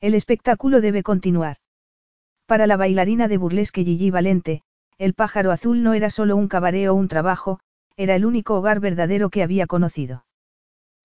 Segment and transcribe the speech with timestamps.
[0.00, 1.56] El espectáculo debe continuar.
[2.46, 4.62] Para la bailarina de burlesque Gigi Valente,
[4.96, 7.58] el pájaro azul no era solo un cabaret o un trabajo,
[7.96, 10.24] era el único hogar verdadero que había conocido.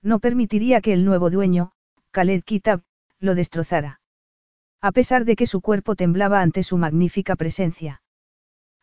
[0.03, 1.71] No permitiría que el nuevo dueño,
[2.11, 2.81] Khaled Kitab,
[3.19, 3.99] lo destrozara.
[4.79, 8.03] A pesar de que su cuerpo temblaba ante su magnífica presencia.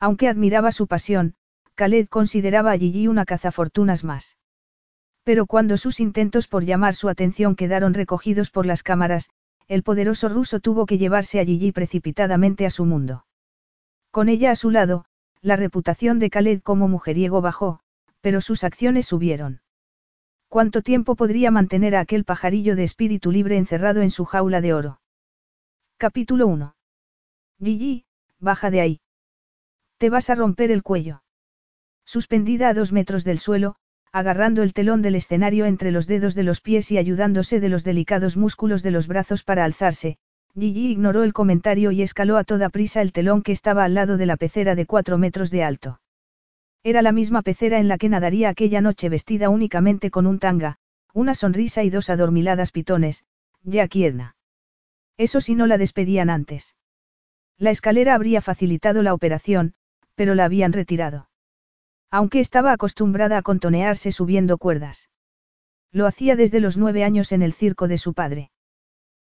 [0.01, 1.35] Aunque admiraba su pasión,
[1.77, 4.39] Khaled consideraba a Gigi una cazafortunas más.
[5.23, 9.31] Pero cuando sus intentos por llamar su atención quedaron recogidos por las cámaras,
[9.71, 13.25] el poderoso ruso tuvo que llevarse a Gigi precipitadamente a su mundo.
[14.11, 15.05] Con ella a su lado,
[15.43, 17.79] la reputación de Khaled como mujeriego bajó,
[18.21, 19.61] pero sus acciones subieron.
[20.49, 24.75] ¿Cuánto tiempo podría mantener a aquel pajarillo de espíritu libre encerrado en su jaula de
[24.75, 25.01] oro?
[25.99, 26.75] Capítulo 1.
[27.63, 28.07] Gigi,
[28.41, 29.01] baja de ahí.
[29.99, 31.23] Te vas a romper el cuello.
[32.05, 33.77] Suspendida a dos metros del suelo,
[34.13, 37.85] agarrando el telón del escenario entre los dedos de los pies y ayudándose de los
[37.85, 40.19] delicados músculos de los brazos para alzarse,
[40.59, 44.17] Gigi ignoró el comentario y escaló a toda prisa el telón que estaba al lado
[44.17, 46.01] de la pecera de cuatro metros de alto.
[46.83, 50.79] Era la misma pecera en la que nadaría aquella noche vestida únicamente con un tanga,
[51.15, 53.27] una sonrisa y dos adormiladas pitones,
[53.63, 54.37] ya quiedna.
[55.17, 56.75] Eso si no la despedían antes.
[57.59, 59.75] La escalera habría facilitado la operación,
[60.15, 61.30] pero la habían retirado.
[62.11, 65.09] Aunque estaba acostumbrada a contonearse subiendo cuerdas.
[65.93, 68.51] Lo hacía desde los nueve años en el circo de su padre.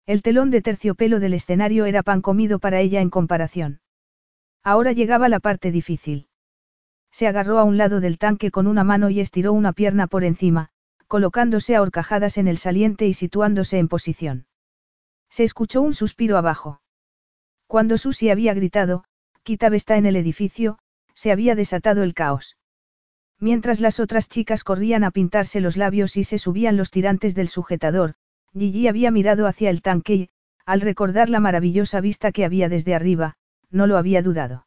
[0.06, 3.80] El telón de terciopelo del escenario era pan comido para ella en comparación.
[4.62, 6.28] Ahora llegaba la parte difícil.
[7.10, 10.24] Se agarró a un lado del tanque con una mano y estiró una pierna por
[10.24, 10.70] encima,
[11.06, 14.46] colocándose a horcajadas en el saliente y situándose en posición.
[15.30, 16.82] Se escuchó un suspiro abajo.
[17.66, 19.04] Cuando Susie había gritado,
[19.42, 20.78] Kitab está en el edificio,
[21.14, 22.56] se había desatado el caos.
[23.44, 27.48] Mientras las otras chicas corrían a pintarse los labios y se subían los tirantes del
[27.48, 28.14] sujetador,
[28.58, 30.28] Gigi había mirado hacia el tanque y,
[30.64, 33.34] al recordar la maravillosa vista que había desde arriba,
[33.68, 34.66] no lo había dudado.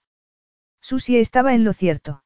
[0.79, 2.23] Susie estaba en lo cierto.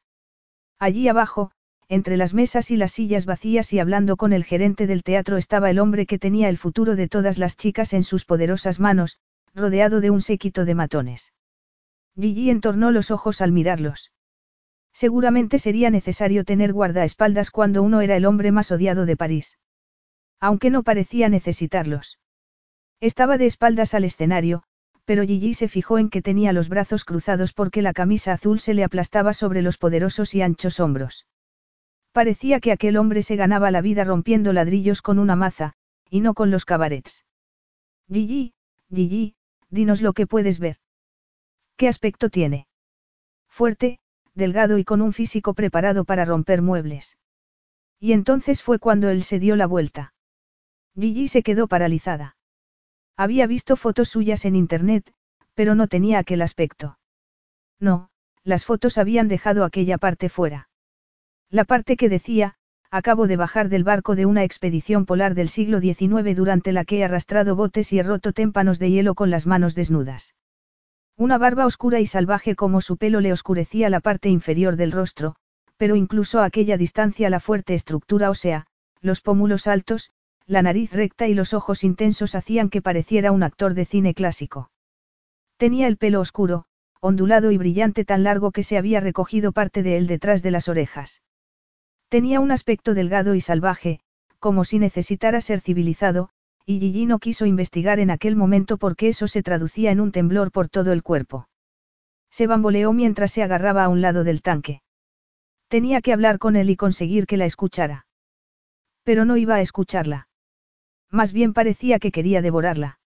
[0.78, 1.52] Allí abajo,
[1.88, 5.70] entre las mesas y las sillas vacías y hablando con el gerente del teatro estaba
[5.70, 9.20] el hombre que tenía el futuro de todas las chicas en sus poderosas manos,
[9.56, 11.32] rodeado de un séquito de matones.
[12.20, 14.12] Gigi entornó los ojos al mirarlos.
[14.94, 19.57] Seguramente sería necesario tener guardaespaldas cuando uno era el hombre más odiado de París.
[20.40, 22.19] Aunque no parecía necesitarlos.
[23.00, 24.63] Estaba de espaldas al escenario,
[25.06, 28.74] pero Gigi se fijó en que tenía los brazos cruzados porque la camisa azul se
[28.74, 31.25] le aplastaba sobre los poderosos y anchos hombros.
[32.12, 35.73] Parecía que aquel hombre se ganaba la vida rompiendo ladrillos con una maza,
[36.09, 37.25] y no con los cabarets.
[38.12, 38.53] Gigi,
[38.94, 39.35] Gigi,
[39.69, 40.78] dinos lo que puedes ver.
[41.78, 42.68] ¿Qué aspecto tiene?
[43.47, 44.00] Fuerte,
[44.34, 47.18] delgado y con un físico preparado para romper muebles.
[48.00, 50.14] Y entonces fue cuando él se dio la vuelta.
[50.96, 52.36] Gigi se quedó paralizada.
[53.18, 55.14] Había visto fotos suyas en internet,
[55.53, 56.97] pero no tenía aquel aspecto.
[57.80, 58.09] No,
[58.44, 60.70] las fotos habían dejado aquella parte fuera.
[61.50, 62.56] La parte que decía,
[62.90, 67.00] acabo de bajar del barco de una expedición polar del siglo XIX durante la que
[67.00, 70.34] he arrastrado botes y he roto témpanos de hielo con las manos desnudas.
[71.22, 75.36] Una barba oscura y salvaje como su pelo le oscurecía la parte inferior del rostro,
[75.78, 78.66] pero incluso a aquella distancia la fuerte estructura ósea,
[79.02, 80.14] los pómulos altos,
[80.48, 84.72] la nariz recta y los ojos intensos hacían que pareciera un actor de cine clásico.
[85.58, 86.66] Tenía el pelo oscuro,
[87.02, 90.70] ondulado y brillante tan largo que se había recogido parte de él detrás de las
[90.70, 91.22] orejas.
[92.09, 94.00] Tenía un aspecto delgado y salvaje,
[94.40, 96.32] como si necesitara ser civilizado,
[96.66, 100.52] y Gigi no quiso investigar en aquel momento porque eso se traducía en un temblor
[100.52, 101.47] por todo el cuerpo.
[102.30, 104.82] Se bamboleó mientras se agarraba a un lado del tanque.
[105.68, 108.06] Tenía que hablar con él y conseguir que la escuchara.
[109.03, 110.28] Pero no iba a escucharla.
[111.09, 113.00] Más bien parecía que quería devorarla.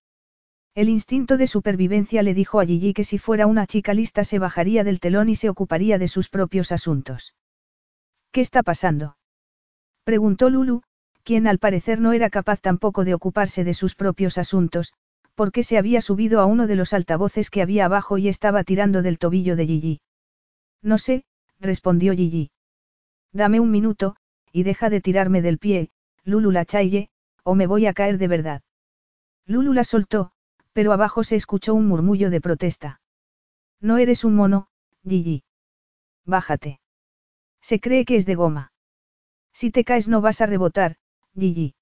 [0.75, 4.39] El instinto de supervivencia le dijo a Gigi que si fuera una chica lista se
[4.39, 7.33] bajaría del telón y se ocuparía de sus propios asuntos.
[8.31, 9.15] ¿Qué está pasando?
[10.03, 10.83] Preguntó Lulu,
[11.25, 14.93] quien al parecer no era capaz tampoco de ocuparse de sus propios asuntos,
[15.33, 19.01] porque se había subido a uno de los altavoces que había abajo y estaba tirando
[19.01, 20.01] del tobillo de Gigi.
[20.83, 21.25] No sé,
[21.59, 22.51] respondió Gigi.
[23.33, 24.15] Dame un minuto,
[24.51, 25.89] y deja de tirarme del pie,
[26.23, 26.65] Lulu la
[27.43, 28.61] o me voy a caer de verdad.
[29.45, 30.31] Lulu la soltó,
[30.73, 33.01] Pero abajo se escuchó un murmullo de protesta.
[33.79, 34.67] No eres un mono,
[35.07, 35.43] Gigi.
[36.25, 36.81] Bájate.
[37.61, 38.73] Se cree que es de goma.
[39.53, 40.97] Si te caes no vas a rebotar,
[41.37, 41.75] Gigi.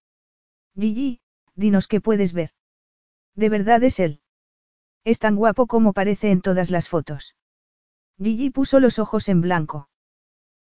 [0.75, 1.19] Gigi,
[1.55, 2.49] dinos qué puedes ver.
[3.35, 4.21] De verdad es él.
[5.03, 7.35] Es tan guapo como parece en todas las fotos.
[8.17, 9.89] Gigi puso los ojos en blanco.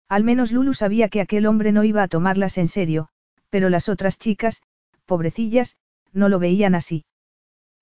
[0.09, 3.07] Al menos Lulu sabía que aquel hombre no iba a tomarlas en serio,
[3.49, 4.61] pero las otras chicas,
[5.05, 5.77] pobrecillas,
[6.11, 7.05] no lo veían así.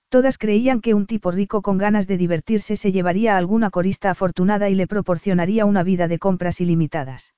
[0.09, 4.11] Todas creían que un tipo rico con ganas de divertirse se llevaría a alguna corista
[4.11, 7.33] afortunada y le proporcionaría una vida de compras ilimitadas.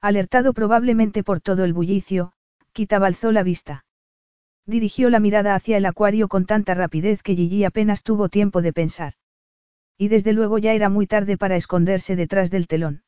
[0.00, 2.32] Alertado probablemente por todo el bullicio,
[2.74, 3.84] Kita alzó la vista.
[4.66, 8.72] Dirigió la mirada hacia el acuario con tanta rapidez que Gigi apenas tuvo tiempo de
[8.72, 9.12] pensar.
[9.96, 13.04] Y desde luego ya era muy tarde para esconderse detrás del telón.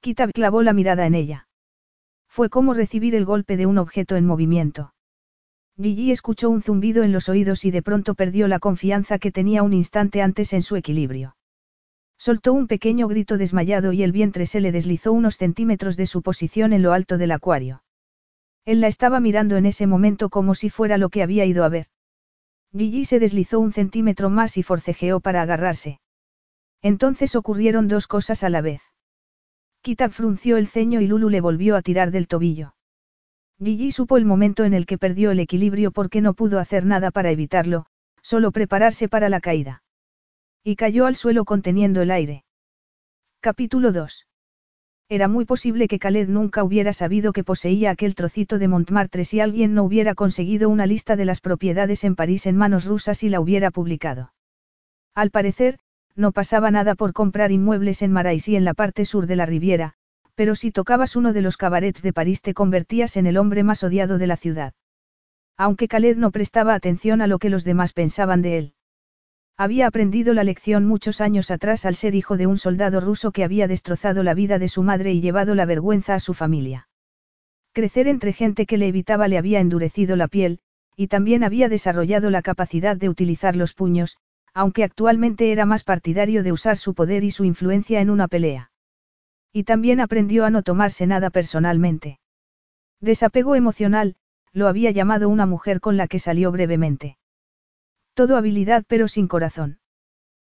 [0.00, 1.46] Kitab clavó la mirada en ella.
[2.26, 4.92] Fue como recibir el golpe de un objeto en movimiento.
[5.80, 9.62] Gigi escuchó un zumbido en los oídos y de pronto perdió la confianza que tenía
[9.62, 11.36] un instante antes en su equilibrio.
[12.18, 16.22] Soltó un pequeño grito desmayado y el vientre se le deslizó unos centímetros de su
[16.22, 17.83] posición en lo alto del acuario.
[18.64, 21.68] Él la estaba mirando en ese momento como si fuera lo que había ido a
[21.68, 21.86] ver.
[22.72, 26.00] Gigi se deslizó un centímetro más y forcejeó para agarrarse.
[26.82, 28.82] Entonces ocurrieron dos cosas a la vez.
[29.82, 32.74] Kitab frunció el ceño y Lulu le volvió a tirar del tobillo.
[33.62, 37.10] Gigi supo el momento en el que perdió el equilibrio porque no pudo hacer nada
[37.10, 37.86] para evitarlo,
[38.22, 39.82] solo prepararse para la caída.
[40.64, 42.44] Y cayó al suelo conteniendo el aire.
[43.40, 44.26] Capítulo 2.
[45.08, 49.40] Era muy posible que Khaled nunca hubiera sabido que poseía aquel trocito de Montmartre si
[49.40, 53.28] alguien no hubiera conseguido una lista de las propiedades en París en manos rusas y
[53.28, 54.32] la hubiera publicado.
[55.14, 55.78] Al parecer,
[56.16, 59.94] no pasaba nada por comprar inmuebles en Maraisí en la parte sur de la Riviera,
[60.34, 63.84] pero si tocabas uno de los cabarets de París te convertías en el hombre más
[63.84, 64.72] odiado de la ciudad.
[65.56, 68.73] Aunque Khaled no prestaba atención a lo que los demás pensaban de él.
[69.56, 73.44] Había aprendido la lección muchos años atrás al ser hijo de un soldado ruso que
[73.44, 76.88] había destrozado la vida de su madre y llevado la vergüenza a su familia.
[77.72, 80.58] Crecer entre gente que le evitaba le había endurecido la piel,
[80.96, 84.18] y también había desarrollado la capacidad de utilizar los puños,
[84.54, 88.72] aunque actualmente era más partidario de usar su poder y su influencia en una pelea.
[89.52, 92.18] Y también aprendió a no tomarse nada personalmente.
[93.00, 94.16] Desapego emocional,
[94.52, 97.18] lo había llamado una mujer con la que salió brevemente.
[98.14, 99.78] Todo habilidad pero sin corazón.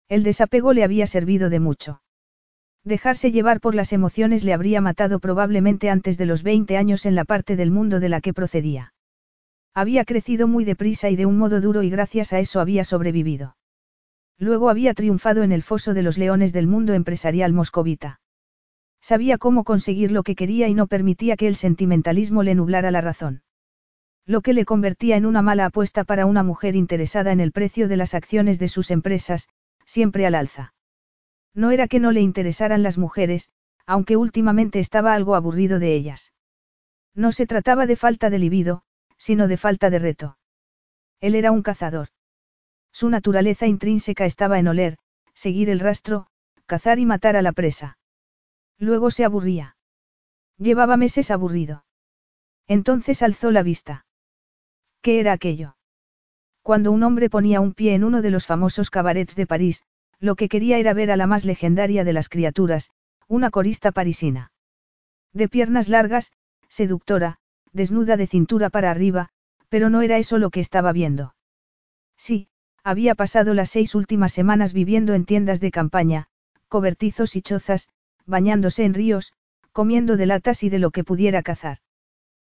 [0.08, 2.02] El desapego le había servido de mucho.
[2.84, 7.14] Dejarse llevar por las emociones le habría matado probablemente antes de los 20 años en
[7.14, 8.94] la parte del mundo de la que procedía.
[9.74, 13.56] Había crecido muy deprisa y de un modo duro y gracias a eso había sobrevivido.
[14.38, 18.20] Luego había triunfado en el foso de los leones del mundo empresarial moscovita.
[19.02, 23.02] Sabía cómo conseguir lo que quería y no permitía que el sentimentalismo le nublara la
[23.02, 23.42] razón.
[24.26, 27.88] Lo que le convertía en una mala apuesta para una mujer interesada en el precio
[27.88, 29.48] de las acciones de sus empresas,
[29.84, 30.74] siempre al alza.
[31.54, 33.50] No era que no le interesaran las mujeres,
[33.86, 36.32] aunque últimamente estaba algo aburrido de ellas.
[37.14, 38.82] No se trataba de falta de libido,
[39.16, 40.38] sino de falta de reto.
[41.20, 42.08] Él era un cazador.
[42.92, 44.96] Su naturaleza intrínseca estaba en oler,
[45.34, 46.28] seguir el rastro,
[46.66, 47.98] cazar y matar a la presa.
[48.78, 49.76] Luego se aburría.
[50.56, 51.84] Llevaba meses aburrido.
[52.68, 54.06] Entonces alzó la vista.
[55.02, 55.76] ¿Qué era aquello?
[56.62, 59.82] Cuando un hombre ponía un pie en uno de los famosos cabarets de París,
[60.18, 62.90] lo que quería era ver a la más legendaria de las criaturas,
[63.26, 64.52] una corista parisina.
[65.32, 66.32] De piernas largas,
[66.68, 67.38] seductora,
[67.72, 69.30] desnuda de cintura para arriba,
[69.68, 71.34] pero no era eso lo que estaba viendo.
[72.16, 72.48] Sí,
[72.84, 76.26] había pasado las seis últimas semanas viviendo en tiendas de campaña,
[76.68, 77.88] cobertizos y chozas,
[78.26, 79.32] bañándose en ríos,
[79.72, 81.78] comiendo de latas y de lo que pudiera cazar.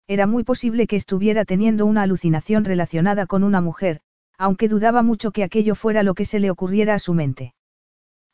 [0.07, 4.01] Era muy posible que estuviera teniendo una alucinación relacionada con una mujer,
[4.37, 7.55] aunque dudaba mucho que aquello fuera lo que se le ocurriera a su mente.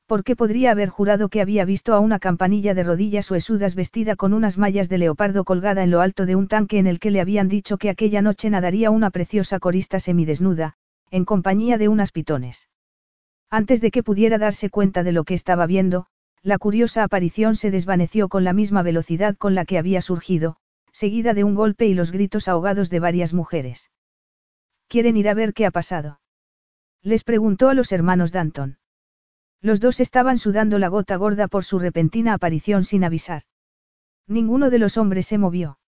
[0.05, 4.17] ¿Por qué podría haber jurado que había visto a una campanilla de rodillas huesudas vestida
[4.17, 7.11] con unas mallas de leopardo colgada en lo alto de un tanque en el que
[7.11, 10.73] le habían dicho que aquella noche nadaría una preciosa corista semidesnuda,
[11.11, 12.67] en compañía de unas pitones?
[13.49, 16.07] Antes de que pudiera darse cuenta de lo que estaba viendo,
[16.43, 20.57] la curiosa aparición se desvaneció con la misma velocidad con la que había surgido,
[20.91, 23.91] seguida de un golpe y los gritos ahogados de varias mujeres.
[24.87, 26.19] ¿Quieren ir a ver qué ha pasado?
[27.01, 28.77] Les preguntó a los hermanos Danton.
[29.61, 33.43] Los dos estaban sudando la gota gorda por su repentina aparición sin avisar.
[34.27, 35.79] Ninguno de los hombres se movió.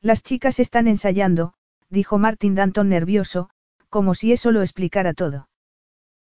[0.00, 1.54] Las chicas están ensayando,
[1.88, 3.50] dijo Martin Danton nervioso,
[3.88, 5.48] como si eso lo explicara todo.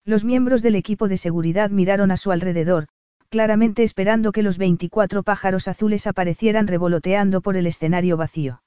[0.05, 2.87] Los miembros del equipo de seguridad miraron a su alrededor,
[3.29, 8.63] claramente esperando que los 24 pájaros azules aparecieran revoloteando por el escenario vacío.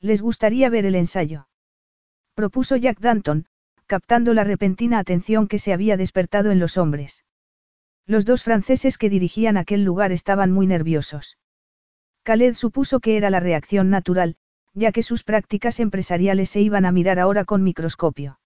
[0.00, 1.48] ¿Les gustaría ver el ensayo?
[2.34, 3.46] Propuso Jack Danton,
[3.86, 7.24] captando la repentina atención que se había despertado en los hombres.
[8.06, 11.38] Los dos franceses que dirigían aquel lugar estaban muy nerviosos.
[12.24, 14.36] Khaled supuso que era la reacción natural,
[14.74, 18.40] ya que sus prácticas empresariales se iban a mirar ahora con microscopio.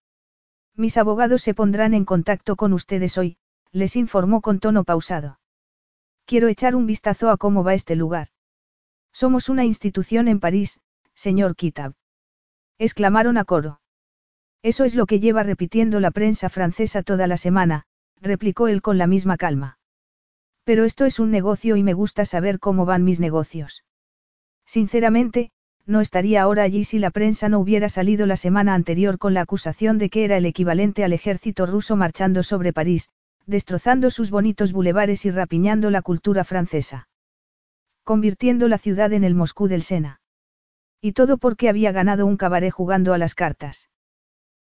[0.74, 3.38] Mis abogados se pondrán en contacto con ustedes hoy,
[3.76, 5.38] les informó con tono pausado.
[6.24, 8.28] Quiero echar un vistazo a cómo va este lugar.
[9.12, 10.80] Somos una institución en París,
[11.14, 11.92] señor Kitab.
[12.78, 13.80] Exclamaron a coro.
[14.62, 17.84] Eso es lo que lleva repitiendo la prensa francesa toda la semana,
[18.18, 19.78] replicó él con la misma calma.
[20.64, 23.84] Pero esto es un negocio y me gusta saber cómo van mis negocios.
[24.64, 25.50] Sinceramente,
[25.84, 29.42] no estaría ahora allí si la prensa no hubiera salido la semana anterior con la
[29.42, 33.10] acusación de que era el equivalente al ejército ruso marchando sobre París,
[33.46, 37.08] destrozando sus bonitos bulevares y rapiñando la cultura francesa.
[38.04, 40.20] Convirtiendo la ciudad en el Moscú del Sena.
[41.00, 43.88] Y todo porque había ganado un cabaret jugando a las cartas.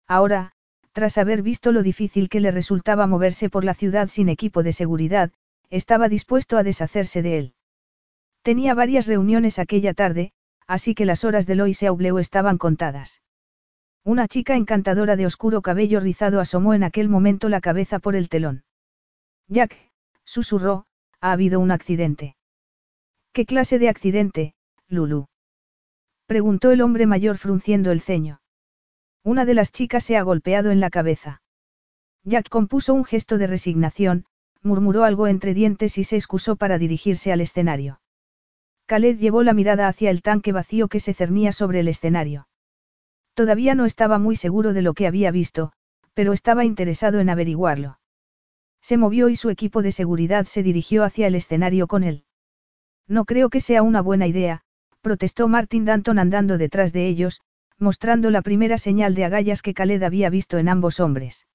[0.08, 0.52] Ahora,
[0.92, 4.72] tras haber visto lo difícil que le resultaba moverse por la ciudad sin equipo de
[4.72, 5.30] seguridad,
[5.70, 7.54] estaba dispuesto a deshacerse de él.
[8.42, 10.32] Tenía varias reuniones aquella tarde,
[10.66, 13.22] así que las horas de Lois Aubleu estaban contadas.
[14.04, 18.28] Una chica encantadora de oscuro cabello rizado asomó en aquel momento la cabeza por el
[18.28, 18.64] telón.
[19.48, 19.76] Jack,
[20.24, 20.86] susurró,
[21.20, 22.36] ha habido un accidente.
[23.32, 24.54] ¿Qué clase de accidente,
[24.88, 25.26] Lulu?
[26.26, 28.40] Preguntó el hombre mayor frunciendo el ceño.
[29.24, 31.42] Una de las chicas se ha golpeado en la cabeza.
[32.24, 34.26] Jack compuso un gesto de resignación,
[34.62, 38.00] murmuró algo entre dientes y se excusó para dirigirse al escenario.
[38.86, 42.48] Khaled llevó la mirada hacia el tanque vacío que se cernía sobre el escenario.
[43.34, 45.72] Todavía no estaba muy seguro de lo que había visto,
[46.14, 47.98] pero estaba interesado en averiguarlo.
[48.82, 52.24] Se movió y su equipo de seguridad se dirigió hacia el escenario con él.
[53.06, 54.62] No creo que sea una buena idea,
[55.00, 57.40] protestó Martin Danton andando detrás de ellos,
[57.78, 61.46] mostrando la primera señal de agallas que Khaled había visto en ambos hombres.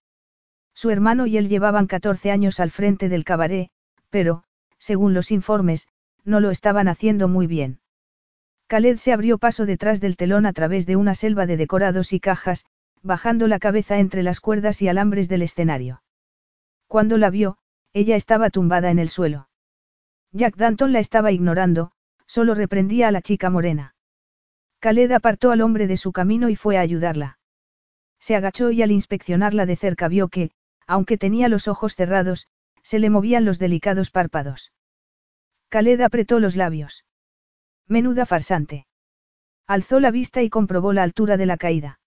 [0.73, 3.69] Su hermano y él llevaban 14 años al frente del cabaret,
[4.09, 4.43] pero,
[4.77, 5.87] según los informes,
[6.23, 7.79] no lo estaban haciendo muy bien.
[8.67, 12.19] Khaled se abrió paso detrás del telón a través de una selva de decorados y
[12.19, 12.65] cajas,
[13.01, 16.01] bajando la cabeza entre las cuerdas y alambres del escenario.
[16.87, 17.57] Cuando la vio,
[17.93, 19.49] ella estaba tumbada en el suelo.
[20.31, 21.91] Jack Danton la estaba ignorando,
[22.25, 23.95] solo reprendía a la chica morena.
[24.79, 27.39] Khaled apartó al hombre de su camino y fue a ayudarla.
[28.19, 30.51] Se agachó y al inspeccionarla de cerca vio que,
[30.85, 32.47] aunque tenía los ojos cerrados,
[32.83, 34.71] se le movían los delicados párpados.
[35.69, 37.05] Khaled apretó los labios.
[37.87, 38.87] Menuda farsante.
[39.65, 41.99] Alzó la vista y comprobó la altura de la caída.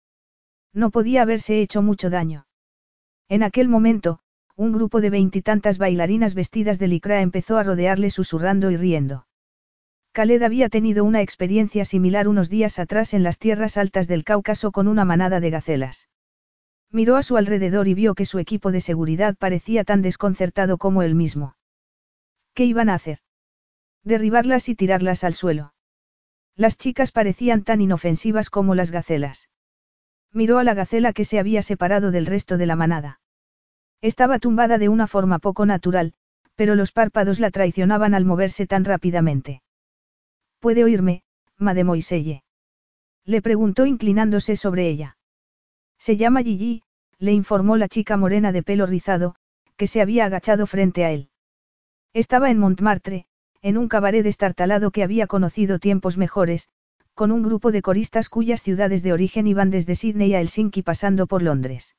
[0.72, 2.46] No podía haberse hecho mucho daño.
[3.28, 4.20] En aquel momento,
[4.60, 9.26] un grupo de veintitantas bailarinas vestidas de licra empezó a rodearle susurrando y riendo.
[10.12, 14.70] Khaled había tenido una experiencia similar unos días atrás en las tierras altas del Cáucaso
[14.70, 16.10] con una manada de gacelas.
[16.90, 21.02] Miró a su alrededor y vio que su equipo de seguridad parecía tan desconcertado como
[21.02, 21.56] él mismo.
[22.52, 23.20] ¿Qué iban a hacer?
[24.04, 25.72] Derribarlas y tirarlas al suelo.
[26.54, 29.48] Las chicas parecían tan inofensivas como las gacelas.
[30.34, 33.20] Miró a la gacela que se había separado del resto de la manada.
[34.02, 36.14] Estaba tumbada de una forma poco natural,
[36.54, 39.62] pero los párpados la traicionaban al moverse tan rápidamente.
[40.58, 41.22] ¿Puede oírme,
[41.58, 42.42] mademoiselle?
[43.24, 45.16] Le preguntó inclinándose sobre ella.
[45.98, 46.82] Se llama Gigi,
[47.18, 49.34] le informó la chica morena de pelo rizado,
[49.76, 51.28] que se había agachado frente a él.
[52.14, 53.26] Estaba en Montmartre,
[53.62, 56.68] en un cabaret destartalado que había conocido tiempos mejores,
[57.14, 61.26] con un grupo de coristas cuyas ciudades de origen iban desde Sydney a Helsinki pasando
[61.26, 61.94] por Londres.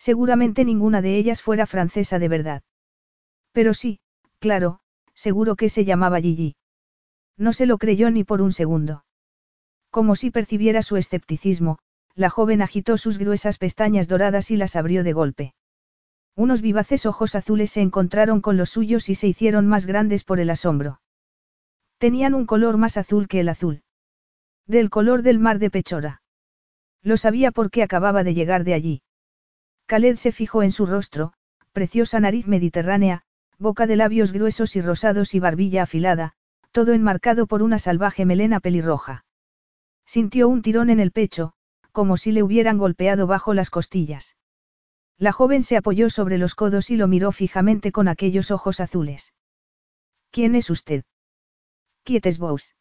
[0.00, 2.62] Seguramente ninguna de ellas fuera francesa de verdad.
[3.52, 4.00] Pero sí,
[4.38, 4.80] claro,
[5.12, 6.56] seguro que se llamaba Gigi.
[7.36, 9.04] No se lo creyó ni por un segundo.
[9.90, 11.78] Como si percibiera su escepticismo,
[12.14, 15.54] la joven agitó sus gruesas pestañas doradas y las abrió de golpe.
[16.34, 20.40] Unos vivaces ojos azules se encontraron con los suyos y se hicieron más grandes por
[20.40, 21.02] el asombro.
[21.98, 23.82] Tenían un color más azul que el azul.
[24.66, 26.22] Del color del mar de Pechora.
[27.02, 29.02] Lo sabía porque acababa de llegar de allí.
[29.90, 31.32] Khaled se fijó en su rostro,
[31.72, 33.24] preciosa nariz mediterránea,
[33.58, 36.34] boca de labios gruesos y rosados y barbilla afilada,
[36.70, 39.24] todo enmarcado por una salvaje melena pelirroja.
[40.06, 41.54] Sintió un tirón en el pecho,
[41.90, 44.36] como si le hubieran golpeado bajo las costillas.
[45.18, 49.34] La joven se apoyó sobre los codos y lo miró fijamente con aquellos ojos azules.
[50.30, 51.02] ¿Quién es usted?
[52.04, 52.76] Quietes vos.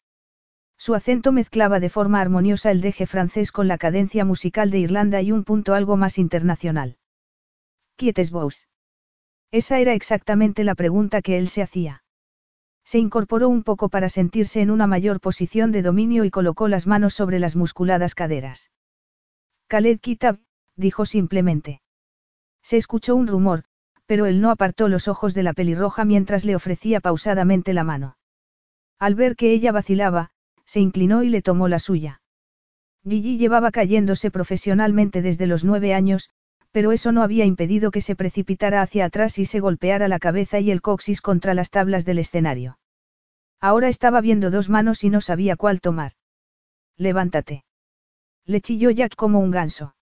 [0.77, 5.23] Su acento mezclaba de forma armoniosa el deje francés con la cadencia musical de Irlanda
[5.23, 6.98] y un punto algo más internacional.
[7.99, 8.65] Quietes vos.
[9.51, 12.01] Esa era exactamente la pregunta que él se hacía.
[12.85, 16.87] Se incorporó un poco para sentirse en una mayor posición de dominio y colocó las
[16.87, 18.71] manos sobre las musculadas caderas.
[19.67, 20.39] Khaled Kitab,
[20.77, 21.81] dijo simplemente.
[22.63, 23.65] Se escuchó un rumor,
[24.05, 28.15] pero él no apartó los ojos de la pelirroja mientras le ofrecía pausadamente la mano.
[28.97, 30.29] Al ver que ella vacilaba,
[30.63, 32.21] se inclinó y le tomó la suya.
[33.03, 36.31] Gigi llevaba cayéndose profesionalmente desde los nueve años,
[36.71, 40.59] pero eso no había impedido que se precipitara hacia atrás y se golpeara la cabeza
[40.59, 42.77] y el coxis contra las tablas del escenario.
[43.59, 46.13] Ahora estaba viendo dos manos y no sabía cuál tomar.
[46.97, 47.63] Levántate.
[48.45, 49.95] Le chilló Jack como un ganso.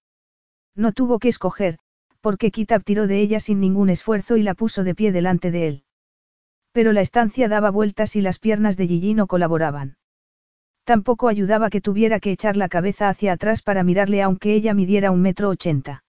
[0.75, 1.79] No tuvo que escoger,
[2.21, 5.67] porque Kitab tiró de ella sin ningún esfuerzo y la puso de pie delante de
[5.67, 5.83] él.
[6.71, 9.97] Pero la estancia daba vueltas y las piernas de Gigi no colaboraban.
[10.83, 15.11] Tampoco ayudaba que tuviera que echar la cabeza hacia atrás para mirarle aunque ella midiera
[15.11, 16.03] un metro ochenta.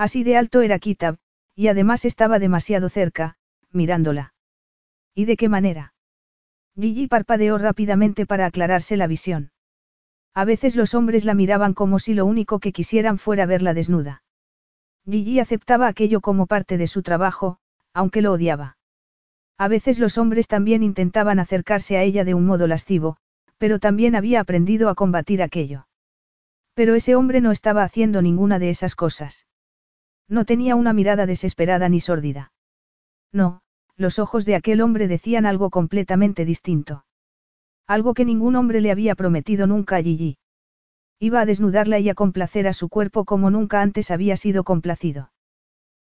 [0.00, 1.18] Así de alto era Kitab,
[1.54, 3.36] y además estaba demasiado cerca,
[3.70, 4.32] mirándola.
[5.14, 5.92] ¿Y de qué manera?
[6.74, 9.52] Gigi parpadeó rápidamente para aclararse la visión.
[10.32, 14.22] A veces los hombres la miraban como si lo único que quisieran fuera verla desnuda.
[15.04, 17.58] Gigi aceptaba aquello como parte de su trabajo,
[17.92, 18.78] aunque lo odiaba.
[19.58, 23.18] A veces los hombres también intentaban acercarse a ella de un modo lascivo,
[23.58, 25.88] pero también había aprendido a combatir aquello.
[26.72, 29.44] Pero ese hombre no estaba haciendo ninguna de esas cosas.
[30.30, 32.52] No tenía una mirada desesperada ni sórdida.
[33.32, 33.62] No,
[33.96, 37.04] los ojos de aquel hombre decían algo completamente distinto.
[37.88, 40.38] Algo que ningún hombre le había prometido nunca a Gigi.
[41.18, 45.32] Iba a desnudarla y a complacer a su cuerpo como nunca antes había sido complacido.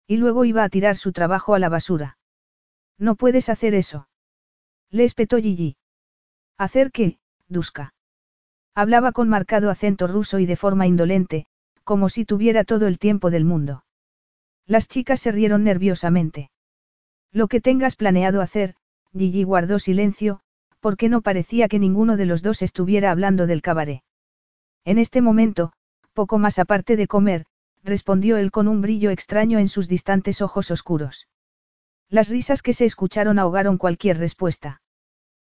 [0.06, 2.16] Y luego iba a tirar su trabajo a la basura.
[2.98, 4.08] No puedes hacer eso.
[4.90, 5.76] Le espetó Gigi.
[6.56, 7.92] ¿Hacer qué, Duska?
[8.74, 11.46] Hablaba con marcado acento ruso y de forma indolente,
[11.84, 13.83] como si tuviera todo el tiempo del mundo.
[14.66, 16.50] Las chicas se rieron nerviosamente.
[17.32, 18.74] Lo que tengas planeado hacer,
[19.12, 20.40] Gigi guardó silencio,
[20.80, 24.02] porque no parecía que ninguno de los dos estuviera hablando del cabaret.
[24.84, 25.72] En este momento,
[26.12, 27.46] poco más aparte de comer,
[27.82, 31.28] respondió él con un brillo extraño en sus distantes ojos oscuros.
[32.08, 34.80] Las risas que se escucharon ahogaron cualquier respuesta.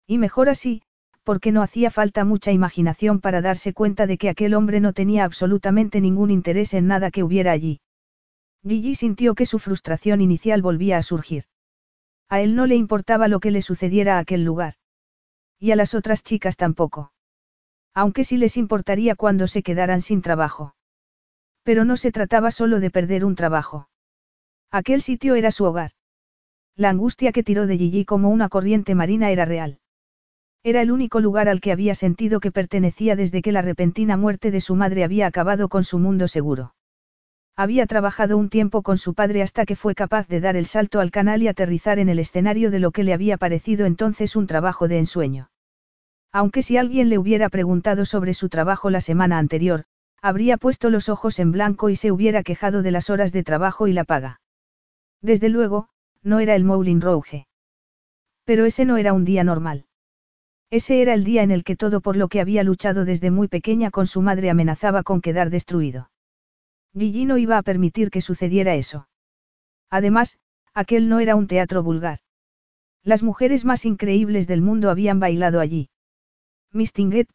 [0.05, 0.81] Y mejor así,
[1.23, 5.23] porque no hacía falta mucha imaginación para darse cuenta de que aquel hombre no tenía
[5.23, 7.81] absolutamente ningún interés en nada que hubiera allí.
[8.63, 11.45] Gigi sintió que su frustración inicial volvía a surgir.
[12.27, 14.75] A él no le importaba lo que le sucediera a aquel lugar.
[15.59, 17.11] Y a las otras chicas tampoco.
[17.93, 20.75] Aunque sí les importaría cuando se quedaran sin trabajo.
[21.63, 23.89] Pero no se trataba solo de perder un trabajo.
[24.71, 25.91] Aquel sitio era su hogar.
[26.75, 29.79] La angustia que tiró de Gigi como una corriente marina era real.
[30.63, 34.51] Era el único lugar al que había sentido que pertenecía desde que la repentina muerte
[34.51, 36.75] de su madre había acabado con su mundo seguro.
[37.59, 41.01] Había trabajado un tiempo con su padre hasta que fue capaz de dar el salto
[41.01, 44.47] al canal y aterrizar en el escenario de lo que le había parecido entonces un
[44.47, 45.51] trabajo de ensueño.
[46.31, 49.83] Aunque si alguien le hubiera preguntado sobre su trabajo la semana anterior,
[50.21, 53.87] habría puesto los ojos en blanco y se hubiera quejado de las horas de trabajo
[53.87, 54.39] y la paga.
[55.21, 55.89] Desde luego,
[56.23, 57.45] no era el Moulin Rouge.
[58.45, 59.83] Pero ese no era un día normal.
[60.69, 63.49] Ese era el día en el que todo por lo que había luchado desde muy
[63.49, 66.09] pequeña con su madre amenazaba con quedar destruido.
[66.97, 69.07] Gigi no iba a permitir que sucediera eso.
[69.89, 70.39] Además,
[70.73, 72.19] aquel no era un teatro vulgar.
[73.03, 75.89] Las mujeres más increíbles del mundo habían bailado allí.
[76.71, 77.29] Miss Tinguet,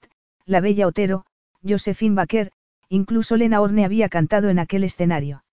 [0.44, 1.24] la bella Otero,
[1.66, 2.52] Josephine Baker,
[2.88, 5.44] incluso Lena Orne había cantado en aquel escenario.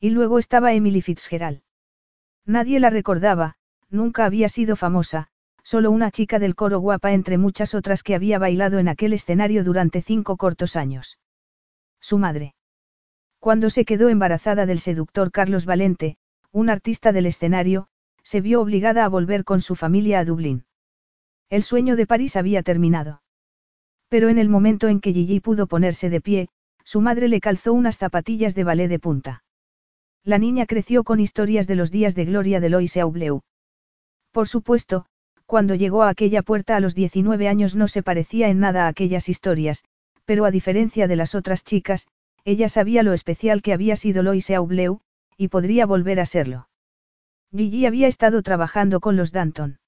[0.00, 1.62] Y luego estaba Emily Fitzgerald.
[2.44, 3.56] Nadie la recordaba,
[3.90, 5.28] nunca había sido famosa,
[5.62, 9.64] solo una chica del coro guapa entre muchas otras que había bailado en aquel escenario
[9.64, 11.18] durante cinco cortos años.
[12.00, 12.54] Su madre.
[13.40, 16.16] Cuando se quedó embarazada del seductor Carlos Valente,
[16.52, 17.88] un artista del escenario,
[18.22, 20.64] se vio obligada a volver con su familia a Dublín.
[21.48, 23.22] El sueño de París había terminado.
[24.08, 26.48] Pero en el momento en que Gigi pudo ponerse de pie,
[26.84, 29.44] su madre le calzó unas zapatillas de ballet de punta.
[30.24, 33.42] La niña creció con historias de los días de gloria de Loise Aubleu.
[34.32, 35.06] Por supuesto,
[35.46, 38.88] cuando llegó a aquella puerta a los 19 años no se parecía en nada a
[38.88, 39.84] aquellas historias,
[40.24, 42.08] pero a diferencia de las otras chicas,
[42.48, 45.00] ella sabía lo especial que había sido Lois Aubleu,
[45.36, 46.70] y podría volver a serlo.
[47.54, 49.80] Gigi había estado trabajando con los Danton.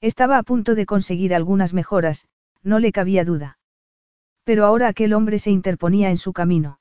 [0.00, 2.26] Estaba a punto de conseguir algunas mejoras,
[2.64, 3.58] no le cabía duda.
[4.42, 6.80] Pero ahora aquel hombre se interponía en su camino.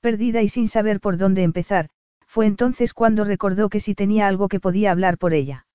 [0.00, 1.88] Perdida y sin saber por dónde empezar,
[2.24, 5.66] fue entonces cuando recordó que si tenía algo que podía hablar por ella.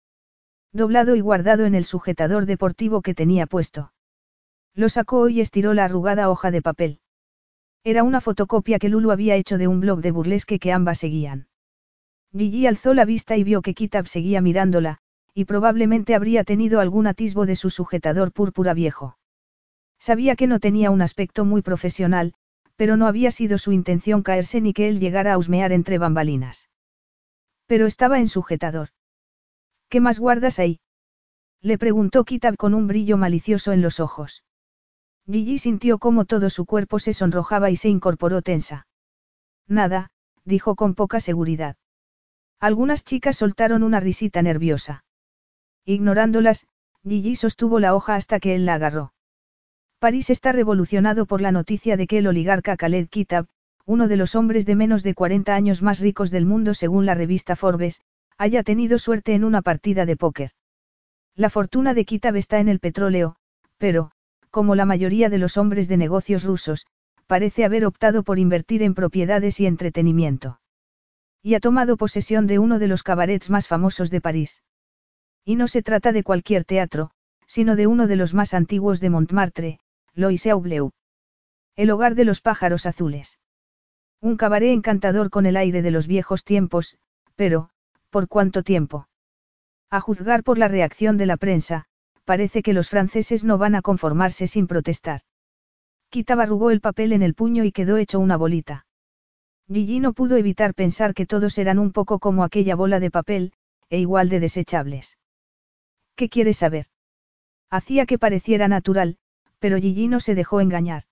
[0.71, 3.91] Doblado y guardado en el sujetador deportivo que tenía puesto.
[4.73, 7.01] Lo sacó y estiró la arrugada hoja de papel.
[7.87, 11.47] Era una fotocopia que Lulu había hecho de un blog de burlesque que ambas seguían.
[12.33, 14.97] Gigi alzó la vista y vio que Kitab seguía mirándola,
[15.33, 19.17] y probablemente habría tenido algún atisbo de su sujetador púrpura viejo.
[19.99, 22.33] Sabía que no tenía un aspecto muy profesional,
[22.75, 26.67] pero no había sido su intención caerse ni que él llegara a husmear entre bambalinas.
[27.67, 28.89] Pero estaba en sujetador.
[29.87, 30.81] ¿Qué más guardas ahí?
[31.61, 34.43] Le preguntó Kitab con un brillo malicioso en los ojos.
[35.29, 38.87] Gigi sintió cómo todo su cuerpo se sonrojaba y se incorporó tensa.
[39.67, 40.09] Nada,
[40.45, 41.75] dijo con poca seguridad.
[42.59, 45.03] Algunas chicas soltaron una risita nerviosa.
[45.85, 46.65] Ignorándolas,
[47.03, 49.13] Gigi sostuvo la hoja hasta que él la agarró.
[49.99, 53.47] París está revolucionado por la noticia de que el oligarca Khaled Kitab,
[53.85, 57.15] uno de los hombres de menos de 40 años más ricos del mundo según la
[57.15, 58.01] revista Forbes,
[58.37, 60.51] haya tenido suerte en una partida de póker.
[61.35, 63.37] La fortuna de Kitab está en el petróleo,
[63.77, 64.11] pero,
[64.57, 66.87] como la mayoría de los hombres de negocios rusos,
[67.27, 70.59] parece haber optado por invertir en propiedades y entretenimiento.
[71.43, 74.63] Y ha tomado posesión de uno de los cabarets más famosos de París.
[75.45, 77.11] Y no se trata de cualquier teatro,
[77.45, 79.79] sino de uno de los más antiguos de Montmartre,
[80.15, 80.89] Loiseau Bleu.
[81.75, 83.37] El hogar de los pájaros azules.
[84.21, 86.97] Un cabaret encantador con el aire de los viejos tiempos,
[87.35, 87.69] pero,
[88.09, 89.07] ¿por cuánto tiempo?
[89.91, 91.85] A juzgar por la reacción de la prensa,
[92.27, 95.21] parece que los franceses no van a conformarse sin protestar.
[96.09, 98.85] Kita arrugó el papel en el puño y quedó hecho una bolita.
[99.71, 103.53] Gigi no pudo evitar pensar que todos eran un poco como aquella bola de papel,
[103.89, 105.17] e igual de desechables.
[106.17, 106.87] ¿Qué quieres saber?
[107.69, 109.17] Hacía que pareciera natural,
[109.59, 111.03] pero Gigi no se dejó engañar.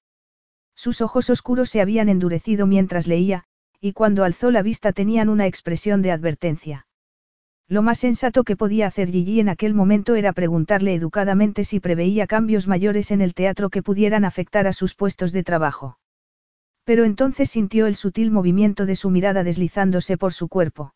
[0.75, 3.45] Sus ojos oscuros se habían endurecido mientras leía,
[3.80, 6.88] y cuando alzó la vista tenían una expresión de advertencia.
[7.67, 12.28] Lo más sensato que podía hacer Gigi en aquel momento era preguntarle educadamente si preveía
[12.28, 15.97] cambios mayores en el teatro que pudieran afectar a sus puestos de trabajo.
[16.84, 20.93] Pero entonces sintió el sutil movimiento de su mirada deslizándose por su cuerpo.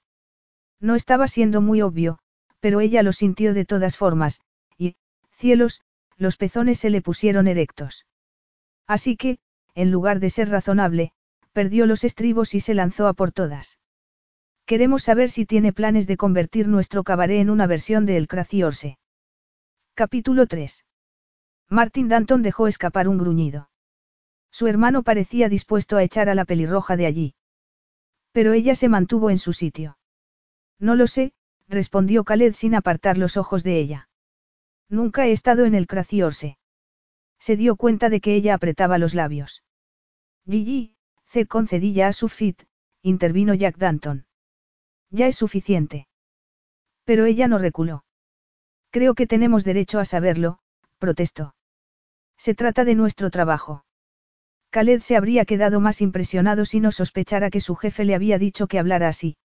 [0.80, 2.20] No estaba siendo muy obvio,
[2.60, 4.42] pero ella lo sintió de todas formas,
[4.78, 4.96] y,
[5.32, 5.82] cielos,
[6.18, 8.06] los pezones se le pusieron erectos.
[8.86, 9.40] Así que,
[9.74, 11.14] en lugar de ser razonable,
[11.52, 13.80] perdió los estribos y se lanzó a por todas.
[14.70, 19.00] Queremos saber si tiene planes de convertir nuestro cabaret en una versión de El Craciorse.
[19.96, 20.86] Capítulo 3.
[21.70, 23.72] Martin Danton dejó escapar un gruñido.
[24.52, 27.34] Su hermano parecía dispuesto a echar a la pelirroja de allí.
[28.32, 29.98] Pero ella se mantuvo en su sitio.
[30.78, 31.34] No lo sé,
[31.68, 34.08] respondió Khaled sin apartar los ojos de ella.
[34.88, 36.60] Nunca he estado en el Craciorse.
[37.40, 39.64] Se dio cuenta de que ella apretaba los labios.
[40.48, 40.94] Gigi,
[41.26, 41.48] C.
[41.48, 42.62] concedilla a su fit,
[43.02, 44.28] intervino Jack Danton.
[45.12, 46.08] Ya es suficiente.
[47.04, 48.04] Pero ella no reculó.
[48.92, 50.60] Creo que tenemos derecho a saberlo,
[50.98, 51.56] protestó.
[52.38, 53.86] Se trata de nuestro trabajo.
[54.72, 58.68] Khaled se habría quedado más impresionado si no sospechara que su jefe le había dicho
[58.68, 59.38] que hablara así.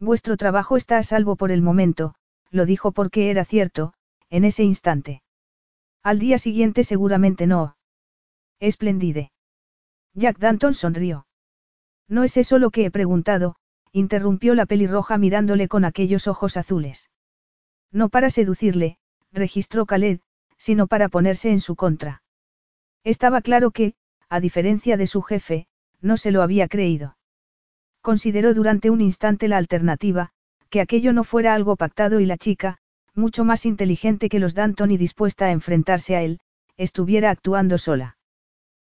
[0.00, 2.14] Vuestro trabajo está a salvo por el momento,
[2.50, 3.94] lo dijo porque era cierto,
[4.28, 5.22] en ese instante.
[6.02, 7.76] Al día siguiente seguramente no.
[8.58, 9.30] Esplendide.
[10.14, 11.26] Jack Danton sonrió.
[12.08, 13.56] No es eso lo que he preguntado,
[13.92, 17.10] interrumpió la pelirroja mirándole con aquellos ojos azules.
[17.92, 18.98] No para seducirle,
[19.32, 20.20] registró Khaled,
[20.56, 22.22] sino para ponerse en su contra.
[23.02, 23.94] Estaba claro que,
[24.28, 25.66] a diferencia de su jefe,
[26.00, 27.16] no se lo había creído.
[28.00, 30.30] Consideró durante un instante la alternativa,
[30.70, 32.78] que aquello no fuera algo pactado y la chica,
[33.14, 36.40] mucho más inteligente que los Danton y dispuesta a enfrentarse a él,
[36.76, 38.16] estuviera actuando sola.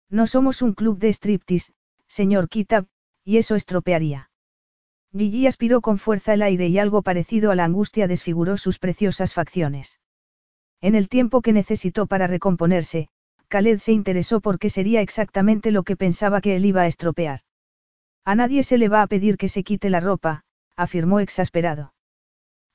[0.08, 1.72] No somos un club de striptease,
[2.06, 2.86] señor Kitab,
[3.24, 4.30] y eso estropearía.
[5.14, 9.34] Gigi aspiró con fuerza el aire y algo parecido a la angustia desfiguró sus preciosas
[9.34, 10.00] facciones.
[10.80, 13.08] En el tiempo que necesitó para recomponerse,
[13.48, 17.40] Khaled se interesó porque sería exactamente lo que pensaba que él iba a estropear.
[18.24, 20.44] A nadie se le va a pedir que se quite la ropa,
[20.76, 21.92] afirmó exasperado.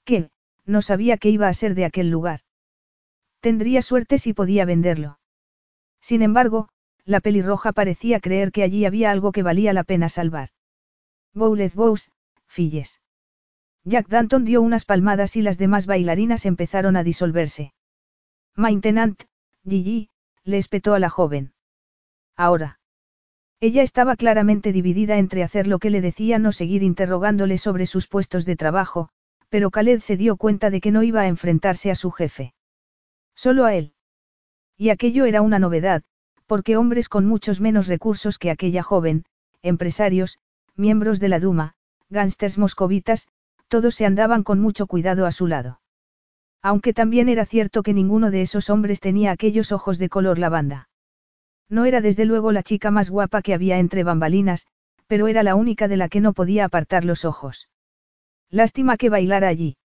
[0.06, 0.30] ¿Qué?
[0.66, 2.42] No sabía que iba a ser de aquel lugar.
[3.40, 5.20] Tendría suerte si podía venderlo.
[6.02, 6.70] Sin embargo,
[7.06, 10.50] la pelirroja parecía creer que allí había algo que valía la pena salvar.
[11.34, 12.12] Bowles Bows,
[13.84, 17.74] Jack Danton dio unas palmadas y las demás bailarinas empezaron a disolverse.
[18.56, 19.22] Maintenant,
[19.64, 20.10] Gigi,
[20.44, 21.54] le espetó a la joven.
[22.36, 22.80] Ahora.
[23.60, 28.08] Ella estaba claramente dividida entre hacer lo que le decían o seguir interrogándole sobre sus
[28.08, 29.10] puestos de trabajo,
[29.50, 32.54] pero Khaled se dio cuenta de que no iba a enfrentarse a su jefe.
[33.36, 33.94] Solo a él.
[34.76, 36.04] Y aquello era una novedad,
[36.46, 39.26] porque hombres con muchos menos recursos que aquella joven,
[39.62, 40.40] empresarios,
[40.76, 41.77] miembros de la Duma,
[42.10, 43.28] gánsters moscovitas,
[43.68, 45.82] todos se andaban con mucho cuidado a su lado.
[46.62, 50.90] Aunque también era cierto que ninguno de esos hombres tenía aquellos ojos de color lavanda.
[51.70, 54.68] No era desde luego la chica más guapa que había entre bambalinas,
[55.08, 57.70] pero era la única de la que no podía apartar los ojos.
[58.50, 59.78] Lástima que bailara allí.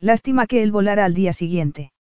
[0.00, 1.92] Lástima que él volara al día siguiente.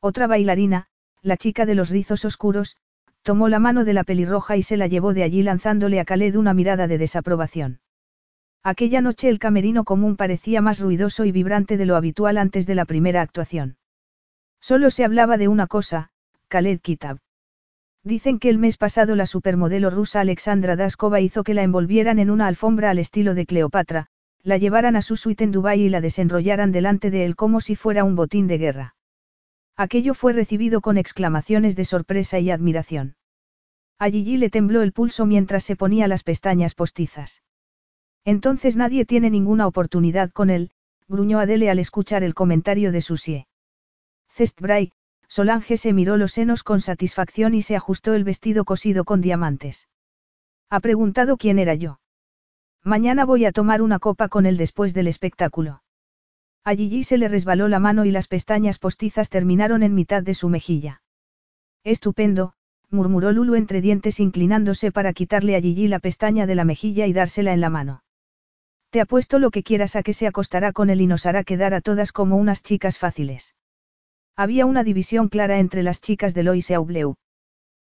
[0.00, 0.86] Otra bailarina,
[1.22, 2.76] la chica de los rizos oscuros,
[3.22, 6.36] tomó la mano de la pelirroja y se la llevó de allí lanzándole a Khaled
[6.36, 7.80] una mirada de desaprobación.
[8.62, 12.74] Aquella noche el camerino común parecía más ruidoso y vibrante de lo habitual antes de
[12.74, 13.76] la primera actuación.
[14.60, 16.10] Solo se hablaba de una cosa,
[16.48, 17.18] Khaled Kitab.
[18.02, 22.30] Dicen que el mes pasado la supermodelo rusa Alexandra Daskova hizo que la envolvieran en
[22.30, 24.06] una alfombra al estilo de Cleopatra,
[24.42, 27.74] la llevaran a su suite en Dubái y la desenrollaran delante de él como si
[27.74, 28.94] fuera un botín de guerra.
[29.76, 33.16] Aquello fue recibido con exclamaciones de sorpresa y admiración.
[33.98, 37.42] A Gigi le tembló el pulso mientras se ponía las pestañas postizas.
[38.26, 40.72] Entonces nadie tiene ninguna oportunidad con él,
[41.06, 43.46] gruñó Adele al escuchar el comentario de Susie.
[44.28, 44.90] Cestbray,
[45.28, 49.88] Solange se miró los senos con satisfacción y se ajustó el vestido cosido con diamantes.
[50.68, 52.00] Ha preguntado quién era yo.
[52.82, 55.82] Mañana voy a tomar una copa con él después del espectáculo.
[56.64, 60.34] A Gigi se le resbaló la mano y las pestañas postizas terminaron en mitad de
[60.34, 61.00] su mejilla.
[61.84, 62.54] Estupendo,
[62.90, 67.12] murmuró Lulu entre dientes inclinándose para quitarle a Gigi la pestaña de la mejilla y
[67.12, 68.02] dársela en la mano.
[68.96, 71.74] Te apuesto lo que quieras a que se acostará con él y nos hará quedar
[71.74, 73.54] a todas como unas chicas fáciles.
[74.34, 77.16] Había una división clara entre las chicas de Lois Aubleu.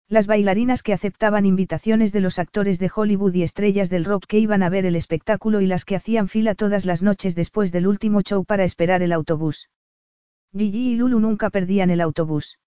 [0.08, 4.40] Las bailarinas que aceptaban invitaciones de los actores de Hollywood y estrellas del rock que
[4.40, 7.86] iban a ver el espectáculo y las que hacían fila todas las noches después del
[7.86, 9.70] último show para esperar el autobús.
[10.58, 12.58] Gigi y Lulu nunca perdían el autobús.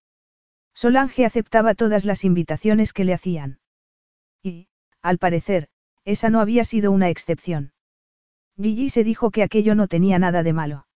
[0.75, 3.59] Solange aceptaba todas las invitaciones que le hacían.
[4.45, 4.69] Y,
[5.03, 5.67] al parecer,
[6.05, 7.73] esa no había sido una excepción.
[8.61, 10.87] Gigi se dijo que aquello no tenía nada de malo.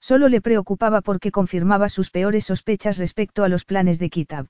[0.00, 4.48] Solo le preocupaba porque confirmaba sus peores sospechas respecto a los planes de Kitab.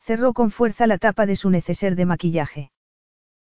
[0.00, 2.70] Cerró con fuerza la tapa de su neceser de maquillaje.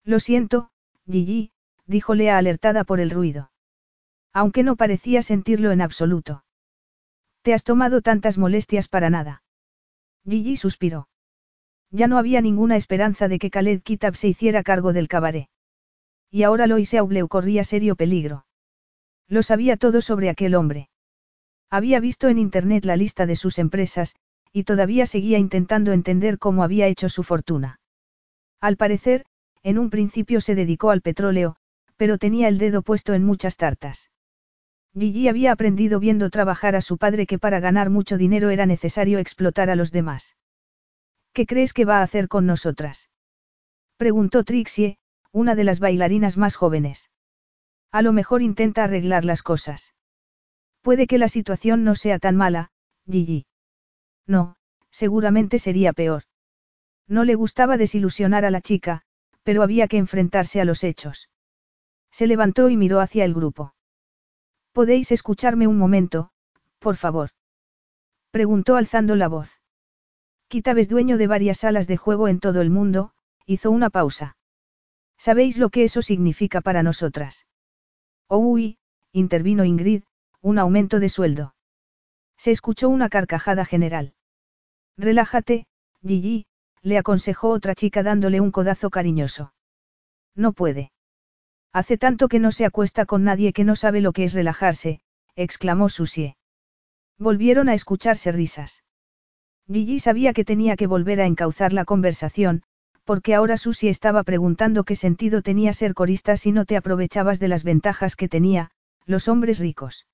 [0.04, 0.70] Lo siento,
[1.06, 1.52] Gigi,
[1.86, 3.50] dijo Lea alertada por el ruido.
[4.32, 6.44] Aunque no parecía sentirlo en absoluto.
[7.42, 9.42] Te has tomado tantas molestias para nada.
[10.24, 11.08] Gigi suspiró.
[11.90, 15.48] Ya no había ninguna esperanza de que Khaled Kitab se hiciera cargo del cabaret.
[16.30, 18.46] Y ahora Lois Aubleu corría serio peligro.
[19.28, 20.88] Lo sabía todo sobre aquel hombre.
[21.70, 24.16] Había visto en Internet la lista de sus empresas,
[24.52, 27.80] y todavía seguía intentando entender cómo había hecho su fortuna.
[28.60, 29.24] Al parecer,
[29.62, 31.56] en un principio se dedicó al petróleo,
[31.96, 34.10] pero tenía el dedo puesto en muchas tartas.
[34.94, 39.18] Gigi había aprendido viendo trabajar a su padre que para ganar mucho dinero era necesario
[39.18, 40.36] explotar a los demás.
[41.32, 43.08] ¿Qué crees que va a hacer con nosotras?
[43.96, 44.98] Preguntó Trixie,
[45.32, 47.10] una de las bailarinas más jóvenes.
[47.92, 49.94] A lo mejor intenta arreglar las cosas.
[50.82, 52.70] Puede que la situación no sea tan mala,
[53.08, 53.46] Gigi.
[54.26, 54.56] No,
[54.90, 56.24] seguramente sería peor.
[57.06, 59.02] No le gustaba desilusionar a la chica,
[59.42, 61.28] pero había que enfrentarse a los hechos.
[62.10, 63.74] Se levantó y miró hacia el grupo.
[64.72, 66.30] ¿Podéis escucharme un momento,
[66.78, 67.30] por favor?
[68.30, 69.58] Preguntó alzando la voz.
[70.48, 73.12] Kitab dueño de varias salas de juego en todo el mundo,
[73.46, 74.36] hizo una pausa.
[75.20, 77.46] ¿Sabéis lo que eso significa para nosotras?
[78.26, 78.78] Oh, uy,
[79.12, 80.04] intervino Ingrid,
[80.40, 81.54] un aumento de sueldo.
[82.38, 84.14] Se escuchó una carcajada general.
[84.96, 85.66] Relájate,
[86.02, 86.46] Gigi,
[86.80, 89.52] le aconsejó otra chica dándole un codazo cariñoso.
[90.34, 90.90] No puede.
[91.70, 95.02] Hace tanto que no se acuesta con nadie que no sabe lo que es relajarse,
[95.36, 96.38] exclamó Susie.
[97.18, 98.84] Volvieron a escucharse risas.
[99.70, 102.62] Gigi sabía que tenía que volver a encauzar la conversación,
[103.04, 107.48] porque ahora Susie estaba preguntando qué sentido tenía ser corista si no te aprovechabas de
[107.48, 108.70] las ventajas que tenía,
[109.06, 110.06] los hombres ricos.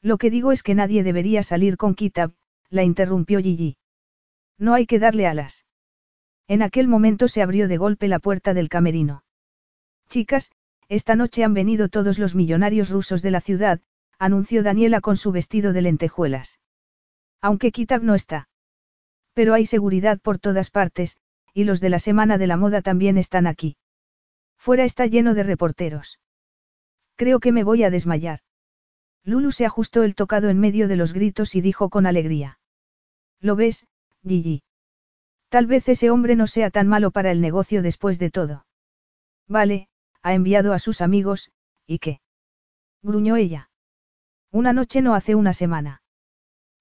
[0.00, 2.32] Lo que digo es que nadie debería salir con Kitab,
[2.70, 3.76] la interrumpió Gigi.
[4.58, 5.64] No hay que darle alas.
[6.46, 9.24] En aquel momento se abrió de golpe la puerta del camerino.
[10.08, 10.50] Chicas,
[10.88, 13.80] esta noche han venido todos los millonarios rusos de la ciudad,
[14.18, 16.60] anunció Daniela con su vestido de lentejuelas.
[17.40, 18.48] Aunque Kitab no está.
[19.32, 21.16] Pero hay seguridad por todas partes,
[21.54, 23.76] y los de la Semana de la Moda también están aquí.
[24.58, 26.18] Fuera está lleno de reporteros.
[27.16, 28.40] Creo que me voy a desmayar.
[29.22, 32.58] Lulu se ajustó el tocado en medio de los gritos y dijo con alegría.
[33.40, 33.86] ¿Lo ves,
[34.26, 34.62] Gigi?
[35.48, 38.66] Tal vez ese hombre no sea tan malo para el negocio después de todo.
[39.46, 39.88] Vale,
[40.22, 41.52] ha enviado a sus amigos,
[41.86, 42.20] ¿y qué?
[43.02, 43.70] gruñó ella.
[44.50, 46.02] Una noche no hace una semana.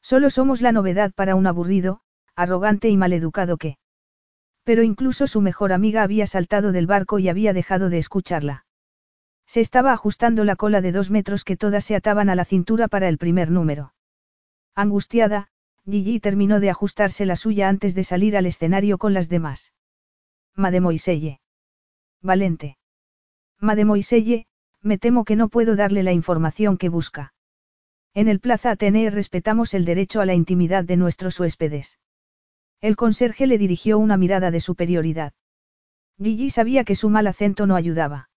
[0.01, 2.01] Solo somos la novedad para un aburrido,
[2.35, 3.77] arrogante y maleducado que.
[4.63, 8.65] Pero incluso su mejor amiga había saltado del barco y había dejado de escucharla.
[9.45, 12.87] Se estaba ajustando la cola de dos metros que todas se ataban a la cintura
[12.87, 13.93] para el primer número.
[14.73, 15.49] Angustiada,
[15.85, 19.73] Gigi terminó de ajustarse la suya antes de salir al escenario con las demás.
[20.55, 21.41] Mademoiselle.
[22.21, 22.77] Valente.
[23.59, 24.45] Mademoiselle,
[24.81, 27.33] me temo que no puedo darle la información que busca.
[28.13, 31.99] En el Plaza Atene respetamos el derecho a la intimidad de nuestros huéspedes.
[32.83, 35.31] El conserje le dirigió una mirada de superioridad.
[36.21, 38.29] Gigi sabía que su mal acento no ayudaba.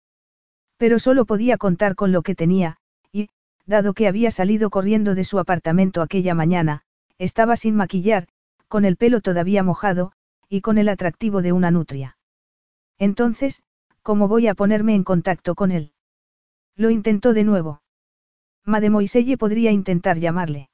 [0.76, 2.76] Pero solo podía contar con lo que tenía,
[3.10, 3.28] y,
[3.66, 6.82] dado que había salido corriendo de su apartamento aquella mañana,
[7.18, 8.28] estaba sin maquillar,
[8.68, 10.12] con el pelo todavía mojado,
[10.48, 12.16] y con el atractivo de una nutria.
[12.98, 13.64] Entonces,
[14.02, 15.92] ¿cómo voy a ponerme en contacto con él?
[16.76, 17.82] Lo intentó de nuevo.
[18.64, 20.70] Mademoiselle podría intentar llamarle.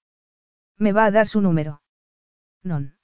[0.77, 1.81] Me va a dar su número.
[2.63, 2.97] Non.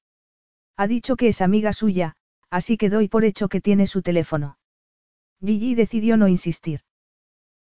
[0.79, 2.15] Ha dicho que es amiga suya,
[2.51, 4.59] así que doy por hecho que tiene su teléfono.
[5.45, 6.83] Gigi decidió no insistir.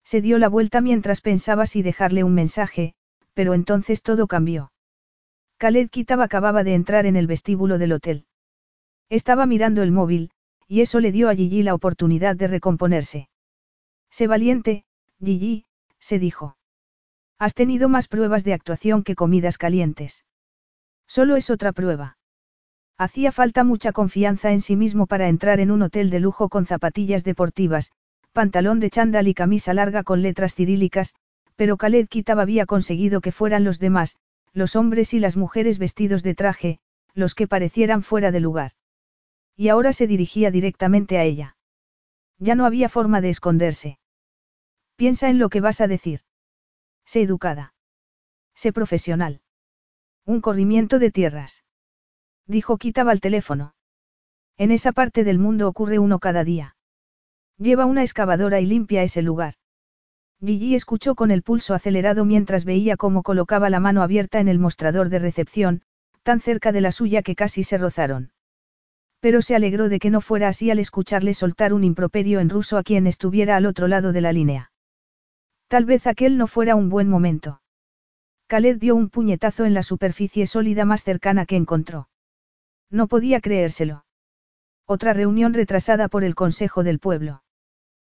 [0.04, 2.94] Se dio la vuelta mientras pensaba si dejarle un mensaje,
[3.34, 4.72] pero entonces todo cambió.
[5.58, 8.28] Khaled Kitab acababa de entrar en el vestíbulo del hotel.
[9.10, 10.30] Estaba mirando el móvil,
[10.68, 13.30] y eso le dio a Gigi la oportunidad de recomponerse.
[14.12, 14.86] Sé valiente,
[15.20, 15.66] Gigi,
[15.98, 16.56] se dijo.
[17.40, 20.24] Has tenido más pruebas de actuación que comidas calientes.
[21.08, 22.17] Solo es otra prueba.
[23.00, 26.66] Hacía falta mucha confianza en sí mismo para entrar en un hotel de lujo con
[26.66, 27.92] zapatillas deportivas,
[28.34, 31.14] pantalón de chándal y camisa larga con letras cirílicas,
[31.56, 34.18] pero Khaled Kitab había conseguido que fueran los demás,
[34.52, 36.80] los hombres y las mujeres vestidos de traje,
[37.14, 38.72] los que parecieran fuera de lugar.
[39.56, 41.56] Y ahora se dirigía directamente a ella.
[42.40, 44.00] Ya no había forma de esconderse.
[44.96, 46.22] Piensa en lo que vas a decir.
[47.06, 47.74] Sé educada.
[48.56, 49.42] Sé profesional.
[50.26, 51.64] Un corrimiento de tierras.
[52.48, 53.76] Dijo quitaba al teléfono.
[54.58, 56.76] En esa parte del mundo ocurre uno cada día.
[57.58, 59.56] Lleva una excavadora y limpia ese lugar.
[60.40, 64.60] Gigi escuchó con el pulso acelerado mientras veía cómo colocaba la mano abierta en el
[64.60, 65.82] mostrador de recepción,
[66.24, 68.32] tan cerca de la suya que casi se rozaron.
[69.20, 72.78] Pero se alegró de que no fuera así al escucharle soltar un improperio en ruso
[72.78, 74.72] a quien estuviera al otro lado de la línea.
[75.68, 77.62] Tal vez aquel no fuera un buen momento.
[78.48, 82.08] Khaled dio un puñetazo en la superficie sólida más cercana que encontró.
[82.90, 84.06] No podía creérselo.
[84.86, 87.44] Otra reunión retrasada por el Consejo del Pueblo.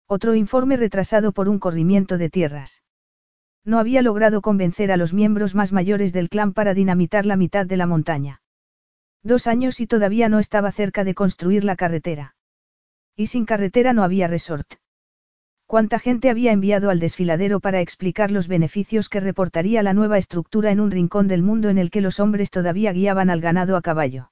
[0.06, 2.83] Otro informe retrasado por un corrimiento de tierras.
[3.64, 7.66] No había logrado convencer a los miembros más mayores del clan para dinamitar la mitad
[7.66, 8.42] de la montaña.
[9.22, 12.35] Dos años y todavía no estaba cerca de construir la carretera.
[13.16, 14.74] Y sin carretera no había resort.
[15.66, 20.70] ¿Cuánta gente había enviado al desfiladero para explicar los beneficios que reportaría la nueva estructura
[20.70, 23.83] en un rincón del mundo en el que los hombres todavía guiaban al ganado a
[23.83, 24.29] caballo?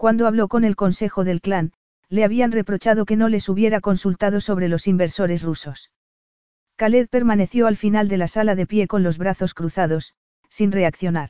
[0.00, 1.74] Cuando habló con el consejo del clan,
[2.08, 5.90] le habían reprochado que no les hubiera consultado sobre los inversores rusos.
[6.76, 10.14] Khaled permaneció al final de la sala de pie con los brazos cruzados,
[10.48, 11.28] sin reaccionar.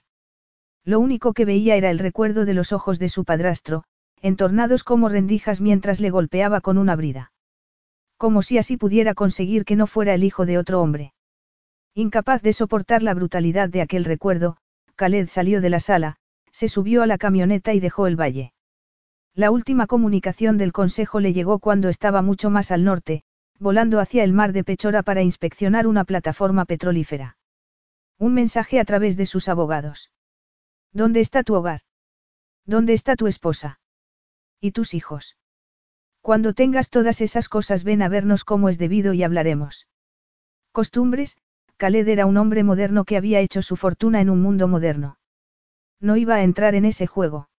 [0.84, 3.82] Lo único que veía era el recuerdo de los ojos de su padrastro,
[4.22, 7.32] entornados como rendijas mientras le golpeaba con una brida.
[8.18, 11.12] Como si así pudiera conseguir que no fuera el hijo de otro hombre.
[11.92, 14.58] Incapaz de soportar la brutalidad de aquel recuerdo,
[14.94, 16.18] Khaled salió de la sala,
[16.52, 18.52] se subió a la camioneta y dejó el valle.
[19.34, 23.22] La última comunicación del Consejo le llegó cuando estaba mucho más al norte,
[23.58, 27.36] volando hacia el mar de Pechora para inspeccionar una plataforma petrolífera.
[28.18, 30.10] Un mensaje a través de sus abogados.
[30.92, 31.82] ¿Dónde está tu hogar?
[32.66, 33.80] ¿Dónde está tu esposa?
[34.60, 35.36] ¿Y tus hijos?
[36.20, 39.86] Cuando tengas todas esas cosas ven a vernos como es debido y hablaremos.
[40.72, 41.36] Costumbres,
[41.76, 45.18] Khaled era un hombre moderno que había hecho su fortuna en un mundo moderno.
[46.00, 47.49] No iba a entrar en ese juego.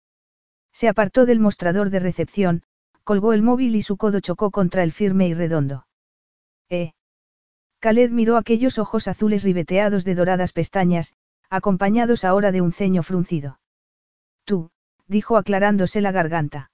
[0.74, 2.64] Se apartó del mostrador de recepción,
[3.04, 5.88] colgó el móvil y su codo chocó contra el firme y redondo.
[6.70, 6.94] ¿Eh?
[7.80, 11.14] Khaled miró aquellos ojos azules ribeteados de doradas pestañas,
[11.50, 13.60] acompañados ahora de un ceño fruncido.
[14.46, 14.70] Tú,
[15.08, 16.72] dijo aclarándose la garganta.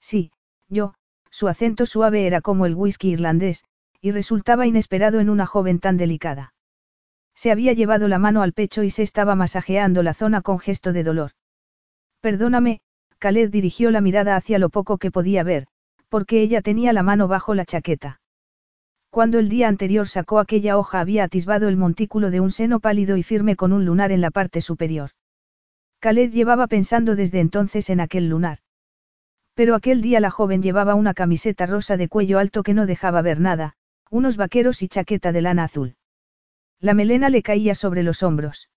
[0.00, 0.32] Sí,
[0.68, 0.94] yo,
[1.30, 3.64] su acento suave era como el whisky irlandés,
[4.00, 6.54] y resultaba inesperado en una joven tan delicada.
[7.34, 10.92] Se había llevado la mano al pecho y se estaba masajeando la zona con gesto
[10.92, 11.32] de dolor.
[12.20, 12.80] Perdóname,
[13.20, 15.66] Khaled dirigió la mirada hacia lo poco que podía ver,
[16.08, 18.20] porque ella tenía la mano bajo la chaqueta.
[19.10, 23.18] Cuando el día anterior sacó aquella hoja había atisbado el montículo de un seno pálido
[23.18, 25.10] y firme con un lunar en la parte superior.
[26.00, 28.58] Khaled llevaba pensando desde entonces en aquel lunar.
[29.54, 33.20] Pero aquel día la joven llevaba una camiseta rosa de cuello alto que no dejaba
[33.20, 33.74] ver nada,
[34.08, 35.96] unos vaqueros y chaqueta de lana azul.
[36.80, 38.70] La melena le caía sobre los hombros.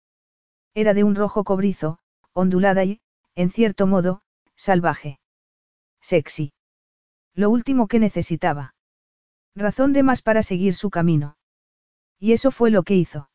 [0.74, 2.00] Era de un rojo cobrizo,
[2.34, 3.00] ondulada y,
[3.36, 4.22] en cierto modo,
[4.64, 5.20] salvaje.
[6.02, 6.54] Sexy.
[7.36, 8.76] Lo último que necesitaba.
[9.56, 11.36] Razón de más para seguir su camino.
[12.18, 13.30] Y eso fue lo que hizo.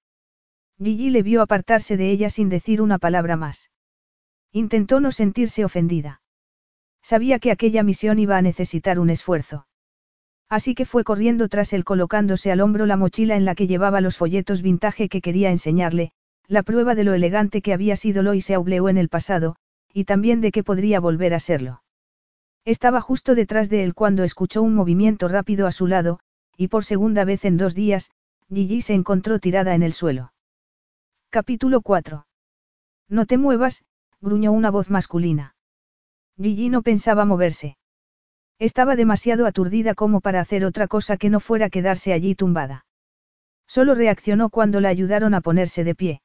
[0.83, 3.70] Gigi le vio apartarse de ella sin decir una palabra más.
[4.53, 6.22] Intentó no sentirse ofendida.
[7.03, 9.66] Sabía que aquella misión iba a necesitar un esfuerzo.
[10.49, 14.01] Así que fue corriendo tras él colocándose al hombro la mochila en la que llevaba
[14.01, 16.12] los folletos vintage que quería enseñarle,
[16.47, 19.57] la prueba de lo elegante que había sido Lois Aubleau en el pasado,
[19.99, 21.82] y también de que podría volver a serlo.
[22.64, 26.20] Estaba justo detrás de él cuando escuchó un movimiento rápido a su lado,
[26.57, 28.12] y por segunda vez en dos días,
[28.49, 30.32] Gigi se encontró tirada en el suelo.
[31.30, 32.28] Capítulo 4.
[33.09, 33.84] No te muevas,
[34.20, 35.57] gruñó una voz masculina.
[36.40, 37.76] Gigi no pensaba moverse.
[38.61, 42.86] Estaba demasiado aturdida como para hacer otra cosa que no fuera quedarse allí tumbada.
[43.66, 46.20] Solo reaccionó cuando la ayudaron a ponerse de pie.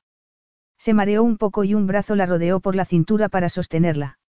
[0.83, 4.19] Se mareó un poco y un brazo la rodeó por la cintura para sostenerla.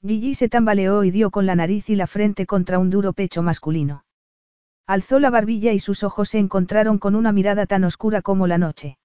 [0.00, 3.42] Gigi se tambaleó y dio con la nariz y la frente contra un duro pecho
[3.42, 4.06] masculino.
[4.86, 8.56] Alzó la barbilla y sus ojos se encontraron con una mirada tan oscura como la
[8.56, 8.96] noche.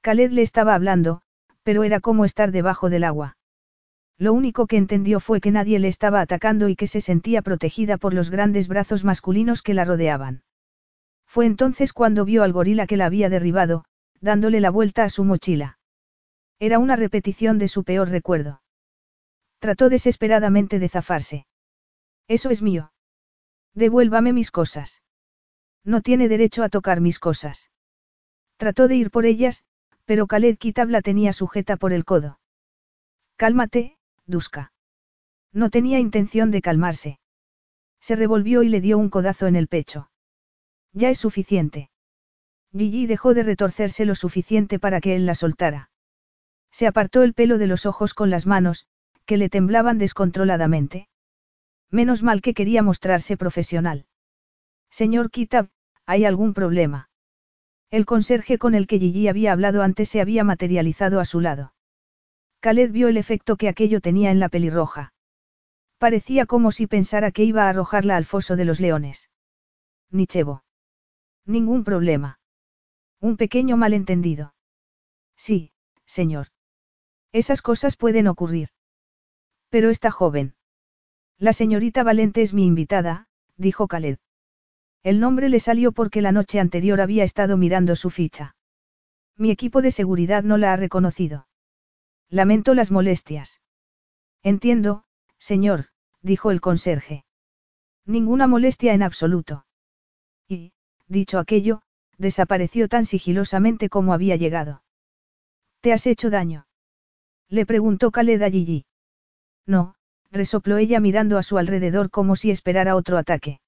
[0.00, 1.22] Khaled le estaba hablando,
[1.62, 3.36] pero era como estar debajo del agua.
[4.18, 7.96] Lo único que entendió fue que nadie le estaba atacando y que se sentía protegida
[7.96, 10.42] por los grandes brazos masculinos que la rodeaban.
[11.26, 13.84] Fue entonces cuando vio al gorila que la había derribado,
[14.20, 15.78] dándole la vuelta a su mochila.
[16.62, 18.62] Era una repetición de su peor recuerdo.
[19.58, 21.44] Trató desesperadamente de zafarse.
[22.28, 22.92] Eso es mío.
[23.74, 25.02] Devuélvame mis cosas.
[25.82, 27.72] No tiene derecho a tocar mis cosas.
[28.58, 29.64] Trató de ir por ellas,
[30.04, 32.38] pero Khaled Kitab la tenía sujeta por el codo.
[33.34, 34.72] Cálmate, Duska.
[35.52, 37.18] No tenía intención de calmarse.
[38.00, 40.12] Se revolvió y le dio un codazo en el pecho.
[40.92, 41.90] Ya es suficiente.
[42.70, 45.88] Gigi dejó de retorcerse lo suficiente para que él la soltara.
[46.72, 48.86] Se apartó el pelo de los ojos con las manos,
[49.26, 51.08] que le temblaban descontroladamente.
[51.90, 54.06] Menos mal que quería mostrarse profesional.
[54.90, 55.68] Señor Kitab,
[56.06, 57.10] ¿hay algún problema?
[57.90, 61.74] El conserje con el que Gigi había hablado antes se había materializado a su lado.
[62.60, 65.12] Khaled vio el efecto que aquello tenía en la pelirroja.
[65.98, 69.30] Parecía como si pensara que iba a arrojarla al foso de los leones.
[70.10, 70.64] Nichevo.
[71.44, 72.40] Ningún problema.
[73.20, 74.54] Un pequeño malentendido.
[75.36, 75.72] Sí,
[76.06, 76.48] señor.
[77.32, 78.68] Esas cosas pueden ocurrir.
[79.70, 80.54] Pero está joven.
[81.38, 83.26] La señorita Valente es mi invitada,
[83.56, 84.18] dijo Khaled.
[85.02, 88.54] El nombre le salió porque la noche anterior había estado mirando su ficha.
[89.36, 91.48] Mi equipo de seguridad no la ha reconocido.
[92.28, 93.60] Lamento las molestias.
[94.42, 95.04] Entiendo,
[95.38, 95.86] señor,
[96.20, 97.24] dijo el conserje.
[98.04, 99.66] Ninguna molestia en absoluto.
[100.48, 100.72] Y,
[101.08, 101.82] dicho aquello,
[102.18, 104.82] desapareció tan sigilosamente como había llegado.
[105.80, 106.66] ¿Te has hecho daño?
[107.52, 108.86] Le preguntó Khaled a Gigi.
[109.66, 109.94] No,
[110.30, 113.60] resopló ella mirando a su alrededor como si esperara otro ataque.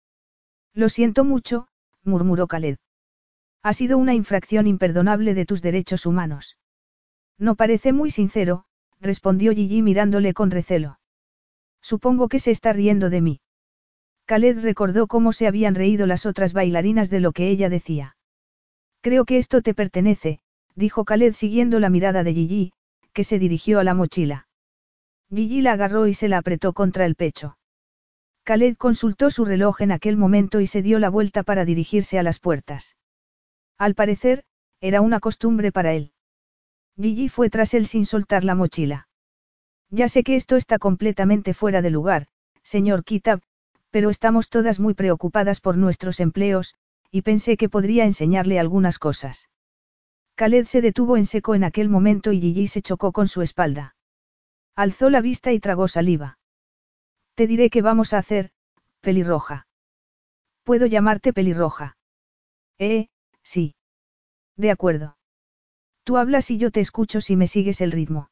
[0.73, 1.69] Lo siento mucho,
[2.03, 2.79] murmuró Khaled.
[3.63, 6.57] Ha sido una infracción imperdonable de tus derechos humanos.
[7.39, 8.65] No parece muy sincero,
[9.03, 10.99] respondió Gigi mirándole con recelo.
[11.83, 13.41] Supongo que se está riendo de mí.
[14.25, 18.17] Khaled recordó cómo se habían reído las otras bailarinas de lo que ella decía.
[19.03, 20.41] Creo que esto te pertenece,
[20.75, 22.73] dijo Khaled siguiendo la mirada de Gigi,
[23.15, 24.49] que se dirigió a la mochila.
[25.31, 27.57] Gigi la agarró y se la apretó contra el pecho.
[28.45, 32.23] Khaled consultó su reloj en aquel momento y se dio la vuelta para dirigirse a
[32.23, 32.97] las puertas.
[33.79, 34.45] Al parecer,
[34.81, 36.13] era una costumbre para él.
[37.01, 39.09] Gigi fue tras él sin soltar la mochila.
[39.91, 42.27] Ya sé que esto está completamente fuera de lugar,
[42.63, 43.41] señor Kitab,
[43.91, 46.75] pero estamos todas muy preocupadas por nuestros empleos,
[47.11, 49.49] y pensé que podría enseñarle algunas cosas.
[50.37, 53.95] Khaled se detuvo en seco en aquel momento y Gigi se chocó con su espalda.
[54.75, 56.39] Alzó la vista y tragó saliva.
[57.35, 58.51] Te diré qué vamos a hacer,
[59.01, 59.69] pelirroja.
[60.65, 61.97] Puedo llamarte pelirroja.
[62.79, 63.09] Eh,
[63.43, 63.77] sí.
[64.57, 65.17] De acuerdo.
[66.03, 68.31] Tú hablas y yo te escucho si me sigues el ritmo.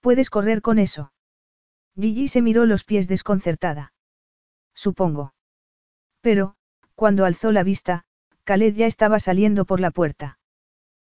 [0.00, 1.12] Puedes correr con eso.
[1.94, 3.92] Gigi se miró los pies desconcertada.
[4.74, 5.34] Supongo.
[6.20, 6.56] Pero,
[6.94, 8.04] cuando alzó la vista,
[8.44, 10.35] Khaled ya estaba saliendo por la puerta.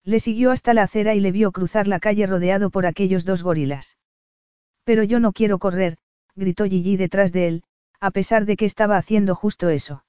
[0.04, 3.44] Le siguió hasta la acera y le vio cruzar la calle rodeado por aquellos dos
[3.44, 3.98] gorilas.
[4.84, 5.98] Pero yo no quiero correr,
[6.36, 7.64] gritó Gigi detrás de él,
[8.00, 10.04] a pesar de que estaba haciendo justo eso.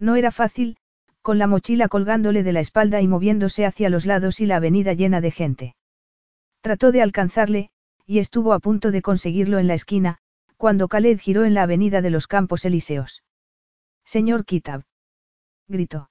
[0.00, 0.76] No era fácil,
[1.22, 4.92] con la mochila colgándole de la espalda y moviéndose hacia los lados y la avenida
[4.92, 5.76] llena de gente.
[6.60, 7.70] Trató de alcanzarle,
[8.06, 10.18] y estuvo a punto de conseguirlo en la esquina,
[10.56, 13.22] cuando Khaled giró en la avenida de los Campos Elíseos.
[14.04, 14.82] Señor Kitab.
[15.68, 16.10] Gritó.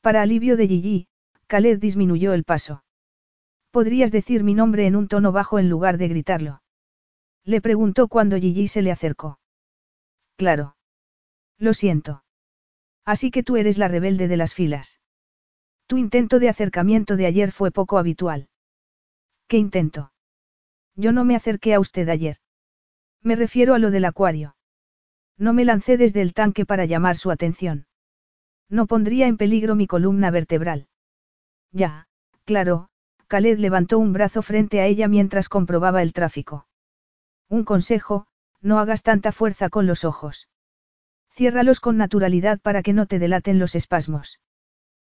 [0.00, 1.07] Para alivio de Gigi,
[1.48, 2.84] Khaled disminuyó el paso.
[3.70, 6.62] ¿Podrías decir mi nombre en un tono bajo en lugar de gritarlo?
[7.44, 9.40] Le preguntó cuando Gigi se le acercó.
[10.36, 10.76] Claro.
[11.58, 12.22] Lo siento.
[13.04, 15.00] Así que tú eres la rebelde de las filas.
[15.86, 18.48] Tu intento de acercamiento de ayer fue poco habitual.
[19.46, 20.12] ¿Qué intento?
[20.94, 22.36] Yo no me acerqué a usted ayer.
[23.22, 24.56] Me refiero a lo del acuario.
[25.38, 27.86] No me lancé desde el tanque para llamar su atención.
[28.68, 30.88] No pondría en peligro mi columna vertebral.
[31.72, 32.06] Ya,
[32.44, 32.88] claro,
[33.26, 36.66] Khaled levantó un brazo frente a ella mientras comprobaba el tráfico.
[37.48, 38.26] Un consejo,
[38.60, 40.48] no hagas tanta fuerza con los ojos.
[41.30, 44.40] Ciérralos con naturalidad para que no te delaten los espasmos.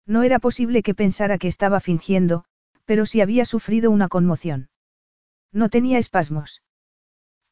[0.06, 2.46] No era posible que pensara que estaba fingiendo,
[2.86, 4.70] pero sí había sufrido una conmoción.
[5.52, 6.62] No tenía espasmos.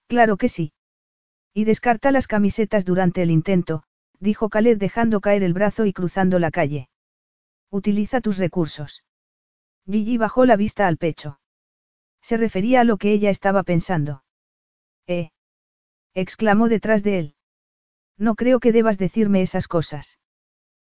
[0.07, 0.73] Claro que sí.
[1.53, 3.83] Y descarta las camisetas durante el intento,
[4.19, 6.90] dijo Khaled dejando caer el brazo y cruzando la calle.
[7.71, 9.03] Utiliza tus recursos.
[9.89, 11.39] Gigi bajó la vista al pecho.
[12.21, 14.23] Se refería a lo que ella estaba pensando.
[15.07, 15.31] Eh.
[16.13, 17.35] exclamó detrás de él.
[18.17, 20.19] No creo que debas decirme esas cosas.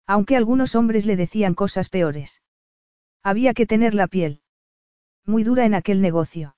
[0.06, 2.42] Aunque algunos hombres le decían cosas peores.
[3.24, 4.42] Había que tener la piel.
[5.26, 6.56] Muy dura en aquel negocio.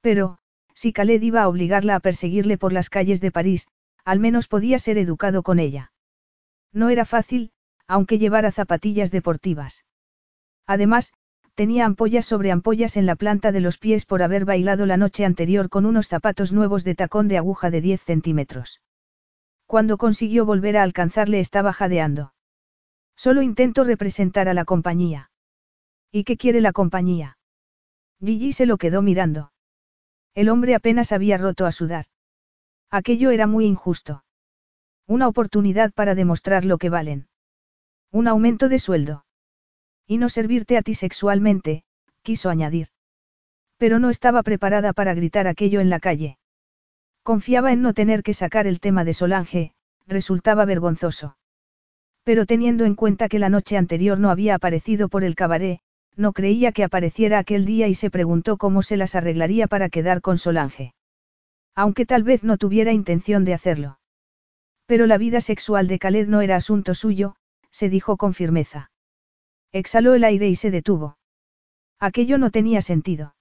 [0.00, 0.38] Pero,
[0.74, 3.68] si Khaled iba a obligarla a perseguirle por las calles de París,
[4.04, 5.92] al menos podía ser educado con ella.
[6.72, 7.52] No era fácil,
[7.88, 9.84] aunque llevara zapatillas deportivas.
[10.66, 11.12] Además,
[11.54, 15.24] tenía ampollas sobre ampollas en la planta de los pies por haber bailado la noche
[15.24, 18.82] anterior con unos zapatos nuevos de tacón de aguja de 10 centímetros.
[19.66, 22.34] Cuando consiguió volver a alcanzarle estaba jadeando.
[23.16, 25.30] Solo intento representar a la compañía.
[26.12, 27.38] ¿Y qué quiere la compañía?
[28.20, 29.52] Gigi se lo quedó mirando.
[30.34, 32.06] El hombre apenas había roto a sudar.
[32.90, 34.24] Aquello era muy injusto.
[35.06, 37.28] Una oportunidad para demostrar lo que valen.
[38.12, 39.24] Un aumento de sueldo.
[40.06, 41.82] Y no servirte a ti sexualmente,
[42.22, 42.88] quiso añadir.
[43.76, 46.38] Pero no estaba preparada para gritar aquello en la calle.
[47.22, 49.72] Confiaba en no tener que sacar el tema de Solange,
[50.06, 51.36] resultaba vergonzoso.
[52.22, 55.80] Pero teniendo en cuenta que la noche anterior no había aparecido por el cabaret,
[56.16, 60.22] no creía que apareciera aquel día y se preguntó cómo se las arreglaría para quedar
[60.22, 60.94] con Solange.
[61.74, 63.98] Aunque tal vez no tuviera intención de hacerlo.
[64.86, 67.34] Pero la vida sexual de Khaled no era asunto suyo,
[67.76, 68.90] se dijo con firmeza.
[69.70, 71.18] Exhaló el aire y se detuvo.
[72.00, 73.34] Aquello no tenía sentido.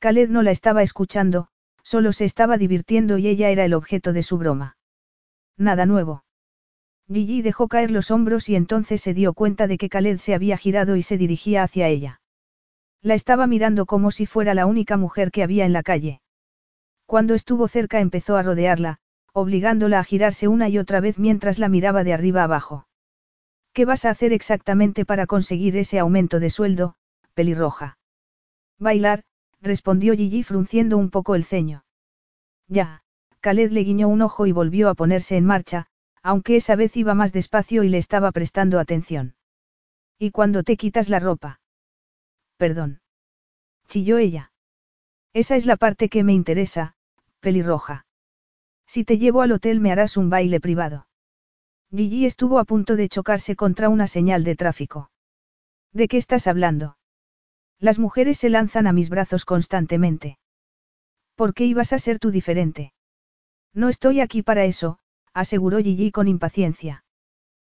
[0.00, 1.46] Khaled no la estaba escuchando,
[1.84, 4.76] solo se estaba divirtiendo y ella era el objeto de su broma.
[5.56, 6.24] Nada nuevo.
[7.06, 10.56] Gigi dejó caer los hombros y entonces se dio cuenta de que Khaled se había
[10.56, 12.20] girado y se dirigía hacia ella.
[13.02, 16.22] La estaba mirando como si fuera la única mujer que había en la calle.
[17.06, 18.98] Cuando estuvo cerca empezó a rodearla,
[19.32, 22.88] obligándola a girarse una y otra vez mientras la miraba de arriba abajo.
[23.74, 26.94] ¿Qué vas a hacer exactamente para conseguir ese aumento de sueldo,
[27.34, 27.98] pelirroja?
[28.78, 29.24] Bailar,
[29.60, 31.84] respondió Gigi frunciendo un poco el ceño.
[32.68, 33.02] Ya,
[33.40, 35.88] Khaled le guiñó un ojo y volvió a ponerse en marcha,
[36.22, 39.34] aunque esa vez iba más despacio y le estaba prestando atención.
[40.20, 41.60] ¿Y cuando te quitas la ropa?
[42.56, 43.00] Perdón.
[43.88, 44.52] Chilló ella.
[45.32, 46.94] Esa es la parte que me interesa,
[47.40, 48.06] pelirroja.
[48.86, 51.08] Si te llevo al hotel me harás un baile privado.
[51.94, 55.10] Gigi estuvo a punto de chocarse contra una señal de tráfico.
[55.92, 56.96] ¿De qué estás hablando?
[57.78, 60.38] Las mujeres se lanzan a mis brazos constantemente.
[61.36, 62.92] ¿Por qué ibas a ser tú diferente?
[63.72, 64.98] No estoy aquí para eso,
[65.32, 67.04] aseguró Gigi con impaciencia.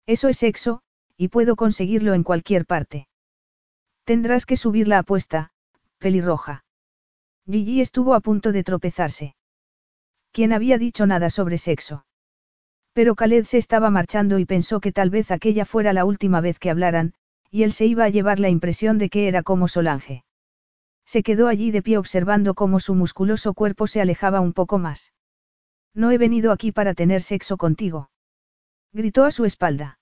[0.05, 0.82] Eso es sexo,
[1.18, 3.09] y puedo conseguirlo en cualquier parte.
[4.05, 5.51] Tendrás que subir la apuesta,
[5.97, 6.63] pelirroja.
[7.49, 9.36] Gigi estuvo a punto de tropezarse.
[10.32, 12.05] ¿Quién había dicho nada sobre sexo?
[12.96, 16.60] Pero Khaled se estaba marchando y pensó que tal vez aquella fuera la última vez
[16.60, 17.14] que hablaran,
[17.52, 20.24] y él se iba a llevar la impresión de que era como Solange.
[21.06, 25.12] Se quedó allí de pie observando cómo su musculoso cuerpo se alejaba un poco más.
[25.93, 28.12] No he venido aquí para tener sexo contigo.
[28.93, 30.00] Gritó a su espalda.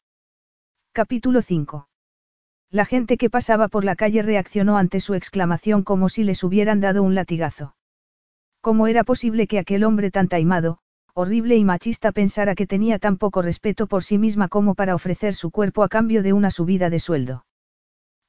[0.92, 1.90] Capítulo 5.
[2.70, 6.80] La gente que pasaba por la calle reaccionó ante su exclamación como si les hubieran
[6.80, 7.76] dado un latigazo.
[8.62, 10.83] ¿Cómo era posible que aquel hombre tan taimado,
[11.16, 15.36] horrible y machista pensara que tenía tan poco respeto por sí misma como para ofrecer
[15.36, 17.46] su cuerpo a cambio de una subida de sueldo.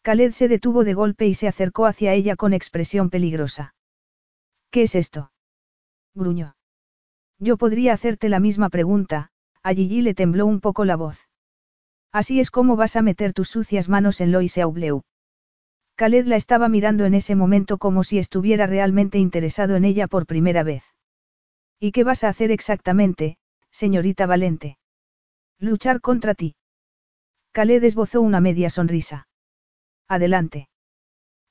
[0.02, 3.74] Khaled se detuvo de golpe y se acercó hacia ella con expresión peligrosa.
[4.70, 5.32] ¿Qué es esto?
[6.14, 6.56] gruñó.
[7.38, 9.30] Yo podría hacerte la misma pregunta,
[9.62, 11.18] a Gigi le tembló un poco la voz.
[12.12, 15.02] Así es como vas a meter tus sucias manos en Lois Aubleu.
[15.96, 20.26] Khaled la estaba mirando en ese momento como si estuviera realmente interesado en ella por
[20.26, 20.93] primera vez.
[21.86, 23.36] ¿Y qué vas a hacer exactamente,
[23.70, 24.78] señorita Valente?
[25.58, 26.56] Luchar contra ti.
[27.52, 29.28] Khaled esbozó una media sonrisa.
[30.08, 30.70] Adelante.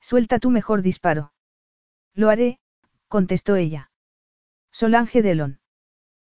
[0.00, 1.32] Suelta tu mejor disparo.
[2.14, 2.58] Lo haré,
[3.06, 3.92] contestó ella.
[4.72, 5.60] Solange Delon.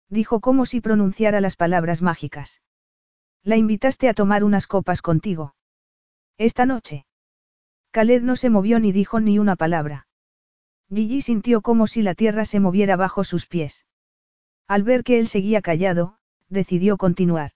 [0.09, 2.63] Dijo como si pronunciara las palabras mágicas.
[3.43, 5.55] La invitaste a tomar unas copas contigo.
[6.39, 7.05] Esta noche.
[7.91, 10.07] Khaled no se movió ni dijo ni una palabra.
[10.89, 13.85] Gigi sintió como si la tierra se moviera bajo sus pies.
[14.71, 16.15] Al ver que él seguía callado,
[16.49, 17.51] decidió continuar.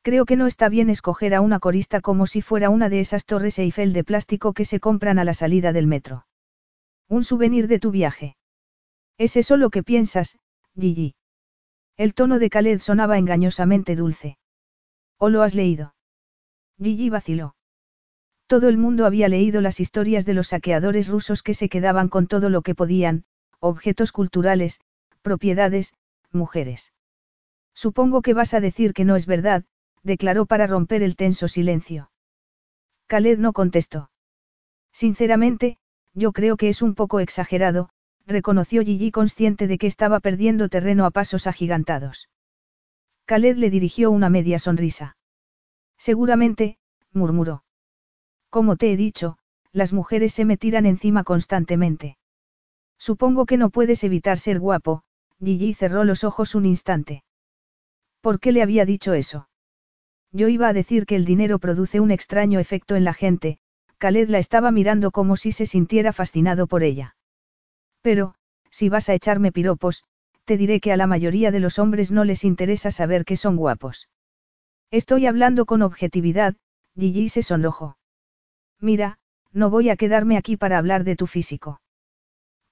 [0.00, 3.26] Creo que no está bien escoger a una corista como si fuera una de esas
[3.26, 6.26] torres Eiffel de plástico que se compran a la salida del metro.
[7.06, 8.34] Un souvenir de tu viaje.
[9.18, 10.38] ¿Es eso lo que piensas,
[10.74, 11.16] Gigi?
[11.98, 14.38] El tono de Khaled sonaba engañosamente dulce.
[15.18, 15.94] ¿O lo has leído?
[16.82, 17.56] Gigi vaciló.
[18.46, 22.26] Todo el mundo había leído las historias de los saqueadores rusos que se quedaban con
[22.26, 23.26] todo lo que podían,
[23.60, 24.80] objetos culturales,
[25.20, 25.92] propiedades,
[26.34, 26.92] mujeres.
[27.74, 29.64] Supongo que vas a decir que no es verdad,
[30.02, 32.10] declaró para romper el tenso silencio.
[33.06, 34.10] Khaled no contestó.
[34.92, 35.78] Sinceramente,
[36.14, 37.90] yo creo que es un poco exagerado,
[38.26, 42.28] reconoció Gigi consciente de que estaba perdiendo terreno a pasos agigantados.
[43.26, 45.16] Khaled le dirigió una media sonrisa.
[45.96, 46.78] Seguramente,
[47.12, 47.64] murmuró.
[48.50, 49.38] Como te he dicho,
[49.72, 52.18] las mujeres se me tiran encima constantemente.
[52.98, 55.02] Supongo que no puedes evitar ser guapo,
[55.42, 57.24] Gigi cerró los ojos un instante.
[58.20, 59.48] ¿Por qué le había dicho eso?
[60.30, 63.58] Yo iba a decir que el dinero produce un extraño efecto en la gente,
[63.98, 67.16] Khaled la estaba mirando como si se sintiera fascinado por ella.
[68.00, 68.34] Pero,
[68.70, 70.04] si vas a echarme piropos,
[70.44, 73.56] te diré que a la mayoría de los hombres no les interesa saber que son
[73.56, 74.08] guapos.
[74.90, 76.54] Estoy hablando con objetividad,
[76.96, 77.96] Gigi se sonrojó.
[78.80, 79.18] Mira,
[79.52, 81.80] no voy a quedarme aquí para hablar de tu físico.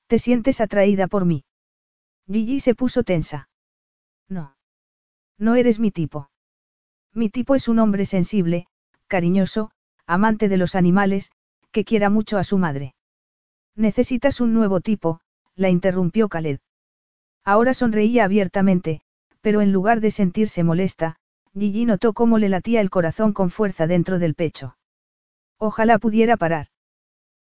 [0.07, 1.45] ¿Te sientes atraída por mí?
[2.31, 3.49] Gigi se puso tensa.
[4.29, 4.57] No.
[5.39, 6.31] No eres mi tipo.
[7.13, 8.67] Mi tipo es un hombre sensible,
[9.09, 9.73] cariñoso,
[10.07, 11.33] amante de los animales,
[11.73, 12.95] que quiera mucho a su madre.
[13.75, 15.21] Necesitas un nuevo tipo,
[15.57, 16.61] la interrumpió Khaled.
[17.45, 19.01] Ahora sonreía abiertamente,
[19.41, 21.17] pero en lugar de sentirse molesta,
[21.53, 24.77] Gigi notó cómo le latía el corazón con fuerza dentro del pecho.
[25.59, 26.69] Ojalá pudiera parar.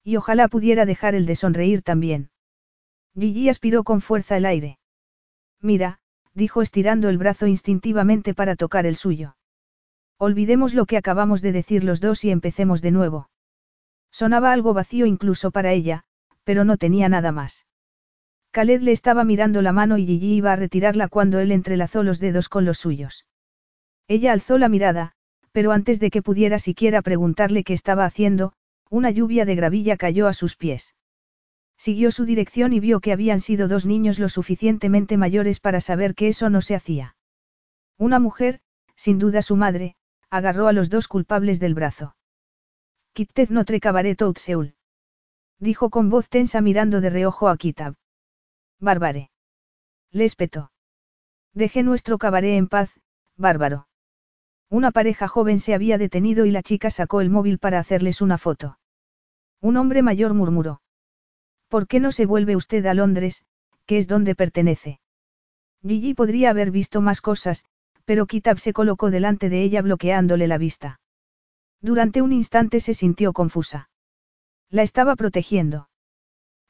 [0.03, 2.31] Y ojalá pudiera dejar el de sonreír también.
[3.19, 4.79] Gigi aspiró con fuerza el aire.
[5.61, 5.99] Mira,
[6.35, 9.37] dijo estirando el brazo instintivamente para tocar el suyo.
[10.19, 13.29] Olvidemos lo que acabamos de decir los dos y empecemos de nuevo.
[14.11, 16.05] Sonaba algo vacío incluso para ella,
[16.45, 17.67] pero no tenía nada más.
[18.53, 22.21] Khaled le estaba mirando la mano y Gigi iba a retirarla cuando él entrelazó los
[22.21, 23.27] dedos con los suyos.
[24.09, 25.13] Ella alzó la mirada,
[25.53, 28.53] pero antes de que pudiera siquiera preguntarle qué estaba haciendo,
[28.91, 30.95] una lluvia de gravilla cayó a sus pies.
[31.85, 36.15] Siguió su dirección y vio que habían sido dos niños lo suficientemente mayores para saber
[36.15, 37.17] que eso no se hacía.
[37.99, 38.61] Una mujer,
[38.95, 39.97] sin duda su madre,
[40.31, 42.15] agarró a los dos culpables del brazo.
[43.15, 44.77] Kitted notre cabaret tout seul.
[45.59, 47.97] Dijo con voz tensa mirando de reojo a Kitab.
[48.79, 49.33] Bárbare.
[50.13, 50.71] Le espetó.
[51.53, 52.93] Deje nuestro cabaret en paz,
[53.37, 53.89] bárbaro.
[54.69, 58.39] Una pareja joven se había detenido y la chica sacó el móvil para hacerles una
[58.39, 58.79] foto.
[59.61, 60.81] Un hombre mayor murmuró.
[61.73, 63.47] ¿Por qué no se vuelve usted a Londres,
[63.87, 65.01] que es donde pertenece?
[65.81, 67.65] Gigi podría haber visto más cosas,
[68.05, 71.01] pero Kitab se colocó delante de ella bloqueándole la vista.
[71.81, 73.89] Durante un instante se sintió confusa.
[74.69, 75.89] La estaba protegiendo.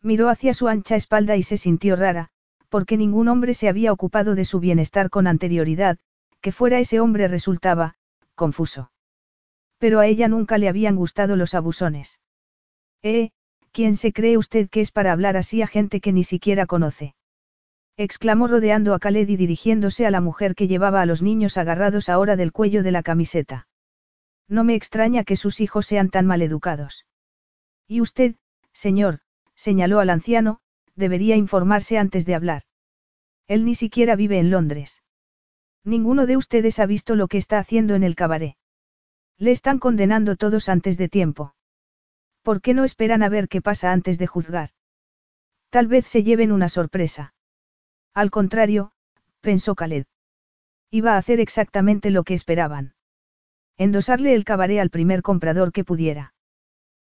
[0.02, 2.28] Miró hacia su ancha espalda y se sintió rara,
[2.68, 5.98] porque ningún hombre se había ocupado de su bienestar con anterioridad,
[6.40, 7.96] que fuera ese hombre resultaba,
[8.36, 8.92] confuso.
[9.78, 12.20] Pero a ella nunca le habían gustado los abusones.
[13.02, 13.32] Eh,
[13.72, 17.14] ¿Quién se cree usted que es para hablar así a gente que ni siquiera conoce?
[17.96, 22.08] exclamó rodeando a Khaled y dirigiéndose a la mujer que llevaba a los niños agarrados
[22.08, 23.68] ahora del cuello de la camiseta.
[24.48, 27.06] No me extraña que sus hijos sean tan maleducados.
[27.86, 28.36] Y usted,
[28.72, 29.20] señor,
[29.54, 30.60] señaló al anciano,
[30.94, 32.62] debería informarse antes de hablar.
[33.46, 35.02] Él ni siquiera vive en Londres.
[35.84, 38.56] Ninguno de ustedes ha visto lo que está haciendo en el cabaret.
[39.38, 41.54] Le están condenando todos antes de tiempo.
[42.42, 44.70] ¿Por qué no esperan a ver qué pasa antes de juzgar?
[45.70, 47.34] Tal vez se lleven una sorpresa.
[48.14, 48.92] Al contrario,
[49.40, 50.04] pensó Khaled.
[50.90, 52.94] Iba a hacer exactamente lo que esperaban.
[53.78, 56.34] Endosarle el cabaret al primer comprador que pudiera.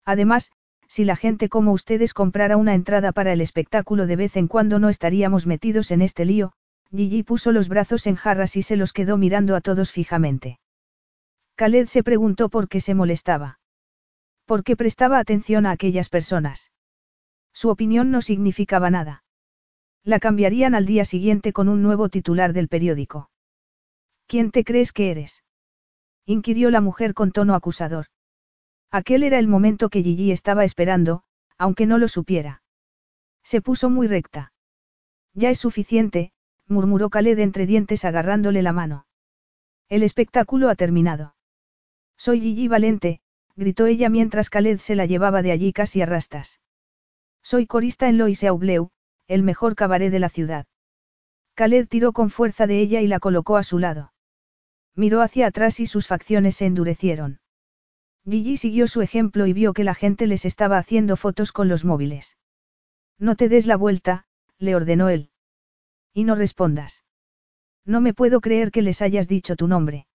[0.05, 0.51] Además,
[0.87, 4.79] si la gente como ustedes comprara una entrada para el espectáculo de vez en cuando
[4.79, 6.53] no estaríamos metidos en este lío,
[6.91, 10.59] Gigi puso los brazos en jarras y se los quedó mirando a todos fijamente.
[11.55, 13.59] Khaled se preguntó por qué se molestaba.
[14.45, 16.71] ¿Por qué prestaba atención a aquellas personas?
[17.53, 19.23] Su opinión no significaba nada.
[20.03, 23.29] La cambiarían al día siguiente con un nuevo titular del periódico.
[24.27, 25.43] ¿Quién te crees que eres?
[26.25, 28.07] inquirió la mujer con tono acusador.
[28.91, 31.23] Aquel era el momento que Gigi estaba esperando,
[31.57, 32.63] aunque no lo supiera.
[33.43, 34.53] Se puso muy recta.
[35.33, 36.31] Ya es suficiente,
[36.67, 39.05] murmuró Khaled entre dientes agarrándole la mano.
[39.89, 41.35] El espectáculo ha terminado.
[42.17, 43.21] Soy Gigi Valente,
[43.55, 46.59] gritó ella mientras Khaled se la llevaba de allí casi a rastas.
[47.41, 48.89] Soy corista en Lois Aubleu,
[49.27, 50.65] el mejor cabaret de la ciudad.
[51.55, 54.13] Khaled tiró con fuerza de ella y la colocó a su lado.
[54.95, 57.39] Miró hacia atrás y sus facciones se endurecieron.
[58.25, 61.83] Gigi siguió su ejemplo y vio que la gente les estaba haciendo fotos con los
[61.83, 62.37] móviles.
[63.19, 64.25] No te des la vuelta,
[64.57, 65.29] le ordenó él.
[66.13, 67.03] Y no respondas.
[67.85, 70.07] No me puedo creer que les hayas dicho tu nombre.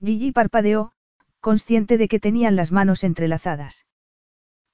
[0.00, 0.92] Gigi parpadeó,
[1.44, 3.84] consciente de que tenían las manos entrelazadas.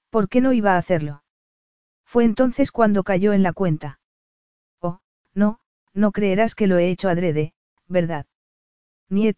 [0.09, 1.25] ¿Por qué no iba a hacerlo?
[2.05, 3.99] Fue entonces cuando cayó en la cuenta.
[4.79, 5.01] Oh,
[5.35, 5.59] no,
[5.95, 7.55] no creerás que lo he hecho adrede,
[7.89, 8.27] ¿verdad?
[9.09, 9.37] Niet,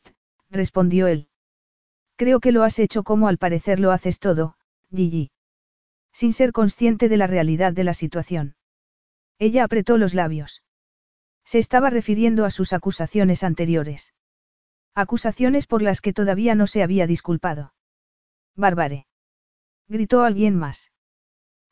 [0.51, 1.31] respondió él.
[2.17, 4.57] Creo que lo has hecho como al parecer lo haces todo,
[4.95, 5.31] Gigi.
[6.13, 8.57] Sin ser consciente de la realidad de la situación.
[9.39, 10.63] Ella apretó los labios.
[11.47, 14.13] Se estaba refiriendo a sus acusaciones anteriores.
[14.95, 17.73] Acusaciones por las que todavía no se había disculpado.
[18.57, 19.07] Bárbare.
[19.89, 20.93] Gritó alguien más.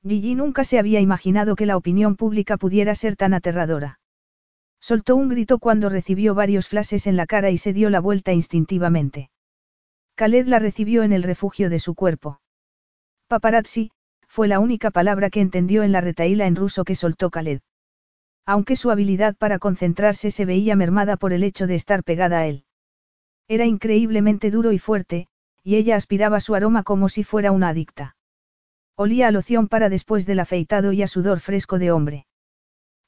[0.03, 4.01] Gigi nunca se había imaginado que la opinión pública pudiera ser tan aterradora.
[4.81, 8.33] Soltó un grito cuando recibió varios flashes en la cara y se dio la vuelta
[8.33, 9.31] instintivamente.
[10.15, 12.41] Khaled la recibió en el refugio de su cuerpo.
[13.29, 13.91] Paparazzi,
[14.27, 17.61] fue la única palabra que entendió en la retaíla en ruso que soltó Khaled.
[18.47, 22.47] Aunque su habilidad para concentrarse se veía mermada por el hecho de estar pegada a
[22.47, 22.65] él.
[23.51, 25.27] Era increíblemente duro y fuerte,
[25.65, 28.15] y ella aspiraba su aroma como si fuera una adicta.
[28.95, 32.27] Olía a loción para después del afeitado y a sudor fresco de hombre.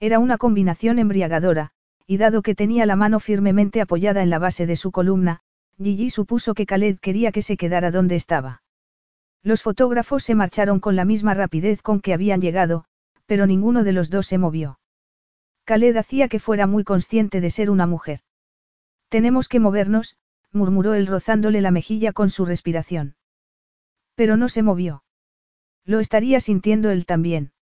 [0.01, 1.71] Era una combinación embriagadora,
[2.09, 5.43] y dado que tenía la mano firmemente apoyada en la base de su columna,
[5.81, 8.65] Gigi supuso que Khaled quería que se quedara donde estaba.
[9.45, 12.85] Los fotógrafos se marcharon con la misma rapidez con que habían llegado,
[13.27, 14.81] pero ninguno de los dos se movió.
[15.67, 18.23] Khaled hacía que fuera muy consciente de ser una mujer.
[19.09, 20.17] Tenemos que movernos,
[20.53, 23.17] murmuró él rozándole la mejilla con su respiración.
[24.15, 25.03] Pero no se movió.
[25.85, 27.53] Lo estaría sintiendo él también.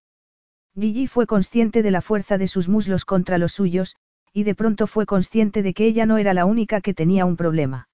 [0.74, 3.96] Gigi fue consciente de la fuerza de sus muslos contra los suyos,
[4.32, 7.36] y de pronto fue consciente de que ella no era la única que tenía un
[7.36, 7.88] problema.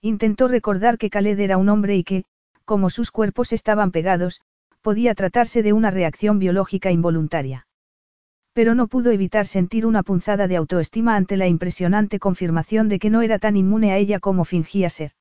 [0.00, 2.24] Intentó recordar que Khaled era un hombre y que,
[2.64, 4.40] como sus cuerpos estaban pegados,
[4.80, 7.66] podía tratarse de una reacción biológica involuntaria.
[8.52, 13.10] Pero no pudo evitar sentir una punzada de autoestima ante la impresionante confirmación de que
[13.10, 15.12] no era tan inmune a ella como fingía ser.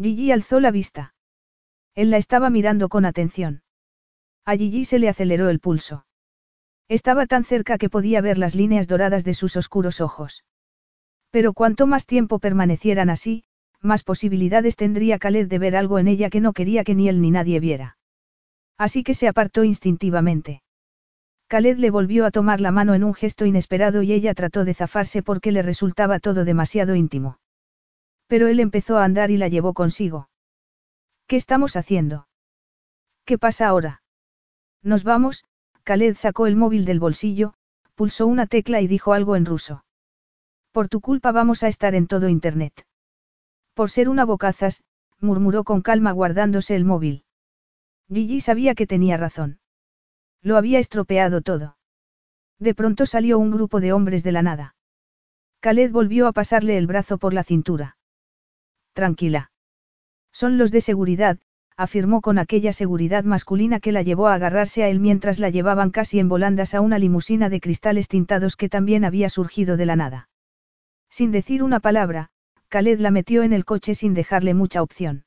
[0.00, 1.14] Gigi alzó la vista.
[1.94, 3.62] Él la estaba mirando con atención.
[4.44, 6.06] A Gigi se le aceleró el pulso.
[6.88, 10.44] Estaba tan cerca que podía ver las líneas doradas de sus oscuros ojos.
[11.30, 13.44] Pero cuanto más tiempo permanecieran así,
[13.80, 17.20] más posibilidades tendría Khaled de ver algo en ella que no quería que ni él
[17.20, 17.96] ni nadie viera.
[18.76, 20.61] Así que se apartó instintivamente.
[21.52, 24.72] Khaled le volvió a tomar la mano en un gesto inesperado y ella trató de
[24.72, 27.40] zafarse porque le resultaba todo demasiado íntimo.
[28.26, 30.30] Pero él empezó a andar y la llevó consigo.
[31.26, 32.26] ¿Qué estamos haciendo?
[33.26, 34.02] ¿Qué pasa ahora?
[34.82, 35.44] Nos vamos,
[35.82, 37.52] Khaled sacó el móvil del bolsillo,
[37.96, 39.84] pulsó una tecla y dijo algo en ruso.
[40.70, 42.86] Por tu culpa vamos a estar en todo Internet.
[43.74, 44.84] Por ser una bocazas,
[45.20, 47.24] murmuró con calma guardándose el móvil.
[48.08, 49.58] Gigi sabía que tenía razón.
[50.42, 51.76] Lo había estropeado todo.
[52.58, 54.74] De pronto salió un grupo de hombres de la nada.
[55.60, 57.96] Khaled volvió a pasarle el brazo por la cintura.
[58.92, 59.52] Tranquila.
[60.32, 61.38] Son los de seguridad,
[61.76, 65.90] afirmó con aquella seguridad masculina que la llevó a agarrarse a él mientras la llevaban
[65.90, 69.96] casi en volandas a una limusina de cristales tintados que también había surgido de la
[69.96, 70.28] nada.
[71.08, 72.30] Sin decir una palabra,
[72.68, 75.24] Khaled la metió en el coche sin dejarle mucha opción.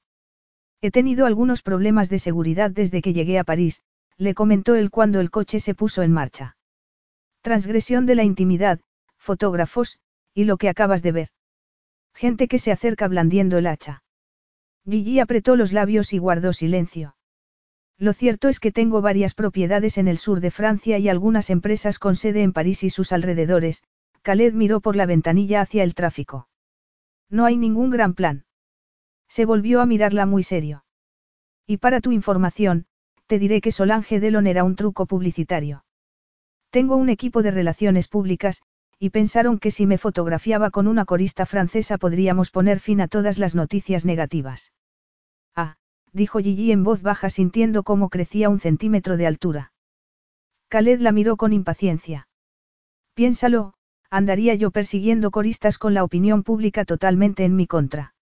[0.81, 3.81] He tenido algunos problemas de seguridad desde que llegué a París,
[4.17, 6.57] le comentó él cuando el coche se puso en marcha.
[7.41, 8.79] Transgresión de la intimidad,
[9.17, 9.99] fotógrafos,
[10.33, 11.29] y lo que acabas de ver.
[12.13, 14.03] Gente que se acerca blandiendo el hacha.
[14.87, 17.15] Gigi apretó los labios y guardó silencio.
[17.97, 21.97] Lo cierto es que tengo varias propiedades en el sur de Francia y algunas empresas
[21.97, 23.83] con sede en París y sus alrededores,
[24.21, 26.49] Khaled miró por la ventanilla hacia el tráfico.
[27.29, 28.45] No hay ningún gran plan.
[29.27, 30.83] Se volvió a mirarla muy serio.
[31.65, 32.85] Y para tu información,
[33.27, 35.83] te diré que Solange Delon era un truco publicitario.
[36.69, 38.61] Tengo un equipo de relaciones públicas,
[38.99, 43.37] y pensaron que si me fotografiaba con una corista francesa podríamos poner fin a todas
[43.39, 44.73] las noticias negativas.
[45.55, 45.75] Ah,
[46.11, 49.73] dijo Gigi en voz baja sintiendo cómo crecía un centímetro de altura.
[50.69, 52.27] Khaled la miró con impaciencia.
[53.13, 53.73] Piénsalo,
[54.09, 58.13] andaría yo persiguiendo coristas con la opinión pública totalmente en mi contra.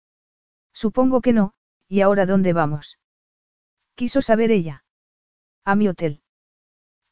[0.73, 1.53] Supongo que no,
[1.87, 2.99] ¿y ahora dónde vamos?
[3.95, 4.82] Quiso saber ella.
[5.65, 6.21] A mi hotel.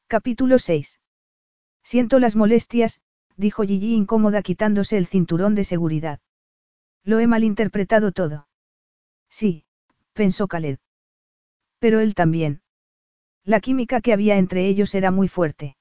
[0.07, 0.99] Capítulo 6.
[1.83, 2.99] Siento las molestias,
[3.37, 6.19] dijo Gigi incómoda quitándose el cinturón de seguridad.
[7.05, 8.49] Lo he malinterpretado todo.
[9.29, 9.63] Sí,
[10.11, 10.79] pensó Khaled.
[11.79, 12.61] Pero él también.
[13.45, 15.77] La química que había entre ellos era muy fuerte.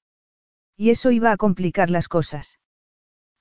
[0.76, 2.60] Y eso iba a complicar las cosas.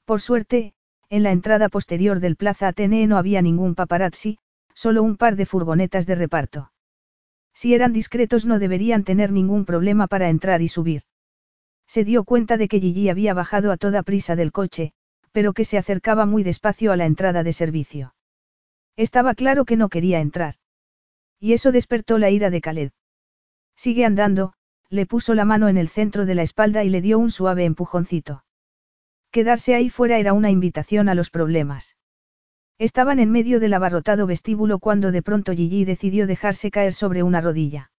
[0.06, 0.74] Por suerte,
[1.10, 4.40] en la entrada posterior del Plaza Atenee no había ningún paparazzi,
[4.74, 6.72] solo un par de furgonetas de reparto.
[7.60, 11.02] Si eran discretos no deberían tener ningún problema para entrar y subir.
[11.88, 14.94] Se dio cuenta de que Gigi había bajado a toda prisa del coche,
[15.34, 18.16] pero que se acercaba muy despacio a la entrada de servicio.
[18.96, 20.56] Estaba claro que no quería entrar.
[21.38, 22.92] Y eso despertó la ira de Khaled.
[23.76, 24.54] Sigue andando,
[24.90, 27.66] le puso la mano en el centro de la espalda y le dio un suave
[27.66, 28.46] empujoncito.
[29.32, 31.98] Quedarse ahí fuera era una invitación a los problemas.
[32.80, 37.42] Estaban en medio del abarrotado vestíbulo cuando de pronto Gigi decidió dejarse caer sobre una
[37.42, 37.92] rodilla.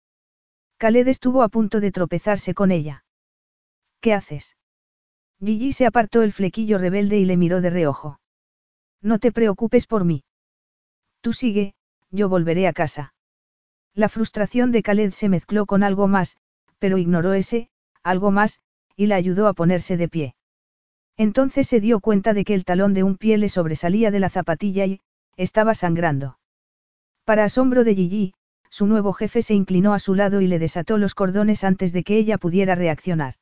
[0.78, 3.04] Khaled estuvo a punto de tropezarse con ella.
[4.00, 4.56] ¿Qué haces?
[5.38, 8.20] Gigi se apartó el flequillo rebelde y le miró de reojo.
[9.02, 10.24] No te preocupes por mí.
[11.20, 11.74] Tú sigue,
[12.10, 13.12] yo volveré a casa.
[13.94, 16.38] La frustración de Khaled se mezcló con algo más,
[16.78, 17.68] pero ignoró ese,
[18.02, 18.60] algo más,
[18.96, 20.34] y la ayudó a ponerse de pie.
[21.20, 24.30] Entonces se dio cuenta de que el talón de un pie le sobresalía de la
[24.30, 25.00] zapatilla y,
[25.36, 26.38] estaba sangrando.
[27.26, 28.32] Para asombro de Gigi,
[28.70, 32.04] su nuevo jefe se inclinó a su lado y le desató los cordones antes de
[32.04, 33.34] que ella pudiera reaccionar.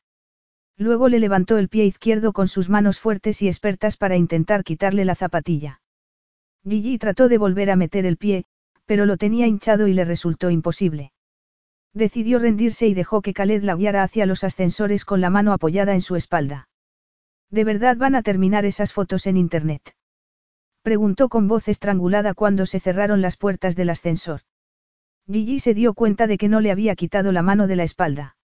[0.76, 5.04] Luego le levantó el pie izquierdo con sus manos fuertes y expertas para intentar quitarle
[5.04, 5.80] la zapatilla.
[6.64, 8.44] Gigi trató de volver a meter el pie,
[8.86, 11.12] pero lo tenía hinchado y le resultó imposible.
[11.94, 15.94] Decidió rendirse y dejó que Khaled la guiara hacia los ascensores con la mano apoyada
[15.94, 16.67] en su espalda.
[17.50, 19.94] ¿De verdad van a terminar esas fotos en Internet?
[20.82, 24.40] Preguntó con voz estrangulada cuando se cerraron las puertas del ascensor.
[25.30, 28.36] Gigi se dio cuenta de que no le había quitado la mano de la espalda.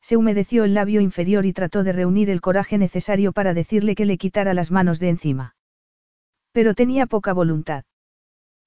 [0.00, 4.04] Se humedeció el labio inferior y trató de reunir el coraje necesario para decirle que
[4.04, 5.56] le quitara las manos de encima.
[6.52, 7.84] Pero tenía poca voluntad.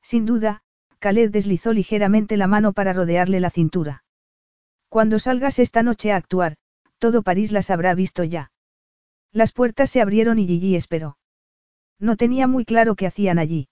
[0.01, 0.61] Sin duda,
[0.99, 4.03] Khaled deslizó ligeramente la mano para rodearle la cintura.
[4.89, 6.55] Cuando salgas esta noche a actuar,
[6.97, 8.51] todo París las habrá visto ya.
[9.35, 11.17] Las puertas se abrieron y Gigi esperó.
[11.99, 13.67] No tenía muy claro qué hacían allí.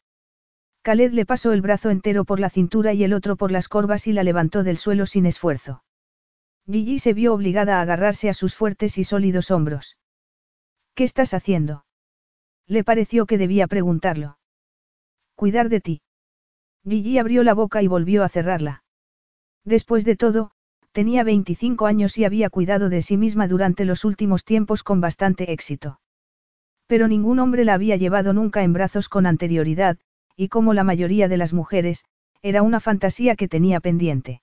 [0.82, 4.06] Khaled le pasó el brazo entero por la cintura y el otro por las corvas
[4.08, 5.82] y la levantó del suelo sin esfuerzo.
[6.70, 9.96] Gigi se vio obligada a agarrarse a sus fuertes y sólidos hombros.
[10.96, 11.86] ¿Qué estás haciendo?
[12.68, 14.40] Le pareció que debía preguntarlo.
[15.34, 16.02] Cuidar de ti.
[16.86, 18.84] Gigi abrió la boca y volvió a cerrarla.
[19.64, 20.52] Después de todo,
[20.94, 25.52] tenía 25 años y había cuidado de sí misma durante los últimos tiempos con bastante
[25.52, 26.00] éxito.
[26.88, 29.98] Pero ningún hombre la había llevado nunca en brazos con anterioridad,
[30.38, 32.06] y como la mayoría de las mujeres,
[32.42, 34.42] era una fantasía que tenía pendiente.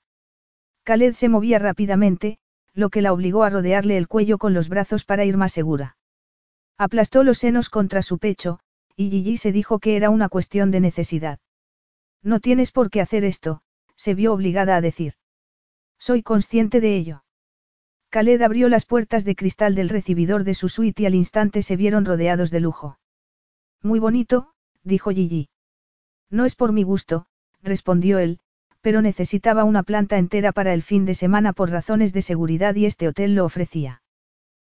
[0.85, 2.39] Khaled se movía rápidamente,
[2.75, 5.97] lo que la obligó a rodearle el cuello con los brazos para ir más segura.
[6.79, 8.59] Aplastó los senos contra su pecho,
[8.97, 11.39] y Gigi se dijo que era una cuestión de necesidad.
[12.23, 13.63] No tienes por qué hacer esto,
[13.97, 15.15] se vio obligada a decir.
[16.01, 17.25] Soy consciente de ello.
[18.09, 21.77] Khaled abrió las puertas de cristal del recibidor de su suite y al instante se
[21.77, 22.99] vieron rodeados de lujo.
[23.83, 25.51] Muy bonito, dijo Gigi.
[26.31, 27.27] No es por mi gusto,
[27.63, 28.41] respondió él,
[28.81, 32.87] pero necesitaba una planta entera para el fin de semana por razones de seguridad y
[32.87, 34.03] este hotel lo ofrecía.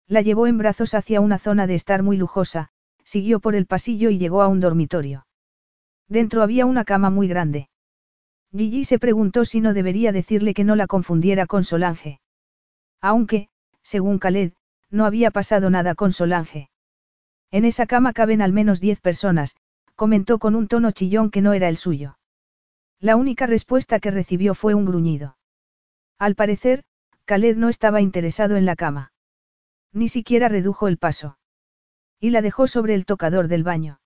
[0.06, 2.68] La llevó en brazos hacia una zona de estar muy lujosa,
[3.02, 5.26] siguió por el pasillo y llegó a un dormitorio.
[6.06, 7.70] Dentro había una cama muy grande.
[8.56, 12.20] Gigi se preguntó si no debería decirle que no la confundiera con Solange.
[13.00, 13.48] Aunque,
[13.82, 14.52] según Khaled,
[14.90, 16.70] no había pasado nada con Solange.
[17.50, 19.56] En esa cama caben al menos diez personas,
[19.96, 22.16] comentó con un tono chillón que no era el suyo.
[23.00, 25.36] La única respuesta que recibió fue un gruñido.
[26.18, 26.84] Al parecer,
[27.24, 29.12] Khaled no estaba interesado en la cama.
[29.92, 31.38] Ni siquiera redujo el paso.
[32.20, 34.00] Y la dejó sobre el tocador del baño.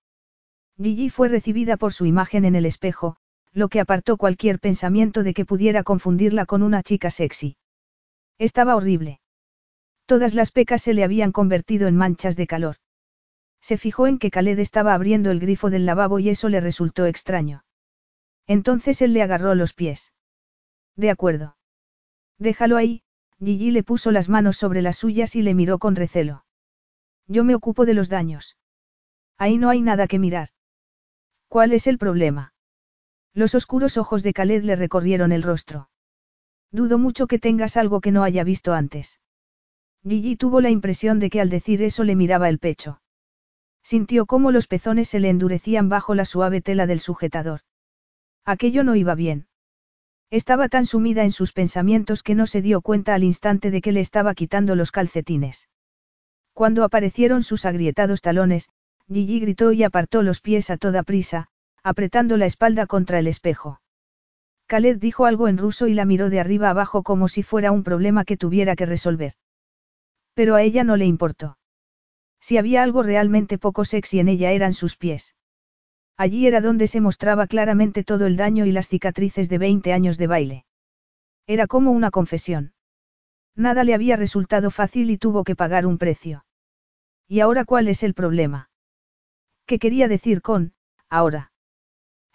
[0.81, 3.19] Gigi fue recibida por su imagen en el espejo,
[3.53, 7.57] lo que apartó cualquier pensamiento de que pudiera confundirla con una chica sexy.
[8.39, 9.21] Estaba horrible.
[10.07, 12.77] Todas las pecas se le habían convertido en manchas de calor.
[13.61, 17.07] Se fijó en que Khaled estaba abriendo el grifo del lavabo y eso le resultó
[17.07, 17.65] extraño.
[18.47, 20.13] Entonces él le agarró los pies.
[20.97, 21.57] De acuerdo.
[22.39, 23.03] Déjalo ahí,
[23.39, 26.45] Gigi le puso las manos sobre las suyas y le miró con recelo.
[27.27, 28.57] Yo me ocupo de los daños.
[29.37, 30.49] Ahí no hay nada que mirar.
[31.49, 32.53] ¿Cuál es el problema?
[33.35, 35.89] Los oscuros ojos de Khaled le recorrieron el rostro.
[36.71, 39.21] Dudo mucho que tengas algo que no haya visto antes.
[40.03, 43.01] Gigi tuvo la impresión de que al decir eso le miraba el pecho.
[43.83, 47.61] Sintió cómo los pezones se le endurecían bajo la suave tela del sujetador.
[48.45, 49.47] Aquello no iba bien.
[50.31, 53.93] Estaba tan sumida en sus pensamientos que no se dio cuenta al instante de que
[53.93, 55.69] le estaba quitando los calcetines.
[56.53, 58.69] Cuando aparecieron sus agrietados talones,
[59.11, 61.49] Gigi gritó y apartó los pies a toda prisa,
[61.89, 63.81] apretando la espalda contra el espejo.
[64.67, 67.83] Khaled dijo algo en ruso y la miró de arriba abajo como si fuera un
[67.83, 69.33] problema que tuviera que resolver.
[70.35, 71.57] Pero a ella no le importó.
[72.41, 75.35] Si había algo realmente poco sexy en ella eran sus pies.
[76.19, 80.19] Allí era donde se mostraba claramente todo el daño y las cicatrices de 20 años
[80.19, 80.65] de baile.
[81.47, 82.75] Era como una confesión.
[83.57, 86.45] Nada le había resultado fácil y tuvo que pagar un precio.
[87.27, 88.69] ¿Y ahora cuál es el problema?
[89.65, 90.75] ¿Qué quería decir con,
[91.09, 91.51] ahora?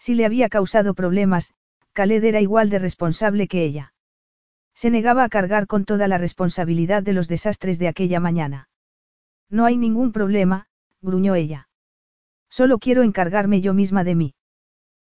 [0.04, 1.54] Si le había causado problemas,
[1.94, 3.94] Khaled era igual de responsable que ella.
[4.74, 8.68] Se negaba a cargar con toda la responsabilidad de los desastres de aquella mañana.
[9.48, 10.66] No hay ningún problema,
[11.00, 11.70] gruñó ella.
[12.50, 14.34] Solo quiero encargarme yo misma de mí.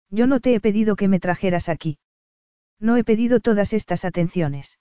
[0.09, 1.99] Yo no te he pedido que me trajeras aquí.
[2.79, 4.79] No he pedido todas estas atenciones.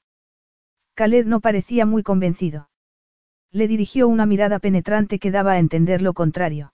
[0.94, 2.70] Khaled no parecía muy convencido.
[3.50, 6.72] Le dirigió una mirada penetrante que daba a entender lo contrario.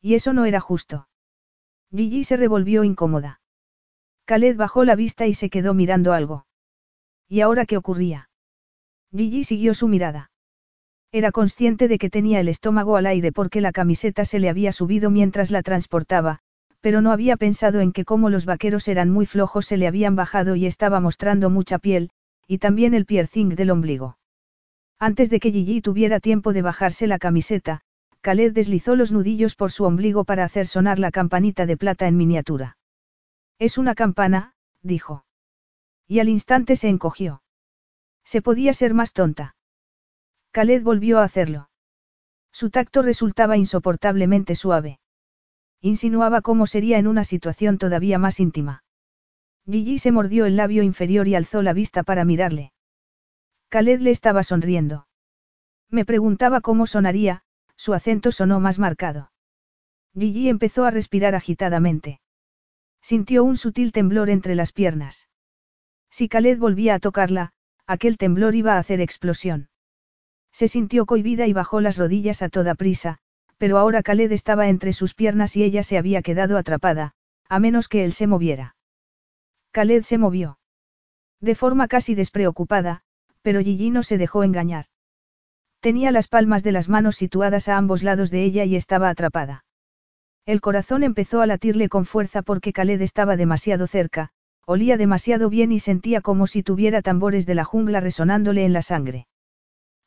[0.00, 1.08] Y eso no era justo.
[1.94, 3.40] Gigi se revolvió incómoda.
[4.24, 6.46] Khaled bajó la vista y se quedó mirando algo.
[7.28, 8.30] ¿Y ahora qué ocurría?
[9.14, 10.30] Gigi siguió su mirada.
[11.12, 14.72] Era consciente de que tenía el estómago al aire porque la camiseta se le había
[14.72, 16.38] subido mientras la transportaba,
[16.80, 20.16] pero no había pensado en que como los vaqueros eran muy flojos se le habían
[20.16, 22.10] bajado y estaba mostrando mucha piel,
[22.48, 24.16] y también el piercing del ombligo.
[24.98, 27.82] Antes de que Gigi tuviera tiempo de bajarse la camiseta,
[28.22, 32.16] Khaled deslizó los nudillos por su ombligo para hacer sonar la campanita de plata en
[32.16, 32.78] miniatura.
[33.58, 35.24] Es una campana, dijo.
[36.06, 37.42] Y al instante se encogió.
[38.24, 39.56] Se podía ser más tonta.
[40.52, 41.68] Khaled volvió a hacerlo.
[42.52, 45.00] Su tacto resultaba insoportablemente suave.
[45.80, 48.84] Insinuaba cómo sería en una situación todavía más íntima.
[49.66, 52.72] Gigi se mordió el labio inferior y alzó la vista para mirarle.
[53.68, 55.08] Khaled le estaba sonriendo.
[55.88, 57.42] Me preguntaba cómo sonaría,
[57.82, 59.32] su acento sonó más marcado.
[60.16, 62.20] Gigi empezó a respirar agitadamente.
[63.00, 65.28] Sintió un sutil temblor entre las piernas.
[66.08, 67.54] Si Khaled volvía a tocarla,
[67.88, 69.68] aquel temblor iba a hacer explosión.
[70.52, 73.18] Se sintió cohibida y bajó las rodillas a toda prisa,
[73.58, 77.14] pero ahora Khaled estaba entre sus piernas y ella se había quedado atrapada,
[77.48, 78.76] a menos que él se moviera.
[79.72, 80.60] Khaled se movió.
[81.40, 83.02] De forma casi despreocupada,
[83.42, 84.86] pero Gigi no se dejó engañar.
[85.82, 89.64] Tenía las palmas de las manos situadas a ambos lados de ella y estaba atrapada.
[90.46, 94.30] El corazón empezó a latirle con fuerza porque Khaled estaba demasiado cerca,
[94.64, 98.82] olía demasiado bien y sentía como si tuviera tambores de la jungla resonándole en la
[98.82, 99.26] sangre.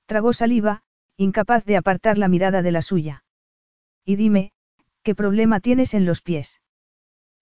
[0.05, 0.83] Tragó saliva,
[1.17, 3.25] incapaz de apartar la mirada de la suya.
[4.05, 4.53] Y dime,
[5.03, 6.61] ¿qué problema tienes en los pies?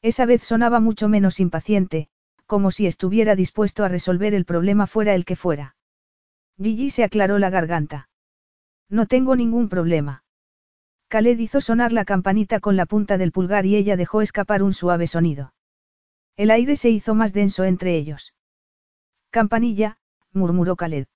[0.01, 2.07] Esa vez sonaba mucho menos impaciente,
[2.47, 5.75] como si estuviera dispuesto a resolver el problema fuera el que fuera.
[6.57, 8.09] Gigi se aclaró la garganta.
[8.93, 10.23] No tengo ningún problema.
[11.09, 14.71] Khaled hizo sonar la campanita con la punta del pulgar y ella dejó escapar un
[14.71, 15.55] suave sonido.
[16.37, 18.35] El aire se hizo más denso entre ellos.
[19.31, 19.97] Campanilla,
[20.31, 21.07] murmuró Khaled.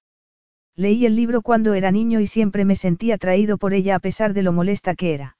[0.75, 4.34] Leí el libro cuando era niño y siempre me sentí atraído por ella a pesar
[4.34, 5.38] de lo molesta que era.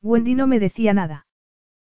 [0.00, 1.26] Wendy no me decía nada.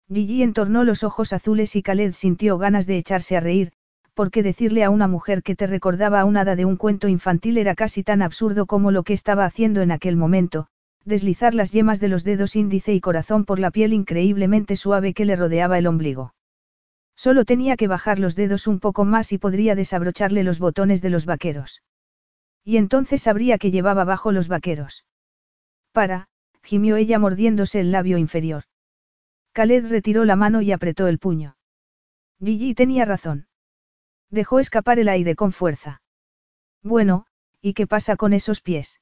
[0.08, 3.74] Gigi entornó los ojos azules y Khaled sintió ganas de echarse a reír,
[4.20, 7.56] porque decirle a una mujer que te recordaba a un hada de un cuento infantil
[7.56, 10.66] era casi tan absurdo como lo que estaba haciendo en aquel momento,
[11.06, 15.24] deslizar las yemas de los dedos índice y corazón por la piel increíblemente suave que
[15.24, 16.34] le rodeaba el ombligo.
[17.16, 21.08] Solo tenía que bajar los dedos un poco más y podría desabrocharle los botones de
[21.08, 21.82] los vaqueros.
[22.62, 25.06] Y entonces sabría que llevaba bajo los vaqueros.
[25.92, 26.28] Para,
[26.62, 28.64] gimió ella mordiéndose el labio inferior.
[29.54, 31.56] Khaled retiró la mano y apretó el puño.
[32.38, 33.46] Gigi tenía razón.
[34.30, 36.02] Dejó escapar el aire con fuerza.
[36.82, 37.26] Bueno,
[37.60, 39.00] ¿y qué pasa con esos pies?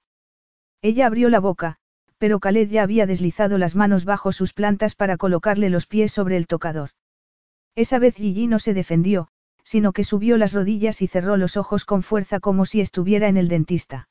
[0.80, 1.76] Ella abrió la boca,
[2.18, 6.36] pero Khaled ya había deslizado las manos bajo sus plantas para colocarle los pies sobre
[6.36, 6.90] el tocador.
[7.74, 9.28] Esa vez Gigi no se defendió,
[9.62, 13.36] sino que subió las rodillas y cerró los ojos con fuerza como si estuviera en
[13.36, 14.08] el dentista.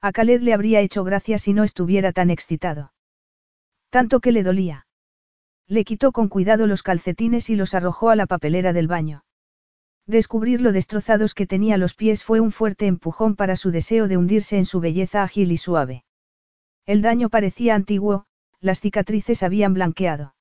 [0.00, 2.92] A Khaled le habría hecho gracia si no estuviera tan excitado.
[3.90, 4.86] Tanto que le dolía.
[5.66, 9.22] Le quitó con cuidado los calcetines y los arrojó a la papelera del baño.
[10.10, 14.16] Descubrir lo destrozados que tenía los pies fue un fuerte empujón para su deseo de
[14.16, 16.02] hundirse en su belleza ágil y suave.
[16.84, 18.24] El daño parecía antiguo,
[18.58, 20.34] las cicatrices habían blanqueado.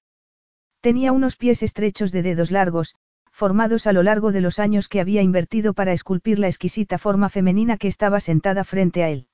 [0.81, 2.95] Tenía unos pies estrechos de dedos largos,
[3.31, 7.29] formados a lo largo de los años que había invertido para esculpir la exquisita forma
[7.29, 9.27] femenina que estaba sentada frente a él.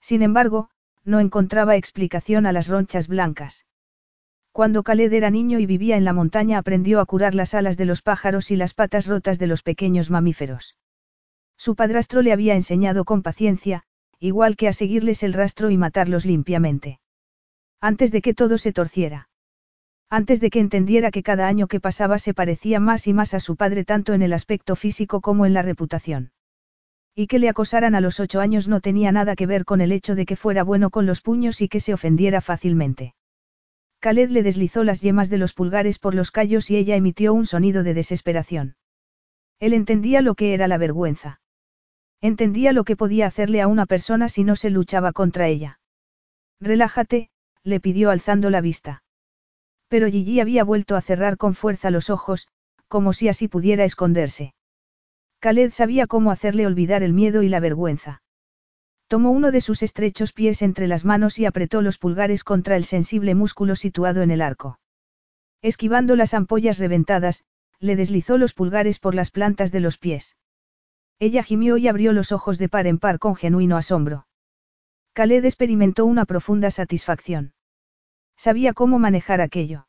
[0.00, 0.70] Sin embargo,
[1.02, 3.66] no encontraba explicación a las ronchas blancas.
[4.58, 7.84] Cuando Khaled era niño y vivía en la montaña aprendió a curar las alas de
[7.84, 10.74] los pájaros y las patas rotas de los pequeños mamíferos.
[11.56, 13.84] Su padrastro le había enseñado con paciencia,
[14.18, 16.98] igual que a seguirles el rastro y matarlos limpiamente.
[17.80, 19.28] Antes de que todo se torciera.
[20.10, 23.38] Antes de que entendiera que cada año que pasaba se parecía más y más a
[23.38, 26.32] su padre tanto en el aspecto físico como en la reputación.
[27.14, 29.92] Y que le acosaran a los ocho años no tenía nada que ver con el
[29.92, 33.14] hecho de que fuera bueno con los puños y que se ofendiera fácilmente.
[34.00, 37.46] Khaled le deslizó las yemas de los pulgares por los callos y ella emitió un
[37.46, 38.76] sonido de desesperación.
[39.58, 41.40] Él entendía lo que era la vergüenza.
[42.20, 45.80] Entendía lo que podía hacerle a una persona si no se luchaba contra ella.
[46.60, 47.30] Relájate,
[47.64, 49.02] le pidió alzando la vista.
[49.88, 52.48] Pero Gigi había vuelto a cerrar con fuerza los ojos,
[52.88, 54.54] como si así pudiera esconderse.
[55.40, 58.22] Khaled sabía cómo hacerle olvidar el miedo y la vergüenza.
[59.08, 62.84] Tomó uno de sus estrechos pies entre las manos y apretó los pulgares contra el
[62.84, 64.78] sensible músculo situado en el arco.
[65.62, 67.42] Esquivando las ampollas reventadas,
[67.80, 70.36] le deslizó los pulgares por las plantas de los pies.
[71.18, 74.26] Ella gimió y abrió los ojos de par en par con genuino asombro.
[75.14, 77.54] Khaled experimentó una profunda satisfacción.
[78.36, 79.88] Sabía cómo manejar aquello.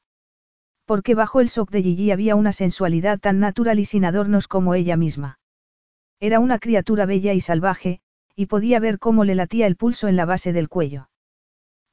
[0.86, 4.74] Porque bajo el shock de Gigi había una sensualidad tan natural y sin adornos como
[4.74, 5.40] ella misma.
[6.20, 8.02] Era una criatura bella y salvaje,
[8.40, 11.10] y podía ver cómo le latía el pulso en la base del cuello.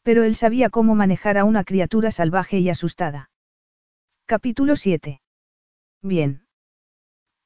[0.04, 3.30] Pero él sabía cómo manejar a una criatura salvaje y asustada.
[4.26, 5.20] Capítulo 7.
[6.02, 6.46] Bien.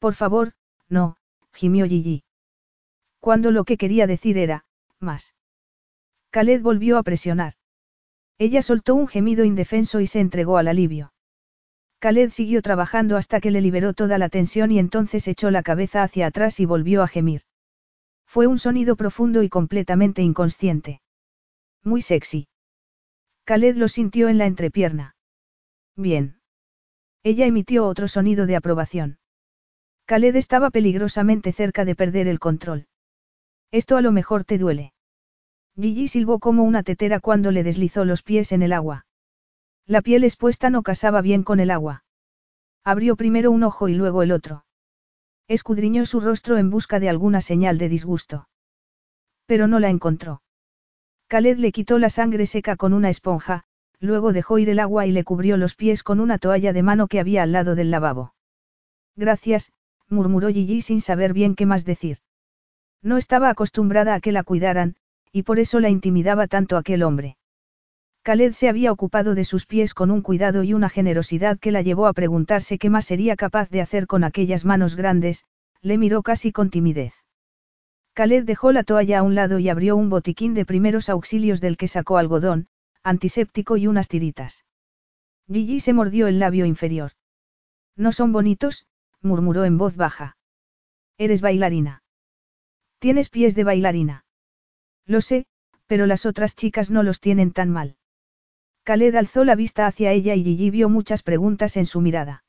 [0.00, 0.52] Por favor,
[0.90, 1.16] no,
[1.54, 2.24] gimió Gigi.
[3.20, 4.66] Cuando lo que quería decir era,
[4.98, 5.34] más.
[6.30, 7.54] Khaled volvió a presionar.
[8.36, 11.14] Ella soltó un gemido indefenso y se entregó al alivio.
[12.00, 16.02] Khaled siguió trabajando hasta que le liberó toda la tensión y entonces echó la cabeza
[16.02, 17.44] hacia atrás y volvió a gemir.
[18.32, 21.00] Fue un sonido profundo y completamente inconsciente.
[21.82, 22.46] Muy sexy.
[23.44, 25.16] Khaled lo sintió en la entrepierna.
[25.96, 26.38] Bien.
[27.24, 29.18] Ella emitió otro sonido de aprobación.
[30.06, 32.86] Khaled estaba peligrosamente cerca de perder el control.
[33.72, 34.92] Esto a lo mejor te duele.
[35.74, 39.06] Gigi silbó como una tetera cuando le deslizó los pies en el agua.
[39.86, 42.04] La piel expuesta no casaba bien con el agua.
[42.84, 44.64] Abrió primero un ojo y luego el otro.
[45.50, 48.48] Escudriñó su rostro en busca de alguna señal de disgusto.
[49.46, 50.42] Pero no la encontró.
[51.26, 53.64] Khaled le quitó la sangre seca con una esponja,
[53.98, 57.08] luego dejó ir el agua y le cubrió los pies con una toalla de mano
[57.08, 58.32] que había al lado del lavabo.
[59.16, 59.72] Gracias,
[60.08, 62.18] murmuró Gigi sin saber bien qué más decir.
[63.02, 64.94] No estaba acostumbrada a que la cuidaran,
[65.32, 67.38] y por eso la intimidaba tanto aquel hombre.
[68.22, 71.80] Khaled se había ocupado de sus pies con un cuidado y una generosidad que la
[71.80, 75.44] llevó a preguntarse qué más sería capaz de hacer con aquellas manos grandes,
[75.80, 77.14] le miró casi con timidez.
[78.12, 81.78] Khaled dejó la toalla a un lado y abrió un botiquín de primeros auxilios del
[81.78, 82.68] que sacó algodón,
[83.02, 84.66] antiséptico y unas tiritas.
[85.50, 87.12] Gigi se mordió el labio inferior.
[87.96, 88.86] No son bonitos,
[89.22, 90.36] murmuró en voz baja.
[91.16, 92.02] Eres bailarina.
[92.98, 94.26] Tienes pies de bailarina.
[95.06, 95.46] Lo sé,
[95.86, 97.96] pero las otras chicas no los tienen tan mal.
[98.90, 102.42] Khaled alzó la vista hacia ella y Gigi vio muchas preguntas en su mirada.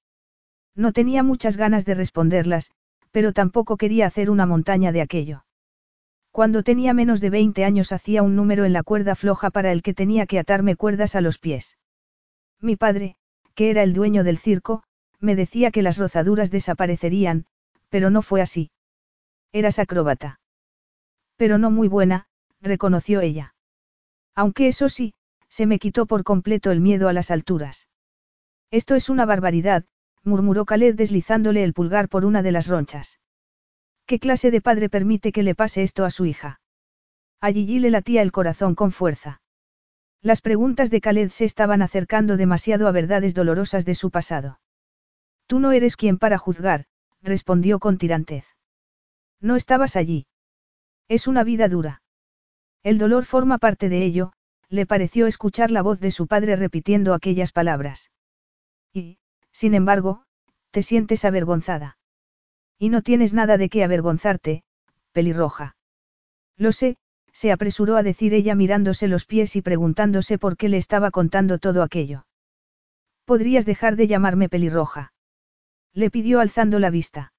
[0.76, 2.72] No tenía muchas ganas de responderlas,
[3.12, 5.46] pero tampoco quería hacer una montaña de aquello.
[6.32, 9.84] Cuando tenía menos de 20 años hacía un número en la cuerda floja para el
[9.84, 11.78] que tenía que atarme cuerdas a los pies.
[12.60, 13.18] Mi padre,
[13.54, 14.82] que era el dueño del circo,
[15.20, 17.46] me decía que las rozaduras desaparecerían,
[17.90, 18.72] pero no fue así.
[19.52, 20.40] Eras acróbata.
[21.36, 22.26] Pero no muy buena,
[22.62, 23.54] reconoció ella.
[24.34, 25.14] Aunque eso sí,
[25.52, 27.90] se me quitó por completo el miedo a las alturas.
[28.72, 29.84] Esto es una barbaridad,
[30.24, 33.20] murmuró Khaled deslizándole el pulgar por una de las ronchas.
[34.06, 36.62] ¿Qué clase de padre permite que le pase esto a su hija?
[37.42, 39.42] A Gigi le latía el corazón con fuerza.
[40.22, 44.62] Las preguntas de Khaled se estaban acercando demasiado a verdades dolorosas de su pasado.
[45.48, 46.86] Tú no eres quien para juzgar,
[47.22, 48.46] respondió con tirantez.
[49.42, 50.28] No estabas allí.
[51.10, 52.04] Es una vida dura.
[52.84, 54.32] El dolor forma parte de ello,
[54.72, 58.10] le pareció escuchar la voz de su padre repitiendo aquellas palabras.
[58.94, 59.20] Y,
[59.52, 60.24] sin embargo,
[60.72, 61.98] te sientes avergonzada.
[62.80, 64.64] Y no tienes nada de qué avergonzarte,
[65.12, 65.76] pelirroja.
[66.56, 66.96] Lo sé,
[67.34, 71.60] se apresuró a decir ella mirándose los pies y preguntándose por qué le estaba contando
[71.60, 72.26] todo aquello.
[73.26, 75.12] Podrías dejar de llamarme pelirroja.
[75.94, 77.34] Le pidió alzando la vista.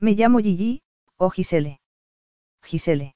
[0.00, 0.82] Me llamo Gigi,
[1.16, 1.80] o Gisele.
[2.62, 3.15] Gisele.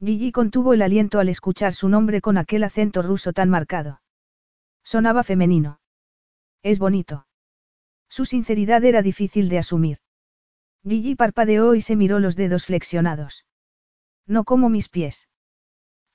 [0.00, 4.00] Gigi contuvo el aliento al escuchar su nombre con aquel acento ruso tan marcado.
[4.84, 5.80] Sonaba femenino.
[6.62, 7.26] Es bonito.
[8.08, 9.98] Su sinceridad era difícil de asumir.
[10.84, 13.44] Gigi parpadeó y se miró los dedos flexionados.
[14.26, 15.28] No como mis pies.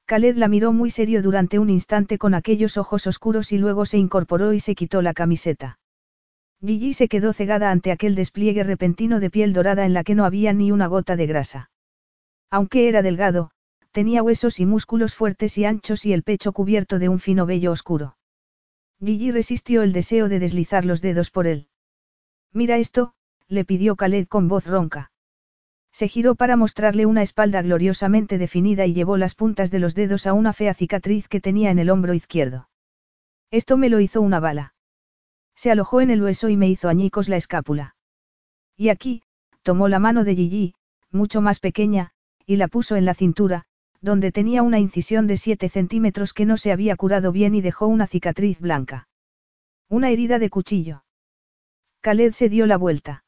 [0.05, 3.97] Khaled la miró muy serio durante un instante con aquellos ojos oscuros y luego se
[3.97, 5.79] incorporó y se quitó la camiseta.
[6.61, 10.23] Gigi se quedó cegada ante aquel despliegue repentino de piel dorada en la que no
[10.23, 11.71] había ni una gota de grasa.
[12.49, 13.51] Aunque era delgado,
[13.93, 17.71] tenía huesos y músculos fuertes y anchos y el pecho cubierto de un fino vello
[17.71, 18.17] oscuro.
[18.99, 21.67] Gigi resistió el deseo de deslizar los dedos por él.
[22.51, 23.13] Mira esto,
[23.47, 25.11] le pidió Khaled con voz ronca.
[25.91, 30.25] Se giró para mostrarle una espalda gloriosamente definida y llevó las puntas de los dedos
[30.25, 32.69] a una fea cicatriz que tenía en el hombro izquierdo.
[33.51, 34.73] Esto me lo hizo una bala.
[35.53, 37.95] Se alojó en el hueso y me hizo añicos la escápula.
[38.75, 39.21] Y aquí,
[39.61, 40.73] tomó la mano de Gigi,
[41.11, 42.09] mucho más pequeña,
[42.47, 43.67] y la puso en la cintura,
[44.03, 47.87] donde tenía una incisión de 7 centímetros que no se había curado bien y dejó
[47.87, 49.07] una cicatriz blanca.
[49.89, 51.05] Una herida de cuchillo.
[52.01, 53.23] Khaled se dio la vuelta.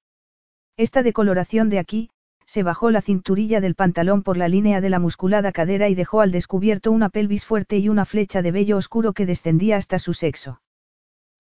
[0.76, 2.10] Esta decoloración de aquí,
[2.45, 6.19] se bajó la cinturilla del pantalón por la línea de la musculada cadera y dejó
[6.19, 10.14] al descubierto una pelvis fuerte y una flecha de vello oscuro que descendía hasta su
[10.14, 10.61] sexo.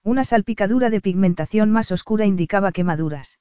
[0.01, 3.39] Una salpicadura de pigmentación más oscura indicaba quemaduras.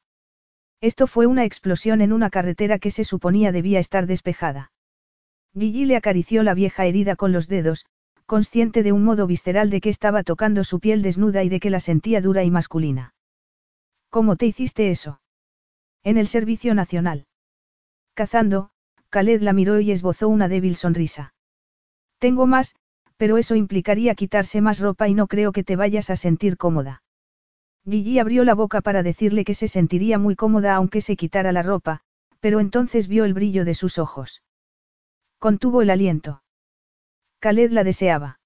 [0.80, 4.72] Esto fue una explosión en una carretera que se suponía debía estar despejada.
[5.56, 7.86] Gigi le acarició la vieja herida con los dedos,
[8.26, 11.70] consciente de un modo visceral de que estaba tocando su piel desnuda y de que
[11.70, 13.14] la sentía dura y masculina.
[14.10, 15.20] ¿Cómo te hiciste eso?
[16.02, 17.26] En el Servicio Nacional.
[18.14, 18.70] Cazando,
[19.10, 21.34] Khaled la miró y esbozó una débil sonrisa.
[22.18, 22.74] Tengo más,
[23.16, 27.02] pero eso implicaría quitarse más ropa y no creo que te vayas a sentir cómoda.
[27.84, 31.62] Gigi abrió la boca para decirle que se sentiría muy cómoda aunque se quitara la
[31.62, 32.00] ropa,
[32.40, 34.43] pero entonces vio el brillo de sus ojos.
[35.44, 36.42] Contuvo el aliento.
[37.38, 38.40] Khaled la deseaba.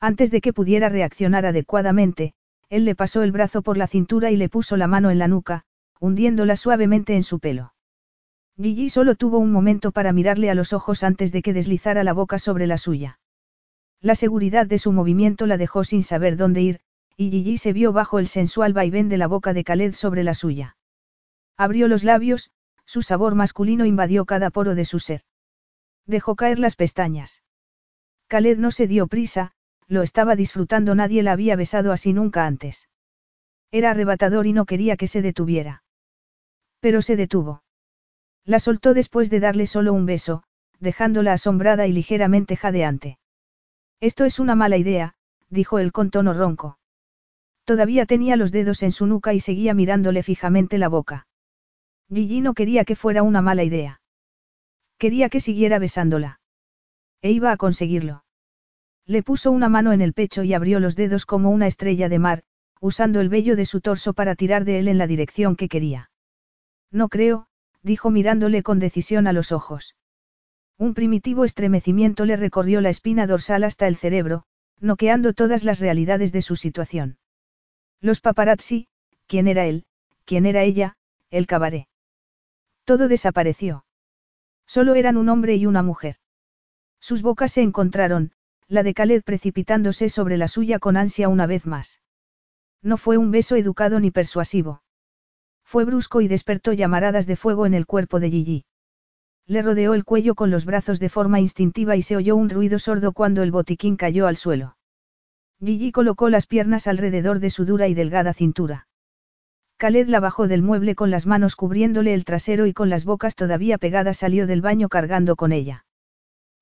[0.00, 2.32] Antes de que pudiera reaccionar adecuadamente,
[2.70, 5.28] él le pasó el brazo por la cintura y le puso la mano en la
[5.28, 5.64] nuca,
[6.00, 7.74] hundiéndola suavemente en su pelo.
[8.56, 12.14] Gigi solo tuvo un momento para mirarle a los ojos antes de que deslizara la
[12.14, 13.18] boca sobre la suya.
[14.00, 16.80] La seguridad de su movimiento la dejó sin saber dónde ir,
[17.18, 20.32] y Gigi se vio bajo el sensual vaivén de la boca de Khaled sobre la
[20.32, 20.78] suya.
[21.58, 22.50] Abrió los labios,
[22.86, 25.20] su sabor masculino invadió cada poro de su ser.
[26.06, 27.42] Dejó caer las pestañas.
[28.28, 29.52] Khaled no se dio prisa,
[29.86, 32.88] lo estaba disfrutando, nadie la había besado así nunca antes.
[33.70, 35.82] Era arrebatador y no quería que se detuviera.
[36.80, 37.62] Pero se detuvo.
[38.44, 40.44] La soltó después de darle solo un beso,
[40.80, 43.18] dejándola asombrada y ligeramente jadeante.
[44.00, 45.14] Esto es una mala idea,
[45.48, 46.78] dijo él con tono ronco.
[47.64, 51.26] Todavía tenía los dedos en su nuca y seguía mirándole fijamente la boca.
[52.12, 54.02] Gigi no quería que fuera una mala idea.
[55.04, 56.40] Quería que siguiera besándola.
[57.20, 58.24] E iba a conseguirlo.
[59.04, 62.18] Le puso una mano en el pecho y abrió los dedos como una estrella de
[62.18, 62.42] mar,
[62.80, 66.10] usando el vello de su torso para tirar de él en la dirección que quería.
[66.90, 67.48] No creo,
[67.82, 69.94] dijo mirándole con decisión a los ojos.
[70.78, 74.44] Un primitivo estremecimiento le recorrió la espina dorsal hasta el cerebro,
[74.80, 77.18] noqueando todas las realidades de su situación.
[78.00, 78.88] Los paparazzi,
[79.26, 79.84] quién era él,
[80.24, 80.96] quién era ella,
[81.28, 81.88] el cabaret.
[82.86, 83.83] Todo desapareció.
[84.66, 86.16] Solo eran un hombre y una mujer.
[87.00, 88.32] Sus bocas se encontraron,
[88.66, 92.00] la de Khaled precipitándose sobre la suya con ansia una vez más.
[92.82, 94.82] No fue un beso educado ni persuasivo.
[95.64, 98.64] Fue brusco y despertó llamaradas de fuego en el cuerpo de Gigi.
[99.46, 102.78] Le rodeó el cuello con los brazos de forma instintiva y se oyó un ruido
[102.78, 104.76] sordo cuando el botiquín cayó al suelo.
[105.60, 108.86] Gigi colocó las piernas alrededor de su dura y delgada cintura.
[109.78, 113.34] Khaled la bajó del mueble con las manos cubriéndole el trasero y con las bocas
[113.34, 115.84] todavía pegadas salió del baño cargando con ella.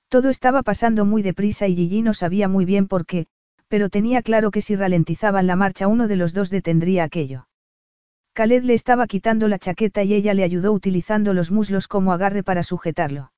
[0.09, 3.27] Todo estaba pasando muy deprisa y Gigi no sabía muy bien por qué,
[3.69, 7.49] pero tenía claro que si ralentizaban la marcha uno de los dos detendría aquello.
[8.35, 12.43] Khaled le estaba quitando la chaqueta y ella le ayudó utilizando los muslos como agarre
[12.43, 13.33] para sujetarlo.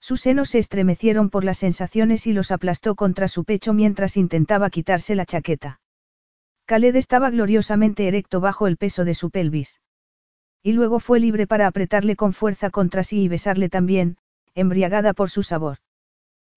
[0.00, 4.70] Sus senos se estremecieron por las sensaciones y los aplastó contra su pecho mientras intentaba
[4.70, 5.80] quitarse la chaqueta.
[6.68, 9.80] Khaled estaba gloriosamente erecto bajo el peso de su pelvis.
[10.62, 14.18] Y luego fue libre para apretarle con fuerza contra sí y besarle también,
[14.54, 15.78] embriagada por su sabor.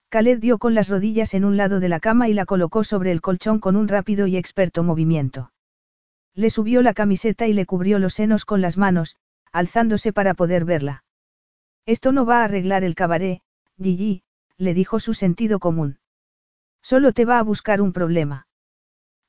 [0.09, 3.13] Khaled dio con las rodillas en un lado de la cama y la colocó sobre
[3.13, 5.53] el colchón con un rápido y experto movimiento.
[6.35, 9.15] Le subió la camiseta y le cubrió los senos con las manos,
[9.53, 11.05] alzándose para poder verla.
[11.85, 13.43] Esto no va a arreglar el cabaret,
[13.81, 14.23] Gigi,
[14.57, 15.99] le dijo su sentido común.
[16.81, 18.47] Solo te va a buscar un problema.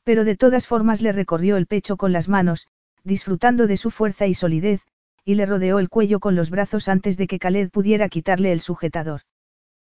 [0.04, 2.66] Pero de todas formas le recorrió el pecho con las manos,
[3.04, 4.82] disfrutando de su fuerza y solidez,
[5.24, 8.60] y le rodeó el cuello con los brazos antes de que Khaled pudiera quitarle el
[8.60, 9.22] sujetador.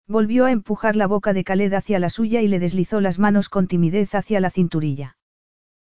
[0.07, 3.47] Volvió a empujar la boca de Khaled hacia la suya y le deslizó las manos
[3.47, 5.15] con timidez hacia la cinturilla.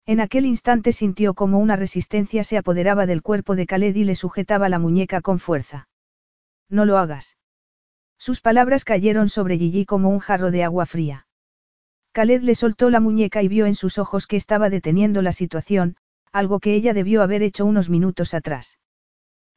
[0.05, 4.17] En aquel instante sintió como una resistencia se apoderaba del cuerpo de Khaled y le
[4.17, 5.89] sujetaba la muñeca con fuerza.
[6.69, 7.37] No lo hagas.
[8.19, 11.27] Sus palabras cayeron sobre Gigi como un jarro de agua fría.
[12.13, 15.97] Khaled le soltó la muñeca y vio en sus ojos que estaba deteniendo la situación,
[16.33, 18.79] algo que ella debió haber hecho unos minutos atrás.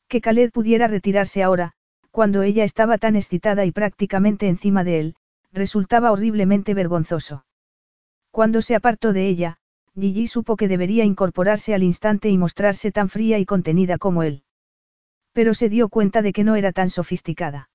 [0.07, 1.73] Que Khaled pudiera retirarse ahora,
[2.11, 5.15] cuando ella estaba tan excitada y prácticamente encima de él,
[5.51, 7.45] resultaba horriblemente vergonzoso.
[8.29, 9.57] Cuando se apartó de ella,
[9.95, 14.43] Gigi supo que debería incorporarse al instante y mostrarse tan fría y contenida como él.
[15.33, 17.69] Pero se dio cuenta de que no era tan sofisticada.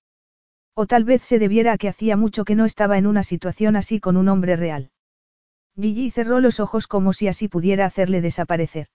[0.81, 3.75] O tal vez se debiera a que hacía mucho que no estaba en una situación
[3.75, 4.93] así con un hombre real.
[5.75, 8.87] Gigi cerró los ojos como si así pudiera hacerle desaparecer.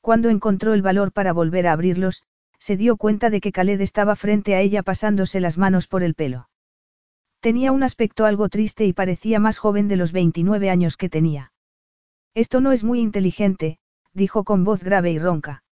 [0.00, 2.22] Cuando encontró el valor para volver a abrirlos,
[2.58, 6.14] se dio cuenta de que Khaled estaba frente a ella pasándose las manos por el
[6.14, 6.48] pelo.
[7.40, 11.52] Tenía un aspecto algo triste y parecía más joven de los 29 años que tenía.
[12.32, 13.78] Esto no es muy inteligente,
[14.14, 15.64] dijo con voz grave y ronca.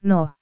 [0.00, 0.36] No.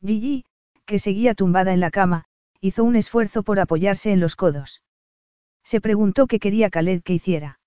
[0.00, 0.44] Gigi,
[0.84, 2.26] que seguía tumbada en la cama,
[2.62, 4.82] hizo un esfuerzo por apoyarse en los codos.
[5.64, 7.58] Se preguntó qué quería Khaled que hiciera.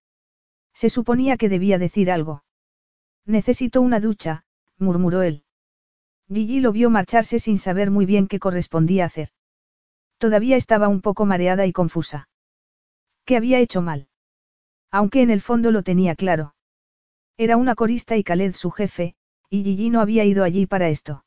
[0.73, 2.45] Se suponía que debía decir algo.
[3.25, 4.45] Necesito una ducha,
[4.77, 5.43] murmuró él.
[6.31, 9.29] Gigi lo vio marcharse sin saber muy bien qué correspondía hacer.
[10.17, 12.29] Todavía estaba un poco mareada y confusa.
[13.25, 14.07] ¿Qué había hecho mal?
[14.91, 16.55] Aunque en el fondo lo tenía claro.
[17.37, 19.15] Era una corista y Khaled su jefe,
[19.49, 21.25] y Gigi no había ido allí para esto.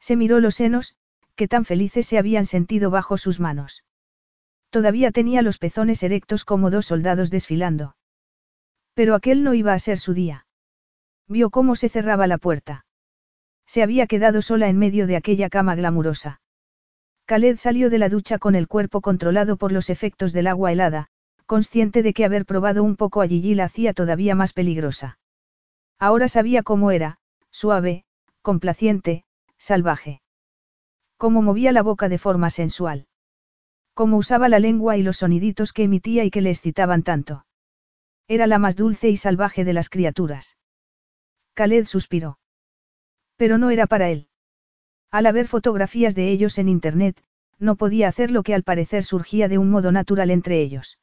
[0.00, 0.96] Se miró los senos,
[1.38, 3.84] que tan felices se habían sentido bajo sus manos.
[4.70, 7.94] Todavía tenía los pezones erectos como dos soldados desfilando.
[8.92, 10.46] Pero aquel no iba a ser su día.
[11.28, 12.84] Vio cómo se cerraba la puerta.
[13.66, 16.40] Se había quedado sola en medio de aquella cama glamurosa.
[17.26, 21.06] Khaled salió de la ducha con el cuerpo controlado por los efectos del agua helada,
[21.46, 25.20] consciente de que haber probado un poco a Gigi la hacía todavía más peligrosa.
[26.00, 27.18] Ahora sabía cómo era,
[27.50, 28.04] suave,
[28.42, 29.24] complaciente,
[29.56, 30.20] salvaje.
[31.18, 33.06] Cómo movía la boca de forma sensual.
[33.92, 37.44] Cómo usaba la lengua y los soniditos que emitía y que le excitaban tanto.
[38.28, 40.56] Era la más dulce y salvaje de las criaturas.
[41.54, 42.38] Khaled suspiró.
[43.36, 44.28] Pero no era para él.
[45.10, 47.24] Al haber fotografías de ellos en Internet,
[47.58, 51.00] no podía hacer lo que al parecer surgía de un modo natural entre ellos.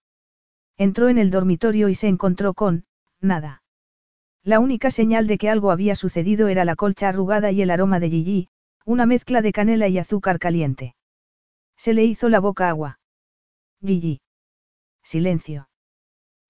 [0.78, 2.86] Entró en el dormitorio y se encontró con,
[3.20, 3.64] nada.
[4.44, 8.00] La única señal de que algo había sucedido era la colcha arrugada y el aroma
[8.00, 8.50] de Gigi,
[8.86, 10.96] una mezcla de canela y azúcar caliente.
[11.76, 13.00] Se le hizo la boca agua.
[13.84, 14.22] Gigi.
[15.04, 15.70] Silencio.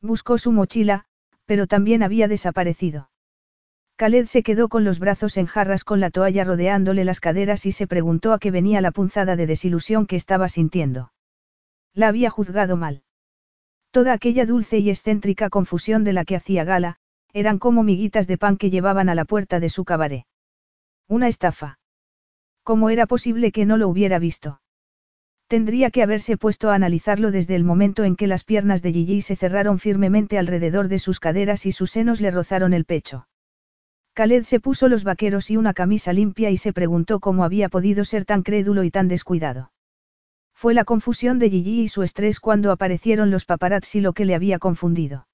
[0.01, 1.05] Buscó su mochila,
[1.45, 3.09] pero también había desaparecido.
[3.95, 7.71] Khaled se quedó con los brazos en jarras con la toalla rodeándole las caderas y
[7.71, 11.13] se preguntó a qué venía la punzada de desilusión que estaba sintiendo.
[11.93, 13.03] La había juzgado mal.
[13.91, 16.97] Toda aquella dulce y excéntrica confusión de la que hacía gala,
[17.31, 20.25] eran como miguitas de pan que llevaban a la puerta de su cabaret.
[21.07, 21.79] Una estafa.
[22.65, 24.59] ¿Cómo era posible que no lo hubiera visto?
[25.47, 29.21] Tendría que haberse puesto a analizarlo desde el momento en que las piernas de Gigi
[29.21, 33.27] se cerraron firmemente alrededor de sus caderas y sus senos le rozaron el pecho.
[34.15, 38.03] Khaled se puso los vaqueros y una camisa limpia y se preguntó cómo había podido
[38.03, 39.71] ser tan crédulo y tan descuidado.
[40.55, 44.33] Fue la confusión de Gigi y su estrés cuando aparecieron los paparazzi lo que le
[44.33, 45.27] había confundido.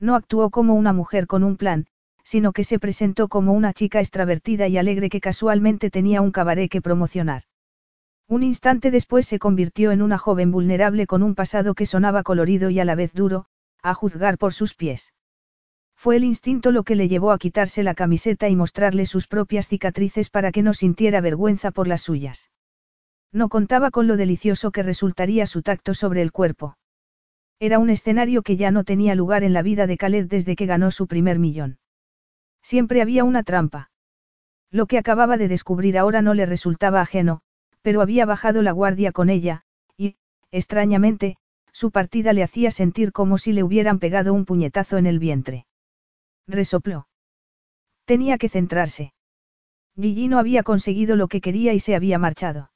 [0.00, 1.86] No actuó como una mujer con un plan,
[2.26, 6.68] sino que se presentó como una chica extravertida y alegre que casualmente tenía un cabaret
[6.68, 7.44] que promocionar.
[8.26, 12.68] Un instante después se convirtió en una joven vulnerable con un pasado que sonaba colorido
[12.68, 13.46] y a la vez duro,
[13.80, 15.14] a juzgar por sus pies.
[15.94, 19.68] Fue el instinto lo que le llevó a quitarse la camiseta y mostrarle sus propias
[19.68, 22.50] cicatrices para que no sintiera vergüenza por las suyas.
[23.30, 26.76] No contaba con lo delicioso que resultaría su tacto sobre el cuerpo.
[27.60, 30.66] Era un escenario que ya no tenía lugar en la vida de Khaled desde que
[30.66, 31.78] ganó su primer millón.
[32.66, 33.92] Siempre había una trampa.
[34.72, 37.42] Lo que acababa de descubrir ahora no le resultaba ajeno,
[37.80, 39.62] pero había bajado la guardia con ella,
[39.96, 40.16] y,
[40.50, 41.36] extrañamente,
[41.70, 45.64] su partida le hacía sentir como si le hubieran pegado un puñetazo en el vientre.
[46.48, 47.06] Resopló.
[48.04, 49.12] Tenía que centrarse.
[49.94, 52.72] Gigi no había conseguido lo que quería y se había marchado.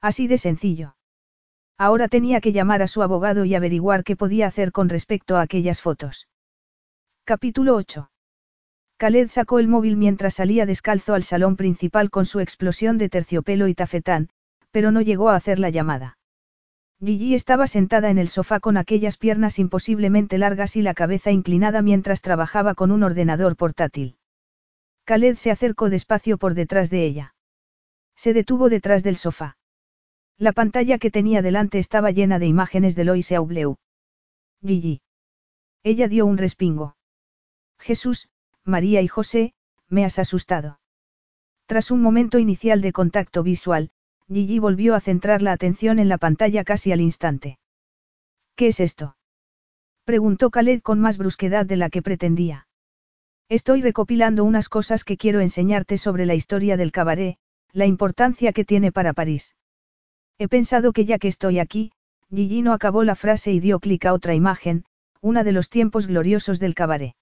[0.00, 0.96] Así de sencillo.
[1.78, 5.42] Ahora tenía que llamar a su abogado y averiguar qué podía hacer con respecto a
[5.42, 6.26] aquellas fotos.
[7.24, 8.10] Capítulo 8.
[8.96, 13.66] Khaled sacó el móvil mientras salía descalzo al salón principal con su explosión de terciopelo
[13.68, 14.28] y tafetán,
[14.70, 16.18] pero no llegó a hacer la llamada.
[17.00, 21.82] Gigi estaba sentada en el sofá con aquellas piernas imposiblemente largas y la cabeza inclinada
[21.82, 24.16] mientras trabajaba con un ordenador portátil.
[25.04, 27.34] Khaled se acercó despacio por detrás de ella.
[28.16, 29.58] Se detuvo detrás del sofá.
[30.38, 33.76] La pantalla que tenía delante estaba llena de imágenes de Lois Aubleu.
[34.64, 35.02] Gigi.
[35.82, 36.96] Ella dio un respingo.
[37.78, 38.28] Jesús,
[38.64, 39.52] María y José,
[39.88, 40.80] me has asustado.
[41.66, 43.90] Tras un momento inicial de contacto visual,
[44.28, 47.58] Gigi volvió a centrar la atención en la pantalla casi al instante.
[48.56, 49.16] ¿Qué es esto?
[50.04, 52.66] Preguntó Khaled con más brusquedad de la que pretendía.
[53.48, 57.36] Estoy recopilando unas cosas que quiero enseñarte sobre la historia del cabaret,
[57.72, 59.56] la importancia que tiene para París.
[60.38, 61.92] He pensado que ya que estoy aquí,
[62.30, 64.84] Gigi no acabó la frase y dio clic a otra imagen,
[65.20, 67.14] una de los tiempos gloriosos del cabaret.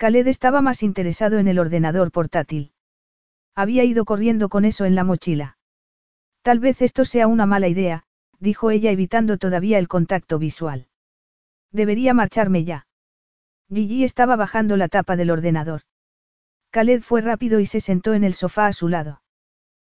[0.00, 2.72] Khaled estaba más interesado en el ordenador portátil.
[3.54, 5.58] Había ido corriendo con eso en la mochila.
[6.40, 8.04] Tal vez esto sea una mala idea,
[8.38, 10.88] dijo ella evitando todavía el contacto visual.
[11.70, 12.86] Debería marcharme ya.
[13.68, 15.82] Gigi estaba bajando la tapa del ordenador.
[16.70, 19.20] Khaled fue rápido y se sentó en el sofá a su lado.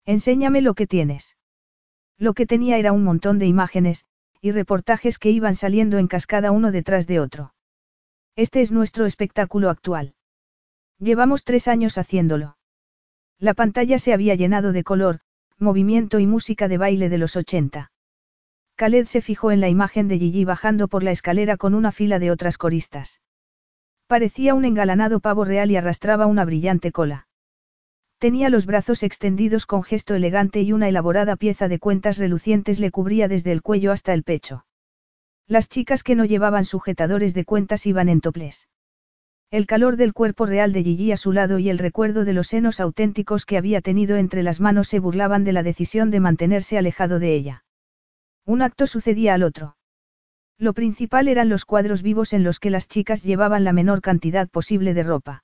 [0.05, 1.37] Enséñame lo que tienes.
[2.17, 4.07] Lo que tenía era un montón de imágenes,
[4.41, 7.53] y reportajes que iban saliendo en cascada uno detrás de otro.
[8.35, 10.13] Este es nuestro espectáculo actual.
[10.99, 12.57] Llevamos tres años haciéndolo.
[13.39, 15.19] La pantalla se había llenado de color,
[15.57, 17.91] movimiento y música de baile de los 80.
[18.75, 22.19] Khaled se fijó en la imagen de Gigi bajando por la escalera con una fila
[22.19, 23.21] de otras coristas.
[24.07, 27.27] Parecía un engalanado pavo real y arrastraba una brillante cola.
[28.17, 32.91] Tenía los brazos extendidos con gesto elegante y una elaborada pieza de cuentas relucientes le
[32.91, 34.65] cubría desde el cuello hasta el pecho.
[35.51, 38.69] Las chicas que no llevaban sujetadores de cuentas iban en toplés.
[39.49, 42.47] El calor del cuerpo real de Gigi a su lado y el recuerdo de los
[42.47, 46.77] senos auténticos que había tenido entre las manos se burlaban de la decisión de mantenerse
[46.77, 47.65] alejado de ella.
[48.45, 49.75] Un acto sucedía al otro.
[50.57, 54.47] Lo principal eran los cuadros vivos en los que las chicas llevaban la menor cantidad
[54.47, 55.43] posible de ropa.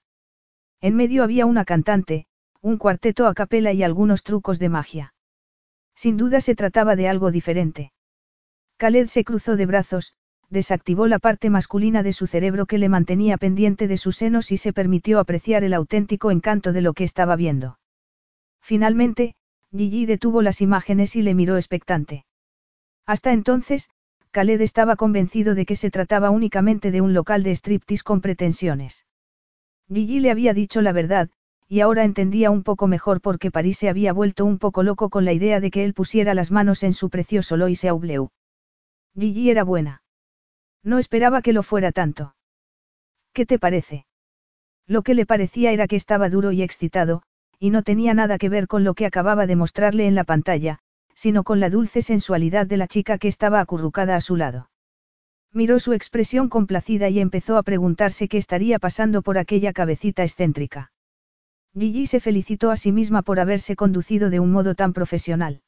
[0.80, 2.28] En medio había una cantante,
[2.62, 5.14] un cuarteto a capela y algunos trucos de magia.
[5.96, 7.92] Sin duda se trataba de algo diferente.
[8.78, 10.14] Khaled se cruzó de brazos,
[10.50, 14.58] desactivó la parte masculina de su cerebro que le mantenía pendiente de sus senos y
[14.58, 17.80] se permitió apreciar el auténtico encanto de lo que estaba viendo.
[18.62, 19.36] Finalmente,
[19.72, 22.26] Gigi detuvo las imágenes y le miró expectante.
[23.06, 23.90] Hasta entonces,
[24.32, 29.06] Khaled estaba convencido de que se trataba únicamente de un local de striptease con pretensiones.
[29.92, 31.30] Gigi le había dicho la verdad,
[31.68, 35.10] y ahora entendía un poco mejor por qué París se había vuelto un poco loco
[35.10, 38.30] con la idea de que él pusiera las manos en su precioso Lois Aubleu.
[39.18, 40.04] Gigi era buena.
[40.84, 42.36] No esperaba que lo fuera tanto.
[43.34, 44.06] ¿Qué te parece?
[44.86, 47.24] Lo que le parecía era que estaba duro y excitado,
[47.60, 50.80] y no tenía nada que ver con lo que acababa de mostrarle en la pantalla,
[51.16, 54.70] sino con la dulce sensualidad de la chica que estaba acurrucada a su lado.
[55.52, 60.92] Miró su expresión complacida y empezó a preguntarse qué estaría pasando por aquella cabecita excéntrica.
[61.74, 65.62] Gigi se felicitó a sí misma por haberse conducido de un modo tan profesional.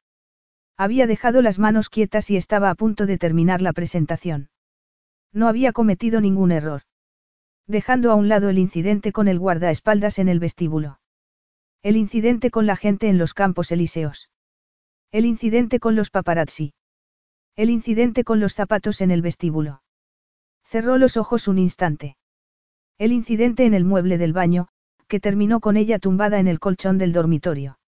[0.82, 4.50] Había dejado las manos quietas y estaba a punto de terminar la presentación.
[5.34, 6.84] No había cometido ningún error.
[7.68, 11.02] Dejando a un lado el incidente con el guardaespaldas en el vestíbulo.
[11.84, 14.30] El incidente con la gente en los campos elíseos.
[15.12, 16.74] El incidente con los paparazzi.
[17.58, 19.82] El incidente con los zapatos en el vestíbulo.
[20.64, 22.16] Cerró los ojos un instante.
[22.98, 24.70] El incidente en el mueble del baño,
[25.10, 27.80] que terminó con ella tumbada en el colchón del dormitorio.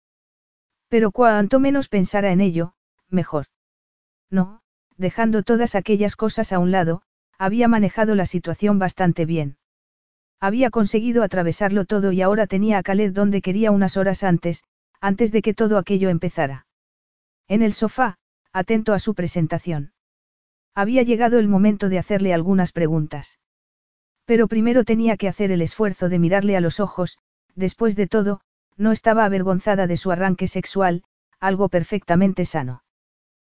[0.89, 2.73] Pero cuanto menos pensara en ello,
[3.11, 3.47] mejor.
[4.29, 4.61] No,
[4.97, 7.01] dejando todas aquellas cosas a un lado,
[7.37, 9.57] había manejado la situación bastante bien.
[10.39, 14.63] Había conseguido atravesarlo todo y ahora tenía a Khaled donde quería unas horas antes,
[14.99, 16.65] antes de que todo aquello empezara.
[17.47, 18.17] En el sofá,
[18.53, 19.93] atento a su presentación.
[20.73, 23.39] Había llegado el momento de hacerle algunas preguntas.
[24.25, 27.17] Pero primero tenía que hacer el esfuerzo de mirarle a los ojos,
[27.55, 28.41] después de todo,
[28.77, 31.03] no estaba avergonzada de su arranque sexual,
[31.39, 32.83] algo perfectamente sano.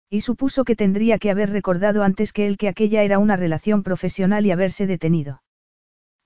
[0.08, 3.82] Y supuso que tendría que haber recordado antes que él que aquella era una relación
[3.82, 5.42] profesional y haberse detenido.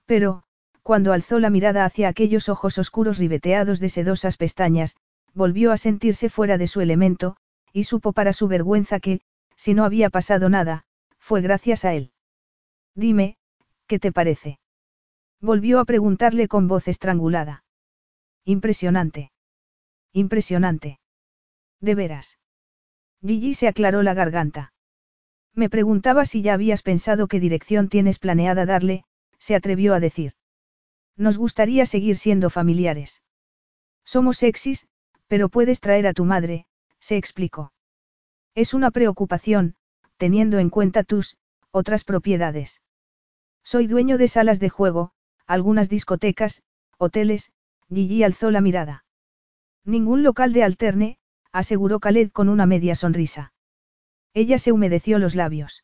[0.05, 0.43] Pero,
[0.83, 4.97] cuando alzó la mirada hacia aquellos ojos oscuros ribeteados de sedosas pestañas,
[5.33, 7.37] volvió a sentirse fuera de su elemento,
[7.73, 9.21] y supo para su vergüenza que,
[9.55, 10.83] si no había pasado nada,
[11.17, 12.11] fue gracias a él.
[12.95, 13.37] Dime,
[13.87, 14.59] ¿qué te parece?
[15.39, 17.63] Volvió a preguntarle con voz estrangulada.
[18.43, 19.31] Impresionante.
[20.13, 20.99] Impresionante.
[21.79, 22.37] De veras.
[23.25, 24.73] Gigi se aclaró la garganta.
[25.53, 29.03] Me preguntaba si ya habías pensado qué dirección tienes planeada darle,
[29.37, 30.33] se atrevió a decir.
[31.17, 33.21] Nos gustaría seguir siendo familiares.
[34.03, 34.87] Somos sexys,
[35.27, 36.65] pero puedes traer a tu madre,
[36.99, 37.73] se explicó.
[38.55, 39.75] Es una preocupación,
[40.17, 41.37] teniendo en cuenta tus,
[41.71, 42.81] otras propiedades.
[43.63, 45.11] Soy dueño de salas de juego,
[45.45, 46.63] algunas discotecas,
[46.97, 47.51] hoteles,
[47.89, 49.05] Gigi alzó la mirada.
[49.83, 51.17] Ningún local de alterne,
[51.51, 53.53] aseguró Khaled con una media sonrisa.
[54.33, 55.83] Ella se humedeció los labios.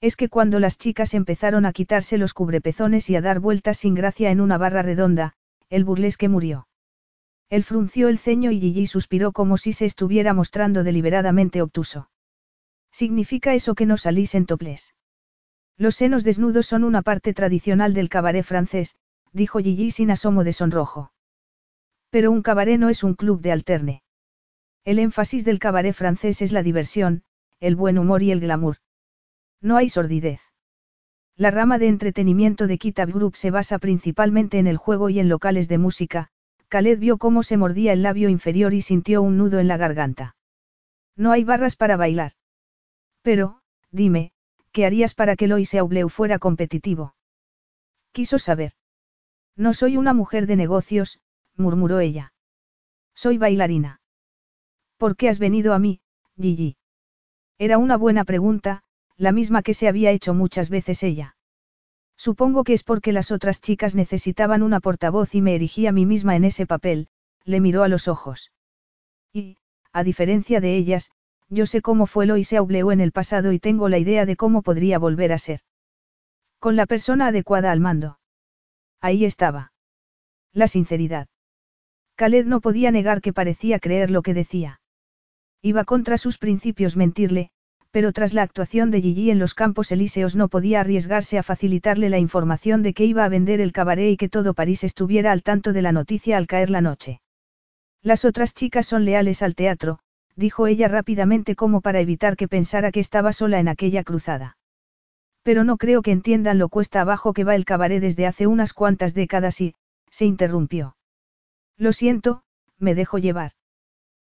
[0.00, 3.94] Es que cuando las chicas empezaron a quitarse los cubrepezones y a dar vueltas sin
[3.94, 5.34] gracia en una barra redonda,
[5.68, 6.68] el burlesque murió.
[7.48, 12.10] Él frunció el ceño y Gigi suspiró como si se estuviera mostrando deliberadamente obtuso.
[12.92, 14.94] ¿Significa eso que no salís en topless?
[15.76, 18.96] Los senos desnudos son una parte tradicional del cabaret francés,
[19.32, 21.12] dijo Gigi sin asomo de sonrojo.
[22.10, 24.02] Pero un cabaret no es un club de alterne.
[24.86, 27.24] El énfasis del cabaret francés es la diversión,
[27.58, 28.76] el buen humor y el glamour.
[29.60, 30.40] No hay sordidez.
[31.34, 35.28] La rama de entretenimiento de Kitab Group se basa principalmente en el juego y en
[35.28, 36.30] locales de música.
[36.68, 40.36] Khaled vio cómo se mordía el labio inferior y sintió un nudo en la garganta.
[41.16, 42.34] No hay barras para bailar.
[43.22, 44.30] Pero, dime,
[44.70, 47.16] ¿qué harías para que Lois Aubleu fuera competitivo?
[48.12, 48.74] Quiso saber.
[49.56, 51.18] No soy una mujer de negocios,
[51.56, 52.32] murmuró ella.
[53.16, 54.00] Soy bailarina.
[54.96, 56.00] ¿Por qué has venido a mí,
[56.40, 56.76] Gigi?
[57.58, 58.82] Era una buena pregunta,
[59.16, 61.36] la misma que se había hecho muchas veces ella.
[62.16, 66.06] Supongo que es porque las otras chicas necesitaban una portavoz y me erigí a mí
[66.06, 67.08] misma en ese papel,
[67.44, 68.52] le miró a los ojos.
[69.32, 69.58] Y,
[69.92, 71.10] a diferencia de ellas,
[71.48, 74.26] yo sé cómo fue lo y se Aubleau en el pasado y tengo la idea
[74.26, 75.60] de cómo podría volver a ser.
[76.58, 78.18] Con la persona adecuada al mando.
[79.00, 79.72] Ahí estaba.
[80.52, 81.28] La sinceridad.
[82.16, 84.80] Khaled no podía negar que parecía creer lo que decía.
[85.62, 87.50] Iba contra sus principios mentirle,
[87.90, 92.10] pero tras la actuación de Gigi en los campos elíseos no podía arriesgarse a facilitarle
[92.10, 95.42] la información de que iba a vender el cabaret y que todo París estuviera al
[95.42, 97.20] tanto de la noticia al caer la noche.
[98.02, 99.98] Las otras chicas son leales al teatro,
[100.36, 104.58] dijo ella rápidamente como para evitar que pensara que estaba sola en aquella cruzada.
[105.42, 108.74] Pero no creo que entiendan lo cuesta abajo que va el cabaret desde hace unas
[108.74, 109.74] cuantas décadas y,
[110.10, 110.96] se interrumpió.
[111.78, 112.42] Lo siento,
[112.78, 113.52] me dejo llevar.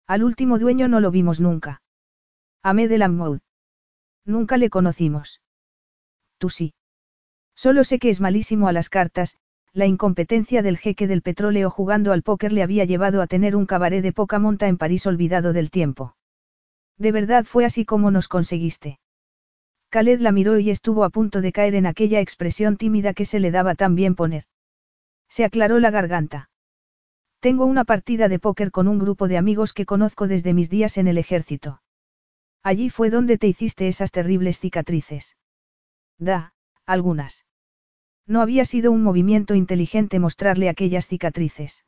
[0.07, 1.81] Al último dueño no lo vimos nunca.
[2.63, 3.39] Amé de Lammoud.
[4.25, 5.41] Nunca le conocimos.
[6.37, 6.73] Tú sí.
[7.55, 9.35] Solo sé que es malísimo a las cartas,
[9.73, 13.65] la incompetencia del jeque del petróleo jugando al póker le había llevado a tener un
[13.65, 16.15] cabaret de poca monta en París olvidado del tiempo.
[16.97, 18.99] De verdad fue así como nos conseguiste.
[19.89, 23.39] Khaled la miró y estuvo a punto de caer en aquella expresión tímida que se
[23.39, 24.45] le daba tan bien poner.
[25.29, 26.49] Se aclaró la garganta.
[27.39, 30.97] Tengo una partida de póker con un grupo de amigos que conozco desde mis días
[30.97, 31.81] en el ejército.
[32.63, 35.37] Allí fue donde te hiciste esas terribles cicatrices.
[36.17, 36.53] Da,
[36.85, 37.45] algunas.
[38.25, 41.85] No había sido un movimiento inteligente mostrarle aquellas cicatrices.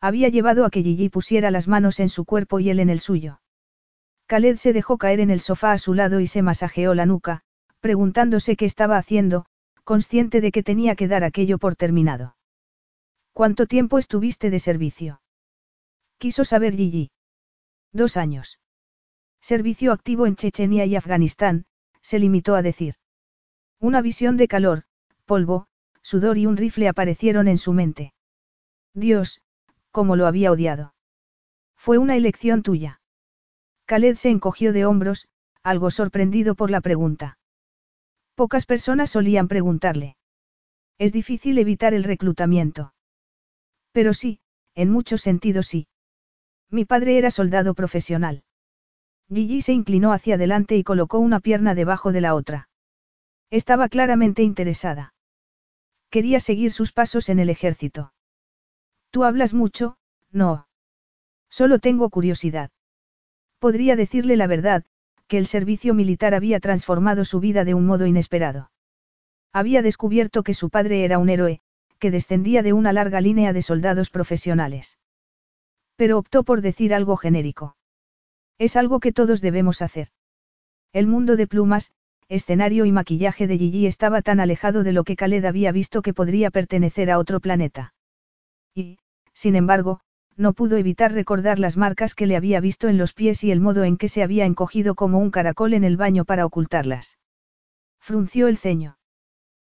[0.00, 3.00] Había llevado a que Gigi pusiera las manos en su cuerpo y él en el
[3.00, 3.40] suyo.
[4.26, 7.42] Khaled se dejó caer en el sofá a su lado y se masajeó la nuca,
[7.80, 9.46] preguntándose qué estaba haciendo,
[9.84, 12.36] consciente de que tenía que dar aquello por terminado.
[13.36, 15.20] ¿Cuánto tiempo estuviste de servicio?
[16.16, 17.10] Quiso saber Gigi.
[17.92, 18.60] Dos años.
[19.42, 21.66] Servicio activo en Chechenia y Afganistán,
[22.00, 22.94] se limitó a decir.
[23.78, 24.84] Una visión de calor,
[25.26, 25.66] polvo,
[26.00, 28.14] sudor y un rifle aparecieron en su mente.
[28.94, 29.42] Dios,
[29.90, 30.94] cómo lo había odiado.
[31.76, 33.02] Fue una elección tuya.
[33.84, 35.28] Khaled se encogió de hombros,
[35.62, 37.36] algo sorprendido por la pregunta.
[38.34, 40.16] Pocas personas solían preguntarle.
[40.96, 42.94] Es difícil evitar el reclutamiento.
[43.96, 44.40] Pero sí,
[44.74, 45.88] en muchos sentidos sí.
[46.70, 48.44] Mi padre era soldado profesional.
[49.32, 52.68] Gigi se inclinó hacia adelante y colocó una pierna debajo de la otra.
[53.48, 55.14] Estaba claramente interesada.
[56.10, 58.12] Quería seguir sus pasos en el ejército.
[59.12, 59.96] Tú hablas mucho,
[60.30, 60.68] no.
[61.48, 62.70] Solo tengo curiosidad.
[63.60, 64.84] Podría decirle la verdad,
[65.26, 68.70] que el servicio militar había transformado su vida de un modo inesperado.
[69.54, 71.62] Había descubierto que su padre era un héroe,
[71.98, 74.98] que descendía de una larga línea de soldados profesionales.
[75.96, 77.76] Pero optó por decir algo genérico.
[78.58, 80.08] Es algo que todos debemos hacer.
[80.92, 81.92] El mundo de plumas,
[82.28, 86.14] escenario y maquillaje de Gigi estaba tan alejado de lo que Khaled había visto que
[86.14, 87.94] podría pertenecer a otro planeta.
[88.74, 88.98] Y,
[89.32, 90.00] sin embargo,
[90.36, 93.60] no pudo evitar recordar las marcas que le había visto en los pies y el
[93.60, 97.18] modo en que se había encogido como un caracol en el baño para ocultarlas.
[98.00, 98.95] Frunció el ceño.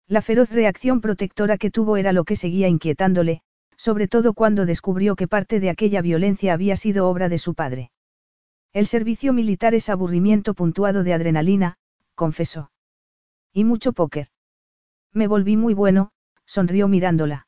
[0.06, 3.40] La feroz reacción protectora que tuvo era lo que seguía inquietándole,
[3.76, 7.90] sobre todo cuando descubrió que parte de aquella violencia había sido obra de su padre.
[8.72, 11.78] El servicio militar es aburrimiento puntuado de adrenalina,
[12.14, 12.70] confesó.
[13.52, 14.28] Y mucho póker.
[15.12, 16.10] Me volví muy bueno,
[16.44, 17.46] sonrió mirándola.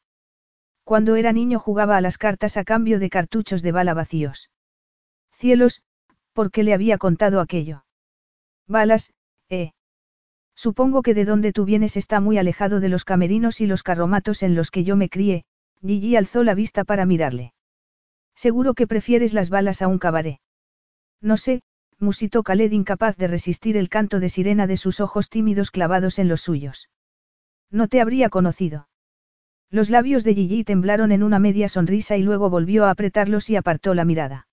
[0.84, 4.50] Cuando era niño jugaba a las cartas a cambio de cartuchos de bala vacíos.
[5.32, 5.82] Cielos,
[6.32, 7.84] ¿por qué le había contado aquello?
[8.68, 9.12] Balas,
[9.48, 9.72] eh.
[10.56, 14.42] Supongo que de donde tú vienes está muy alejado de los camerinos y los carromatos
[14.42, 15.44] en los que yo me crié,
[15.82, 17.52] Gigi alzó la vista para mirarle.
[18.34, 20.40] Seguro que prefieres las balas a un cabaret.
[21.20, 21.62] No sé,
[21.98, 26.28] musitó Khaled incapaz de resistir el canto de sirena de sus ojos tímidos clavados en
[26.28, 26.88] los suyos.
[27.70, 28.88] No te habría conocido.
[29.70, 33.56] Los labios de Gigi temblaron en una media sonrisa y luego volvió a apretarlos y
[33.56, 34.48] apartó la mirada.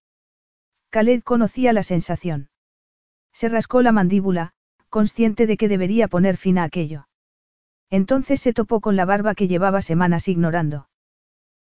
[0.90, 2.50] Khaled conocía la sensación.
[3.32, 4.54] Se rascó la mandíbula,
[4.94, 7.08] consciente de que debería poner fin a aquello.
[7.90, 10.88] Entonces se topó con la barba que llevaba semanas ignorando.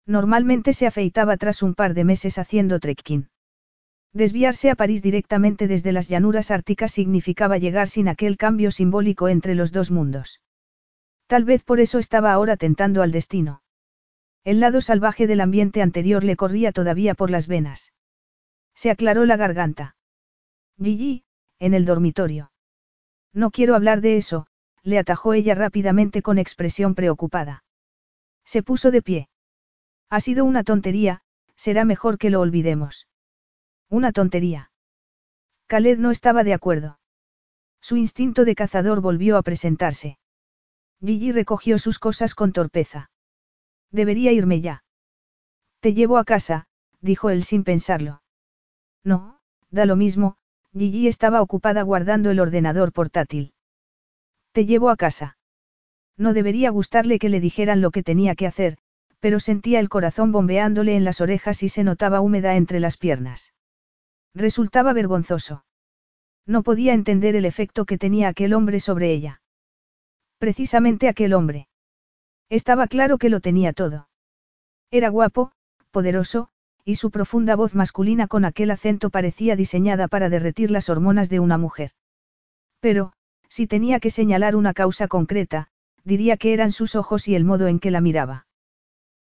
[0.07, 3.29] Normalmente se afeitaba tras un par de meses haciendo trekking.
[4.13, 9.53] Desviarse a París directamente desde las llanuras árticas significaba llegar sin aquel cambio simbólico entre
[9.53, 10.41] los dos mundos.
[11.27, 13.61] Tal vez por eso estaba ahora tentando al destino.
[14.43, 17.93] El lado salvaje del ambiente anterior le corría todavía por las venas.
[18.73, 19.95] Se aclaró la garganta.
[20.81, 21.25] Gigi,
[21.59, 22.49] en el dormitorio.
[23.33, 24.47] No quiero hablar de eso,
[24.83, 27.63] le atajó ella rápidamente con expresión preocupada.
[28.45, 29.29] Se puso de pie.
[30.09, 31.21] Ha sido una tontería,
[31.55, 33.07] será mejor que lo olvidemos.
[33.89, 34.71] Una tontería.
[35.67, 36.99] Khaled no estaba de acuerdo.
[37.81, 40.17] Su instinto de cazador volvió a presentarse.
[40.99, 43.11] Gigi recogió sus cosas con torpeza.
[43.91, 44.83] Debería irme ya.
[45.79, 46.67] Te llevo a casa,
[47.01, 48.21] dijo él sin pensarlo.
[49.03, 49.39] No,
[49.69, 50.37] da lo mismo,
[50.77, 53.53] Gigi estaba ocupada guardando el ordenador portátil.
[54.51, 55.37] Te llevo a casa.
[56.17, 58.77] No debería gustarle que le dijeran lo que tenía que hacer,
[59.19, 63.53] pero sentía el corazón bombeándole en las orejas y se notaba húmeda entre las piernas.
[64.33, 65.65] Resultaba vergonzoso.
[66.45, 69.41] No podía entender el efecto que tenía aquel hombre sobre ella.
[70.37, 71.67] Precisamente aquel hombre.
[72.49, 74.09] Estaba claro que lo tenía todo.
[74.91, 75.51] Era guapo,
[75.91, 76.49] poderoso,
[76.89, 81.39] y su profunda voz masculina con aquel acento parecía diseñada para derretir las hormonas de
[81.39, 81.91] una mujer.
[82.79, 83.13] Pero,
[83.47, 85.67] si tenía que señalar una causa concreta,
[86.03, 88.47] diría que eran sus ojos y el modo en que la miraba.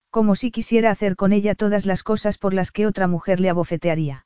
[0.09, 3.51] Como si quisiera hacer con ella todas las cosas por las que otra mujer le
[3.51, 4.25] abofetearía.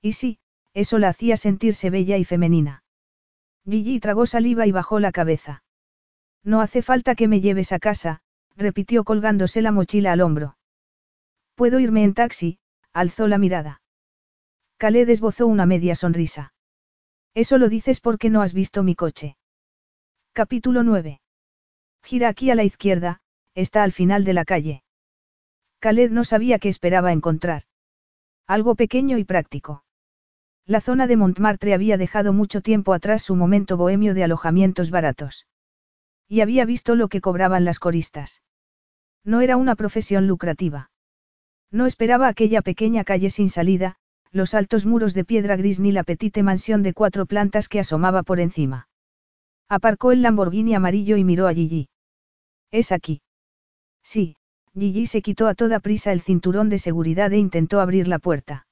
[0.00, 0.38] Y sí,
[0.72, 2.84] eso la hacía sentirse bella y femenina.
[3.68, 5.64] Gigi tragó saliva y bajó la cabeza.
[6.44, 8.20] No hace falta que me lleves a casa,
[8.56, 10.54] repitió colgándose la mochila al hombro.
[11.62, 12.58] Puedo irme en taxi,
[12.92, 13.82] alzó la mirada.
[14.78, 16.54] Khaled esbozó una media sonrisa.
[17.34, 19.36] Eso lo dices porque no has visto mi coche.
[20.32, 21.20] Capítulo 9.
[22.02, 23.20] Gira aquí a la izquierda,
[23.54, 24.82] está al final de la calle.
[25.78, 27.62] Khaled no sabía qué esperaba encontrar.
[28.48, 29.84] Algo pequeño y práctico.
[30.66, 35.46] La zona de Montmartre había dejado mucho tiempo atrás su momento bohemio de alojamientos baratos.
[36.26, 38.42] Y había visto lo que cobraban las coristas.
[39.22, 40.90] No era una profesión lucrativa.
[41.72, 43.96] No esperaba aquella pequeña calle sin salida,
[44.30, 48.22] los altos muros de piedra gris ni la petite mansión de cuatro plantas que asomaba
[48.22, 48.88] por encima.
[49.70, 51.88] Aparcó el Lamborghini amarillo y miró a Gigi.
[52.70, 53.22] ¿Es aquí?
[54.02, 54.36] Sí,
[54.74, 58.66] Gigi se quitó a toda prisa el cinturón de seguridad e intentó abrir la puerta.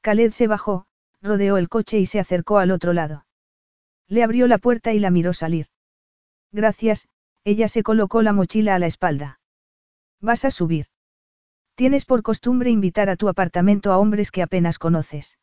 [0.00, 0.86] Khaled se bajó,
[1.22, 3.26] rodeó el coche y se acercó al otro lado.
[4.08, 5.66] Le abrió la puerta y la miró salir.
[6.52, 7.08] Gracias,
[7.44, 9.40] ella se colocó la mochila a la espalda.
[10.20, 10.86] ¿Vas a subir?
[11.74, 15.38] Tienes por costumbre invitar a tu apartamento a hombres que apenas conoces.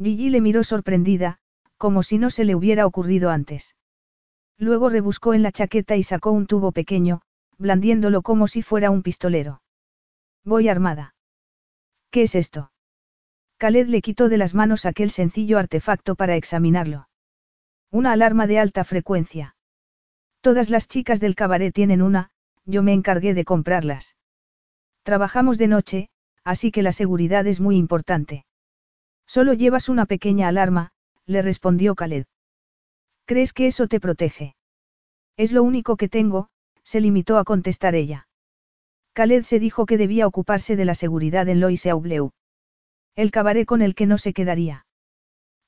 [0.00, 1.38] Gigi le miró sorprendida,
[1.76, 3.74] como si no se le hubiera ocurrido antes.
[4.58, 7.22] Luego rebuscó en la chaqueta y sacó un tubo pequeño,
[7.56, 9.62] blandiéndolo como si fuera un pistolero.
[10.44, 11.14] Voy armada.
[12.10, 12.72] ¿Qué es esto?
[13.58, 17.08] Khaled le quitó de las manos aquel sencillo artefacto para examinarlo.
[17.90, 19.56] Una alarma de alta frecuencia.
[20.40, 22.30] Todas las chicas del cabaret tienen una,
[22.64, 24.17] yo me encargué de comprarlas.
[25.08, 26.10] Trabajamos de noche,
[26.44, 28.44] así que la seguridad es muy importante.
[29.26, 30.90] Solo llevas una pequeña alarma,
[31.24, 32.26] le respondió Khaled.
[33.24, 34.54] ¿Crees que eso te protege?
[35.38, 36.50] Es lo único que tengo,
[36.82, 38.28] se limitó a contestar ella.
[39.14, 42.32] Khaled se dijo que debía ocuparse de la seguridad en Lois Aubleu.
[43.16, 44.84] El cabaret con el que no se quedaría.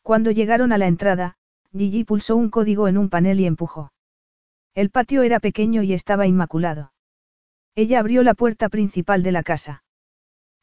[0.02, 1.38] Cuando llegaron a la entrada,
[1.72, 3.90] Gigi pulsó un código en un panel y empujó.
[4.74, 6.89] El patio era pequeño y estaba inmaculado.
[7.80, 9.84] Ella abrió la puerta principal de la casa.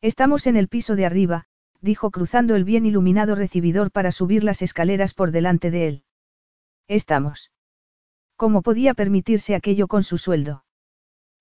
[0.02, 1.46] Estamos en el piso de arriba,
[1.82, 6.04] dijo cruzando el bien iluminado recibidor para subir las escaleras por delante de él.
[6.88, 7.52] Estamos.
[8.36, 10.64] ¿Cómo podía permitirse aquello con su sueldo?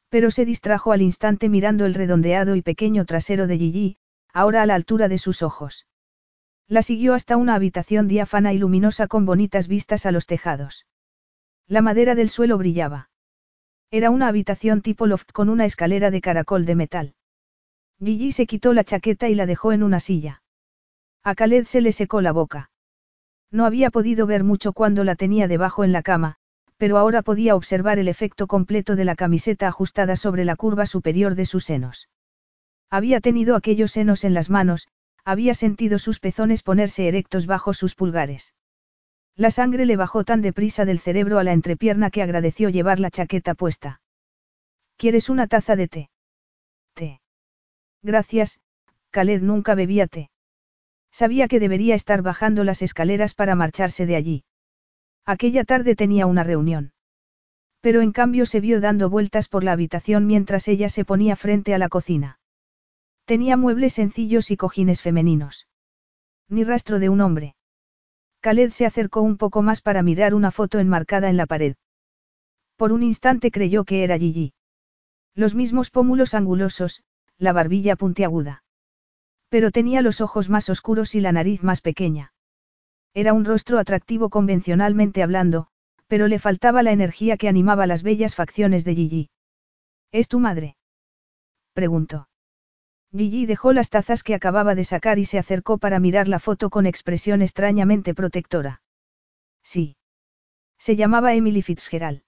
[0.09, 3.99] Pero se distrajo al instante mirando el redondeado y pequeño trasero de Gigi,
[4.33, 5.87] ahora a la altura de sus ojos.
[6.69, 10.87] La siguió hasta una habitación diáfana y luminosa con bonitas vistas a los tejados.
[11.67, 13.11] La madera del suelo brillaba.
[13.91, 17.15] Era una habitación tipo loft con una escalera de caracol de metal.
[17.99, 20.43] Gigi se quitó la chaqueta y la dejó en una silla.
[21.23, 22.71] A Khaled se le secó la boca.
[23.51, 26.37] No había podido ver mucho cuando la tenía debajo en la cama,
[26.77, 31.35] pero ahora podía observar el efecto completo de la camiseta ajustada sobre la curva superior
[31.35, 32.09] de sus senos.
[32.91, 34.89] Había tenido aquellos senos en las manos,
[35.25, 38.53] había sentido sus pezones ponerse erectos bajo sus pulgares.
[39.37, 43.11] La sangre le bajó tan deprisa del cerebro a la entrepierna que agradeció llevar la
[43.11, 44.01] chaqueta puesta.
[44.97, 46.11] ¿Quieres una taza de té?
[46.95, 47.21] Té.
[48.03, 48.61] Gracias,
[49.11, 50.31] Khaled nunca bebía té.
[51.13, 54.45] Sabía que debería estar bajando las escaleras para marcharse de allí.
[55.27, 56.93] Aquella tarde tenía una reunión.
[57.81, 61.75] Pero en cambio se vio dando vueltas por la habitación mientras ella se ponía frente
[61.75, 62.39] a la cocina.
[63.27, 65.69] Tenía muebles sencillos y cojines femeninos.
[66.49, 67.56] Ni rastro de un hombre.
[68.47, 71.75] Khaled se acercó un poco más para mirar una foto enmarcada en la pared.
[72.77, 74.55] Por un instante creyó que era Gigi.
[75.35, 77.03] Los mismos pómulos angulosos,
[77.39, 78.63] la barbilla puntiaguda.
[79.49, 82.35] Pero tenía los ojos más oscuros y la nariz más pequeña.
[83.15, 85.67] Era un rostro atractivo convencionalmente hablando,
[86.07, 89.31] pero le faltaba la energía que animaba las bellas facciones de Gigi.
[90.13, 90.77] ¿Es tu madre?
[91.73, 92.29] preguntó.
[93.13, 96.71] Gigi dejó las tazas que acababa de sacar y se acercó para mirar la foto
[96.71, 98.83] con expresión extrañamente protectora.
[99.63, 99.97] Sí.
[100.79, 102.23] Se llamaba Emily Fitzgerald.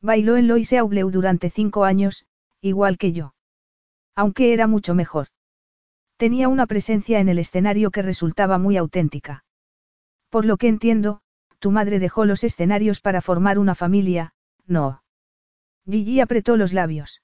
[0.00, 2.26] Bailó en Loise Aubleu durante cinco años,
[2.60, 3.34] igual que yo.
[4.14, 5.28] Aunque era mucho mejor.
[6.16, 9.44] Tenía una presencia en el escenario que resultaba muy auténtica.
[10.28, 11.20] Por lo que entiendo,
[11.58, 14.32] tu madre dejó los escenarios para formar una familia,
[14.66, 15.02] no.
[15.86, 17.22] Gigi apretó los labios.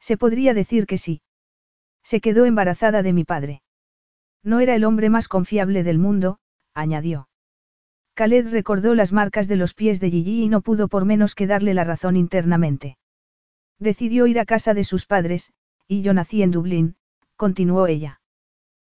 [0.00, 1.22] Se podría decir que sí.
[2.06, 3.62] Se quedó embarazada de mi padre.
[4.44, 6.38] No era el hombre más confiable del mundo,
[6.72, 7.28] añadió.
[8.14, 11.48] Khaled recordó las marcas de los pies de Gigi y no pudo por menos que
[11.48, 12.96] darle la razón internamente.
[13.80, 15.52] Decidió ir a casa de sus padres,
[15.88, 16.94] y yo nací en Dublín,
[17.34, 18.20] continuó ella.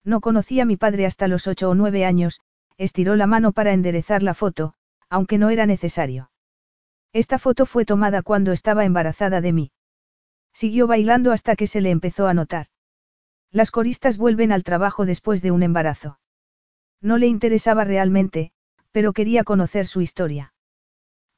[0.03, 2.41] No conocí a mi padre hasta los ocho o nueve años,
[2.77, 4.75] estiró la mano para enderezar la foto,
[5.09, 6.29] aunque no era necesario.
[7.11, 9.71] Esta foto fue tomada cuando estaba embarazada de mí.
[10.53, 12.67] Siguió bailando hasta que se le empezó a notar.
[13.51, 16.19] Las coristas vuelven al trabajo después de un embarazo.
[17.01, 18.51] No le interesaba realmente,
[18.91, 20.53] pero quería conocer su historia.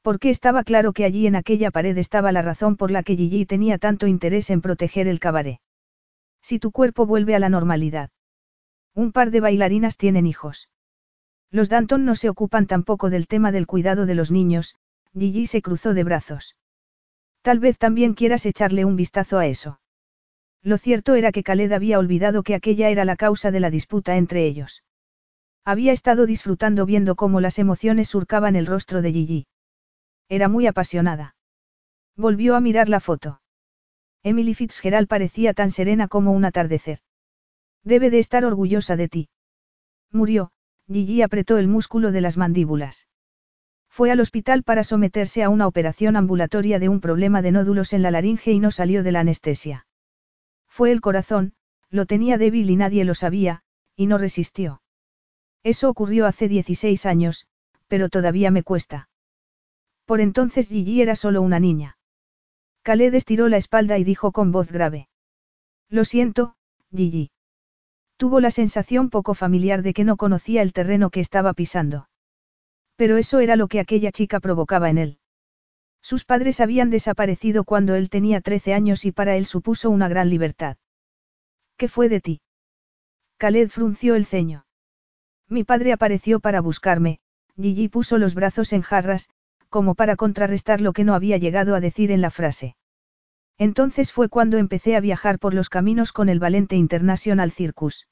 [0.02, 3.46] Porque estaba claro que allí en aquella pared estaba la razón por la que Gigi
[3.46, 5.60] tenía tanto interés en proteger el cabaret.
[6.42, 8.10] Si tu cuerpo vuelve a la normalidad.
[8.94, 10.68] Un par de bailarinas tienen hijos.
[11.50, 14.74] Los Danton no se ocupan tampoco del tema del cuidado de los niños,
[15.16, 16.56] Gigi se cruzó de brazos.
[17.42, 19.78] Tal vez también quieras echarle un vistazo a eso.
[20.62, 24.16] Lo cierto era que Khaled había olvidado que aquella era la causa de la disputa
[24.16, 24.84] entre ellos.
[25.64, 29.46] Había estado disfrutando viendo cómo las emociones surcaban el rostro de Gigi.
[30.28, 31.34] Era muy apasionada.
[32.16, 33.40] Volvió a mirar la foto.
[34.22, 37.00] Emily Fitzgerald parecía tan serena como un atardecer.
[37.82, 39.28] Debe de estar orgullosa de ti.
[40.12, 40.52] Murió,
[40.86, 43.08] Gigi apretó el músculo de las mandíbulas.
[43.88, 48.02] Fue al hospital para someterse a una operación ambulatoria de un problema de nódulos en
[48.02, 49.86] la laringe y no salió de la anestesia.
[50.72, 51.52] Fue el corazón,
[51.90, 53.60] lo tenía débil y nadie lo sabía,
[53.94, 54.80] y no resistió.
[55.62, 57.46] Eso ocurrió hace 16 años,
[57.88, 59.10] pero todavía me cuesta.
[60.06, 61.98] Por entonces Gigi era solo una niña.
[62.84, 65.10] Khaled estiró la espalda y dijo con voz grave.
[65.90, 66.56] Lo siento,
[66.90, 67.32] Gigi.
[68.16, 72.08] Tuvo la sensación poco familiar de que no conocía el terreno que estaba pisando.
[72.96, 75.18] Pero eso era lo que aquella chica provocaba en él.
[76.02, 80.28] Sus padres habían desaparecido cuando él tenía 13 años y para él supuso una gran
[80.28, 80.76] libertad.
[81.76, 82.40] ¿Qué fue de ti?
[83.38, 84.66] Khaled frunció el ceño.
[85.48, 87.20] Mi padre apareció para buscarme,
[87.56, 89.30] Gigi puso los brazos en jarras,
[89.68, 92.76] como para contrarrestar lo que no había llegado a decir en la frase.
[93.58, 98.08] Entonces fue cuando empecé a viajar por los caminos con el Valente International Circus.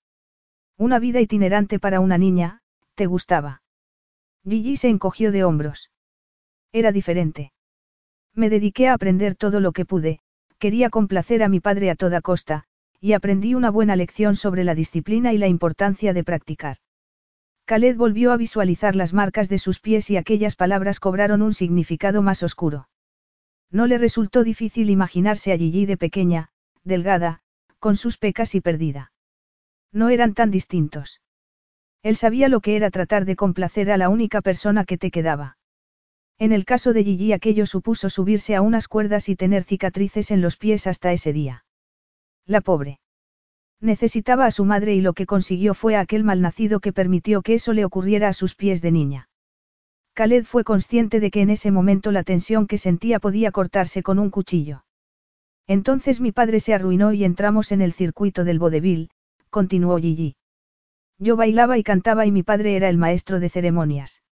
[0.77, 2.63] Una vida itinerante para una niña,
[2.95, 3.63] ¿te gustaba?
[4.45, 5.91] Gigi se encogió de hombros.
[6.73, 7.53] Era diferente.
[8.35, 10.21] Me dediqué a aprender todo lo que pude,
[10.59, 12.65] quería complacer a mi padre a toda costa,
[13.01, 16.77] y aprendí una buena lección sobre la disciplina y la importancia de practicar.
[17.65, 22.21] Khaled volvió a visualizar las marcas de sus pies y aquellas palabras cobraron un significado
[22.21, 22.89] más oscuro.
[23.71, 26.49] No le resultó difícil imaginarse a Gigi de pequeña,
[26.83, 27.41] delgada,
[27.79, 29.13] con sus pecas y perdida.
[29.93, 31.21] No eran tan distintos.
[32.03, 35.57] Él sabía lo que era tratar de complacer a la única persona que te quedaba.
[36.41, 40.41] En el caso de Gigi aquello supuso subirse a unas cuerdas y tener cicatrices en
[40.41, 41.67] los pies hasta ese día.
[42.47, 42.99] La pobre.
[43.79, 47.53] Necesitaba a su madre y lo que consiguió fue a aquel malnacido que permitió que
[47.55, 49.29] eso le ocurriera a sus pies de niña.
[50.15, 54.19] Khaled fue consciente de que en ese momento la tensión que sentía podía cortarse con
[54.19, 54.85] un cuchillo.
[55.67, 59.11] Entonces mi padre se arruinó y entramos en el circuito del vodevil,
[59.51, 60.37] continuó Gigi.
[61.19, 64.23] Yo bailaba y cantaba y mi padre era el maestro de ceremonias.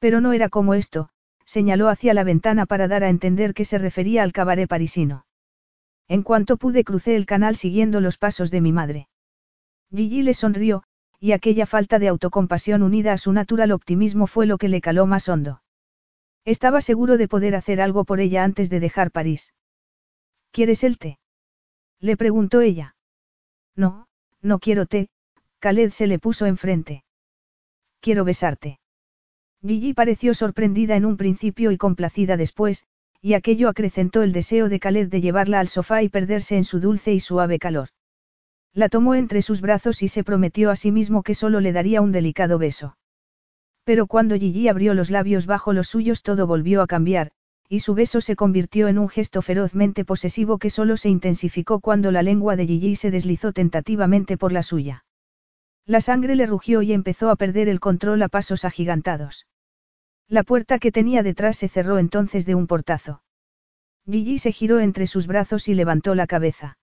[0.00, 1.10] Pero no era como esto,
[1.50, 5.26] señaló hacia la ventana para dar a entender que se refería al cabaret parisino.
[6.06, 9.08] En cuanto pude crucé el canal siguiendo los pasos de mi madre.
[9.92, 10.84] Gigi le sonrió,
[11.18, 15.06] y aquella falta de autocompasión unida a su natural optimismo fue lo que le caló
[15.06, 15.60] más hondo.
[16.44, 19.52] Estaba seguro de poder hacer algo por ella antes de dejar París.
[20.52, 21.18] ¿Quieres el té?
[21.98, 22.94] Le preguntó ella.
[23.74, 24.06] No,
[24.40, 25.08] no quiero té,
[25.58, 27.02] Khaled se le puso enfrente.
[27.98, 28.78] Quiero besarte.
[29.62, 32.86] Gigi pareció sorprendida en un principio y complacida después,
[33.20, 36.80] y aquello acrecentó el deseo de Khaled de llevarla al sofá y perderse en su
[36.80, 37.90] dulce y suave calor.
[38.72, 42.00] La tomó entre sus brazos y se prometió a sí mismo que solo le daría
[42.00, 42.96] un delicado beso.
[43.84, 47.32] Pero cuando Gigi abrió los labios bajo los suyos todo volvió a cambiar,
[47.68, 52.12] y su beso se convirtió en un gesto ferozmente posesivo que solo se intensificó cuando
[52.12, 55.04] la lengua de Gigi se deslizó tentativamente por la suya.
[55.84, 59.46] La sangre le rugió y empezó a perder el control a pasos agigantados.
[60.30, 63.20] La puerta que tenía detrás se cerró entonces de un portazo.
[64.06, 66.78] Gigi se giró entre sus brazos y levantó la cabeza.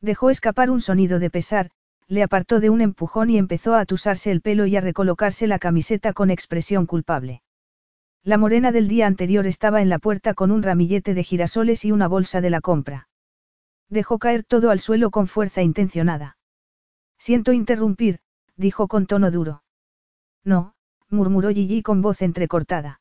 [0.00, 1.70] Dejó escapar un sonido de pesar,
[2.08, 5.58] le apartó de un empujón y empezó a atusarse el pelo y a recolocarse la
[5.58, 7.42] camiseta con expresión culpable.
[8.22, 11.92] La morena del día anterior estaba en la puerta con un ramillete de girasoles y
[11.92, 13.10] una bolsa de la compra.
[13.90, 16.38] Dejó caer todo al suelo con fuerza intencionada.
[17.18, 18.20] Siento interrumpir,
[18.56, 19.62] dijo con tono duro.
[20.42, 20.71] No,
[21.12, 23.00] murmuró Gigi con voz entrecortada.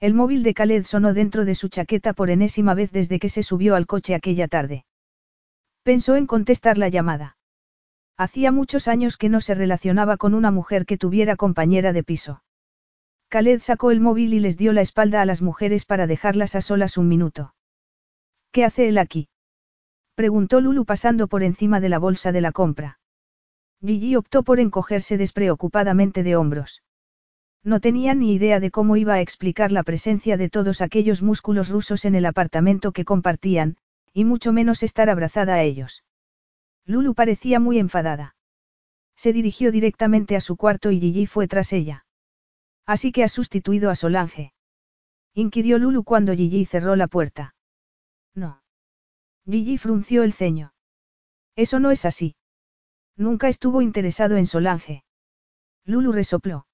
[0.00, 3.42] El móvil de Khaled sonó dentro de su chaqueta por enésima vez desde que se
[3.42, 4.84] subió al coche aquella tarde.
[5.82, 7.36] Pensó en contestar la llamada.
[8.16, 12.42] Hacía muchos años que no se relacionaba con una mujer que tuviera compañera de piso.
[13.28, 16.60] Khaled sacó el móvil y les dio la espalda a las mujeres para dejarlas a
[16.60, 17.54] solas un minuto.
[18.52, 19.28] ¿Qué hace él aquí?
[20.14, 22.98] preguntó Lulu pasando por encima de la bolsa de la compra.
[23.82, 26.82] Gigi optó por encogerse despreocupadamente de hombros.
[27.62, 31.68] No tenía ni idea de cómo iba a explicar la presencia de todos aquellos músculos
[31.68, 33.76] rusos en el apartamento que compartían,
[34.14, 36.04] y mucho menos estar abrazada a ellos.
[36.86, 38.34] Lulu parecía muy enfadada.
[39.14, 42.06] Se dirigió directamente a su cuarto y Gigi fue tras ella.
[42.86, 44.54] Así que ha sustituido a Solange.
[45.34, 47.54] Inquirió Lulu cuando Gigi cerró la puerta.
[48.34, 48.62] No.
[49.44, 50.72] Gigi frunció el ceño.
[51.56, 52.36] Eso no es así.
[53.16, 55.04] Nunca estuvo interesado en Solange.
[55.84, 56.66] Lulu resopló.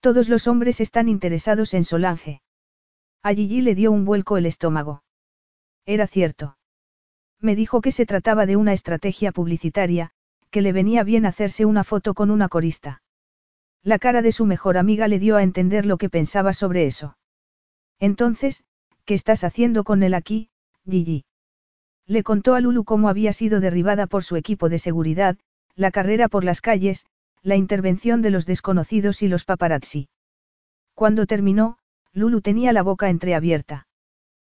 [0.00, 2.40] Todos los hombres están interesados en Solange.
[3.22, 5.02] A Gigi le dio un vuelco el estómago.
[5.86, 6.56] Era cierto.
[7.40, 10.12] Me dijo que se trataba de una estrategia publicitaria,
[10.50, 13.02] que le venía bien hacerse una foto con una corista.
[13.82, 17.16] La cara de su mejor amiga le dio a entender lo que pensaba sobre eso.
[17.98, 18.64] Entonces,
[19.04, 20.50] ¿qué estás haciendo con él aquí,
[20.88, 21.24] Gigi?
[22.06, 25.36] Le contó a Lulu cómo había sido derribada por su equipo de seguridad,
[25.74, 27.06] la carrera por las calles,
[27.42, 30.08] la intervención de los desconocidos y los paparazzi.
[30.94, 31.78] Cuando terminó,
[32.12, 33.86] Lulu tenía la boca entreabierta.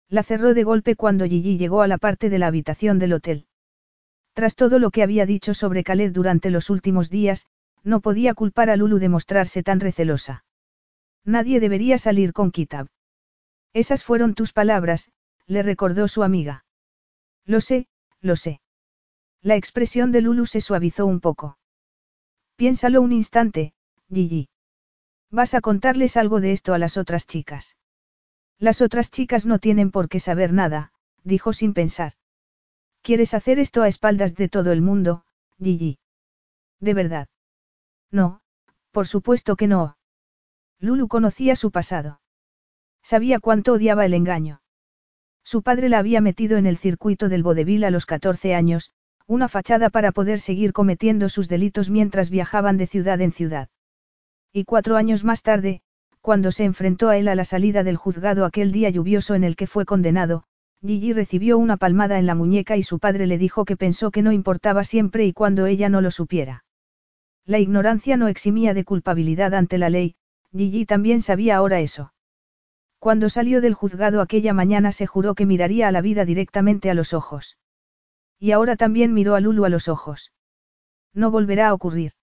[0.07, 3.45] La cerró de golpe cuando Gigi llegó a la parte de la habitación del hotel.
[4.33, 7.45] Tras todo lo que había dicho sobre Khaled durante los últimos días,
[7.83, 10.45] no podía culpar a Lulu de mostrarse tan recelosa.
[11.25, 12.87] Nadie debería salir con Kitab.
[13.73, 15.11] Esas fueron tus palabras,
[15.45, 16.65] le recordó su amiga.
[17.45, 17.87] Lo sé,
[18.21, 18.61] lo sé.
[19.41, 21.58] La expresión de Lulu se suavizó un poco.
[22.59, 23.71] Piénsalo un instante,
[24.13, 24.49] Gigi.
[25.31, 27.77] Vas a contarles algo de esto a las otras chicas.
[28.57, 30.91] Las otras chicas no tienen por qué saber nada,
[31.23, 32.15] dijo sin pensar.
[33.01, 35.23] ¿Quieres hacer esto a espaldas de todo el mundo,
[35.57, 35.99] Gigi?
[36.81, 37.29] ¿De verdad?
[38.11, 38.41] No,
[38.91, 39.95] por supuesto que no.
[40.79, 42.19] Lulu conocía su pasado.
[43.01, 44.61] Sabía cuánto odiaba el engaño.
[45.45, 48.91] Su padre la había metido en el circuito del vodevil a los 14 años,
[49.29, 53.69] una fachada para poder seguir cometiendo sus delitos mientras viajaban de ciudad en ciudad.
[54.51, 55.81] Y cuatro años más tarde,
[56.19, 59.55] cuando se enfrentó a él a la salida del juzgado aquel día lluvioso en el
[59.55, 60.45] que fue condenado,
[60.83, 64.23] Gigi recibió una palmada en la muñeca y su padre le dijo que pensó que
[64.23, 66.65] no importaba siempre y cuando ella no lo supiera.
[67.45, 70.15] La ignorancia no eximía de culpabilidad ante la ley,
[70.55, 72.13] Gigi también sabía ahora eso.
[72.97, 76.95] Cuando salió del juzgado aquella mañana se juró que miraría a la vida directamente a
[76.95, 77.57] los ojos.
[78.39, 80.31] Y ahora también miró a Lulu a los ojos.
[81.13, 82.13] No volverá a ocurrir.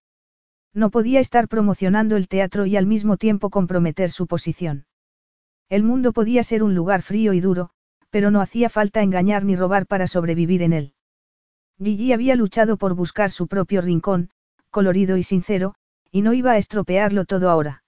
[0.73, 4.87] No podía estar promocionando el teatro y al mismo tiempo comprometer su posición.
[5.69, 7.71] El mundo podía ser un lugar frío y duro,
[8.11, 10.93] pero no hacía falta engañar ni robar para sobrevivir en él.
[11.79, 14.31] Gigi había luchado por buscar su propio rincón,
[14.71, 15.75] colorido y sincero,
[16.11, 17.83] y no iba a estropearlo todo ahora.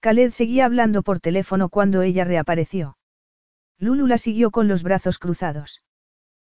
[0.00, 2.98] Khaled seguía hablando por teléfono cuando ella reapareció.
[3.78, 5.82] Lulu la siguió con los brazos cruzados.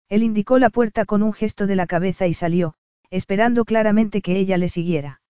[0.10, 2.76] Él indicó la puerta con un gesto de la cabeza y salió,
[3.10, 5.22] esperando claramente que ella le siguiera.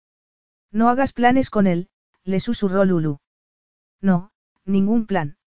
[0.72, 1.90] No hagas planes con él,
[2.24, 3.20] le susurró Lulu.
[4.02, 4.32] No,
[4.66, 5.38] ningún plan.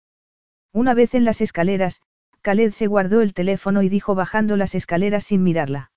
[0.73, 2.03] Una vez en las escaleras,
[2.43, 5.91] Khaled se guardó el teléfono y dijo bajando las escaleras sin mirarla.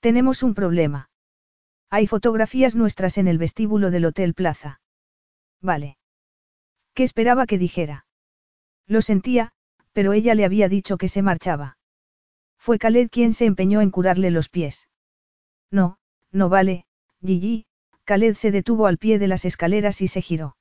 [0.00, 1.10] Tenemos un problema.
[1.90, 4.80] Hay fotografías nuestras en el vestíbulo del Hotel Plaza.
[5.60, 5.96] Vale.
[6.94, 8.06] ¿Qué esperaba que dijera?
[8.86, 9.52] Lo sentía,
[9.92, 11.77] pero ella le había dicho que se marchaba.
[12.58, 14.88] Fue Khaled quien se empeñó en curarle los pies.
[15.70, 15.98] No,
[16.32, 16.84] no vale,
[17.24, 17.66] Gigi,
[18.04, 20.56] Khaled se detuvo al pie de las escaleras y se giró.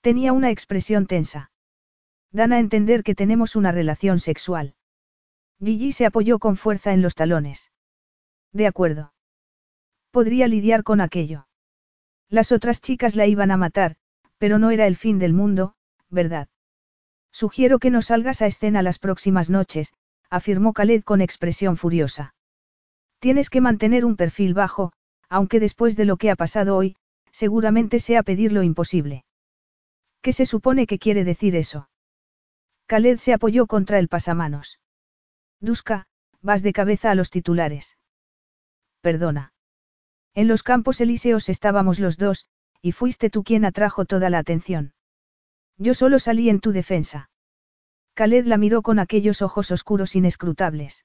[0.00, 1.50] Tenía una expresión tensa.
[2.32, 4.74] Dan a entender que tenemos una relación sexual.
[5.58, 7.70] Gigi se apoyó con fuerza en los talones.
[8.52, 9.12] De acuerdo.
[10.10, 11.46] Podría lidiar con aquello.
[12.28, 13.96] Las otras chicas la iban a matar,
[14.38, 15.74] pero no era el fin del mundo,
[16.10, 16.48] ¿verdad?
[17.32, 19.92] Sugiero que no salgas a escena las próximas noches,
[20.30, 22.34] afirmó Khaled con expresión furiosa.
[23.18, 24.92] Tienes que mantener un perfil bajo,
[25.28, 26.96] aunque después de lo que ha pasado hoy,
[27.30, 29.24] seguramente sea pedir lo imposible.
[30.22, 31.88] ¿Qué se supone que quiere decir eso?
[32.86, 34.80] Khaled se apoyó contra el pasamanos.
[35.60, 36.06] Duska,
[36.42, 37.96] Vas de cabeza a los titulares.
[39.00, 39.52] Perdona.
[40.32, 42.46] En los campos elíseos estábamos los dos,
[42.80, 44.94] y fuiste tú quien atrajo toda la atención.
[45.76, 47.30] Yo solo salí en tu defensa.
[48.16, 51.04] Khaled la miró con aquellos ojos oscuros inescrutables.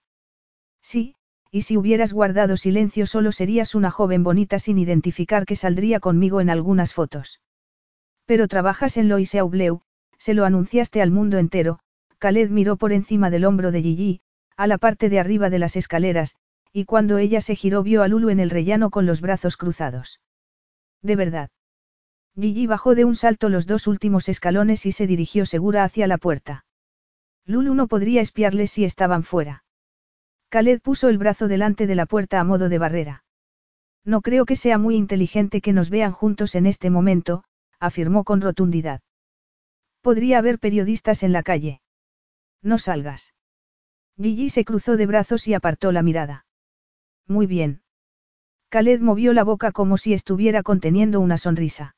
[0.82, 1.16] Sí,
[1.52, 6.40] y si hubieras guardado silencio solo serías una joven bonita sin identificar que saldría conmigo
[6.40, 7.42] en algunas fotos.
[8.26, 9.82] Pero trabajas en Lois Aubleu,
[10.20, 11.80] se lo anunciaste al mundo entero,
[12.18, 14.22] Khaled miró por encima del hombro de Gigi,
[14.56, 16.38] a la parte de arriba de las escaleras,
[16.72, 20.22] y cuando ella se giró vio a Lulu en el rellano con los brazos cruzados.
[21.02, 21.50] De verdad.
[22.40, 26.18] Gigi bajó de un salto los dos últimos escalones y se dirigió segura hacia la
[26.18, 26.64] puerta.
[27.46, 29.64] Lulu no podría espiarle si estaban fuera.
[30.50, 33.24] Khaled puso el brazo delante de la puerta a modo de barrera.
[34.04, 37.44] No creo que sea muy inteligente que nos vean juntos en este momento,
[37.80, 39.02] afirmó con rotundidad.
[40.02, 41.82] Podría haber periodistas en la calle.
[42.62, 43.34] No salgas.
[44.18, 46.46] Gigi se cruzó de brazos y apartó la mirada.
[47.28, 47.82] Muy bien.
[48.70, 51.96] Khaled movió la boca como si estuviera conteniendo una sonrisa.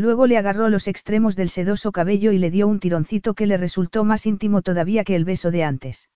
[0.00, 3.58] Luego le agarró los extremos del sedoso cabello y le dio un tironcito que le
[3.58, 6.08] resultó más íntimo todavía que el beso de antes.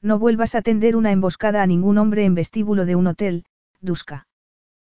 [0.00, 3.46] No vuelvas a tender una emboscada a ningún hombre en vestíbulo de un hotel,
[3.80, 4.28] Duska.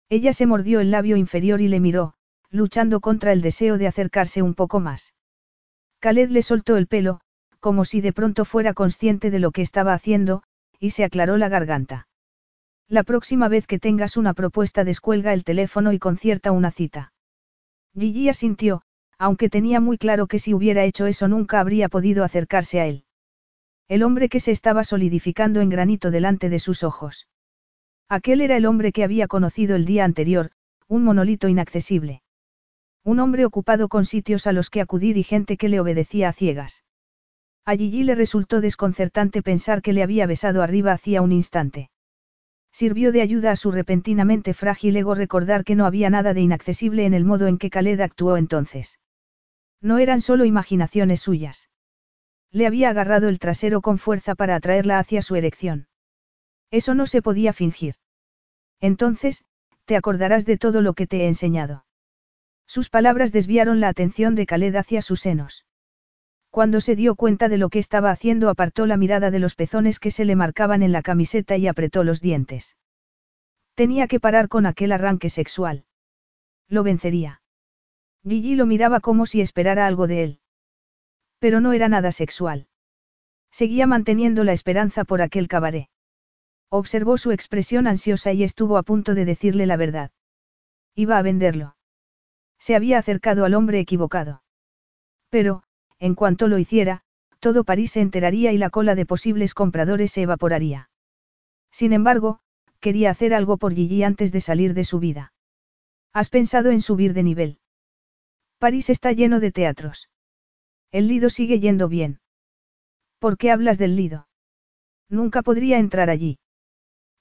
[0.09, 2.15] Ella se mordió el labio inferior y le miró,
[2.49, 5.13] luchando contra el deseo de acercarse un poco más.
[6.01, 7.21] Khaled le soltó el pelo,
[7.61, 10.43] como si de pronto fuera consciente de lo que estaba haciendo,
[10.81, 12.09] y se aclaró la garganta.
[12.89, 17.13] La próxima vez que tengas una propuesta descuelga el teléfono y concierta una cita.
[17.97, 18.81] Gigi asintió,
[19.17, 23.05] aunque tenía muy claro que si hubiera hecho eso nunca habría podido acercarse a él.
[23.87, 27.27] El hombre que se estaba solidificando en granito delante de sus ojos.
[28.07, 30.51] Aquel era el hombre que había conocido el día anterior,
[30.87, 32.23] un monolito inaccesible.
[33.03, 36.33] Un hombre ocupado con sitios a los que acudir y gente que le obedecía a
[36.33, 36.83] ciegas.
[37.65, 41.89] A Gigi le resultó desconcertante pensar que le había besado arriba hacía un instante.
[42.71, 47.05] Sirvió de ayuda a su repentinamente frágil ego recordar que no había nada de inaccesible
[47.05, 48.99] en el modo en que Khaled actuó entonces.
[49.81, 51.69] No eran solo imaginaciones suyas.
[52.51, 55.87] Le había agarrado el trasero con fuerza para atraerla hacia su erección.
[56.69, 57.95] Eso no se podía fingir.
[58.79, 59.43] Entonces,
[59.85, 61.85] te acordarás de todo lo que te he enseñado.
[62.67, 65.65] Sus palabras desviaron la atención de Khaled hacia sus senos.
[66.51, 69.99] Cuando se dio cuenta de lo que estaba haciendo apartó la mirada de los pezones
[69.99, 72.75] que se le marcaban en la camiseta y apretó los dientes.
[73.73, 75.85] Tenía que parar con aquel arranque sexual.
[76.67, 77.41] Lo vencería.
[78.27, 80.39] Gigi lo miraba como si esperara algo de él.
[81.39, 82.67] Pero no era nada sexual.
[83.49, 85.87] Seguía manteniendo la esperanza por aquel cabaret.
[86.69, 90.11] Observó su expresión ansiosa y estuvo a punto de decirle la verdad.
[90.95, 91.77] Iba a venderlo.
[92.59, 94.43] Se había acercado al hombre equivocado.
[95.29, 95.63] Pero,
[96.01, 97.03] en cuanto lo hiciera,
[97.39, 100.89] todo París se enteraría y la cola de posibles compradores se evaporaría.
[101.71, 102.39] Sin embargo,
[102.79, 105.31] quería hacer algo por Gigi antes de salir de su vida.
[106.11, 107.59] ¿Has pensado en subir de nivel?
[108.57, 110.09] París está lleno de teatros.
[110.91, 112.19] El Lido sigue yendo bien.
[113.19, 114.27] ¿Por qué hablas del Lido?
[115.07, 116.39] Nunca podría entrar allí.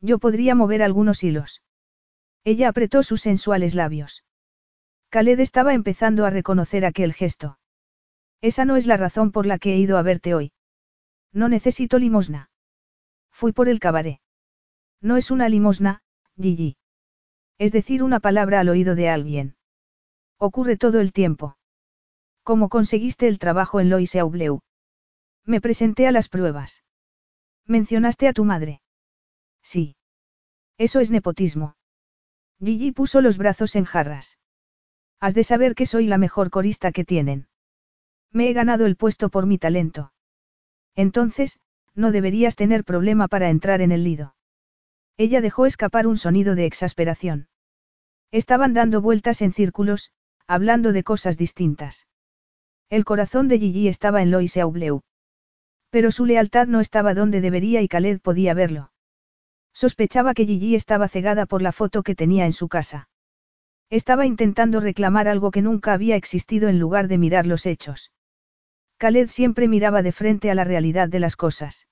[0.00, 1.62] Yo podría mover algunos hilos.
[2.44, 4.24] Ella apretó sus sensuales labios.
[5.10, 7.59] Khaled estaba empezando a reconocer aquel gesto.
[8.40, 10.52] Esa no es la razón por la que he ido a verte hoy.
[11.32, 12.50] No necesito limosna.
[13.30, 14.20] Fui por el cabaret.
[15.00, 16.02] No es una limosna,
[16.36, 16.76] Gigi.
[17.58, 19.56] Es decir, una palabra al oído de alguien.
[20.38, 21.58] Ocurre todo el tiempo.
[22.42, 24.62] ¿Cómo conseguiste el trabajo en Lois Aubleu?
[25.44, 26.82] Me presenté a las pruebas.
[27.66, 28.80] ¿Mencionaste a tu madre?
[29.62, 29.96] Sí.
[30.78, 31.76] Eso es nepotismo.
[32.58, 34.38] Gigi puso los brazos en jarras.
[35.20, 37.49] Has de saber que soy la mejor corista que tienen.
[38.32, 40.12] Me he ganado el puesto por mi talento.
[40.94, 41.58] Entonces,
[41.94, 44.34] no deberías tener problema para entrar en el lido.
[45.16, 47.48] Ella dejó escapar un sonido de exasperación.
[48.30, 50.12] Estaban dando vueltas en círculos,
[50.46, 52.06] hablando de cosas distintas.
[52.88, 55.02] El corazón de Gigi estaba en Lois Aubleu.
[55.90, 58.92] Pero su lealtad no estaba donde debería y Khaled podía verlo.
[59.72, 63.08] Sospechaba que Gigi estaba cegada por la foto que tenía en su casa.
[63.90, 68.12] Estaba intentando reclamar algo que nunca había existido en lugar de mirar los hechos.
[69.00, 71.86] Khaled siempre miraba de frente a la realidad de las cosas.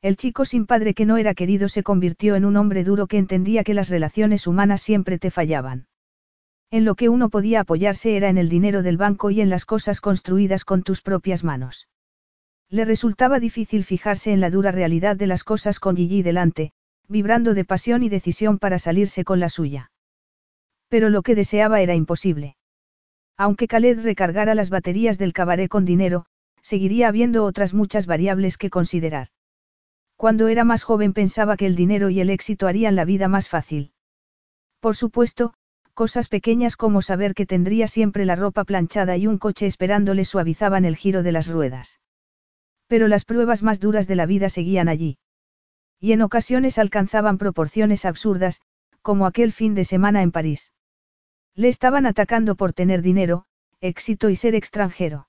[0.00, 3.18] El chico sin padre que no era querido se convirtió en un hombre duro que
[3.18, 5.88] entendía que las relaciones humanas siempre te fallaban.
[6.70, 9.66] En lo que uno podía apoyarse era en el dinero del banco y en las
[9.66, 11.86] cosas construidas con tus propias manos.
[12.70, 16.72] Le resultaba difícil fijarse en la dura realidad de las cosas con Gigi delante,
[17.08, 19.90] vibrando de pasión y decisión para salirse con la suya.
[20.88, 22.56] Pero lo que deseaba era imposible.
[23.36, 26.26] Aunque Khaled recargara las baterías del cabaret con dinero,
[26.60, 29.28] seguiría habiendo otras muchas variables que considerar.
[30.16, 33.48] Cuando era más joven pensaba que el dinero y el éxito harían la vida más
[33.48, 33.92] fácil.
[34.80, 35.54] Por supuesto,
[35.94, 40.84] cosas pequeñas como saber que tendría siempre la ropa planchada y un coche esperándole suavizaban
[40.84, 42.00] el giro de las ruedas.
[42.86, 45.18] Pero las pruebas más duras de la vida seguían allí.
[45.98, 48.60] Y en ocasiones alcanzaban proporciones absurdas,
[49.02, 50.72] como aquel fin de semana en París.
[51.54, 53.44] Le estaban atacando por tener dinero,
[53.80, 55.28] éxito y ser extranjero.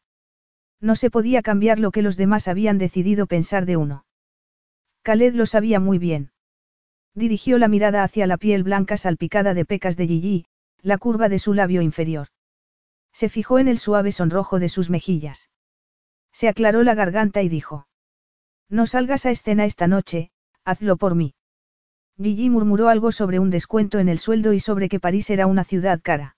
[0.79, 4.05] No se podía cambiar lo que los demás habían decidido pensar de uno.
[5.01, 6.31] Khaled lo sabía muy bien.
[7.13, 10.45] Dirigió la mirada hacia la piel blanca salpicada de pecas de Gigi,
[10.81, 12.27] la curva de su labio inferior.
[13.11, 15.49] Se fijó en el suave sonrojo de sus mejillas.
[16.31, 17.87] Se aclaró la garganta y dijo.
[18.69, 20.31] No salgas a escena esta noche,
[20.63, 21.35] hazlo por mí.
[22.21, 25.63] Gigi murmuró algo sobre un descuento en el sueldo y sobre que París era una
[25.63, 26.35] ciudad cara.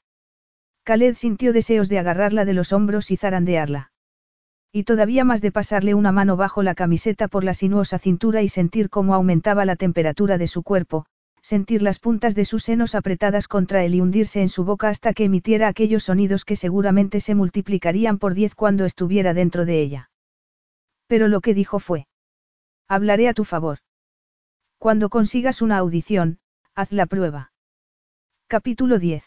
[0.83, 3.91] Khaled sintió deseos de agarrarla de los hombros y zarandearla.
[4.71, 8.49] Y todavía más de pasarle una mano bajo la camiseta por la sinuosa cintura y
[8.49, 11.05] sentir cómo aumentaba la temperatura de su cuerpo,
[11.41, 15.13] sentir las puntas de sus senos apretadas contra él y hundirse en su boca hasta
[15.13, 20.09] que emitiera aquellos sonidos que seguramente se multiplicarían por diez cuando estuviera dentro de ella.
[21.07, 22.07] Pero lo que dijo fue.
[22.87, 23.79] Hablaré a tu favor.
[24.77, 26.39] Cuando consigas una audición,
[26.75, 27.51] haz la prueba.
[28.47, 29.23] Capítulo 10.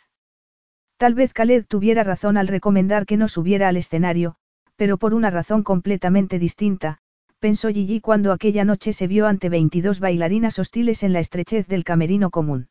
[0.96, 4.36] Tal vez Khaled tuviera razón al recomendar que no subiera al escenario,
[4.76, 6.98] pero por una razón completamente distinta,
[7.38, 11.84] pensó Gigi cuando aquella noche se vio ante 22 bailarinas hostiles en la estrechez del
[11.84, 12.68] camerino común.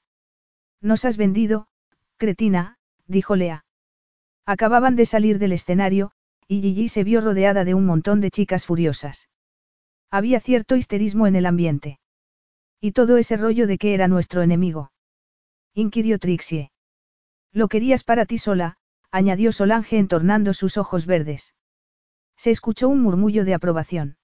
[0.81, 1.67] Nos has vendido,
[2.17, 2.77] cretina,
[3.07, 3.65] dijo Lea.
[4.45, 6.11] Acababan de salir del escenario,
[6.47, 9.29] y Gigi se vio rodeada de un montón de chicas furiosas.
[10.09, 11.99] Había cierto histerismo en el ambiente.
[12.79, 14.91] Y todo ese rollo de que era nuestro enemigo.
[15.73, 16.71] Inquirió Trixie.
[17.51, 18.77] Lo querías para ti sola,
[19.11, 21.55] añadió Solange entornando sus ojos verdes.
[22.35, 24.17] Se escuchó un murmullo de aprobación.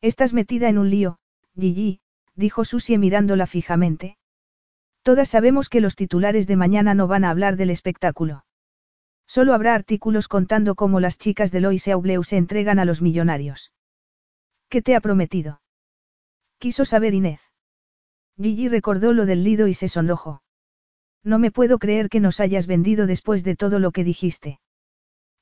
[0.00, 1.18] Estás metida en un lío,
[1.56, 2.00] Gigi,
[2.34, 4.16] dijo Susie mirándola fijamente.
[5.02, 8.44] Todas sabemos que los titulares de mañana no van a hablar del espectáculo.
[9.26, 13.72] Solo habrá artículos contando cómo las chicas de Lois Aubleu se entregan a los millonarios.
[14.68, 15.60] ¿Qué te ha prometido?
[16.58, 17.47] Quiso saber Inés.
[18.40, 20.42] Gigi recordó lo del lido y se sonrojó.
[21.24, 24.60] No me puedo creer que nos hayas vendido después de todo lo que dijiste.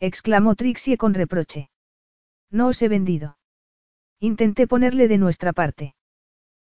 [0.01, 1.69] Exclamó Trixie con reproche.
[2.51, 3.39] No os he vendido.
[4.19, 5.95] Intenté ponerle de nuestra parte.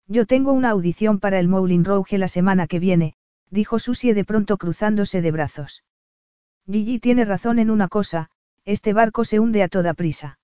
[0.08, 3.14] Yo tengo una audición para el Moulin Rouge la semana que viene,
[3.50, 5.84] dijo Susie de pronto cruzándose de brazos.
[6.68, 8.30] Gigi tiene razón en una cosa,
[8.64, 10.38] este barco se hunde a toda prisa.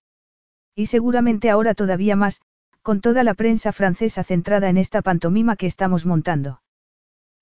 [0.74, 2.40] Y seguramente ahora todavía más,
[2.82, 6.62] con toda la prensa francesa centrada en esta pantomima que estamos montando.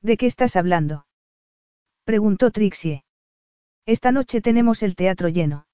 [0.02, 1.06] ¿De qué estás hablando?
[2.04, 3.04] preguntó Trixie.
[3.86, 5.66] Esta noche tenemos el teatro lleno.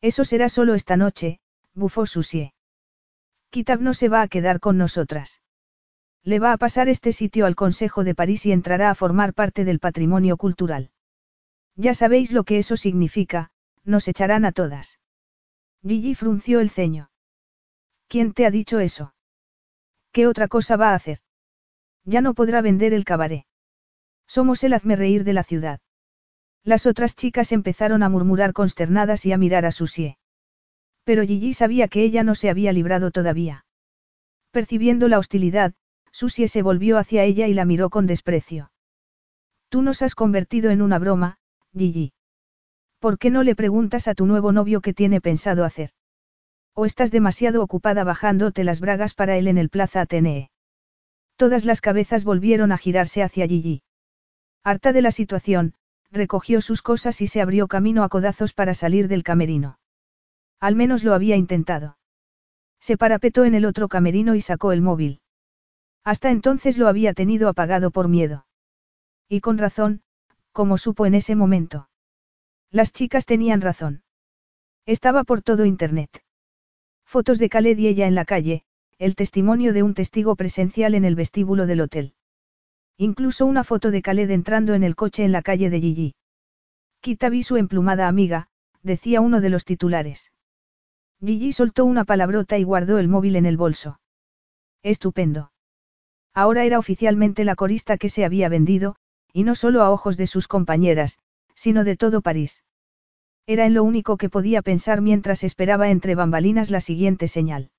[0.00, 1.40] Eso será solo esta noche,
[1.74, 2.54] bufó Susie.
[3.50, 5.42] Kitab no se va a quedar con nosotras.
[6.24, 9.64] Le va a pasar este sitio al Consejo de París y entrará a formar parte
[9.64, 10.90] del patrimonio cultural.
[11.76, 13.50] Ya sabéis lo que eso significa,
[13.84, 14.98] nos echarán a todas.
[15.82, 17.11] Gigi frunció el ceño.
[18.12, 19.14] ¿Quién te ha dicho eso?
[20.12, 21.20] ¿Qué otra cosa va a hacer?
[22.04, 23.46] Ya no podrá vender el cabaret.
[24.26, 25.80] Somos el hazme reír de la ciudad.
[26.62, 30.18] Las otras chicas empezaron a murmurar consternadas y a mirar a Susie.
[31.04, 33.64] Pero Gigi sabía que ella no se había librado todavía.
[34.50, 35.72] Percibiendo la hostilidad,
[36.10, 38.72] Susie se volvió hacia ella y la miró con desprecio.
[39.70, 41.38] Tú nos has convertido en una broma,
[41.74, 42.12] Gigi.
[42.98, 45.92] ¿Por qué no le preguntas a tu nuevo novio qué tiene pensado hacer?
[46.74, 50.50] ¿O estás demasiado ocupada bajándote las bragas para él en el Plaza Atenee?
[51.36, 53.82] Todas las cabezas volvieron a girarse hacia Gigi.
[54.64, 55.74] Harta de la situación,
[56.10, 59.78] recogió sus cosas y se abrió camino a codazos para salir del camerino.
[60.60, 61.98] Al menos lo había intentado.
[62.80, 65.20] Se parapetó en el otro camerino y sacó el móvil.
[66.04, 68.46] Hasta entonces lo había tenido apagado por miedo.
[69.28, 70.02] Y con razón,
[70.52, 71.88] como supo en ese momento.
[72.70, 74.02] Las chicas tenían razón.
[74.86, 76.21] Estaba por todo Internet.
[77.12, 78.64] Fotos de Khaled y ella en la calle,
[78.98, 82.14] el testimonio de un testigo presencial en el vestíbulo del hotel.
[82.96, 86.14] Incluso una foto de Khaled entrando en el coche en la calle de Gigi.
[87.02, 88.48] Quita vi su emplumada amiga,
[88.82, 90.32] decía uno de los titulares.
[91.22, 94.00] Gigi soltó una palabrota y guardó el móvil en el bolso.
[94.82, 95.52] Estupendo.
[96.32, 98.96] Ahora era oficialmente la corista que se había vendido,
[99.34, 101.18] y no solo a ojos de sus compañeras,
[101.54, 102.64] sino de todo París.
[103.46, 107.70] Era en lo único que podía pensar mientras esperaba entre bambalinas la siguiente señal.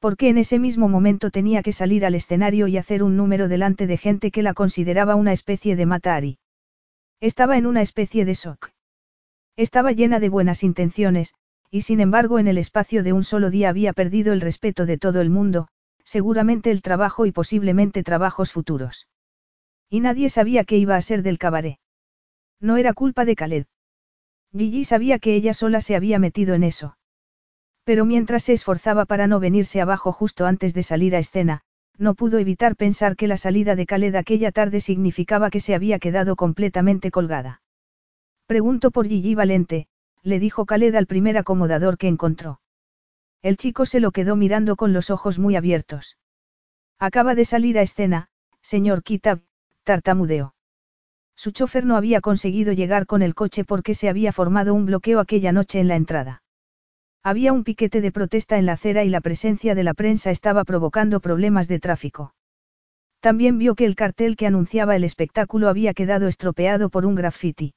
[0.00, 3.86] Porque en ese mismo momento tenía que salir al escenario y hacer un número delante
[3.86, 6.38] de gente que la consideraba una especie de matari.
[7.20, 8.70] Estaba en una especie de shock.
[9.56, 11.34] Estaba llena de buenas intenciones,
[11.70, 14.98] y sin embargo en el espacio de un solo día había perdido el respeto de
[14.98, 15.68] todo el mundo,
[16.04, 19.06] seguramente el trabajo y posiblemente trabajos futuros.
[19.88, 21.78] Y nadie sabía qué iba a ser del cabaret.
[22.60, 23.66] No era culpa de Khaled.
[24.56, 26.96] Gigi sabía que ella sola se había metido en eso.
[27.84, 31.62] Pero mientras se esforzaba para no venirse abajo justo antes de salir a escena,
[31.98, 35.98] no pudo evitar pensar que la salida de Khaled aquella tarde significaba que se había
[35.98, 37.62] quedado completamente colgada.
[38.46, 39.86] Pregunto por Gigi Valente,
[40.22, 42.60] le dijo Khaled al primer acomodador que encontró.
[43.42, 46.18] El chico se lo quedó mirando con los ojos muy abiertos.
[46.98, 48.28] Acaba de salir a escena,
[48.60, 49.40] señor Kitab,
[49.82, 50.54] tartamudeó.
[51.42, 55.18] Su chofer no había conseguido llegar con el coche porque se había formado un bloqueo
[55.18, 56.44] aquella noche en la entrada.
[57.24, 60.62] Había un piquete de protesta en la acera y la presencia de la prensa estaba
[60.62, 62.32] provocando problemas de tráfico.
[63.18, 67.74] También vio que el cartel que anunciaba el espectáculo había quedado estropeado por un graffiti.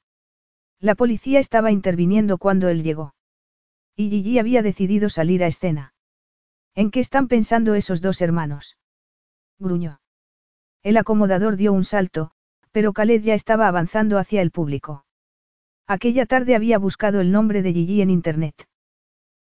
[0.78, 3.16] La policía estaba interviniendo cuando él llegó.
[3.96, 5.92] Y Gigi había decidido salir a escena.
[6.76, 8.76] ¿En qué están pensando esos dos hermanos?
[9.58, 9.98] Gruñó.
[10.84, 12.30] El acomodador dio un salto,
[12.76, 15.06] pero Khaled ya estaba avanzando hacia el público.
[15.86, 18.68] Aquella tarde había buscado el nombre de Gigi en Internet.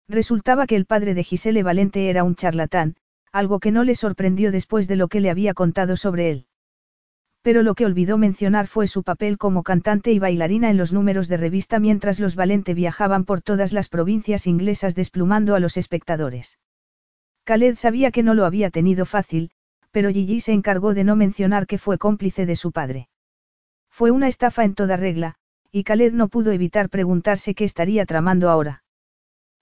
[0.08, 2.94] Resultaba que el padre de Gisele Valente era un charlatán,
[3.32, 6.46] algo que no le sorprendió después de lo que le había contado sobre él.
[7.42, 11.26] Pero lo que olvidó mencionar fue su papel como cantante y bailarina en los números
[11.26, 16.60] de revista mientras los Valente viajaban por todas las provincias inglesas desplumando a los espectadores.
[17.42, 19.50] Khaled sabía que no lo había tenido fácil,
[19.90, 23.08] pero Gigi se encargó de no mencionar que fue cómplice de su padre.
[23.96, 25.36] Fue una estafa en toda regla,
[25.70, 28.82] y Khaled no pudo evitar preguntarse qué estaría tramando ahora.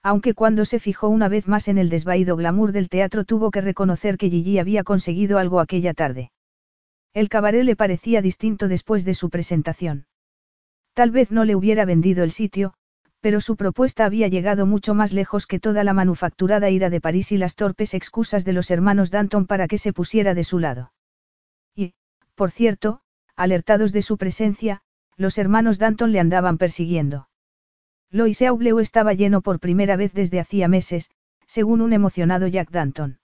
[0.01, 3.61] Aunque cuando se fijó una vez más en el desvaído glamour del teatro tuvo que
[3.61, 6.31] reconocer que Gigi había conseguido algo aquella tarde.
[7.13, 10.07] El cabaret le parecía distinto después de su presentación.
[10.93, 12.73] Tal vez no le hubiera vendido el sitio,
[13.19, 17.31] pero su propuesta había llegado mucho más lejos que toda la manufacturada ira de París
[17.31, 20.91] y las torpes excusas de los hermanos Danton para que se pusiera de su lado.
[21.75, 21.93] Y,
[22.33, 23.02] por cierto,
[23.35, 24.81] alertados de su presencia,
[25.17, 27.29] los hermanos Danton le andaban persiguiendo.
[28.09, 31.09] Lois Aubleu estaba lleno por primera vez desde hacía meses,
[31.47, 33.19] según un emocionado Jack Danton.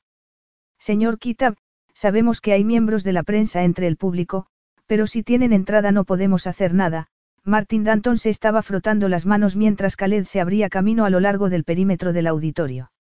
[0.80, 1.56] Señor Kitab,
[1.94, 4.48] sabemos que hay miembros de la prensa entre el público,
[4.88, 7.10] pero si tienen entrada no podemos hacer nada.
[7.44, 11.50] Martin Danton se estaba frotando las manos mientras Khaled se abría camino a lo largo
[11.50, 12.92] del perímetro del auditorio.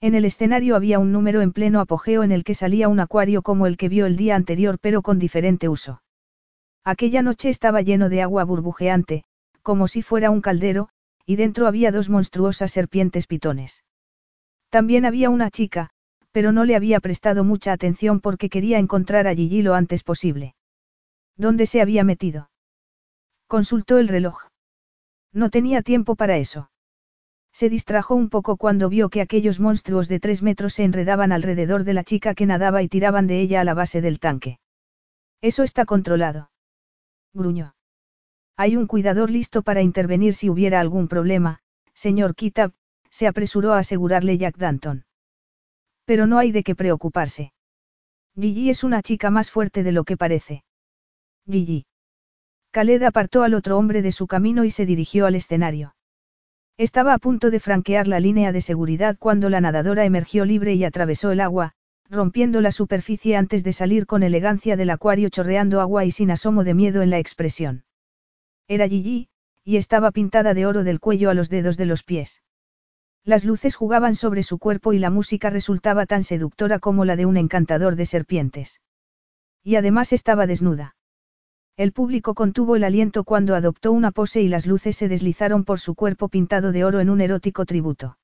[0.00, 3.42] En el escenario había un número en pleno apogeo en el que salía un acuario
[3.42, 6.02] como el que vio el día anterior pero con diferente uso.
[6.86, 9.24] Aquella noche estaba lleno de agua burbujeante,
[9.62, 10.88] como si fuera un caldero,
[11.26, 13.82] y dentro había dos monstruosas serpientes pitones.
[14.70, 15.90] También había una chica,
[16.30, 20.54] pero no le había prestado mucha atención porque quería encontrar a Gigi lo antes posible.
[21.36, 22.50] ¿Dónde se había metido?
[23.48, 24.44] Consultó el reloj.
[25.32, 26.70] No tenía tiempo para eso.
[27.52, 31.82] Se distrajo un poco cuando vio que aquellos monstruos de tres metros se enredaban alrededor
[31.82, 34.60] de la chica que nadaba y tiraban de ella a la base del tanque.
[35.40, 36.48] Eso está controlado
[37.36, 37.74] gruñó.
[38.56, 41.60] Hay un cuidador listo para intervenir si hubiera algún problema,
[41.94, 42.72] señor Kitab,
[43.10, 45.04] se apresuró a asegurarle Jack Danton.
[46.04, 47.52] Pero no hay de qué preocuparse.
[48.34, 50.64] Gigi es una chica más fuerte de lo que parece.
[51.48, 51.86] Gigi.
[52.72, 55.94] Khaled apartó al otro hombre de su camino y se dirigió al escenario.
[56.76, 60.84] Estaba a punto de franquear la línea de seguridad cuando la nadadora emergió libre y
[60.84, 61.72] atravesó el agua,
[62.10, 66.64] rompiendo la superficie antes de salir con elegancia del acuario chorreando agua y sin asomo
[66.64, 67.84] de miedo en la expresión.
[68.68, 69.28] Era Gigi,
[69.64, 72.42] y estaba pintada de oro del cuello a los dedos de los pies.
[73.24, 77.26] Las luces jugaban sobre su cuerpo y la música resultaba tan seductora como la de
[77.26, 78.80] un encantador de serpientes.
[79.64, 80.94] Y además estaba desnuda.
[81.76, 85.80] El público contuvo el aliento cuando adoptó una pose y las luces se deslizaron por
[85.80, 88.16] su cuerpo pintado de oro en un erótico tributo.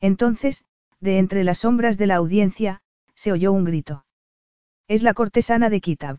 [0.00, 0.64] Entonces,
[1.00, 2.82] de entre las sombras de la audiencia,
[3.16, 4.04] se oyó un grito.
[4.86, 6.18] Es la cortesana de Kitab.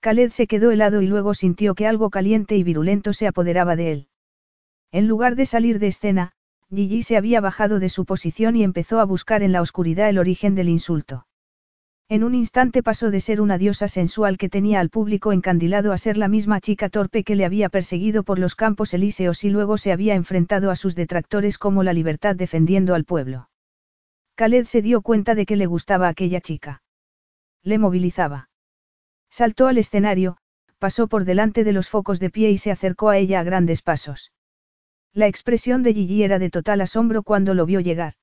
[0.00, 3.92] Khaled se quedó helado y luego sintió que algo caliente y virulento se apoderaba de
[3.92, 4.08] él.
[4.92, 6.32] En lugar de salir de escena,
[6.74, 10.18] Gigi se había bajado de su posición y empezó a buscar en la oscuridad el
[10.18, 11.26] origen del insulto.
[12.08, 15.98] En un instante pasó de ser una diosa sensual que tenía al público encandilado a
[15.98, 19.78] ser la misma chica torpe que le había perseguido por los campos elíseos y luego
[19.78, 23.49] se había enfrentado a sus detractores como la libertad defendiendo al pueblo.
[24.40, 26.82] Khaled se dio cuenta de que le gustaba aquella chica.
[27.62, 28.48] Le movilizaba.
[29.28, 30.38] Saltó al escenario,
[30.78, 33.82] pasó por delante de los focos de pie y se acercó a ella a grandes
[33.82, 34.32] pasos.
[35.12, 38.14] La expresión de Gigi era de total asombro cuando lo vio llegar.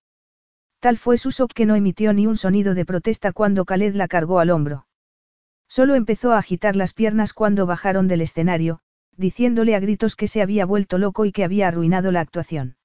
[0.79, 4.07] Tal fue su shock que no emitió ni un sonido de protesta cuando Khaled la
[4.07, 4.87] cargó al hombro.
[5.67, 8.79] Solo empezó a agitar las piernas cuando bajaron del escenario,
[9.17, 12.76] diciéndole a gritos que se había vuelto loco y que había arruinado la actuación.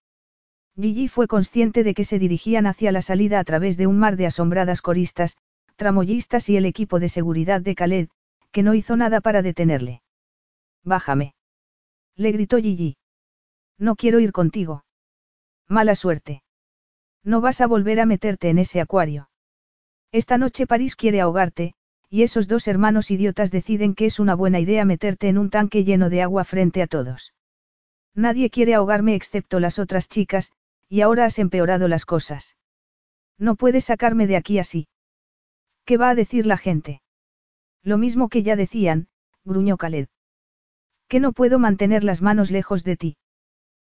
[0.79, 4.17] Gigi fue consciente de que se dirigían hacia la salida a través de un mar
[4.17, 5.37] de asombradas coristas,
[5.77, 8.09] tramoyistas y el equipo de seguridad de Khaled,
[8.51, 10.03] que no hizo nada para detenerle.
[10.83, 11.35] Bájame.
[12.17, 12.97] Le gritó Gigi.
[13.79, 14.85] No quiero ir contigo.
[15.69, 16.43] Mala suerte.
[17.23, 19.29] No vas a volver a meterte en ese acuario.
[20.11, 21.75] Esta noche París quiere ahogarte,
[22.11, 25.85] y esos dos hermanos idiotas deciden que es una buena idea meterte en un tanque
[25.85, 27.33] lleno de agua frente a todos.
[28.15, 30.53] Nadie quiere ahogarme excepto las otras chicas,
[30.93, 32.55] y ahora has empeorado las cosas.
[33.39, 34.89] No puedes sacarme de aquí así.
[35.87, 37.01] ¿Qué va a decir la gente?
[37.83, 39.09] Lo mismo que ya decían,
[39.43, 40.09] gruñó Khaled.
[41.09, 43.17] Que no puedo mantener las manos lejos de ti.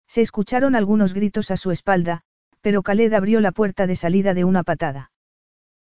[0.07, 2.21] Se escucharon algunos gritos a su espalda,
[2.61, 5.11] pero Khaled abrió la puerta de salida de una patada.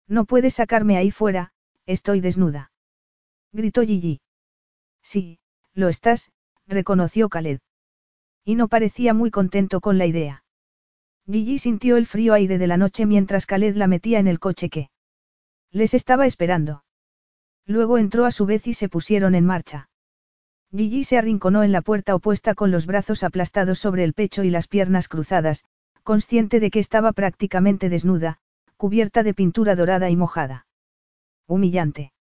[0.07, 1.51] No puedes sacarme ahí fuera,
[1.87, 2.71] estoy desnuda.
[3.51, 4.21] Gritó Gigi.
[5.01, 5.39] Sí,
[5.73, 6.31] lo estás,
[6.67, 7.57] reconoció Khaled.
[8.45, 10.43] Y no parecía muy contento con la idea.
[11.29, 14.69] Gigi sintió el frío aire de la noche mientras Khaled la metía en el coche
[14.69, 14.89] que
[15.71, 16.85] les estaba esperando.
[17.65, 19.89] Luego entró a su vez y se pusieron en marcha.
[20.71, 24.49] Gigi se arrinconó en la puerta opuesta con los brazos aplastados sobre el pecho y
[24.49, 25.65] las piernas cruzadas,
[26.03, 28.39] consciente de que estaba prácticamente desnuda,
[28.77, 30.65] cubierta de pintura dorada y mojada.
[31.45, 32.13] Humillante.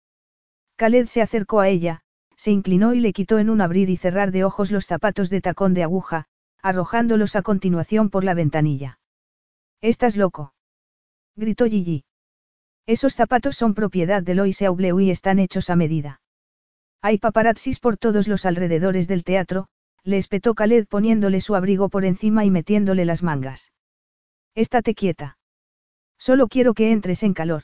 [0.77, 2.03] Khaled se acercó a ella,
[2.37, 5.41] se inclinó y le quitó en un abrir y cerrar de ojos los zapatos de
[5.41, 6.27] tacón de aguja,
[6.67, 8.99] arrojándolos a continuación por la ventanilla.
[9.81, 10.53] ¿Estás loco?
[11.37, 12.05] gritó Gigi.
[12.87, 16.21] Esos zapatos son propiedad de Lois Aubleu y están hechos a medida.
[17.03, 19.69] Hay paparazzis por todos los alrededores del teatro,
[20.03, 23.71] le espetó Khaled poniéndole su abrigo por encima y metiéndole las mangas.
[24.57, 25.39] Estate quieta.
[26.19, 27.63] Solo quiero que entres en calor.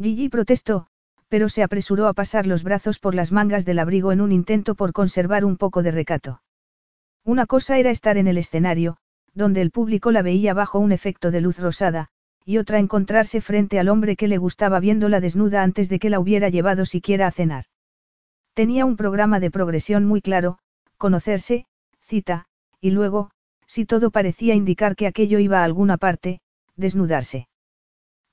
[0.00, 0.86] Gigi protestó,
[1.26, 4.76] pero se apresuró a pasar los brazos por las mangas del abrigo en un intento
[4.76, 6.43] por conservar un poco de recato.
[7.24, 8.98] Una cosa era estar en el escenario,
[9.32, 12.08] donde el público la veía bajo un efecto de luz rosada,
[12.44, 16.20] y otra encontrarse frente al hombre que le gustaba viéndola desnuda antes de que la
[16.20, 17.64] hubiera llevado siquiera a cenar.
[18.52, 20.58] Tenía un programa de progresión muy claro,
[20.98, 21.66] conocerse,
[22.02, 22.44] cita,
[22.80, 23.30] y luego,
[23.66, 26.40] si todo parecía indicar que aquello iba a alguna parte,
[26.76, 27.48] desnudarse.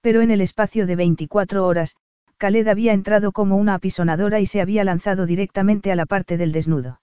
[0.02, 1.96] Pero en el espacio de 24 horas,
[2.38, 6.52] Khaled había entrado como una apisonadora y se había lanzado directamente a la parte del
[6.52, 7.01] desnudo.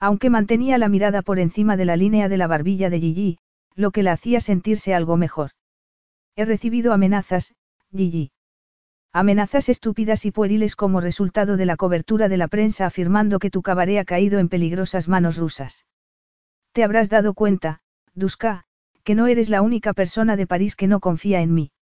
[0.00, 3.38] Aunque mantenía la mirada por encima de la línea de la barbilla de Gigi,
[3.74, 5.50] lo que la hacía sentirse algo mejor.
[6.36, 7.54] He recibido amenazas,
[7.92, 8.30] Gigi.
[9.12, 13.62] Amenazas estúpidas y pueriles como resultado de la cobertura de la prensa afirmando que tu
[13.62, 15.86] cabaret ha caído en peligrosas manos rusas.
[16.72, 17.80] Te habrás dado cuenta,
[18.14, 18.64] Duska,
[19.02, 21.72] que no eres la única persona de París que no confía en mí.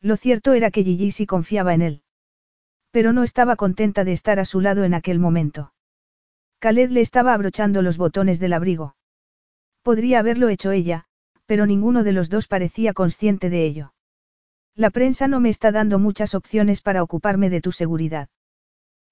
[0.00, 2.02] Lo cierto era que Gigi sí confiaba en él.
[2.90, 5.72] Pero no estaba contenta de estar a su lado en aquel momento.
[6.66, 8.96] Khaled le estaba abrochando los botones del abrigo.
[9.84, 11.04] Podría haberlo hecho ella,
[11.46, 13.94] pero ninguno de los dos parecía consciente de ello.
[14.74, 18.30] La prensa no me está dando muchas opciones para ocuparme de tu seguridad.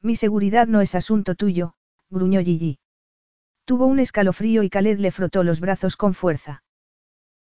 [0.03, 1.75] Mi seguridad no es asunto tuyo,
[2.11, 2.81] gruñó Gigi.
[3.65, 6.65] Tuvo un escalofrío y Khaled le frotó los brazos con fuerza.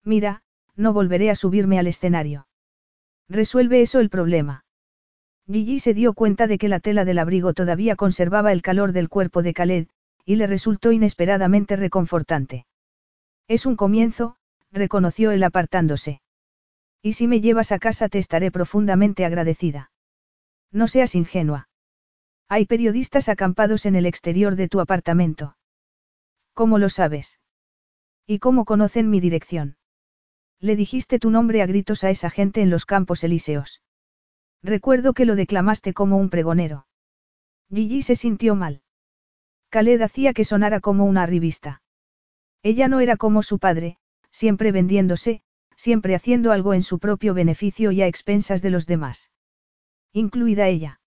[0.04, 0.44] Mira,
[0.76, 2.46] no volveré a subirme al escenario.
[3.30, 4.64] Resuelve eso el problema.
[5.52, 9.10] Gigi se dio cuenta de que la tela del abrigo todavía conservaba el calor del
[9.10, 9.88] cuerpo de Khaled,
[10.26, 12.66] y le resultó inesperadamente reconfortante.
[13.48, 14.38] Es un comienzo,
[14.72, 16.22] reconoció él apartándose.
[17.02, 19.92] Y si me llevas a casa te estaré profundamente agradecida.
[20.72, 21.68] No seas ingenua.
[22.48, 25.58] Hay periodistas acampados en el exterior de tu apartamento.
[26.54, 27.40] ¿Cómo lo sabes?
[28.28, 29.76] ¿Y cómo conocen mi dirección?
[30.60, 33.82] Le dijiste tu nombre a gritos a esa gente en los campos elíseos.
[34.62, 36.88] Recuerdo que lo declamaste como un pregonero.
[37.70, 38.83] Gigi se sintió mal.
[39.74, 41.82] Khaled hacía que sonara como una revista.
[42.62, 43.98] Ella no era como su padre,
[44.30, 45.42] siempre vendiéndose,
[45.76, 49.32] siempre haciendo algo en su propio beneficio y a expensas de los demás.
[50.12, 51.02] Incluida ella.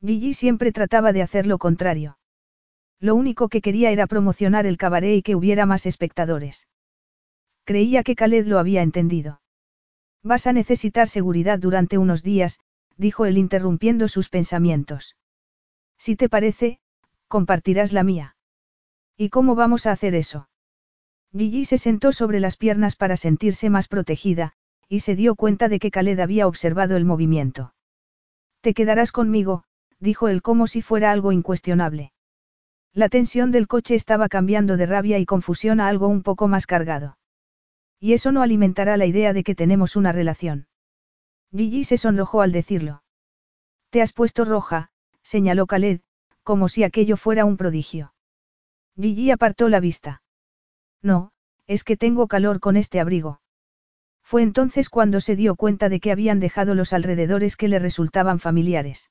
[0.00, 2.16] Gigi siempre trataba de hacer lo contrario.
[2.98, 6.68] Lo único que quería era promocionar el cabaret y que hubiera más espectadores.
[7.64, 9.42] Creía que Khaled lo había entendido.
[10.22, 12.58] Vas a necesitar seguridad durante unos días,
[12.96, 15.14] dijo él interrumpiendo sus pensamientos.
[15.98, 16.80] Si te parece,
[17.32, 18.36] compartirás la mía.
[19.16, 20.50] ¿Y cómo vamos a hacer eso?
[21.34, 24.52] Gigi se sentó sobre las piernas para sentirse más protegida,
[24.86, 27.72] y se dio cuenta de que Khaled había observado el movimiento.
[28.60, 29.64] Te quedarás conmigo,
[29.98, 32.12] dijo él como si fuera algo incuestionable.
[32.92, 36.66] La tensión del coche estaba cambiando de rabia y confusión a algo un poco más
[36.66, 37.16] cargado.
[37.98, 40.66] Y eso no alimentará la idea de que tenemos una relación.
[41.56, 43.04] Gigi se sonrojó al decirlo.
[43.88, 44.90] Te has puesto roja,
[45.22, 46.02] señaló Khaled,
[46.42, 48.12] como si aquello fuera un prodigio.
[48.96, 50.22] Gigi apartó la vista.
[51.02, 51.32] No,
[51.66, 53.40] es que tengo calor con este abrigo.
[54.22, 58.38] Fue entonces cuando se dio cuenta de que habían dejado los alrededores que le resultaban
[58.38, 59.10] familiares.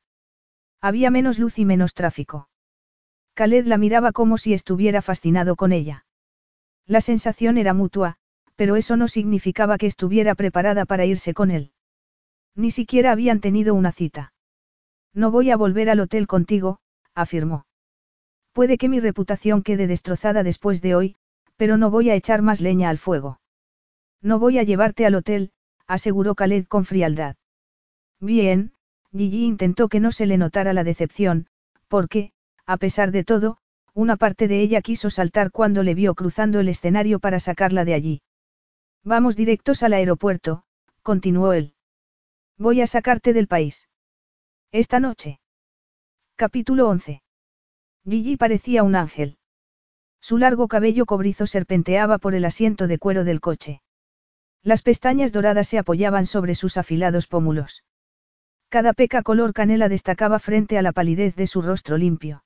[0.79, 2.49] Había menos luz y menos tráfico.
[3.35, 6.05] Khaled la miraba como si estuviera fascinado con ella.
[6.87, 8.17] La sensación era mutua,
[8.55, 11.71] pero eso no significaba que estuviera preparada para irse con él.
[12.55, 14.33] Ni siquiera habían tenido una cita.
[15.13, 16.79] No voy a volver al hotel contigo,
[17.15, 17.65] afirmó.
[18.53, 21.15] Puede que mi reputación quede destrozada después de hoy,
[21.55, 23.39] pero no voy a echar más leña al fuego.
[24.21, 25.51] No voy a llevarte al hotel,
[25.87, 27.35] aseguró Khaled con frialdad.
[28.19, 28.73] Bien,
[29.11, 31.47] Gigi intentó que no se le notara la decepción,
[31.87, 32.31] porque,
[32.65, 33.57] a pesar de todo,
[33.93, 37.93] una parte de ella quiso saltar cuando le vio cruzando el escenario para sacarla de
[37.93, 38.21] allí.
[39.03, 40.63] Vamos directos al aeropuerto,
[41.01, 41.73] continuó él.
[42.57, 43.89] Voy a sacarte del país.
[44.71, 45.40] Esta noche.
[46.41, 47.21] Capítulo 11.
[48.03, 49.37] Gigi parecía un ángel.
[50.19, 53.83] Su largo cabello cobrizo serpenteaba por el asiento de cuero del coche.
[54.63, 57.83] Las pestañas doradas se apoyaban sobre sus afilados pómulos.
[58.69, 62.43] Cada peca color canela destacaba frente a la palidez de su rostro limpio.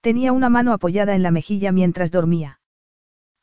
[0.00, 2.60] Tenía una mano apoyada en la mejilla mientras dormía.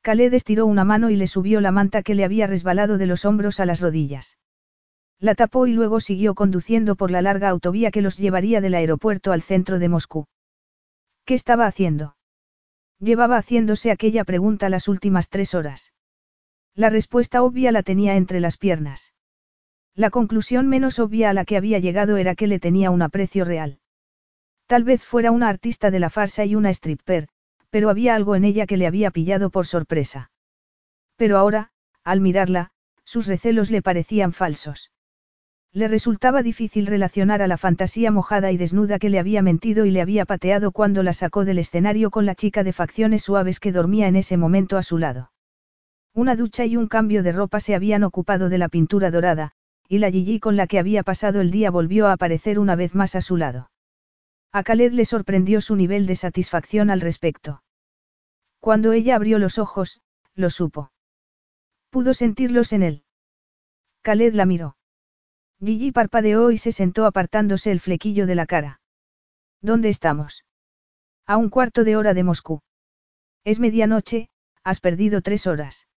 [0.01, 3.23] Khaled estiró una mano y le subió la manta que le había resbalado de los
[3.23, 4.39] hombros a las rodillas.
[5.21, 9.33] La tapó y luego siguió conduciendo por la larga autovía que los llevaría del aeropuerto
[9.33, 10.27] al centro de Moscú.
[11.25, 12.15] ¿Qué estaba haciendo?
[12.99, 15.93] Llevaba haciéndose aquella pregunta las últimas tres horas.
[16.73, 19.13] La respuesta obvia la tenía entre las piernas.
[19.93, 23.43] La conclusión menos obvia a la que había llegado era que le tenía un aprecio
[23.43, 23.79] real.
[24.67, 27.27] Tal vez fuera una artista de la farsa y una stripper,
[27.69, 30.31] pero había algo en ella que le había pillado por sorpresa.
[31.17, 31.71] Pero ahora,
[32.05, 32.71] al mirarla,
[33.03, 34.91] sus recelos le parecían falsos.
[35.71, 39.91] Le resultaba difícil relacionar a la fantasía mojada y desnuda que le había mentido y
[39.91, 43.71] le había pateado cuando la sacó del escenario con la chica de facciones suaves que
[43.71, 45.31] dormía en ese momento a su lado.
[46.15, 49.51] Una ducha y un cambio de ropa se habían ocupado de la pintura dorada,
[49.87, 52.95] y la Gigi con la que había pasado el día volvió a aparecer una vez
[52.95, 53.69] más a su lado.
[54.51, 57.61] A Khaled le sorprendió su nivel de satisfacción al respecto.
[58.59, 60.01] Cuando ella abrió los ojos,
[60.33, 60.91] lo supo.
[61.91, 63.03] Pudo sentirlos en él.
[64.01, 64.78] Khaled la miró.
[65.61, 68.81] Gigi parpadeó y se sentó apartándose el flequillo de la cara.
[69.61, 70.45] ¿Dónde estamos?
[71.25, 72.61] A un cuarto de hora de Moscú.
[73.43, 74.29] Es medianoche,
[74.63, 75.87] has perdido tres horas.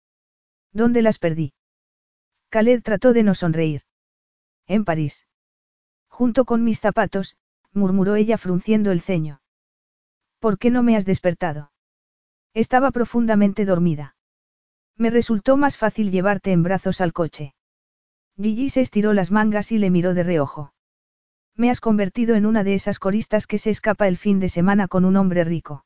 [0.72, 1.54] ¿Dónde las perdí?
[2.50, 3.82] Khaled trató de no sonreír.
[4.66, 5.26] En París.
[6.08, 7.36] Junto con mis zapatos,
[7.72, 9.40] murmuró ella frunciendo el ceño.
[10.38, 11.72] ¿Por qué no me has despertado?
[12.52, 14.16] Estaba profundamente dormida.
[14.96, 17.54] Me resultó más fácil llevarte en brazos al coche.
[18.40, 20.72] Gigi se estiró las mangas y le miró de reojo.
[21.54, 24.88] Me has convertido en una de esas coristas que se escapa el fin de semana
[24.88, 25.84] con un hombre rico.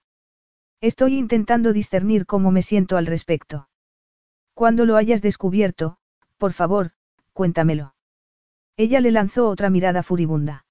[0.81, 3.68] Estoy intentando discernir cómo me siento al respecto.
[4.55, 5.97] Cuando lo hayas descubierto,
[6.39, 6.93] por favor,
[7.32, 7.94] cuéntamelo.
[8.77, 10.64] Ella le lanzó otra mirada furibunda.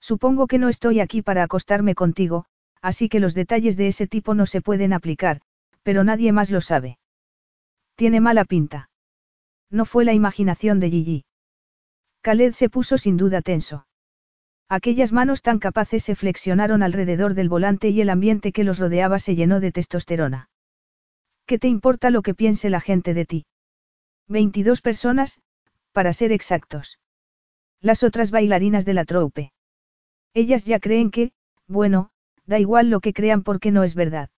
[0.00, 2.44] Supongo que no estoy aquí para acostarme contigo,
[2.82, 5.40] así que los detalles de ese tipo no se pueden aplicar,
[5.82, 6.98] pero nadie más lo sabe.
[7.94, 8.89] Tiene mala pinta.
[9.70, 11.24] No fue la imaginación de Gigi.
[12.22, 13.86] Khaled se puso sin duda tenso.
[14.68, 19.18] Aquellas manos tan capaces se flexionaron alrededor del volante y el ambiente que los rodeaba
[19.18, 20.48] se llenó de testosterona.
[21.46, 23.46] ¿Qué te importa lo que piense la gente de ti?
[24.28, 25.40] 22 personas,
[25.92, 27.00] para ser exactos.
[27.80, 29.52] Las otras bailarinas de la troupe.
[30.34, 31.32] Ellas ya creen que,
[31.66, 32.10] bueno,
[32.46, 34.30] da igual lo que crean porque no es verdad.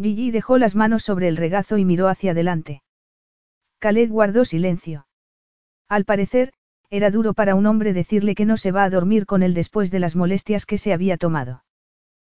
[0.00, 2.81] Gigi dejó las manos sobre el regazo y miró hacia adelante.
[3.82, 5.08] Khaled guardó silencio.
[5.88, 6.52] Al parecer,
[6.88, 9.90] era duro para un hombre decirle que no se va a dormir con él después
[9.90, 11.64] de las molestias que se había tomado.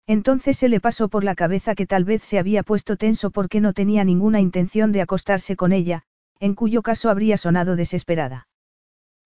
[0.08, 3.60] Entonces se le pasó por la cabeza que tal vez se había puesto tenso porque
[3.60, 6.04] no tenía ninguna intención de acostarse con ella,
[6.40, 8.48] en cuyo caso habría sonado desesperada.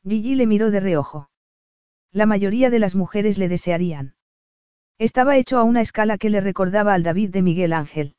[0.04, 1.30] Gigi le miró de reojo.
[2.12, 4.16] La mayoría de las mujeres le desearían.
[4.98, 8.16] Estaba hecho a una escala que le recordaba al David de Miguel Ángel.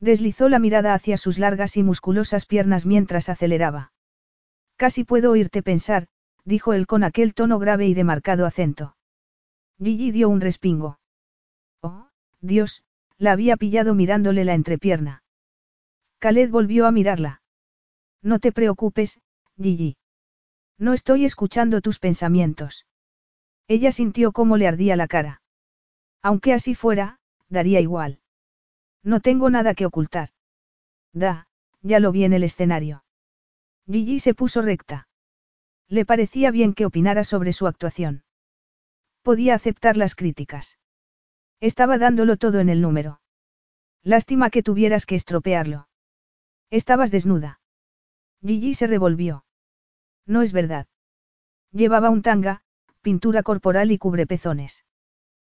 [0.00, 3.92] Deslizó la mirada hacia sus largas y musculosas piernas mientras aceleraba.
[4.76, 6.06] Casi puedo oírte pensar,
[6.44, 8.96] dijo él con aquel tono grave y de marcado acento.
[9.82, 11.00] Gigi dio un respingo.
[11.82, 12.08] Oh,
[12.40, 12.84] Dios,
[13.16, 15.22] la había pillado mirándole la entrepierna.
[16.20, 17.42] Khaled volvió a mirarla.
[18.22, 19.20] No te preocupes,
[19.60, 19.96] Gigi.
[20.78, 22.86] No estoy escuchando tus pensamientos.
[23.66, 25.42] Ella sintió cómo le ardía la cara.
[26.22, 27.18] Aunque así fuera,
[27.48, 28.20] daría igual.
[29.12, 30.28] No tengo nada que ocultar.
[31.14, 31.46] Da,
[31.80, 33.04] ya lo vi en el escenario.
[33.86, 35.08] Gigi se puso recta.
[35.88, 38.22] Le parecía bien que opinara sobre su actuación.
[39.22, 40.78] Podía aceptar las críticas.
[41.58, 43.22] Estaba dándolo todo en el número.
[44.02, 45.88] Lástima que tuvieras que estropearlo.
[46.68, 47.60] Estabas desnuda.
[48.44, 49.46] Gigi se revolvió.
[50.26, 50.86] No es verdad.
[51.72, 52.60] Llevaba un tanga,
[53.00, 54.84] pintura corporal y cubrepezones.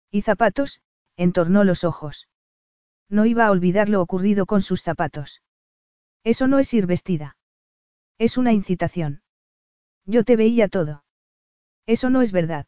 [0.09, 0.81] Y zapatos,
[1.17, 2.27] entornó los ojos.
[3.13, 5.43] No iba a olvidar lo ocurrido con sus zapatos.
[6.23, 7.37] Eso no es ir vestida.
[8.17, 9.21] Es una incitación.
[10.07, 11.05] Yo te veía todo.
[11.85, 12.65] Eso no es verdad.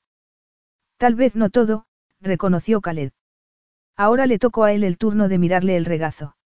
[0.98, 1.88] Tal vez no todo,
[2.22, 3.12] reconoció Khaled.
[3.96, 6.38] Ahora le tocó a él el turno de mirarle el regazo.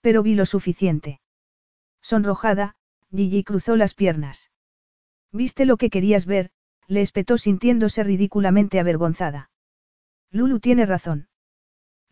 [0.00, 1.20] Pero vi lo suficiente.
[2.00, 2.76] Sonrojada,
[3.10, 4.50] Gigi cruzó las piernas.
[5.32, 6.50] Viste lo que querías ver,
[6.86, 9.50] le espetó sintiéndose ridículamente avergonzada.
[10.30, 11.28] Lulu tiene razón.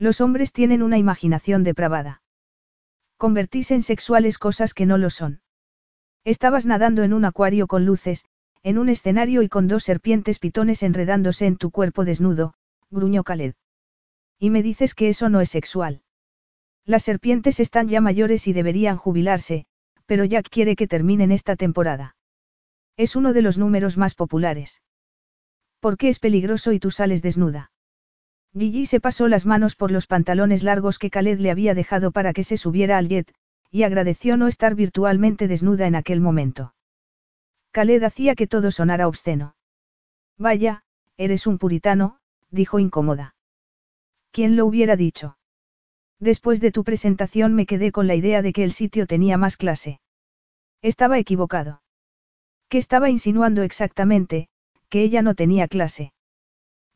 [0.01, 2.23] Los hombres tienen una imaginación depravada.
[3.19, 5.43] Convertís en sexuales cosas que no lo son.
[6.25, 8.25] Estabas nadando en un acuario con luces,
[8.63, 12.55] en un escenario y con dos serpientes pitones enredándose en tu cuerpo desnudo,
[12.91, 13.53] gruñó Khaled.
[14.39, 16.01] Y me dices que eso no es sexual.
[16.87, 19.67] Las serpientes están ya mayores y deberían jubilarse,
[20.07, 22.17] pero Jack quiere que terminen esta temporada.
[22.97, 24.81] Es uno de los números más populares.
[25.79, 27.70] ¿Por qué es peligroso y tú sales desnuda?
[28.57, 32.33] Gigi se pasó las manos por los pantalones largos que Khaled le había dejado para
[32.33, 33.33] que se subiera al jet,
[33.71, 36.75] y agradeció no estar virtualmente desnuda en aquel momento.
[37.73, 39.55] Khaled hacía que todo sonara obsceno.
[40.37, 40.83] Vaya,
[41.17, 42.19] eres un puritano,
[42.51, 43.37] dijo incómoda.
[44.33, 45.37] ¿Quién lo hubiera dicho?
[46.19, 49.57] Después de tu presentación me quedé con la idea de que el sitio tenía más
[49.57, 50.01] clase.
[50.83, 51.83] Estaba equivocado.
[52.69, 54.49] ¿Qué estaba insinuando exactamente?
[54.89, 56.13] Que ella no tenía clase.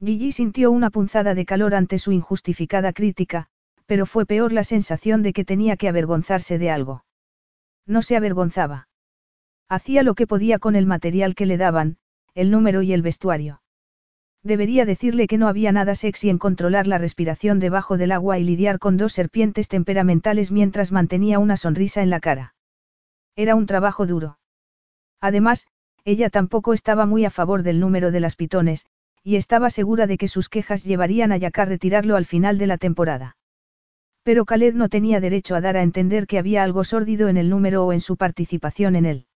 [0.00, 3.48] Gigi sintió una punzada de calor ante su injustificada crítica,
[3.86, 7.04] pero fue peor la sensación de que tenía que avergonzarse de algo.
[7.86, 8.88] No se avergonzaba.
[9.68, 11.98] Hacía lo que podía con el material que le daban,
[12.34, 13.62] el número y el vestuario.
[14.42, 18.44] Debería decirle que no había nada sexy en controlar la respiración debajo del agua y
[18.44, 22.54] lidiar con dos serpientes temperamentales mientras mantenía una sonrisa en la cara.
[23.36, 24.38] Era un trabajo duro.
[25.20, 25.66] Además,
[26.04, 28.84] ella tampoco estaba muy a favor del número de las pitones,
[29.24, 32.66] y estaba segura de que sus quejas llevarían a Jack a retirarlo al final de
[32.66, 33.36] la temporada.
[34.22, 37.48] Pero Khaled no tenía derecho a dar a entender que había algo sórdido en el
[37.48, 39.26] número o en su participación en él.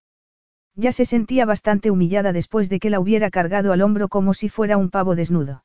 [0.75, 4.49] Ya se sentía bastante humillada después de que la hubiera cargado al hombro como si
[4.49, 5.65] fuera un pavo desnudo.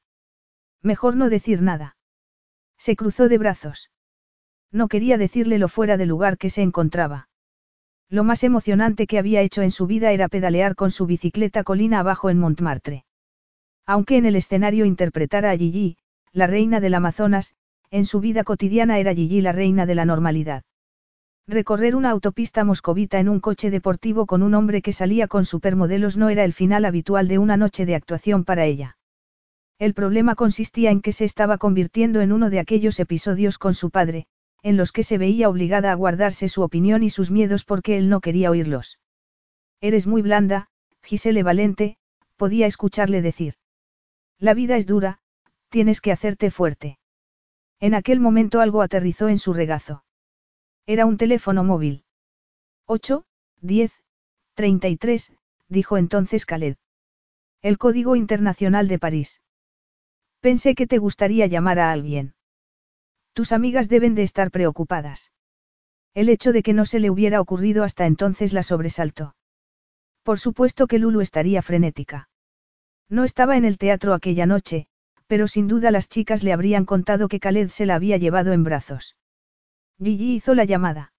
[0.82, 1.98] Mejor no decir nada.
[2.78, 3.92] Se cruzó de brazos.
[4.72, 7.28] No quería decirle lo fuera de lugar que se encontraba.
[8.10, 12.00] Lo más emocionante que había hecho en su vida era pedalear con su bicicleta colina
[12.00, 13.06] abajo en Montmartre.
[13.86, 15.98] Aunque en el escenario interpretara a Gigi,
[16.32, 17.56] la reina del Amazonas,
[17.92, 20.64] en su vida cotidiana era Gigi la reina de la normalidad.
[21.48, 26.16] Recorrer una autopista moscovita en un coche deportivo con un hombre que salía con supermodelos
[26.16, 28.98] no era el final habitual de una noche de actuación para ella.
[29.78, 33.90] El problema consistía en que se estaba convirtiendo en uno de aquellos episodios con su
[33.90, 34.28] padre,
[34.62, 38.08] en los que se veía obligada a guardarse su opinión y sus miedos porque él
[38.08, 39.00] no quería oírlos.
[39.82, 40.70] Eres muy blanda,
[41.02, 41.98] Gisele Valente,
[42.38, 43.56] podía escucharle decir.
[44.40, 45.20] La vida es dura,
[45.70, 47.00] tienes que hacerte fuerte.
[47.80, 50.04] En aquel momento algo aterrizó en su regazo.
[50.86, 52.06] Era un teléfono móvil.
[52.86, 53.26] 8,
[53.62, 53.92] 10,
[54.56, 55.34] 33,
[55.68, 56.76] dijo entonces Khaled.
[57.62, 59.42] El Código Internacional de París.
[60.42, 62.36] Pensé que te gustaría llamar a alguien.
[63.34, 65.32] Tus amigas deben de estar preocupadas.
[66.14, 69.36] El hecho de que no se le hubiera ocurrido hasta entonces la sobresaltó.
[70.22, 72.30] Por supuesto que Lulu estaría frenética.
[73.10, 74.88] No estaba en el teatro aquella noche,
[75.28, 78.64] pero sin duda las chicas le habrían contado que Khaled se la había llevado en
[78.64, 79.16] brazos.
[79.98, 81.14] Gigi hizo la llamada.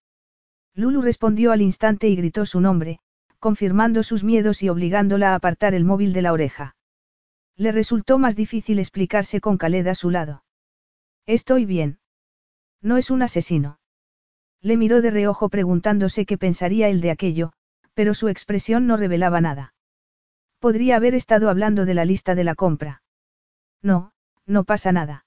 [0.74, 2.98] Lulu respondió al instante y gritó su nombre,
[3.38, 6.76] confirmando sus miedos y obligándola a apartar el móvil de la oreja.
[7.56, 10.44] Le resultó más difícil explicarse con Khaled a su lado.
[11.26, 11.98] Estoy bien.
[12.82, 13.78] No es un asesino.
[14.60, 17.52] Le miró de reojo preguntándose qué pensaría él de aquello,
[17.94, 19.74] pero su expresión no revelaba nada.
[20.64, 23.02] Podría haber estado hablando de la lista de la compra.
[23.82, 24.12] No,
[24.46, 25.26] no pasa nada.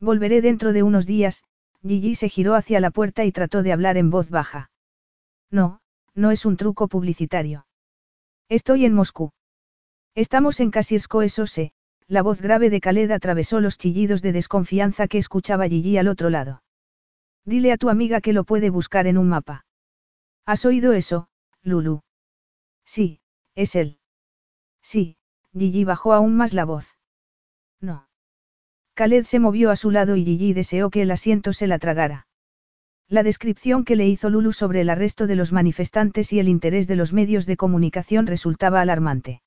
[0.00, 1.44] Volveré dentro de unos días,
[1.86, 4.72] Gigi se giró hacia la puerta y trató de hablar en voz baja.
[5.48, 5.78] No,
[6.16, 7.68] no es un truco publicitario.
[8.48, 9.30] Estoy en Moscú.
[10.16, 11.44] Estamos en Kasirsko, eso
[12.08, 16.30] la voz grave de Khaled atravesó los chillidos de desconfianza que escuchaba Gigi al otro
[16.30, 16.64] lado.
[17.44, 19.66] Dile a tu amiga que lo puede buscar en un mapa.
[20.46, 21.28] ¿Has oído eso,
[21.62, 22.00] Lulu?
[22.84, 23.20] Sí,
[23.54, 24.00] es él.
[24.90, 25.18] Sí,
[25.52, 26.96] Gigi bajó aún más la voz.
[27.78, 28.08] No.
[28.94, 32.26] Khaled se movió a su lado y Gigi deseó que el asiento se la tragara.
[33.06, 36.86] La descripción que le hizo Lulu sobre el arresto de los manifestantes y el interés
[36.86, 39.42] de los medios de comunicación resultaba alarmante.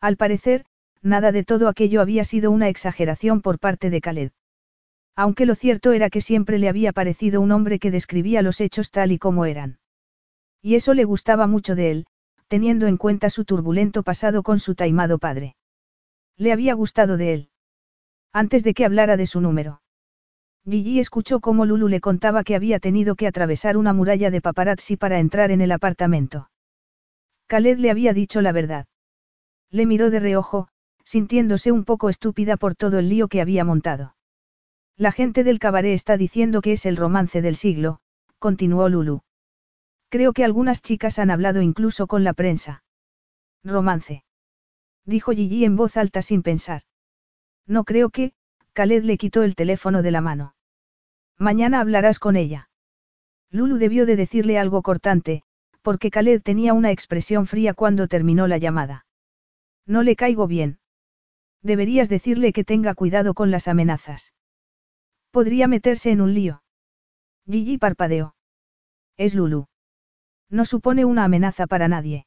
[0.00, 0.64] Al parecer,
[1.00, 4.32] nada de todo aquello había sido una exageración por parte de Khaled.
[5.14, 8.90] Aunque lo cierto era que siempre le había parecido un hombre que describía los hechos
[8.90, 9.78] tal y como eran.
[10.60, 12.06] Y eso le gustaba mucho de él,
[12.48, 15.56] teniendo en cuenta su turbulento pasado con su taimado padre.
[16.36, 17.50] Le había gustado de él.
[18.32, 19.80] Antes de que hablara de su número.
[20.68, 24.96] Gigi escuchó cómo Lulu le contaba que había tenido que atravesar una muralla de paparazzi
[24.96, 26.50] para entrar en el apartamento.
[27.46, 28.86] Khaled le había dicho la verdad.
[29.70, 30.68] Le miró de reojo,
[31.04, 34.16] sintiéndose un poco estúpida por todo el lío que había montado.
[34.96, 38.00] La gente del cabaret está diciendo que es el romance del siglo,
[38.38, 39.22] continuó Lulu.
[40.08, 42.84] Creo que algunas chicas han hablado incluso con la prensa.
[43.64, 44.24] Romance.
[45.04, 46.82] Dijo Gigi en voz alta sin pensar.
[47.66, 48.32] No creo que,
[48.72, 50.54] Khaled le quitó el teléfono de la mano.
[51.38, 52.68] Mañana hablarás con ella.
[53.50, 55.42] Lulu debió de decirle algo cortante,
[55.82, 59.06] porque Khaled tenía una expresión fría cuando terminó la llamada.
[59.86, 60.78] No le caigo bien.
[61.62, 64.34] Deberías decirle que tenga cuidado con las amenazas.
[65.30, 66.62] Podría meterse en un lío.
[67.48, 68.34] Gigi parpadeó.
[69.16, 69.68] Es Lulu.
[70.50, 72.26] No supone una amenaza para nadie.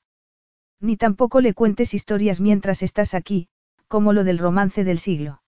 [0.80, 3.48] Ni tampoco le cuentes historias mientras estás aquí,
[3.88, 5.41] como lo del romance del siglo.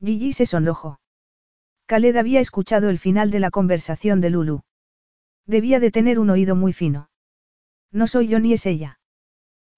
[0.00, 1.00] Gigi se sonrojó.
[1.86, 4.62] Khaled había escuchado el final de la conversación de Lulu.
[5.46, 7.10] Debía de tener un oído muy fino.
[7.92, 8.98] No soy yo ni es ella.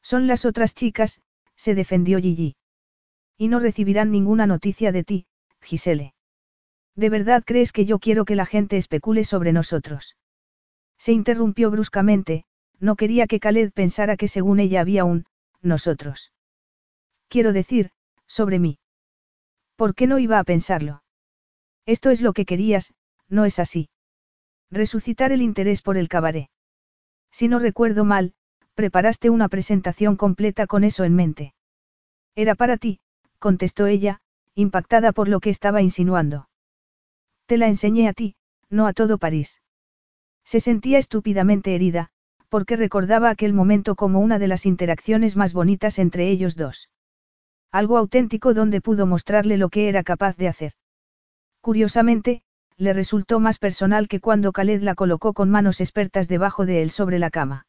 [0.03, 1.21] Son las otras chicas,
[1.57, 2.57] se defendió Gigi.
[3.37, 5.27] Y no recibirán ninguna noticia de ti,
[5.61, 6.15] Gisele.
[6.95, 10.17] ¿De verdad crees que yo quiero que la gente especule sobre nosotros?
[10.99, 12.45] Se interrumpió bruscamente,
[12.79, 15.27] no quería que Khaled pensara que según ella había un,
[15.63, 16.33] nosotros.
[17.29, 17.91] Quiero decir,
[18.27, 18.79] sobre mí.
[19.77, 21.03] ¿Por qué no iba a pensarlo?
[21.85, 22.95] Esto es lo que querías,
[23.29, 23.89] no es así.
[24.71, 26.49] Resucitar el interés por el cabaret.
[27.31, 28.35] Si no recuerdo mal,
[28.75, 31.55] preparaste una presentación completa con eso en mente.
[32.35, 33.01] Era para ti,
[33.39, 34.21] contestó ella,
[34.55, 36.49] impactada por lo que estaba insinuando.
[37.47, 38.37] Te la enseñé a ti,
[38.69, 39.61] no a todo París.
[40.47, 42.09] Se sentía estúpidamente herida,
[42.49, 46.89] porque recordaba aquel momento como una de las interacciones más bonitas entre ellos dos.
[47.73, 50.73] Algo auténtico donde pudo mostrarle lo que era capaz de hacer.
[51.61, 52.43] Curiosamente,
[52.77, 56.91] le resultó más personal que cuando Khaled la colocó con manos expertas debajo de él
[56.91, 57.67] sobre la cama.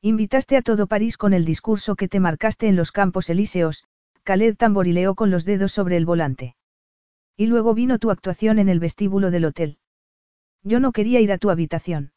[0.00, 3.84] Invitaste a todo París con el discurso que te marcaste en los campos elíseos,
[4.24, 6.56] Khaled tamborileó con los dedos sobre el volante.
[7.36, 9.76] Y luego vino tu actuación en el vestíbulo del hotel.
[10.62, 12.12] Yo no quería ir a tu habitación.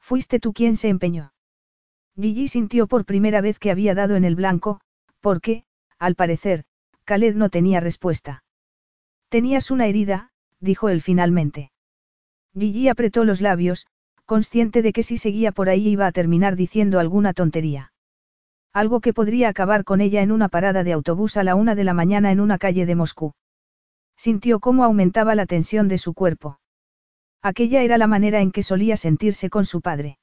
[0.00, 1.32] Fuiste tú quien se empeñó.
[2.16, 4.80] Gigi sintió por primera vez que había dado en el blanco,
[5.20, 5.64] porque,
[5.98, 6.64] al parecer,
[7.04, 8.44] Khaled no tenía respuesta.
[9.28, 11.72] Tenías una herida, dijo él finalmente.
[12.56, 13.86] Gigi apretó los labios,
[14.26, 17.92] consciente de que si seguía por ahí iba a terminar diciendo alguna tontería.
[18.72, 21.84] Algo que podría acabar con ella en una parada de autobús a la una de
[21.84, 23.34] la mañana en una calle de Moscú.
[24.16, 26.58] Sintió cómo aumentaba la tensión de su cuerpo.
[27.44, 30.16] Aquella era la manera en que solía sentirse con su padre.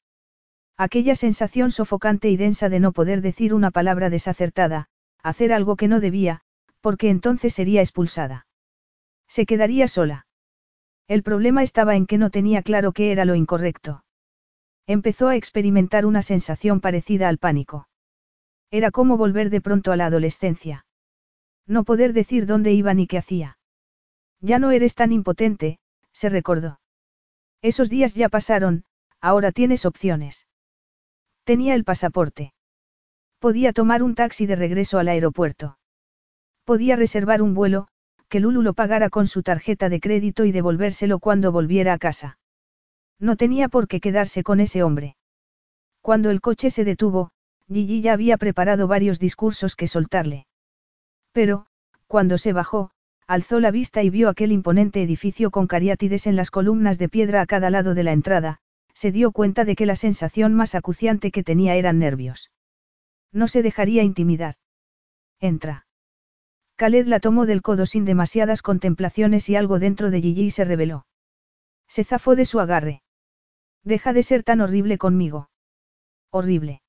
[0.76, 4.88] Aquella sensación sofocante y densa de no poder decir una palabra desacertada,
[5.22, 6.40] hacer algo que no debía,
[6.80, 8.48] porque entonces sería expulsada.
[9.28, 10.26] Se quedaría sola.
[11.06, 14.04] El problema estaba en que no tenía claro qué era lo incorrecto.
[14.88, 17.86] Empezó a experimentar una sensación parecida al pánico.
[18.72, 20.86] Era como volver de pronto a la adolescencia.
[21.68, 23.58] No poder decir dónde iba ni qué hacía.
[24.40, 25.78] Ya no eres tan impotente,
[26.10, 26.81] se recordó.
[27.62, 28.84] Esos días ya pasaron,
[29.20, 30.48] ahora tienes opciones.
[31.44, 32.52] Tenía el pasaporte.
[33.38, 35.78] Podía tomar un taxi de regreso al aeropuerto.
[36.64, 37.88] Podía reservar un vuelo,
[38.28, 42.38] que Lulu lo pagara con su tarjeta de crédito y devolvérselo cuando volviera a casa.
[43.18, 45.16] No tenía por qué quedarse con ese hombre.
[46.00, 47.30] Cuando el coche se detuvo,
[47.68, 50.46] Gigi ya había preparado varios discursos que soltarle.
[51.32, 51.66] Pero,
[52.06, 52.90] cuando se bajó,
[53.26, 57.40] alzó la vista y vio aquel imponente edificio con cariátides en las columnas de piedra
[57.40, 58.58] a cada lado de la entrada,
[58.94, 62.50] se dio cuenta de que la sensación más acuciante que tenía eran nervios.
[63.32, 64.56] No se dejaría intimidar.
[65.40, 65.86] Entra.
[66.76, 71.06] Khaled la tomó del codo sin demasiadas contemplaciones y algo dentro de Gigi se reveló.
[71.88, 73.02] Se zafó de su agarre.
[73.84, 75.50] Deja de ser tan horrible conmigo.
[76.30, 76.82] Horrible.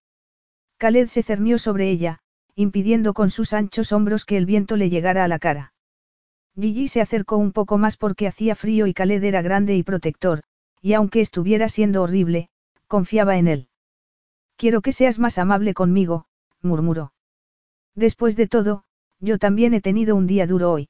[0.77, 2.19] Khaled se cernió sobre ella,
[2.55, 5.72] impidiendo con sus anchos hombros que el viento le llegara a la cara.
[6.59, 10.43] Gigi se acercó un poco más porque hacía frío y Khaled era grande y protector,
[10.81, 12.49] y aunque estuviera siendo horrible,
[12.87, 13.67] confiaba en él.
[14.55, 16.27] Quiero que seas más amable conmigo,
[16.61, 17.13] murmuró.
[17.95, 18.83] Después de todo,
[19.19, 20.89] yo también he tenido un día duro hoy.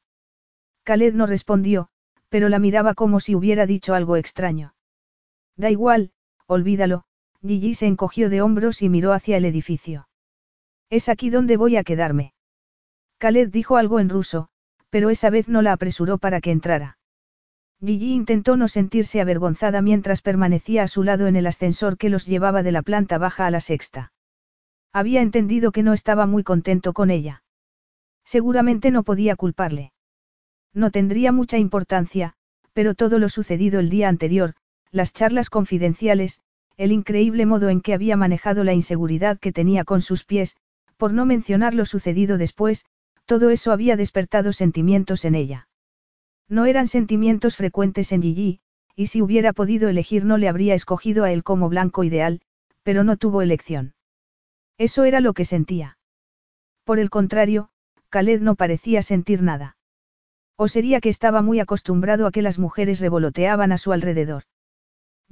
[0.84, 1.90] Khaled no respondió,
[2.30, 4.74] pero la miraba como si hubiera dicho algo extraño.
[5.56, 6.12] Da igual,
[6.46, 7.06] olvídalo,
[7.46, 10.08] Gigi se encogió de hombros y miró hacia el edificio.
[10.90, 12.34] Es aquí donde voy a quedarme.
[13.18, 14.50] Khaled dijo algo en ruso,
[14.94, 17.00] pero esa vez no la apresuró para que entrara.
[17.84, 22.28] Gigi intentó no sentirse avergonzada mientras permanecía a su lado en el ascensor que los
[22.28, 24.14] llevaba de la planta baja a la sexta.
[24.92, 27.44] Había entendido que no estaba muy contento con ella.
[28.24, 29.94] Seguramente no podía culparle.
[30.76, 32.36] No tendría mucha importancia,
[32.74, 34.54] pero todo lo sucedido el día anterior,
[34.92, 36.40] las charlas confidenciales,
[36.78, 40.56] el increíble modo en que había manejado la inseguridad que tenía con sus pies,
[40.98, 42.86] por no mencionar lo sucedido después,
[43.26, 45.68] todo eso había despertado sentimientos en ella.
[46.50, 48.60] No eran sentimientos frecuentes en Gigi,
[48.96, 52.42] y si hubiera podido elegir no le habría escogido a él como blanco ideal,
[52.84, 53.96] pero no tuvo elección.
[54.78, 55.98] Eso era lo que sentía.
[56.84, 57.70] Por el contrario,
[58.10, 59.78] Khaled no parecía sentir nada.
[60.58, 64.44] O sería que estaba muy acostumbrado a que las mujeres revoloteaban a su alrededor.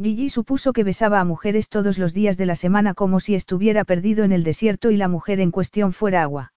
[0.02, 3.84] Gigi supuso que besaba a mujeres todos los días de la semana como si estuviera
[3.84, 6.54] perdido en el desierto y la mujer en cuestión fuera agua.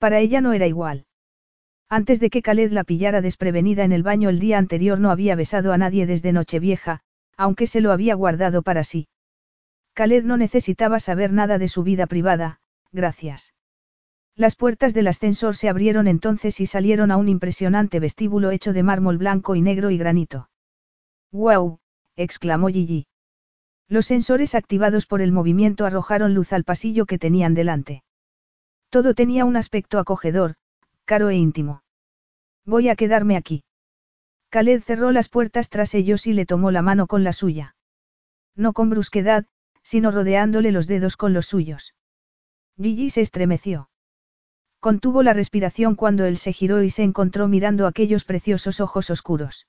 [0.00, 1.04] Para ella no era igual.
[1.90, 5.36] Antes de que Khaled la pillara desprevenida en el baño el día anterior no había
[5.36, 7.02] besado a nadie desde Nochevieja,
[7.36, 9.08] aunque se lo había guardado para sí.
[9.92, 12.60] Khaled no necesitaba saber nada de su vida privada,
[12.92, 13.52] gracias.
[14.36, 18.82] Las puertas del ascensor se abrieron entonces y salieron a un impresionante vestíbulo hecho de
[18.82, 20.48] mármol blanco y negro y granito.
[21.30, 21.80] ¡Guau!
[22.16, 23.06] exclamó Gigi.
[23.86, 28.02] Los sensores activados por el movimiento arrojaron luz al pasillo que tenían delante.
[28.90, 30.56] Todo tenía un aspecto acogedor,
[31.04, 31.82] caro e íntimo.
[32.66, 33.62] Voy a quedarme aquí.
[34.50, 37.76] Khaled cerró las puertas tras ellos y le tomó la mano con la suya.
[38.56, 39.46] No con brusquedad,
[39.82, 41.94] sino rodeándole los dedos con los suyos.
[42.76, 43.90] Gigi se estremeció.
[44.80, 49.68] Contuvo la respiración cuando él se giró y se encontró mirando aquellos preciosos ojos oscuros.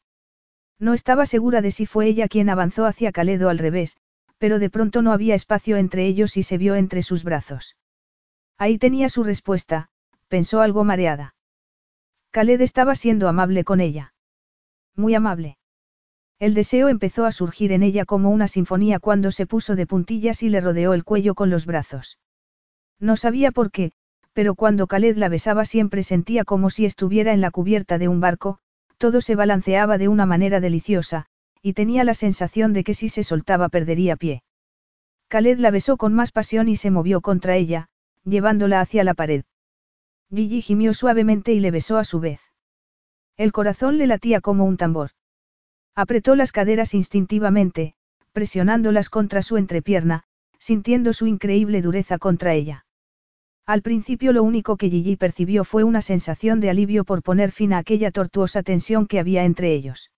[0.80, 3.98] No estaba segura de si fue ella quien avanzó hacia Khaled o al revés,
[4.40, 7.75] pero de pronto no había espacio entre ellos y se vio entre sus brazos.
[8.62, 9.90] Ahí tenía su respuesta,
[10.28, 11.34] pensó algo mareada.
[12.30, 14.14] Khaled estaba siendo amable con ella.
[14.96, 15.58] Muy amable.
[16.38, 20.44] El deseo empezó a surgir en ella como una sinfonía cuando se puso de puntillas
[20.44, 22.20] y le rodeó el cuello con los brazos.
[23.00, 23.94] No sabía por qué,
[24.32, 28.20] pero cuando Khaled la besaba siempre sentía como si estuviera en la cubierta de un
[28.20, 28.60] barco,
[29.00, 31.26] todo se balanceaba de una manera deliciosa,
[31.64, 34.44] y tenía la sensación de que si se soltaba perdería pie.
[35.30, 37.88] Khaled la besó con más pasión y se movió contra ella,
[38.25, 39.43] llevándola hacia la pared.
[40.33, 42.40] Gigi gimió suavemente y le besó a su vez.
[43.38, 45.11] El corazón le latía como un tambor.
[45.95, 47.95] Apretó las caderas instintivamente,
[48.32, 50.24] presionándolas contra su entrepierna,
[50.58, 52.85] sintiendo su increíble dureza contra ella.
[53.66, 57.74] Al principio lo único que Gigi percibió fue una sensación de alivio por poner fin
[57.74, 60.11] a aquella tortuosa tensión que había entre ellos.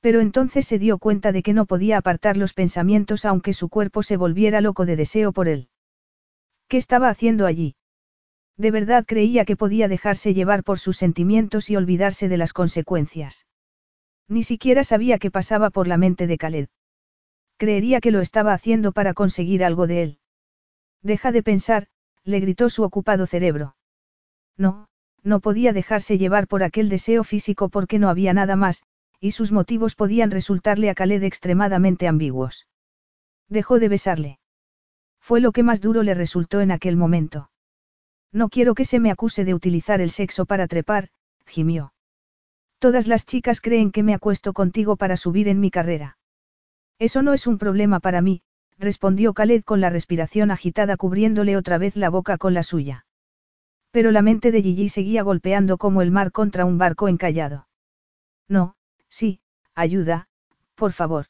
[0.00, 4.02] Pero entonces se dio cuenta de que no podía apartar los pensamientos aunque su cuerpo
[4.02, 5.68] se volviera loco de deseo por él.
[6.68, 7.76] ¿Qué estaba haciendo allí?
[8.56, 13.46] De verdad creía que podía dejarse llevar por sus sentimientos y olvidarse de las consecuencias.
[14.28, 16.68] Ni siquiera sabía qué pasaba por la mente de Khaled.
[17.56, 20.18] Creería que lo estaba haciendo para conseguir algo de él.
[21.02, 21.88] Deja de pensar,
[22.24, 23.76] le gritó su ocupado cerebro.
[24.56, 24.88] No,
[25.22, 28.82] no podía dejarse llevar por aquel deseo físico porque no había nada más,
[29.20, 32.66] y sus motivos podían resultarle a Khaled extremadamente ambiguos.
[33.48, 34.38] Dejó de besarle.
[35.24, 37.48] Fue lo que más duro le resultó en aquel momento.
[38.30, 41.08] No quiero que se me acuse de utilizar el sexo para trepar,
[41.46, 41.94] gimió.
[42.78, 46.18] Todas las chicas creen que me acuesto contigo para subir en mi carrera.
[46.98, 48.42] Eso no es un problema para mí,
[48.78, 53.06] respondió Khaled con la respiración agitada cubriéndole otra vez la boca con la suya.
[53.92, 57.66] Pero la mente de Gigi seguía golpeando como el mar contra un barco encallado.
[58.46, 58.76] No,
[59.08, 59.40] sí,
[59.74, 60.28] ayuda,
[60.74, 61.28] por favor.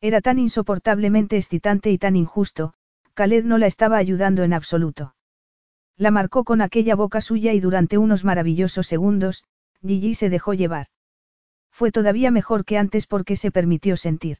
[0.00, 2.74] Era tan insoportablemente excitante y tan injusto,
[3.14, 5.14] Khaled no la estaba ayudando en absoluto.
[5.96, 9.44] La marcó con aquella boca suya y durante unos maravillosos segundos,
[9.80, 10.88] Gigi se dejó llevar.
[11.70, 14.38] Fue todavía mejor que antes porque se permitió sentir.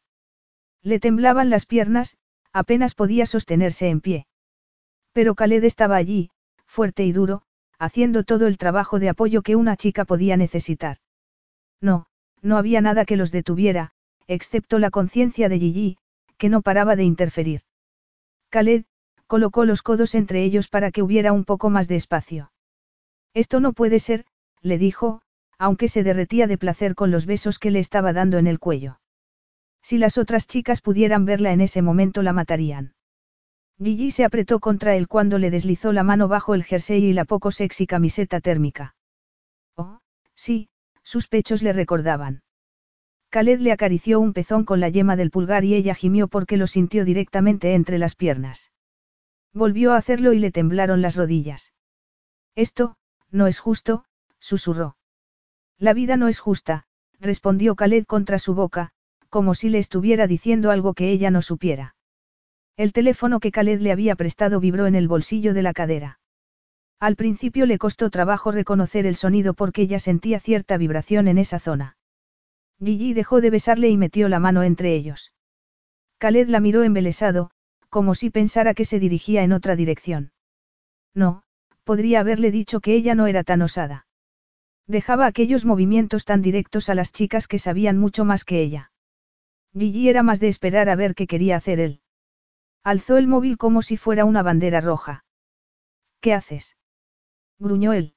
[0.83, 2.17] Le temblaban las piernas,
[2.53, 4.27] apenas podía sostenerse en pie.
[5.13, 6.31] Pero Khaled estaba allí,
[6.67, 7.43] fuerte y duro,
[7.79, 10.99] haciendo todo el trabajo de apoyo que una chica podía necesitar.
[11.81, 12.07] No,
[12.43, 13.93] no había nada que los detuviera,
[14.27, 15.99] excepto la conciencia de Gigi,
[16.39, 17.63] que no paraba de interferir.
[18.55, 18.85] Khaled,
[19.27, 22.53] colocó los codos entre ellos para que hubiera un poco más de espacio.
[23.35, 24.27] Esto no puede ser,
[24.63, 25.23] le dijo,
[25.59, 29.01] aunque se derretía de placer con los besos que le estaba dando en el cuello.
[29.83, 32.95] Si las otras chicas pudieran verla en ese momento la matarían.
[33.83, 37.25] Gigi se apretó contra él cuando le deslizó la mano bajo el jersey y la
[37.25, 38.95] poco sexy camiseta térmica.
[39.75, 39.99] Oh,
[40.37, 40.69] sí,
[41.03, 42.43] sus pechos le recordaban.
[43.35, 46.69] Khaled le acarició un pezón con la yema del pulgar y ella gimió porque lo
[46.69, 48.71] sintió directamente entre las piernas.
[49.53, 51.73] Volvió a hacerlo y le temblaron las rodillas.
[52.55, 52.95] Esto,
[53.33, 54.05] no es justo,
[54.39, 54.97] susurró.
[55.81, 56.85] La vida no es justa,
[57.19, 58.91] respondió Khaled contra su boca,
[59.31, 61.97] como si le estuviera diciendo algo que ella no supiera.
[62.77, 66.21] El teléfono que Khaled le había prestado vibró en el bolsillo de la cadera.
[67.01, 71.59] Al principio le costó trabajo reconocer el sonido porque ella sentía cierta vibración en esa
[71.59, 71.97] zona.
[72.83, 75.33] Gigi dejó de besarle y metió la mano entre ellos.
[76.19, 77.51] Khaled la miró embelesado,
[77.89, 80.33] como si pensara que se dirigía en otra dirección.
[81.15, 81.43] No,
[81.85, 84.07] podría haberle dicho que ella no era tan osada.
[84.87, 88.91] Dejaba aquellos movimientos tan directos a las chicas que sabían mucho más que ella.
[89.77, 92.01] Gigi era más de esperar a ver qué quería hacer él.
[92.83, 95.25] Alzó el móvil como si fuera una bandera roja.
[96.21, 96.77] ¿Qué haces?
[97.59, 98.15] gruñó él.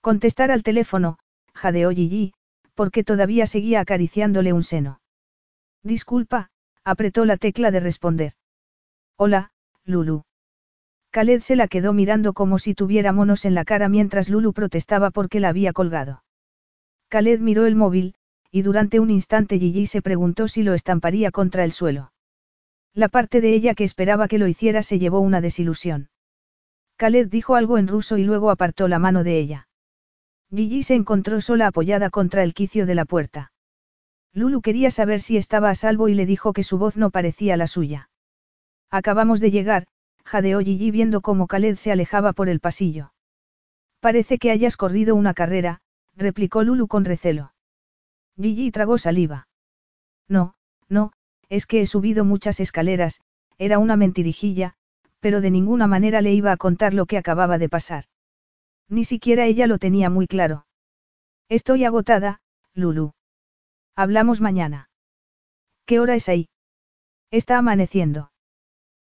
[0.00, 1.18] Contestar al teléfono,
[1.54, 2.34] jadeó Gigi,
[2.74, 5.00] porque todavía seguía acariciándole un seno.
[5.82, 6.50] Disculpa,
[6.84, 8.32] apretó la tecla de responder.
[9.16, 9.52] Hola,
[9.84, 10.24] Lulu.
[11.10, 15.10] Khaled se la quedó mirando como si tuviera monos en la cara mientras Lulu protestaba
[15.10, 16.24] porque la había colgado.
[17.08, 18.16] Khaled miró el móvil,
[18.50, 22.12] y durante un instante Gigi se preguntó si lo estamparía contra el suelo.
[22.92, 26.08] La parte de ella que esperaba que lo hiciera se llevó una desilusión.
[26.96, 29.68] Khaled dijo algo en ruso y luego apartó la mano de ella.
[30.54, 33.50] Gigi se encontró sola apoyada contra el quicio de la puerta.
[34.32, 37.56] Lulu quería saber si estaba a salvo y le dijo que su voz no parecía
[37.56, 38.08] la suya.
[38.90, 39.86] Acabamos de llegar,
[40.24, 43.12] jadeó Gigi viendo cómo Khaled se alejaba por el pasillo.
[44.00, 45.80] Parece que hayas corrido una carrera,
[46.16, 47.52] replicó Lulu con recelo.
[48.40, 49.48] Gigi tragó saliva.
[50.28, 50.54] No,
[50.88, 51.12] no,
[51.48, 53.20] es que he subido muchas escaleras,
[53.58, 54.74] era una mentirijilla,
[55.20, 58.04] pero de ninguna manera le iba a contar lo que acababa de pasar.
[58.88, 60.66] Ni siquiera ella lo tenía muy claro.
[61.48, 62.40] Estoy agotada,
[62.74, 63.12] Lulu.
[63.96, 64.90] Hablamos mañana.
[65.86, 66.48] ¿Qué hora es ahí?
[67.30, 68.32] Está amaneciendo.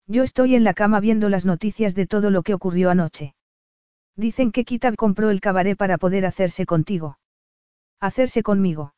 [0.07, 3.35] Yo estoy en la cama viendo las noticias de todo lo que ocurrió anoche.
[4.15, 7.19] Dicen que Kitab compró el cabaret para poder hacerse contigo.
[8.01, 8.95] Hacerse conmigo.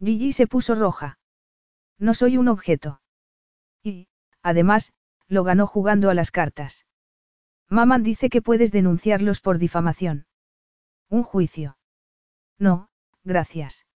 [0.00, 1.18] Gigi se puso roja.
[1.98, 3.00] No soy un objeto.
[3.82, 4.08] Y,
[4.42, 4.92] además,
[5.26, 6.86] lo ganó jugando a las cartas.
[7.70, 10.26] Maman dice que puedes denunciarlos por difamación.
[11.10, 11.76] Un juicio.
[12.58, 12.88] No,
[13.24, 13.86] gracias.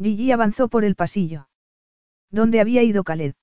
[0.00, 1.48] Gigi avanzó por el pasillo.
[2.30, 3.34] ¿Dónde había ido Khaled?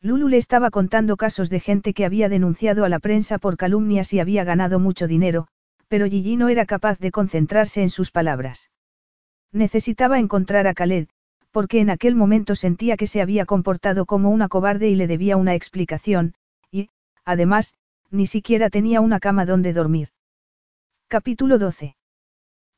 [0.00, 4.12] Lulu le estaba contando casos de gente que había denunciado a la prensa por calumnias
[4.12, 5.48] y había ganado mucho dinero,
[5.88, 8.70] pero Gigi no era capaz de concentrarse en sus palabras.
[9.52, 11.08] Necesitaba encontrar a Khaled,
[11.50, 15.36] porque en aquel momento sentía que se había comportado como una cobarde y le debía
[15.36, 16.34] una explicación,
[16.70, 16.90] y,
[17.24, 17.74] además,
[18.10, 20.08] ni siquiera tenía una cama donde dormir.
[21.08, 21.96] Capítulo 12.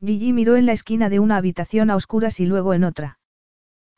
[0.05, 3.19] Gigi miró en la esquina de una habitación a oscuras y luego en otra.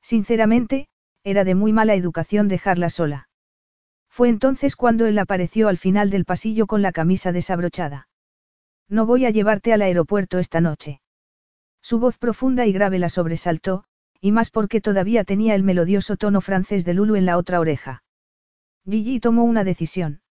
[0.01, 0.89] Sinceramente,
[1.23, 3.29] era de muy mala educación dejarla sola.
[4.09, 8.09] Fue entonces cuando él apareció al final del pasillo con la camisa desabrochada.
[8.89, 11.01] No voy a llevarte al aeropuerto esta noche.
[11.81, 13.85] Su voz profunda y grave la sobresaltó,
[14.21, 18.03] y más porque todavía tenía el melodioso tono francés de Lulu en la otra oreja.
[18.85, 20.22] Gigi tomó una decisión.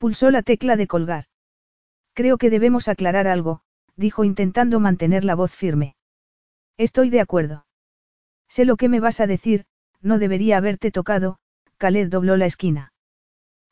[0.00, 1.26] Pulsó la tecla de colgar.
[2.14, 3.60] Creo que debemos aclarar algo,
[3.96, 5.94] dijo intentando mantener la voz firme.
[6.78, 7.66] Estoy de acuerdo.
[8.48, 9.66] Sé lo que me vas a decir,
[10.00, 11.36] no debería haberte tocado,
[11.76, 12.94] Khaled dobló la esquina.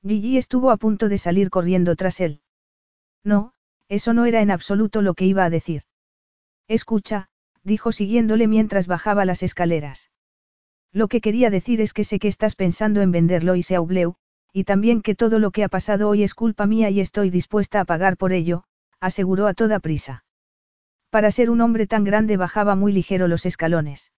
[0.06, 2.42] Gigi estuvo a punto de salir corriendo tras él.
[3.24, 3.54] No,
[3.88, 5.84] eso no era en absoluto lo que iba a decir.
[6.68, 7.30] Escucha,
[7.62, 10.10] dijo siguiéndole mientras bajaba las escaleras.
[10.92, 14.16] Lo que quería decir es que sé que estás pensando en venderlo y se Aubleu,
[14.58, 17.78] y también que todo lo que ha pasado hoy es culpa mía y estoy dispuesta
[17.78, 18.64] a pagar por ello,
[18.98, 20.24] aseguró a toda prisa.
[21.10, 24.10] Para ser un hombre tan grande bajaba muy ligero los escalones.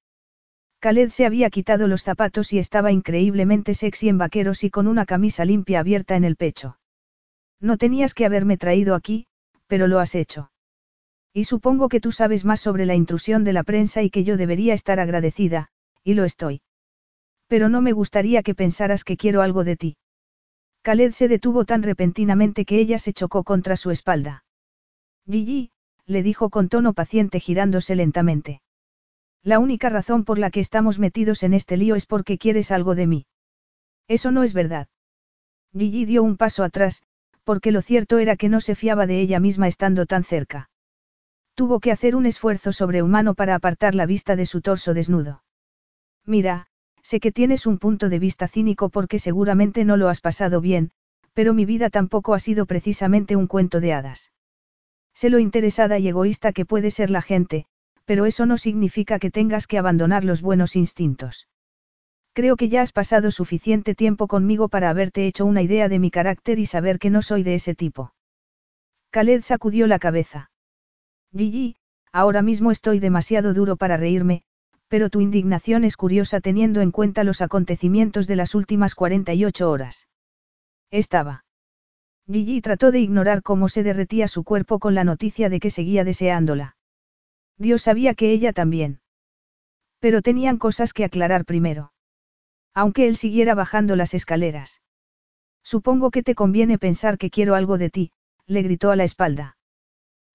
[0.81, 5.05] Khaled se había quitado los zapatos y estaba increíblemente sexy en vaqueros y con una
[5.05, 6.78] camisa limpia abierta en el pecho.
[7.60, 9.27] No tenías que haberme traído aquí,
[9.67, 10.51] pero lo has hecho.
[11.35, 14.39] Y supongo que tú sabes más sobre la intrusión de la prensa y que yo
[14.39, 15.69] debería estar agradecida,
[16.02, 16.62] y lo estoy.
[17.47, 19.97] Pero no me gustaría que pensaras que quiero algo de ti.
[20.83, 24.44] Khaled se detuvo tan repentinamente que ella se chocó contra su espalda.
[25.26, 25.70] Gigi,
[26.07, 28.62] le dijo con tono paciente girándose lentamente.
[29.42, 32.94] La única razón por la que estamos metidos en este lío es porque quieres algo
[32.94, 33.26] de mí.
[34.09, 34.89] Eso no es verdad.
[35.73, 37.02] Gigi dio un paso atrás,
[37.44, 40.70] porque lo cierto era que no se fiaba de ella misma estando tan cerca.
[41.55, 45.42] Tuvo que hacer un esfuerzo sobrehumano para apartar la vista de su torso desnudo.
[46.25, 46.69] Mira,
[47.03, 50.91] sé que tienes un punto de vista cínico porque seguramente no lo has pasado bien,
[51.33, 54.33] pero mi vida tampoco ha sido precisamente un cuento de hadas.
[55.15, 57.67] Sé lo interesada y egoísta que puede ser la gente,
[58.05, 61.49] pero eso no significa que tengas que abandonar los buenos instintos.
[62.33, 66.11] Creo que ya has pasado suficiente tiempo conmigo para haberte hecho una idea de mi
[66.11, 68.15] carácter y saber que no soy de ese tipo.
[69.11, 70.51] Khaled sacudió la cabeza.
[71.37, 71.77] Gigi,
[72.12, 74.43] ahora mismo estoy demasiado duro para reírme,
[74.91, 80.09] pero tu indignación es curiosa teniendo en cuenta los acontecimientos de las últimas 48 horas.
[80.91, 81.44] Estaba.
[82.27, 86.02] Gigi trató de ignorar cómo se derretía su cuerpo con la noticia de que seguía
[86.02, 86.77] deseándola.
[87.57, 89.01] Dios sabía que ella también.
[90.01, 91.93] Pero tenían cosas que aclarar primero.
[92.75, 94.83] Aunque él siguiera bajando las escaleras.
[95.62, 98.10] Supongo que te conviene pensar que quiero algo de ti,
[98.47, 99.57] le gritó a la espalda.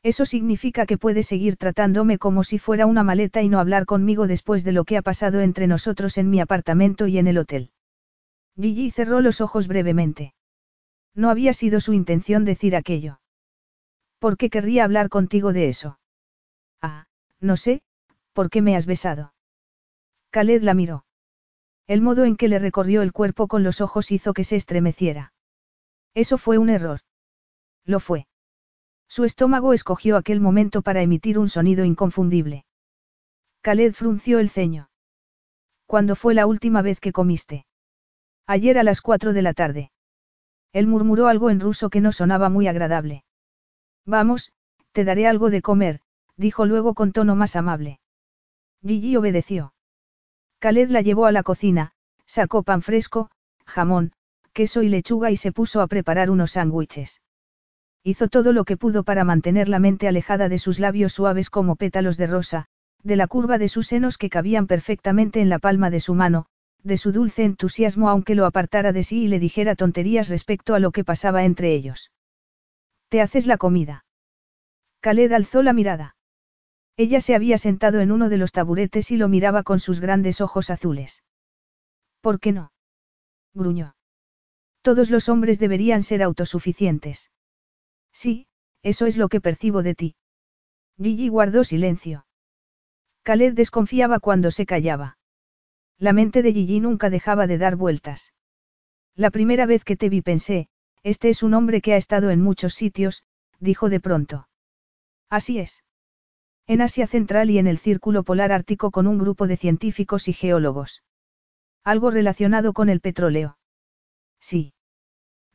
[0.06, 4.27] Eso significa que puedes seguir tratándome como si fuera una maleta y no hablar conmigo
[4.27, 7.72] después de lo que ha pasado entre nosotros en mi apartamento y en el hotel.
[8.56, 10.35] Gigi cerró los ojos brevemente.
[11.16, 13.19] No había sido su intención decir aquello.
[14.19, 15.98] ¿Por qué querría hablar contigo de eso?
[16.84, 17.08] Ah,
[17.40, 17.82] no sé,
[18.34, 19.34] ¿por qué me has besado?
[20.30, 21.08] Khaled la miró.
[21.88, 25.34] El modo en que le recorrió el cuerpo con los ojos hizo que se estremeciera.
[26.14, 27.00] Eso fue un error.
[27.85, 28.27] Lo fue.
[29.16, 32.66] Su estómago escogió aquel momento para emitir un sonido inconfundible.
[33.61, 34.90] Khaled frunció el ceño.
[35.85, 37.66] ¿Cuándo fue la última vez que comiste?
[38.45, 39.90] Ayer a las cuatro de la tarde.
[40.74, 43.24] Él murmuró algo en ruso que no sonaba muy agradable.
[44.06, 44.52] Vamos,
[44.92, 46.02] te daré algo de comer,
[46.35, 48.02] dijo luego con tono más amable.
[48.85, 49.74] Gigi obedeció.
[50.60, 51.94] Khaled la llevó a la cocina,
[52.26, 53.32] sacó pan fresco,
[53.66, 54.11] jamón,
[54.52, 57.22] queso y lechuga y se puso a preparar unos sándwiches.
[58.08, 61.75] Hizo todo lo que pudo para mantener la mente alejada de sus labios suaves como
[61.75, 62.67] pétalos de rosa,
[63.01, 66.45] de la curva de sus senos que cabían perfectamente en la palma de su mano,
[66.84, 70.80] de su dulce entusiasmo aunque lo apartara de sí y le dijera tonterías respecto a
[70.80, 72.11] lo que pasaba entre ellos.
[73.09, 74.06] ¿Te haces la comida?
[75.01, 76.16] Khaled alzó la mirada.
[76.98, 80.42] Ella se había sentado en uno de los taburetes y lo miraba con sus grandes
[80.42, 81.24] ojos azules.
[82.22, 82.72] ¿Por qué no?
[83.56, 83.95] gruñó.
[84.84, 87.32] Todos los hombres deberían ser autosuficientes.
[88.16, 88.48] Sí,
[88.82, 90.16] eso es lo que percibo de ti.
[90.98, 92.26] Gigi guardó silencio.
[93.24, 95.18] Khaled desconfiaba cuando se callaba.
[96.00, 98.34] La mente de Gigi nunca dejaba de dar vueltas.
[99.16, 100.69] La primera vez que te vi pensé,
[101.03, 103.24] este es un hombre que ha estado en muchos sitios,
[103.60, 104.48] dijo de pronto.
[105.30, 105.84] Así es.
[106.68, 110.34] En Asia Central y en el Círculo Polar Ártico con un grupo de científicos y
[110.34, 111.03] geólogos.
[111.84, 113.58] Algo relacionado con el petróleo.
[114.40, 114.74] Sí.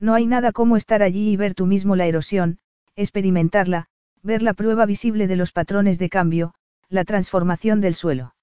[0.00, 2.58] No hay nada como estar allí y ver tú mismo la erosión,
[2.96, 3.86] experimentarla,
[4.22, 6.54] ver la prueba visible de los patrones de cambio,
[6.88, 8.34] la transformación del suelo.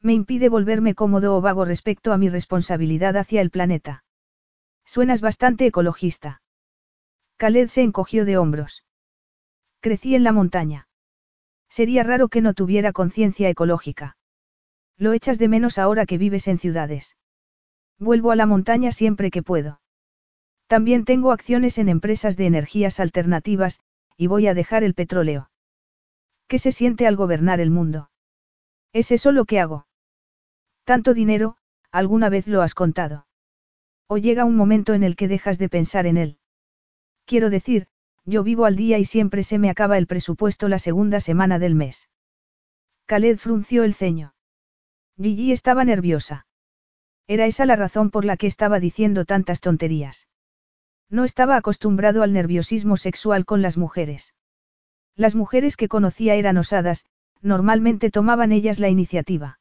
[0.00, 4.04] Me impide volverme cómodo o vago respecto a mi responsabilidad hacia el planeta.
[4.84, 6.42] Suenas bastante ecologista.
[7.38, 8.84] Khaled se encogió de hombros.
[9.80, 10.88] Crecí en la montaña.
[11.70, 14.16] Sería raro que no tuviera conciencia ecológica.
[14.98, 17.16] Lo echas de menos ahora que vives en ciudades.
[17.98, 19.80] Vuelvo a la montaña siempre que puedo.
[20.66, 23.80] También tengo acciones en empresas de energías alternativas,
[24.16, 25.50] y voy a dejar el petróleo.
[26.48, 28.10] ¿Qué se siente al gobernar el mundo?
[28.92, 29.86] ¿Es eso lo que hago?
[30.84, 31.56] Tanto dinero,
[31.90, 33.26] alguna vez lo has contado.
[34.06, 36.38] O llega un momento en el que dejas de pensar en él.
[37.24, 37.88] Quiero decir,
[38.24, 41.74] yo vivo al día y siempre se me acaba el presupuesto la segunda semana del
[41.74, 42.08] mes.
[43.06, 44.34] Khaled frunció el ceño.
[45.20, 46.46] Gigi estaba nerviosa.
[47.26, 50.28] Era esa la razón por la que estaba diciendo tantas tonterías.
[51.10, 54.34] No estaba acostumbrado al nerviosismo sexual con las mujeres.
[55.16, 57.04] Las mujeres que conocía eran osadas,
[57.40, 59.60] normalmente tomaban ellas la iniciativa.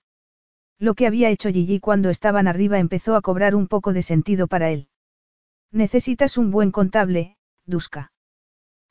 [0.79, 4.47] Lo que había hecho Gigi cuando estaban arriba empezó a cobrar un poco de sentido
[4.47, 4.87] para él.
[5.71, 8.11] Necesitas un buen contable, Duska.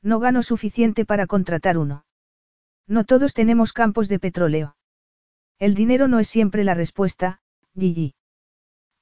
[0.01, 2.05] No gano suficiente para contratar uno.
[2.87, 4.75] No todos tenemos campos de petróleo.
[5.59, 7.39] El dinero no es siempre la respuesta,
[7.77, 8.15] Gigi.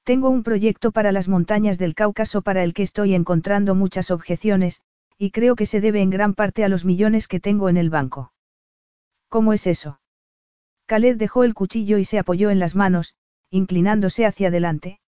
[0.03, 4.81] Tengo un proyecto para las montañas del Cáucaso para el que estoy encontrando muchas objeciones,
[5.17, 7.89] y creo que se debe en gran parte a los millones que tengo en el
[7.91, 8.33] banco.
[9.29, 9.99] ¿Cómo es eso?
[10.87, 13.15] Khaled dejó el cuchillo y se apoyó en las manos,
[13.51, 14.99] inclinándose hacia adelante.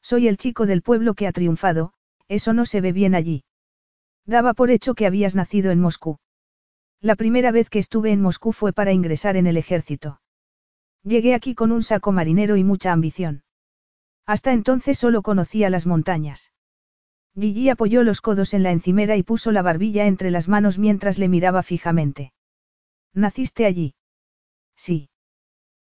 [0.00, 1.92] Soy el chico del pueblo que ha triunfado,
[2.28, 3.44] eso no se ve bien allí.
[4.24, 6.18] Daba por hecho que habías nacido en Moscú.
[7.00, 10.20] La primera vez que estuve en Moscú fue para ingresar en el ejército.
[11.02, 13.42] Llegué aquí con un saco marinero y mucha ambición.
[14.26, 16.52] Hasta entonces solo conocía las montañas.
[17.34, 21.18] Gigi apoyó los codos en la encimera y puso la barbilla entre las manos mientras
[21.18, 22.32] le miraba fijamente.
[23.14, 23.94] ¿Naciste allí?
[24.76, 25.08] Sí.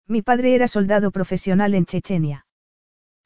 [0.08, 2.46] Mi padre era soldado profesional en Chechenia.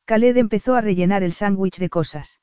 [0.05, 2.39] Khaled empezó a rellenar el sándwich de cosas.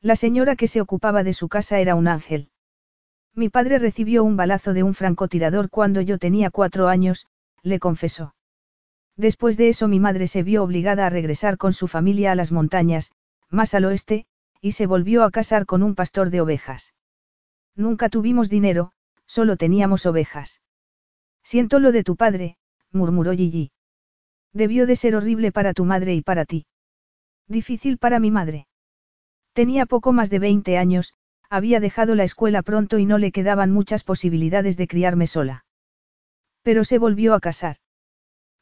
[0.00, 2.50] La señora que se ocupaba de su casa era un ángel.
[3.34, 7.26] Mi padre recibió un balazo de un francotirador cuando yo tenía cuatro años,
[7.62, 8.34] le confesó.
[9.20, 12.52] Después de eso mi madre se vio obligada a regresar con su familia a las
[12.52, 13.12] montañas,
[13.50, 14.24] más al oeste,
[14.62, 16.94] y se volvió a casar con un pastor de ovejas.
[17.76, 18.92] Nunca tuvimos dinero,
[19.26, 20.62] solo teníamos ovejas.
[21.42, 22.56] Siento lo de tu padre,
[22.92, 23.72] murmuró Gigi.
[24.54, 26.64] Debió de ser horrible para tu madre y para ti.
[27.46, 28.68] Difícil para mi madre.
[29.52, 31.12] Tenía poco más de 20 años,
[31.50, 35.66] había dejado la escuela pronto y no le quedaban muchas posibilidades de criarme sola.
[36.62, 37.76] Pero se volvió a casar.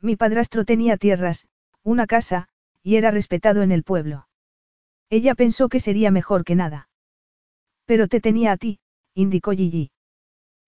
[0.01, 1.49] Mi padrastro tenía tierras,
[1.83, 2.49] una casa,
[2.83, 4.29] y era respetado en el pueblo.
[5.11, 6.89] Ella pensó que sería mejor que nada.
[7.85, 8.81] Pero te tenía a ti,
[9.15, 9.91] indicó Gigi.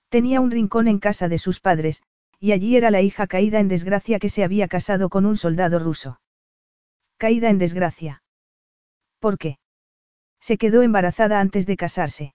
[0.08, 2.02] Tenía un rincón en casa de sus padres,
[2.40, 5.78] y allí era la hija caída en desgracia que se había casado con un soldado
[5.78, 6.20] ruso.
[7.18, 8.22] Caída en desgracia.
[9.18, 9.58] ¿Por qué?
[10.40, 12.34] Se quedó embarazada antes de casarse.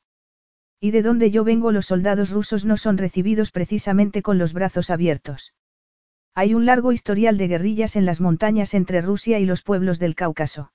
[0.79, 4.91] Y de donde yo vengo los soldados rusos no son recibidos precisamente con los brazos
[4.91, 5.53] abiertos.
[6.37, 10.15] Hay un largo historial de guerrillas en las montañas entre Rusia y los pueblos del
[10.15, 10.73] Cáucaso.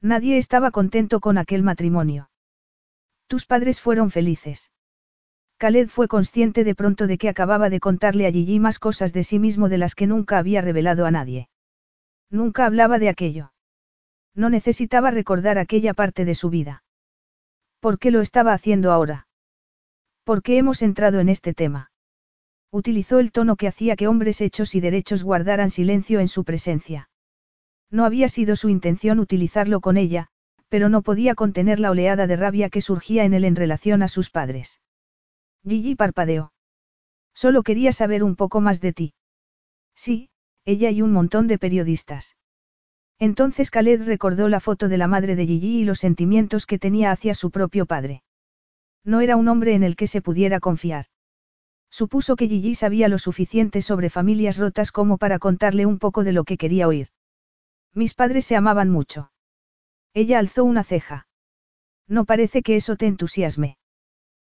[0.00, 2.30] Nadie estaba contento con aquel matrimonio.
[3.28, 4.72] Tus padres fueron felices.
[5.58, 9.22] Khaled fue consciente de pronto de que acababa de contarle a Gigi más cosas de
[9.22, 11.48] sí mismo de las que nunca había revelado a nadie.
[12.28, 13.52] Nunca hablaba de aquello.
[14.34, 16.82] No necesitaba recordar aquella parte de su vida.
[17.78, 19.28] ¿Por qué lo estaba haciendo ahora?
[20.24, 21.91] ¿Por qué hemos entrado en este tema?
[22.74, 27.10] Utilizó el tono que hacía que hombres hechos y derechos guardaran silencio en su presencia.
[27.90, 30.28] No había sido su intención utilizarlo con ella,
[30.70, 34.08] pero no podía contener la oleada de rabia que surgía en él en relación a
[34.08, 34.80] sus padres.
[35.68, 36.54] Gigi parpadeó.
[37.34, 39.14] Solo quería saber un poco más de ti.
[39.94, 40.30] Sí,
[40.64, 42.38] ella y un montón de periodistas.
[43.18, 47.10] Entonces Khaled recordó la foto de la madre de Gigi y los sentimientos que tenía
[47.10, 48.22] hacia su propio padre.
[49.04, 51.11] No era un hombre en el que se pudiera confiar.
[51.92, 56.32] Supuso que Gigi sabía lo suficiente sobre familias rotas como para contarle un poco de
[56.32, 57.08] lo que quería oír.
[57.92, 59.30] Mis padres se amaban mucho.
[60.14, 61.26] Ella alzó una ceja.
[62.08, 63.76] No parece que eso te entusiasme.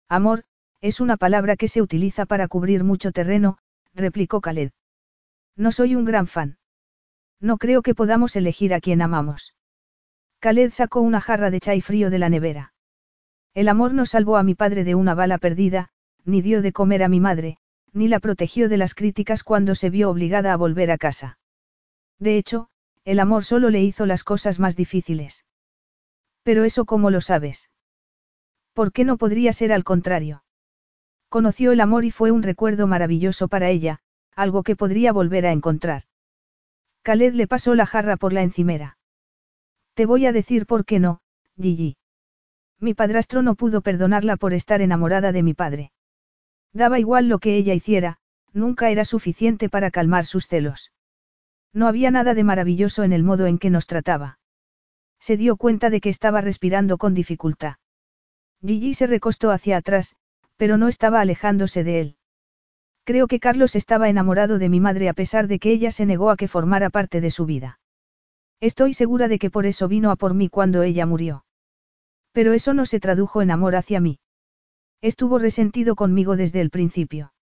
[0.09, 0.45] Amor,
[0.81, 3.59] es una palabra que se utiliza para cubrir mucho terreno,
[3.93, 4.71] replicó Khaled.
[5.57, 6.59] No soy un gran fan.
[7.41, 9.57] No creo que podamos elegir a quien amamos.
[10.39, 12.73] Khaled sacó una jarra de chai frío de la nevera.
[13.53, 15.91] El amor no salvó a mi padre de una bala perdida,
[16.25, 17.59] ni dio de comer a mi madre,
[17.92, 21.39] ni la protegió de las críticas cuando se vio obligada a volver a casa.
[22.18, 22.68] De hecho,
[23.05, 25.44] el amor solo le hizo las cosas más difíciles.
[26.42, 27.70] Pero eso cómo lo sabes.
[28.73, 30.44] ¿Por qué no podría ser al contrario?
[31.28, 34.01] Conoció el amor y fue un recuerdo maravilloso para ella,
[34.34, 36.05] algo que podría volver a encontrar.
[37.02, 38.99] Khaled le pasó la jarra por la encimera.
[39.94, 41.20] Te voy a decir por qué no,
[41.60, 41.97] Gigi.
[42.78, 45.92] Mi padrastro no pudo perdonarla por estar enamorada de mi padre.
[46.73, 48.18] Daba igual lo que ella hiciera,
[48.52, 50.92] nunca era suficiente para calmar sus celos.
[51.73, 54.39] No había nada de maravilloso en el modo en que nos trataba.
[55.20, 57.76] Se dio cuenta de que estaba respirando con dificultad.
[58.65, 60.17] Gigi se recostó hacia atrás,
[60.57, 62.17] pero no estaba alejándose de él.
[63.05, 66.31] Creo que Carlos estaba enamorado de mi madre a pesar de que ella se negó
[66.31, 67.81] a que formara parte de su vida.
[68.60, 71.44] Estoy segura de que por eso vino a por mí cuando ella murió.
[72.31, 74.20] Pero eso no se tradujo en amor hacia mí.
[75.03, 77.33] Estuvo resentido conmigo desde el principio.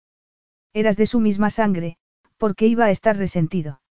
[0.73, 1.99] Eras de su misma sangre,
[2.39, 3.83] ¿por qué iba a estar resentido?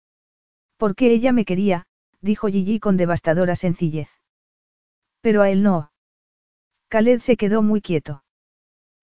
[0.77, 1.85] Porque ella me quería,
[2.19, 4.09] dijo Gigi con devastadora sencillez.
[5.21, 5.91] Pero a él no.
[6.89, 8.23] Khaled se quedó muy quieto.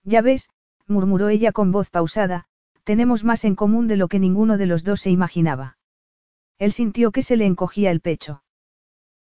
[0.03, 0.51] Ya ves,
[0.87, 2.47] murmuró ella con voz pausada,
[2.83, 5.79] tenemos más en común de lo que ninguno de los dos se imaginaba.
[6.59, 8.43] Él sintió que se le encogía el pecho.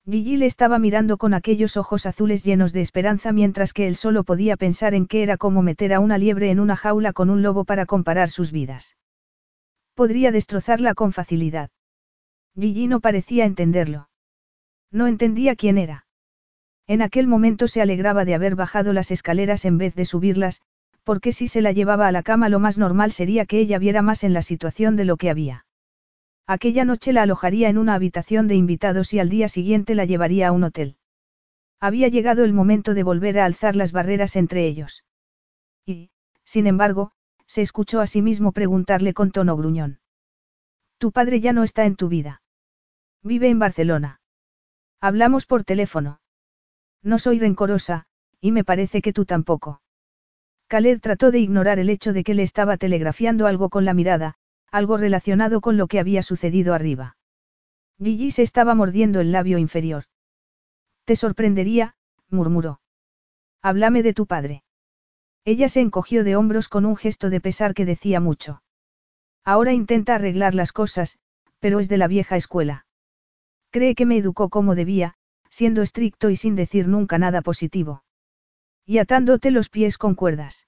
[0.08, 4.24] Gigi le estaba mirando con aquellos ojos azules llenos de esperanza mientras que él solo
[4.24, 7.42] podía pensar en qué era como meter a una liebre en una jaula con un
[7.42, 8.98] lobo para comparar sus vidas.
[9.96, 11.72] Podría destrozarla con facilidad.
[12.56, 14.10] Gigi no parecía entenderlo.
[14.92, 16.06] No entendía quién era.
[16.86, 20.62] En aquel momento se alegraba de haber bajado las escaleras en vez de subirlas,
[21.04, 24.04] porque si se la llevaba a la cama lo más normal sería que ella viera
[24.04, 25.65] más en la situación de lo que había.
[26.48, 30.50] Aquella noche la alojaría en una habitación de invitados y al día siguiente la llevaría
[30.50, 30.98] a un hotel.
[31.80, 35.04] Había llegado el momento de volver a alzar las barreras entre ellos.
[35.86, 36.12] Y,
[36.44, 37.12] sin embargo,
[37.48, 40.00] se escuchó a sí mismo preguntarle con tono gruñón.
[40.98, 42.42] Tu padre ya no está en tu vida.
[43.24, 44.22] Vive en Barcelona.
[45.02, 46.22] Hablamos por teléfono.
[47.02, 48.06] No soy rencorosa,
[48.40, 49.82] y me parece que tú tampoco.
[50.68, 54.36] Khaled trató de ignorar el hecho de que le estaba telegrafiando algo con la mirada,
[54.72, 57.18] algo relacionado con lo que había sucedido arriba.
[58.02, 60.06] Gigi se estaba mordiendo el labio inferior.
[61.06, 61.96] Te sorprendería,
[62.30, 62.82] murmuró.
[63.62, 64.64] Háblame de tu padre.
[65.46, 68.64] Ella se encogió de hombros con un gesto de pesar que decía mucho.
[69.44, 71.20] Ahora intenta arreglar las cosas,
[71.60, 72.86] pero es de la vieja escuela.
[73.70, 75.16] Cree que me educó como debía,
[75.50, 78.04] siendo estricto y sin decir nunca nada positivo.
[78.86, 80.68] Y atándote los pies con cuerdas.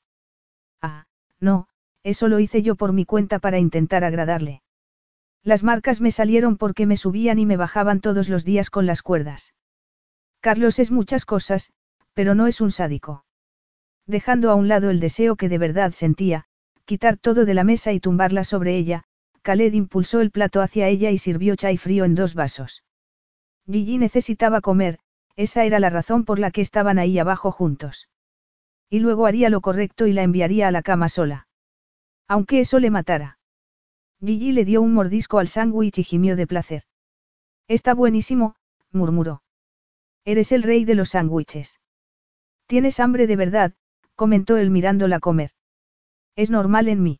[0.81, 1.07] Ah,
[1.39, 1.67] no,
[2.07, 4.61] eso lo hice yo por mi cuenta para intentar agradarle.
[5.43, 9.01] Las marcas me salieron porque me subían y me bajaban todos los días con las
[9.01, 9.53] cuerdas.
[10.39, 11.71] Carlos es muchas cosas,
[12.13, 13.25] pero no es un sádico.
[14.05, 16.45] Dejando a un lado el deseo que de verdad sentía,
[16.85, 19.03] quitar todo de la mesa y tumbarla sobre ella,
[19.41, 22.85] Khaled impulsó el plato hacia ella y sirvió chai frío en dos vasos.
[23.69, 24.99] Gigi necesitaba comer,
[25.35, 28.07] esa era la razón por la que estaban ahí abajo juntos.
[28.89, 31.46] Y luego haría lo correcto y la enviaría a la cama sola.
[32.27, 33.39] Aunque eso le matara.
[34.19, 36.83] Gigi le dio un mordisco al sándwich y gimió de placer.
[37.67, 38.55] Está buenísimo,
[38.91, 39.43] murmuró.
[40.25, 41.79] Eres el rey de los sándwiches.
[42.65, 43.73] Tienes hambre de verdad,
[44.15, 45.51] comentó él mirándola comer.
[46.35, 47.19] Es normal en mí.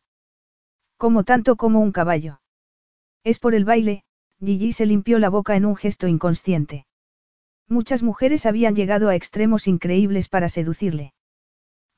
[0.96, 2.40] Como tanto como un caballo.
[3.24, 4.04] Es por el baile,
[4.40, 6.86] Gigi se limpió la boca en un gesto inconsciente.
[7.68, 11.12] Muchas mujeres habían llegado a extremos increíbles para seducirle.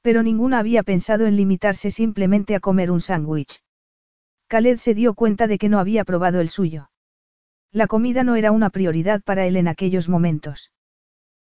[0.03, 3.63] Pero ninguna había pensado en limitarse simplemente a comer un sándwich.
[4.49, 6.91] Khaled se dio cuenta de que no había probado el suyo.
[7.73, 10.73] La comida no era una prioridad para él en aquellos momentos.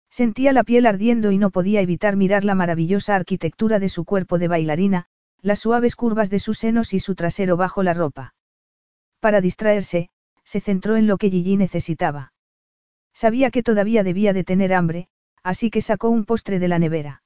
[0.10, 4.38] Sentía la piel ardiendo y no podía evitar mirar la maravillosa arquitectura de su cuerpo
[4.38, 5.06] de bailarina,
[5.42, 8.34] las suaves curvas de sus senos y su trasero bajo la ropa.
[9.20, 10.10] Para distraerse,
[10.44, 12.34] se centró en lo que Gigi necesitaba.
[13.14, 15.10] Sabía que todavía debía de tener hambre,
[15.44, 17.22] así que sacó un postre de la nevera.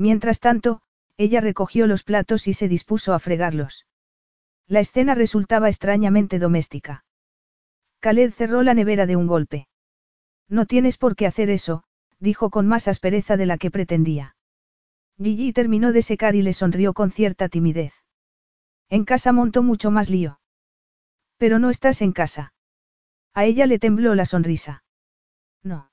[0.00, 0.80] Mientras tanto,
[1.18, 3.84] ella recogió los platos y se dispuso a fregarlos.
[4.66, 7.04] La escena resultaba extrañamente doméstica.
[8.00, 9.68] Khaled cerró la nevera de un golpe.
[10.48, 11.84] No tienes por qué hacer eso,
[12.18, 14.36] dijo con más aspereza de la que pretendía.
[15.18, 17.92] Gigi terminó de secar y le sonrió con cierta timidez.
[18.88, 20.40] En casa montó mucho más lío.
[21.36, 22.54] Pero no estás en casa.
[23.34, 24.82] A ella le tembló la sonrisa.
[25.62, 25.90] No.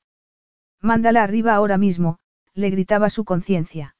[0.79, 2.19] Mándala arriba ahora mismo,
[2.53, 3.95] le gritaba su conciencia.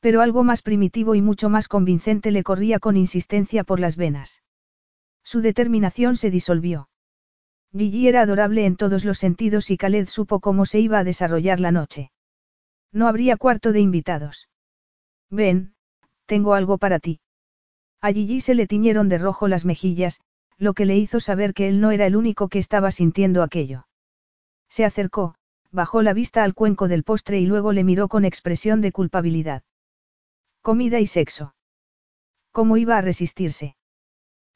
[0.00, 4.42] Pero algo más primitivo y mucho más convincente le corría con insistencia por las venas.
[5.24, 6.88] Su determinación se disolvió.
[7.72, 11.60] Gigi era adorable en todos los sentidos y Khaled supo cómo se iba a desarrollar
[11.60, 12.10] la noche.
[12.92, 14.48] No habría cuarto de invitados.
[15.30, 15.74] Ven,
[16.26, 17.20] tengo algo para ti.
[18.00, 20.20] A Gigi se le tiñeron de rojo las mejillas,
[20.58, 23.86] lo que le hizo saber que él no era el único que estaba sintiendo aquello.
[24.68, 25.34] Se acercó,
[25.70, 29.62] bajó la vista al cuenco del postre y luego le miró con expresión de culpabilidad.
[30.66, 31.54] Comida y sexo.
[32.50, 33.76] ¿Cómo iba a resistirse?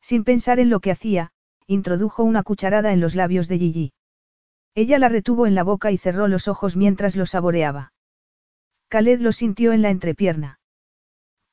[0.01, 1.31] Sin pensar en lo que hacía,
[1.69, 3.93] introdujo una cucharada en los labios de Gigi.
[4.75, 7.93] Ella la retuvo en la boca y cerró los ojos mientras lo saboreaba.
[8.89, 10.59] Khaled lo sintió en la entrepierna.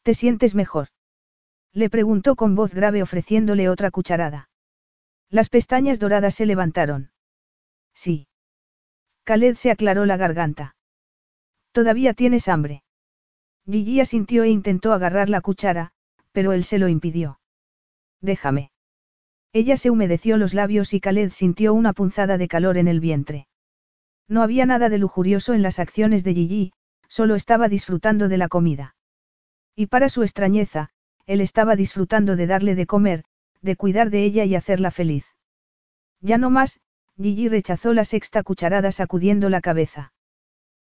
[0.02, 0.88] ¿Te sientes mejor?
[1.72, 4.50] Le preguntó con voz grave ofreciéndole otra cucharada.
[5.30, 7.12] Las pestañas doradas se levantaron.
[7.94, 8.28] Sí.
[9.24, 10.76] Khaled se aclaró la garganta.
[11.74, 12.82] ¿Todavía tienes hambre?
[13.70, 15.92] Gigi asintió e intentó agarrar la cuchara,
[16.32, 17.40] pero él se lo impidió.
[18.22, 18.72] Déjame.
[19.52, 23.48] Ella se humedeció los labios y Khaled sintió una punzada de calor en el vientre.
[24.28, 26.74] No había nada de lujurioso en las acciones de Gigi,
[27.08, 28.96] solo estaba disfrutando de la comida.
[29.76, 30.90] Y para su extrañeza,
[31.26, 33.24] él estaba disfrutando de darle de comer,
[33.62, 35.26] de cuidar de ella y hacerla feliz.
[36.22, 36.80] Ya no más,
[37.22, 40.14] Gigi rechazó la sexta cucharada sacudiendo la cabeza.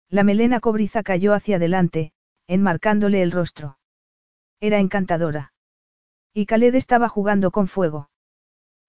[0.10, 2.12] La melena cobriza cayó hacia adelante,
[2.48, 3.78] enmarcándole el rostro.
[4.60, 5.54] Era encantadora.
[6.34, 8.10] Y Khaled estaba jugando con fuego.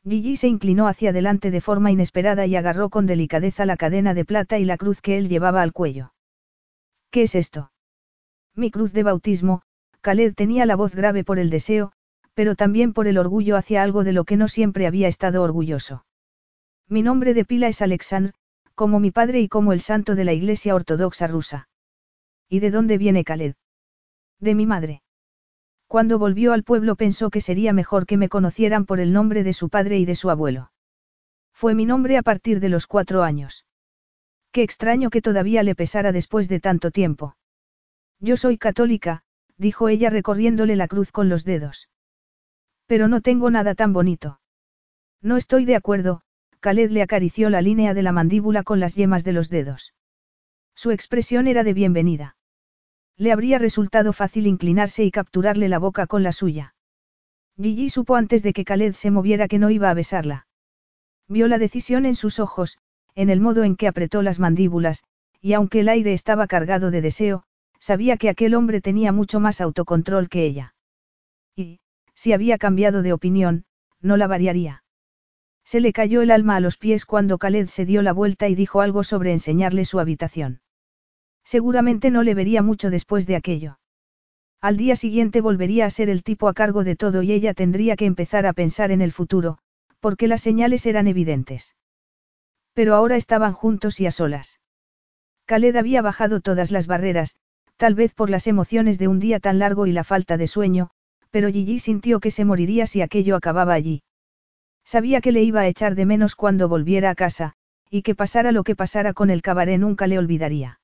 [0.06, 4.24] Gigi se inclinó hacia adelante de forma inesperada y agarró con delicadeza la cadena de
[4.24, 6.12] plata y la cruz que él llevaba al cuello.
[7.10, 7.72] ¿Qué es esto?
[8.54, 9.62] Mi cruz de bautismo,
[10.00, 11.92] Khaled tenía la voz grave por el deseo,
[12.34, 16.04] pero también por el orgullo hacia algo de lo que no siempre había estado orgulloso.
[16.88, 18.34] Mi nombre de pila es Alexandr,
[18.74, 21.68] como mi padre y como el santo de la Iglesia Ortodoxa rusa.
[22.54, 23.56] ¿Y de dónde viene Khaled?
[24.38, 25.02] De mi madre.
[25.88, 29.52] Cuando volvió al pueblo pensó que sería mejor que me conocieran por el nombre de
[29.52, 30.70] su padre y de su abuelo.
[31.52, 33.66] Fue mi nombre a partir de los cuatro años.
[34.52, 37.36] Qué extraño que todavía le pesara después de tanto tiempo.
[38.20, 39.24] Yo soy católica,
[39.56, 41.88] dijo ella recorriéndole la cruz con los dedos.
[42.86, 44.38] Pero no tengo nada tan bonito.
[45.20, 46.20] No estoy de acuerdo,
[46.60, 49.92] Khaled le acarició la línea de la mandíbula con las yemas de los dedos.
[50.76, 52.36] Su expresión era de bienvenida.
[53.16, 56.74] Le habría resultado fácil inclinarse y capturarle la boca con la suya.
[57.56, 60.46] Gigi supo antes de que Khaled se moviera que no iba a besarla.
[61.28, 62.78] Vio la decisión en sus ojos,
[63.14, 65.04] en el modo en que apretó las mandíbulas,
[65.40, 67.44] y aunque el aire estaba cargado de deseo,
[67.78, 70.74] sabía que aquel hombre tenía mucho más autocontrol que ella.
[71.54, 71.80] Y,
[72.14, 73.64] si había cambiado de opinión,
[74.00, 74.82] no la variaría.
[75.64, 78.54] Se le cayó el alma a los pies cuando Khaled se dio la vuelta y
[78.54, 80.60] dijo algo sobre enseñarle su habitación.
[81.44, 83.78] Seguramente no le vería mucho después de aquello.
[84.60, 87.96] Al día siguiente volvería a ser el tipo a cargo de todo y ella tendría
[87.96, 89.58] que empezar a pensar en el futuro,
[90.00, 91.76] porque las señales eran evidentes.
[92.72, 94.58] Pero ahora estaban juntos y a solas.
[95.46, 97.36] Khaled había bajado todas las barreras,
[97.76, 100.90] tal vez por las emociones de un día tan largo y la falta de sueño,
[101.30, 104.02] pero Gigi sintió que se moriría si aquello acababa allí.
[104.84, 107.52] Sabía que le iba a echar de menos cuando volviera a casa,
[107.90, 110.80] y que pasara lo que pasara con el cabaret nunca le olvidaría.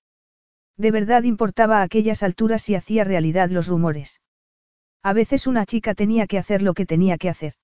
[0.76, 4.20] De verdad importaba a aquellas alturas si hacía realidad los rumores.
[5.02, 7.54] A veces una chica tenía que hacer lo que tenía que hacer.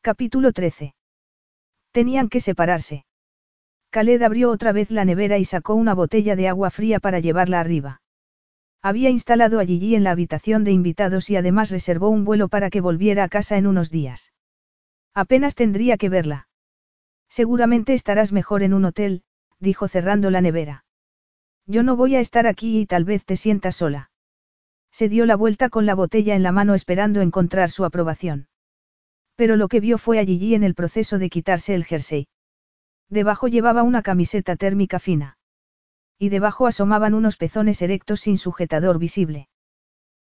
[0.00, 0.94] Capítulo 13.
[1.92, 3.04] Tenían que separarse.
[3.90, 7.60] Khaled abrió otra vez la nevera y sacó una botella de agua fría para llevarla
[7.60, 8.00] arriba.
[8.82, 12.70] Había instalado a Gigi en la habitación de invitados y además reservó un vuelo para
[12.70, 14.32] que volviera a casa en unos días.
[15.14, 16.48] Apenas tendría que verla.
[17.28, 19.22] Seguramente estarás mejor en un hotel,
[19.58, 20.84] dijo cerrando la nevera.
[21.70, 24.10] Yo no voy a estar aquí y tal vez te sientas sola.
[24.90, 28.48] Se dio la vuelta con la botella en la mano esperando encontrar su aprobación.
[29.36, 32.26] Pero lo que vio fue a Gigi en el proceso de quitarse el jersey.
[33.10, 35.36] Debajo llevaba una camiseta térmica fina.
[36.18, 39.48] Y debajo asomaban unos pezones erectos sin sujetador visible.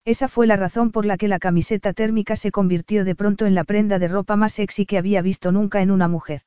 [0.05, 3.53] Esa fue la razón por la que la camiseta térmica se convirtió de pronto en
[3.53, 6.43] la prenda de ropa más sexy que había visto nunca en una mujer.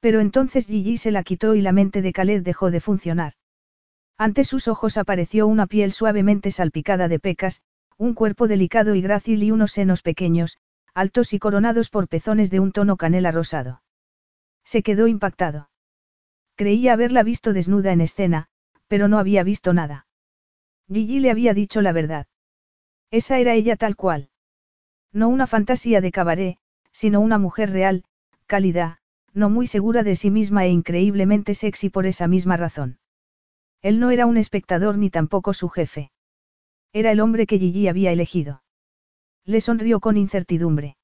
[0.00, 3.32] Pero entonces Gigi se la quitó y la mente de Khaled dejó de funcionar.
[4.22, 7.60] Ante sus ojos apareció una piel suavemente salpicada de pecas,
[7.98, 10.58] un cuerpo delicado y grácil y unos senos pequeños,
[10.94, 13.82] altos y coronados por pezones de un tono canela rosado.
[14.62, 15.70] Se quedó impactado.
[16.54, 18.46] Creía haberla visto desnuda en escena,
[18.86, 20.06] pero no había visto nada.
[20.86, 22.28] Gigi le había dicho la verdad.
[23.10, 24.30] Esa era ella tal cual.
[25.12, 26.58] No una fantasía de cabaret,
[26.92, 28.04] sino una mujer real,
[28.46, 29.00] cálida,
[29.34, 33.00] no muy segura de sí misma e increíblemente sexy por esa misma razón.
[33.82, 36.10] Él no era un espectador ni tampoco su jefe.
[36.92, 38.62] Era el hombre que Gigi había elegido.
[39.44, 40.96] Le sonrió con incertidumbre.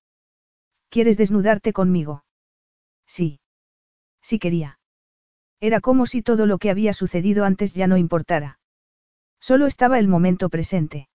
[0.88, 2.24] ¿Quieres desnudarte conmigo?
[3.06, 3.40] Sí.
[4.22, 4.78] Sí quería.
[5.60, 8.60] Era como si todo lo que había sucedido antes ya no importara.
[9.40, 11.08] Solo estaba el momento presente.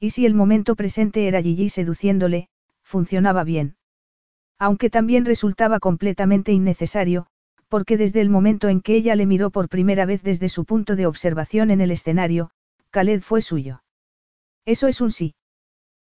[0.00, 2.48] Y si el momento presente era Gigi seduciéndole,
[2.82, 3.76] funcionaba bien.
[4.58, 7.26] Aunque también resultaba completamente innecesario,
[7.68, 10.96] porque desde el momento en que ella le miró por primera vez desde su punto
[10.96, 12.50] de observación en el escenario,
[12.90, 13.82] Khaled fue suyo.
[14.64, 15.34] Eso es un sí.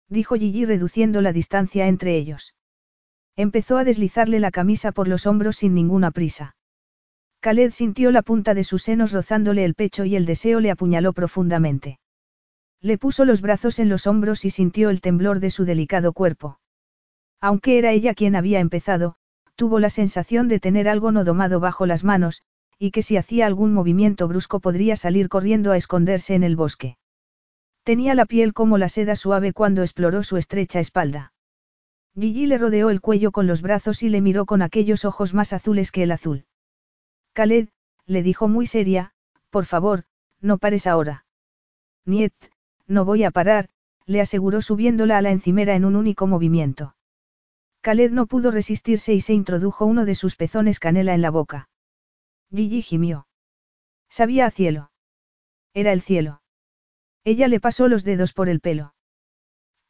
[0.08, 2.54] Dijo Gigi reduciendo la distancia entre ellos.
[3.36, 6.56] Empezó a deslizarle la camisa por los hombros sin ninguna prisa.
[7.40, 11.12] Khaled sintió la punta de sus senos rozándole el pecho y el deseo le apuñaló
[11.12, 11.98] profundamente.
[12.82, 16.58] Le puso los brazos en los hombros y sintió el temblor de su delicado cuerpo.
[17.40, 19.16] Aunque era ella quien había empezado,
[19.60, 22.40] tuvo la sensación de tener algo no domado bajo las manos,
[22.78, 26.96] y que si hacía algún movimiento brusco podría salir corriendo a esconderse en el bosque.
[27.82, 31.34] Tenía la piel como la seda suave cuando exploró su estrecha espalda.
[32.18, 35.52] Gigi le rodeó el cuello con los brazos y le miró con aquellos ojos más
[35.52, 36.46] azules que el azul.
[37.34, 37.68] Khaled,
[38.06, 39.12] le dijo muy seria,
[39.50, 40.04] por favor,
[40.40, 41.26] no pares ahora.
[42.06, 42.32] Niet,
[42.86, 43.68] no voy a parar,
[44.06, 46.94] le aseguró subiéndola a la encimera en un único movimiento.
[47.82, 51.68] Khaled no pudo resistirse y se introdujo uno de sus pezones canela en la boca.
[52.54, 53.26] Gigi gimió.
[54.10, 54.90] Sabía a cielo.
[55.72, 56.42] Era el cielo.
[57.24, 58.94] Ella le pasó los dedos por el pelo.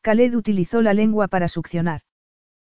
[0.03, 2.03] Khaled utilizó la lengua para succionar.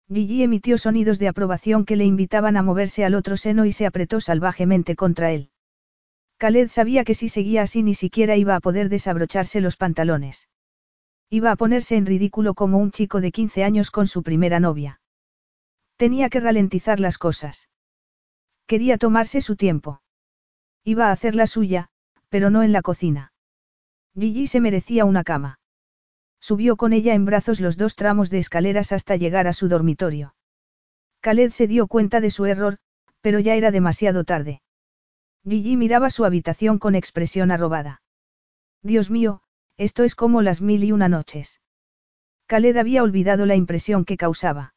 [0.07, 3.85] Gigi emitió sonidos de aprobación que le invitaban a moverse al otro seno y se
[3.85, 5.49] apretó salvajemente contra él.
[6.38, 10.48] Khaled sabía que si seguía así ni siquiera iba a poder desabrocharse los pantalones.
[11.30, 15.01] Iba a ponerse en ridículo como un chico de 15 años con su primera novia.
[16.02, 17.70] Tenía que ralentizar las cosas.
[18.66, 20.02] Quería tomarse su tiempo.
[20.84, 21.90] Iba a hacer la suya,
[22.28, 23.34] pero no en la cocina.
[24.18, 25.60] Gigi se merecía una cama.
[26.40, 30.34] Subió con ella en brazos los dos tramos de escaleras hasta llegar a su dormitorio.
[31.20, 32.80] Khaled se dio cuenta de su error,
[33.22, 34.64] pero ya era demasiado tarde.
[35.48, 38.02] Gigi miraba su habitación con expresión arrobada.
[38.82, 39.44] Dios mío,
[39.78, 41.62] esto es como las mil y una noches.
[42.48, 44.74] Khaled había olvidado la impresión que causaba.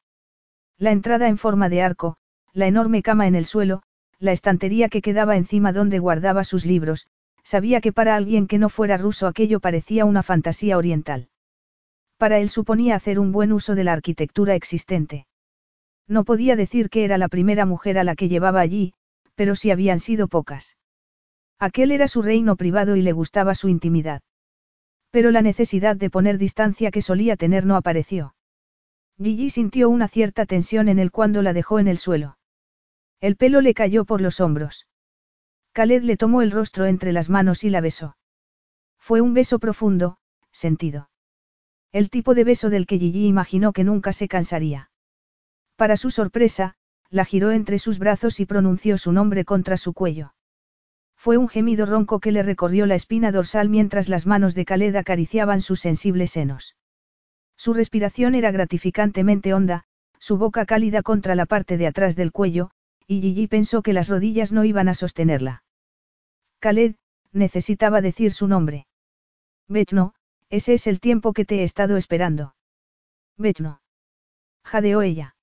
[0.79, 2.17] La entrada en forma de arco,
[2.53, 3.83] la enorme cama en el suelo,
[4.19, 7.07] la estantería que quedaba encima donde guardaba sus libros,
[7.43, 11.29] sabía que para alguien que no fuera ruso aquello parecía una fantasía oriental.
[12.17, 15.27] Para él suponía hacer un buen uso de la arquitectura existente.
[16.09, 18.95] No podía decir que era la primera mujer a la que llevaba allí,
[19.35, 20.77] pero sí habían sido pocas.
[21.59, 24.23] Aquel era su reino privado y le gustaba su intimidad.
[25.11, 28.35] Pero la necesidad de poner distancia que solía tener no apareció.
[29.19, 32.37] Gigi sintió una cierta tensión en él cuando la dejó en el suelo.
[33.21, 34.87] El pelo le cayó por los hombros.
[35.73, 38.17] Khaled le tomó el rostro entre las manos y la besó.
[38.99, 40.19] Fue un beso profundo,
[40.51, 41.11] sentido.
[41.93, 44.91] El tipo de beso del que Gigi imaginó que nunca se cansaría.
[45.77, 46.75] Para su sorpresa,
[47.11, 50.35] la giró entre sus brazos y pronunció su nombre contra su cuello.
[51.17, 54.97] Fue un gemido ronco que le recorrió la espina dorsal mientras las manos de Khaled
[54.97, 56.77] acariciaban sus sensibles senos.
[57.57, 59.85] Su respiración era gratificantemente honda,
[60.19, 62.71] su boca cálida contra la parte de atrás del cuello,
[63.07, 65.63] y Gigi pensó que las rodillas no iban a sostenerla.
[66.61, 66.95] Khaled,
[67.33, 68.87] necesitaba decir su nombre.
[69.69, 70.15] Bechno,
[70.51, 72.55] ese es el tiempo que te he estado esperando.
[73.37, 73.81] Bechno.
[74.65, 75.37] Jadeó ella.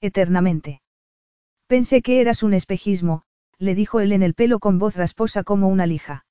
[0.00, 0.80] Eternamente.
[1.66, 3.24] Pensé que eras un espejismo,
[3.58, 6.24] le dijo él en el pelo con voz rasposa como una lija.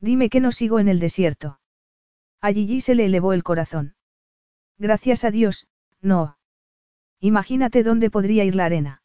[0.00, 1.58] Dime que no sigo en el desierto.
[2.40, 3.94] A Gigi se le elevó el corazón.
[4.82, 5.68] Gracias a Dios,
[6.00, 6.38] no.
[7.20, 9.00] Imagínate dónde podría ir la arena.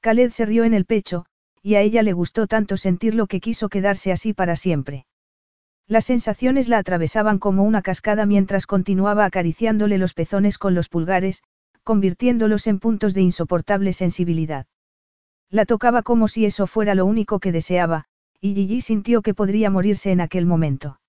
[0.00, 1.26] Khaled se rió en el pecho,
[1.60, 5.04] y a ella le gustó tanto sentirlo que quiso quedarse así para siempre.
[5.86, 11.42] Las sensaciones la atravesaban como una cascada mientras continuaba acariciándole los pezones con los pulgares,
[11.84, 14.64] convirtiéndolos en puntos de insoportable sensibilidad.
[15.50, 18.06] La tocaba como si eso fuera lo único que deseaba,
[18.40, 21.00] y Gigi sintió que podría morirse en aquel momento.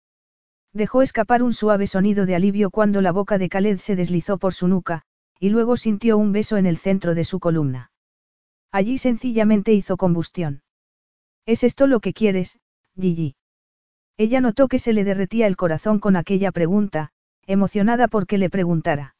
[0.77, 4.53] Dejó escapar un suave sonido de alivio cuando la boca de Khaled se deslizó por
[4.53, 5.01] su nuca,
[5.39, 7.91] y luego sintió un beso en el centro de su columna.
[8.71, 10.61] Allí sencillamente hizo combustión.
[11.47, 12.59] ¿Es esto lo que quieres,
[12.95, 13.35] Gigi?
[14.17, 17.09] Ella notó que se le derretía el corazón con aquella pregunta,
[17.47, 19.15] emocionada porque le preguntara.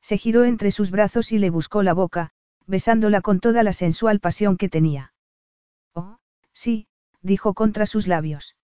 [0.00, 2.30] Se giró entre sus brazos y le buscó la boca,
[2.66, 5.14] besándola con toda la sensual pasión que tenía.
[5.94, 6.18] Oh,
[6.52, 6.88] sí,
[7.20, 8.56] dijo contra sus labios.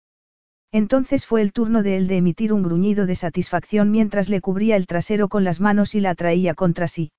[0.72, 4.76] Entonces fue el turno de él de emitir un gruñido de satisfacción mientras le cubría
[4.76, 7.12] el trasero con las manos y la atraía contra sí.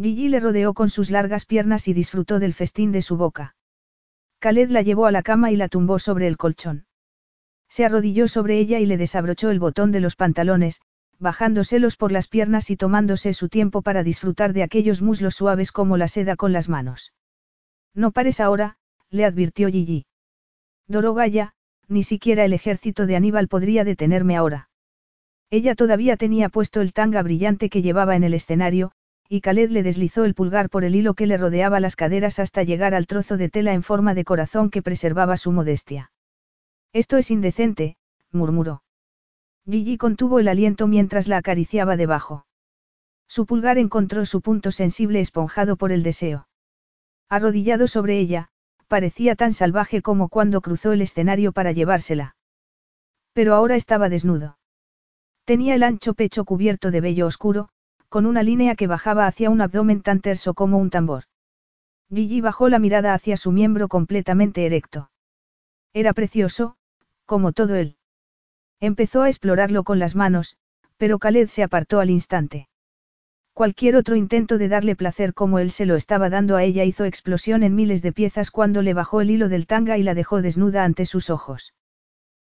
[0.00, 3.56] Gigi le rodeó con sus largas piernas y disfrutó del festín de su boca.
[4.40, 6.86] Khaled la llevó a la cama y la tumbó sobre el colchón.
[7.68, 10.80] Se arrodilló sobre ella y le desabrochó el botón de los pantalones,
[11.18, 15.96] bajándoselos por las piernas y tomándose su tiempo para disfrutar de aquellos muslos suaves como
[15.96, 17.12] la seda con las manos.
[17.92, 18.76] No pares ahora,
[19.10, 20.06] le advirtió Gigi.
[20.86, 21.54] Dorogaya,
[21.88, 24.68] ni siquiera el ejército de Aníbal podría detenerme ahora.
[25.50, 28.92] Ella todavía tenía puesto el tanga brillante que llevaba en el escenario,
[29.28, 32.62] y Khaled le deslizó el pulgar por el hilo que le rodeaba las caderas hasta
[32.62, 36.12] llegar al trozo de tela en forma de corazón que preservaba su modestia.
[36.92, 37.96] Esto es indecente,
[38.32, 38.82] murmuró.
[39.66, 42.46] Gigi contuvo el aliento mientras la acariciaba debajo.
[43.26, 46.48] Su pulgar encontró su punto sensible esponjado por el deseo.
[47.28, 48.48] Arrodillado sobre ella,
[48.88, 52.34] parecía tan salvaje como cuando cruzó el escenario para llevársela.
[53.32, 54.58] Pero ahora estaba desnudo.
[55.44, 57.68] Tenía el ancho pecho cubierto de vello oscuro,
[58.08, 61.24] con una línea que bajaba hacia un abdomen tan terso como un tambor.
[62.12, 65.10] Gigi bajó la mirada hacia su miembro completamente erecto.
[65.92, 66.76] Era precioso,
[67.26, 67.96] como todo él.
[68.80, 70.56] Empezó a explorarlo con las manos,
[70.96, 72.68] pero Khaled se apartó al instante.
[73.58, 77.04] Cualquier otro intento de darle placer como él se lo estaba dando a ella hizo
[77.04, 80.42] explosión en miles de piezas cuando le bajó el hilo del tanga y la dejó
[80.42, 81.74] desnuda ante sus ojos.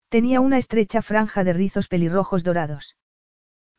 [0.09, 2.97] Tenía una estrecha franja de rizos pelirrojos dorados.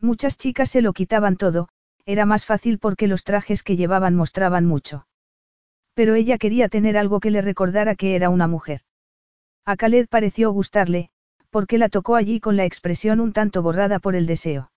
[0.00, 1.68] Muchas chicas se lo quitaban todo,
[2.06, 5.06] era más fácil porque los trajes que llevaban mostraban mucho.
[5.92, 8.80] Pero ella quería tener algo que le recordara que era una mujer.
[9.66, 11.10] A Khaled pareció gustarle,
[11.50, 14.72] porque la tocó allí con la expresión un tanto borrada por el deseo.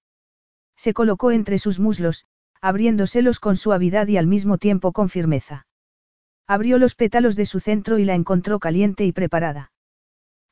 [0.76, 2.26] Se colocó entre sus muslos,
[2.62, 5.66] abriéndoselos con suavidad y al mismo tiempo con firmeza.
[6.48, 9.72] Abrió los pétalos de su centro y la encontró caliente y preparada.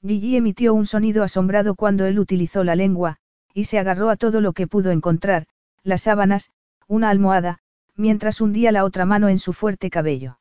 [0.02, 3.18] Gigi emitió un sonido asombrado cuando él utilizó la lengua,
[3.54, 5.46] y se agarró a todo lo que pudo encontrar,
[5.84, 6.52] las sábanas,
[6.88, 7.60] una almohada,
[7.96, 10.40] mientras hundía la otra mano en su fuerte cabello.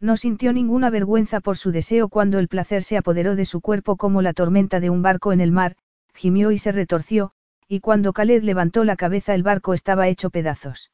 [0.00, 3.96] No sintió ninguna vergüenza por su deseo cuando el placer se apoderó de su cuerpo
[3.96, 5.76] como la tormenta de un barco en el mar,
[6.14, 7.32] gimió y se retorció,
[7.68, 10.90] y cuando Khaled levantó la cabeza el barco estaba hecho pedazos.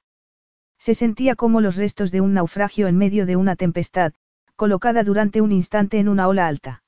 [0.78, 4.12] Se sentía como los restos de un naufragio en medio de una tempestad,
[4.56, 6.82] colocada durante un instante en una ola alta.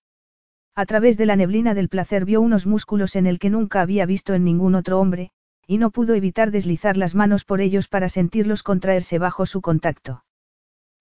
[0.74, 4.04] A través de la neblina del placer vio unos músculos en el que nunca había
[4.04, 5.30] visto en ningún otro hombre,
[5.66, 10.24] y no pudo evitar deslizar las manos por ellos para sentirlos contraerse bajo su contacto.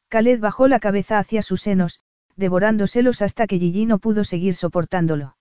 [0.09, 1.99] Khaled bajó la cabeza hacia sus senos,
[2.35, 5.35] devorándoselos hasta que Gigi no pudo seguir soportándolo.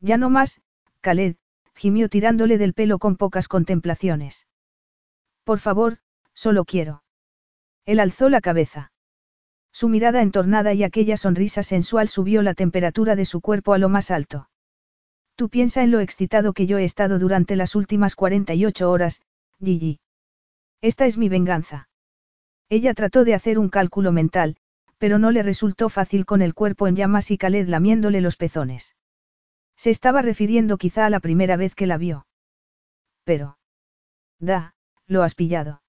[0.00, 0.60] Ya no más,
[1.00, 1.36] Khaled,
[1.76, 4.46] gimió tirándole del pelo con pocas contemplaciones.
[5.44, 5.98] Por favor,
[6.34, 7.04] solo quiero.
[7.84, 8.90] Él alzó la cabeza.
[9.72, 13.90] Su mirada entornada y aquella sonrisa sensual subió la temperatura de su cuerpo a lo
[13.90, 14.48] más alto.
[15.36, 19.20] Tú piensa en lo excitado que yo he estado durante las últimas 48 horas,
[19.62, 20.00] Gigi.
[20.80, 21.90] Esta es mi venganza.
[22.70, 24.56] Ella trató de hacer un cálculo mental,
[24.96, 28.95] pero no le resultó fácil con el cuerpo en llamas y Khaled lamiéndole los pezones.
[29.76, 32.26] Se estaba refiriendo quizá a la primera vez que la vio.
[33.24, 33.58] pero...
[34.38, 34.74] Da,
[35.06, 35.82] lo has pillado.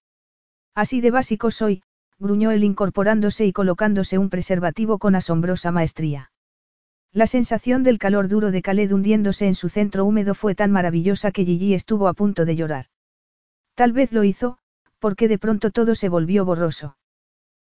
[0.74, 1.84] Así de básico soy,
[2.20, 6.32] gruñó él incorporándose y colocándose un preservativo con asombrosa maestría.
[7.12, 11.32] La sensación del calor duro de Khaled hundiéndose en su centro húmedo fue tan maravillosa
[11.32, 12.86] que Gigi estuvo a punto de llorar.
[13.76, 14.58] Tal vez lo hizo,
[15.00, 16.98] porque de pronto todo se volvió borroso.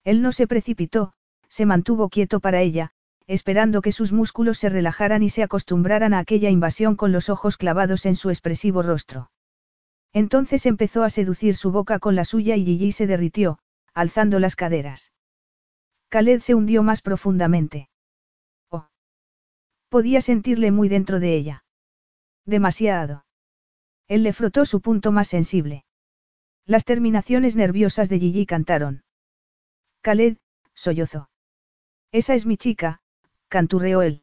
[0.05, 1.15] Él no se precipitó,
[1.49, 2.93] se mantuvo quieto para ella,
[3.33, 7.57] esperando que sus músculos se relajaran y se acostumbraran a aquella invasión con los ojos
[7.57, 9.31] clavados en su expresivo rostro.
[10.13, 13.59] Entonces empezó a seducir su boca con la suya y Gigi se derritió,
[13.95, 15.13] alzando las caderas.
[16.11, 17.89] Khaled se hundió más profundamente.
[18.71, 18.87] Oh.
[19.89, 21.65] Podía sentirle muy dentro de ella.
[22.45, 23.25] Demasiado.
[24.09, 25.87] Él le frotó su punto más sensible.
[26.67, 29.05] Las terminaciones nerviosas de Gigi cantaron.
[30.03, 30.37] Khaled,
[30.75, 31.31] sollozó.
[32.11, 33.02] Esa es mi chica,
[33.53, 34.23] canturreó él.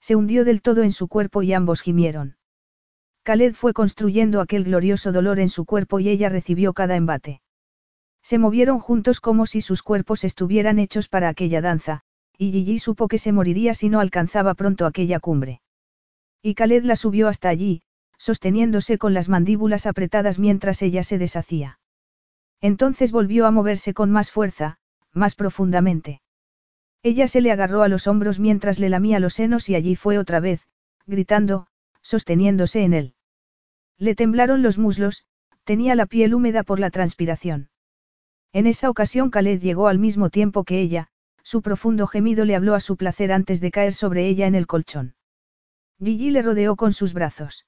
[0.00, 2.36] Se hundió del todo en su cuerpo y ambos gimieron.
[3.24, 7.42] Khaled fue construyendo aquel glorioso dolor en su cuerpo y ella recibió cada embate.
[8.22, 12.02] Se movieron juntos como si sus cuerpos estuvieran hechos para aquella danza,
[12.38, 15.60] y Gigi supo que se moriría si no alcanzaba pronto aquella cumbre.
[16.40, 17.82] Y Khaled la subió hasta allí,
[18.16, 21.80] sosteniéndose con las mandíbulas apretadas mientras ella se deshacía.
[22.60, 24.78] Entonces volvió a moverse con más fuerza,
[25.12, 26.20] más profundamente.
[27.06, 30.18] Ella se le agarró a los hombros mientras le lamía los senos y allí fue
[30.18, 30.66] otra vez,
[31.06, 31.68] gritando,
[32.02, 33.14] sosteniéndose en él.
[33.96, 35.24] Le temblaron los muslos,
[35.62, 37.70] tenía la piel húmeda por la transpiración.
[38.52, 41.06] En esa ocasión Khaled llegó al mismo tiempo que ella,
[41.44, 44.66] su profundo gemido le habló a su placer antes de caer sobre ella en el
[44.66, 45.14] colchón.
[46.02, 47.66] Gigi le rodeó con sus brazos.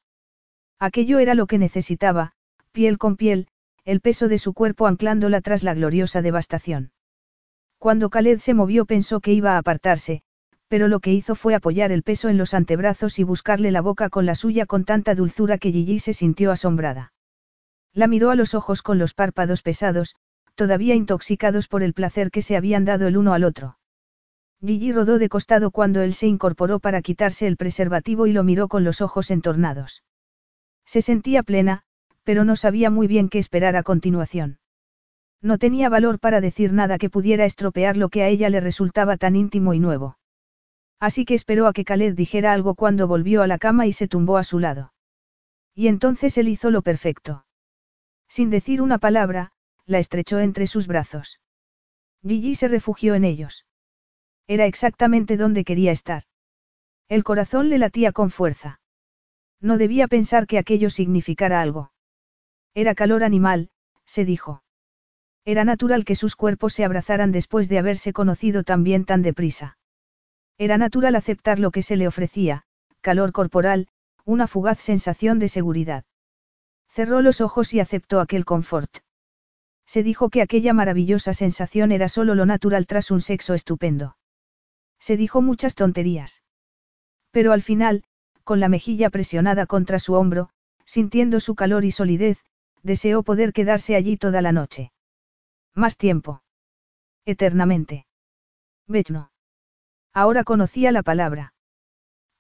[0.81, 2.33] Aquello era lo que necesitaba,
[2.73, 3.47] piel con piel,
[3.84, 6.91] el peso de su cuerpo anclándola tras la gloriosa devastación.
[7.79, 10.23] Cuando Khaled se movió pensó que iba a apartarse,
[10.69, 14.11] pero lo que hizo fue apoyar el peso en los antebrazos y buscarle la boca
[14.11, 17.13] con la suya con tanta dulzura que Gigi se sintió asombrada.
[17.95, 20.17] La miró a los ojos con los párpados pesados,
[20.55, 23.79] todavía intoxicados por el placer que se habían dado el uno al otro.
[24.61, 28.67] Gigi rodó de costado cuando él se incorporó para quitarse el preservativo y lo miró
[28.67, 30.03] con los ojos entornados.
[30.85, 31.83] Se sentía plena,
[32.25, 34.59] pero no sabía muy bien qué esperar a continuación.
[35.41, 39.17] No tenía valor para decir nada que pudiera estropear lo que a ella le resultaba
[39.17, 40.18] tan íntimo y nuevo.
[41.00, 44.08] Así que esperó a que Khaled dijera algo cuando volvió a la cama y se
[44.08, 44.92] tumbó a su lado.
[45.75, 47.44] Y entonces él hizo lo perfecto.
[48.26, 49.52] Sin decir una palabra,
[49.86, 51.41] la estrechó entre sus brazos.
[52.26, 53.65] Gigi se refugió en ellos.
[54.49, 56.25] Era exactamente donde quería estar.
[57.08, 58.81] El corazón le latía con fuerza.
[59.60, 61.92] No debía pensar que aquello significara algo.
[62.75, 63.70] Era calor animal,
[64.05, 64.62] se dijo.
[65.49, 69.78] Era natural que sus cuerpos se abrazaran después de haberse conocido tan bien tan deprisa.
[70.59, 72.65] Era natural aceptar lo que se le ofrecía,
[73.01, 73.89] calor corporal,
[74.27, 76.05] una fugaz sensación de seguridad.
[76.91, 78.99] Cerró los ojos y aceptó aquel confort.
[79.86, 84.18] Se dijo que aquella maravillosa sensación era solo lo natural tras un sexo estupendo.
[84.99, 86.43] Se dijo muchas tonterías.
[87.31, 88.05] Pero al final,
[88.44, 90.51] con la mejilla presionada contra su hombro,
[90.85, 92.44] sintiendo su calor y solidez,
[92.83, 94.93] deseó poder quedarse allí toda la noche.
[95.79, 96.43] Más tiempo.
[97.25, 98.05] Eternamente.
[98.89, 99.31] Bechno.
[100.13, 101.55] Ahora conocía la palabra.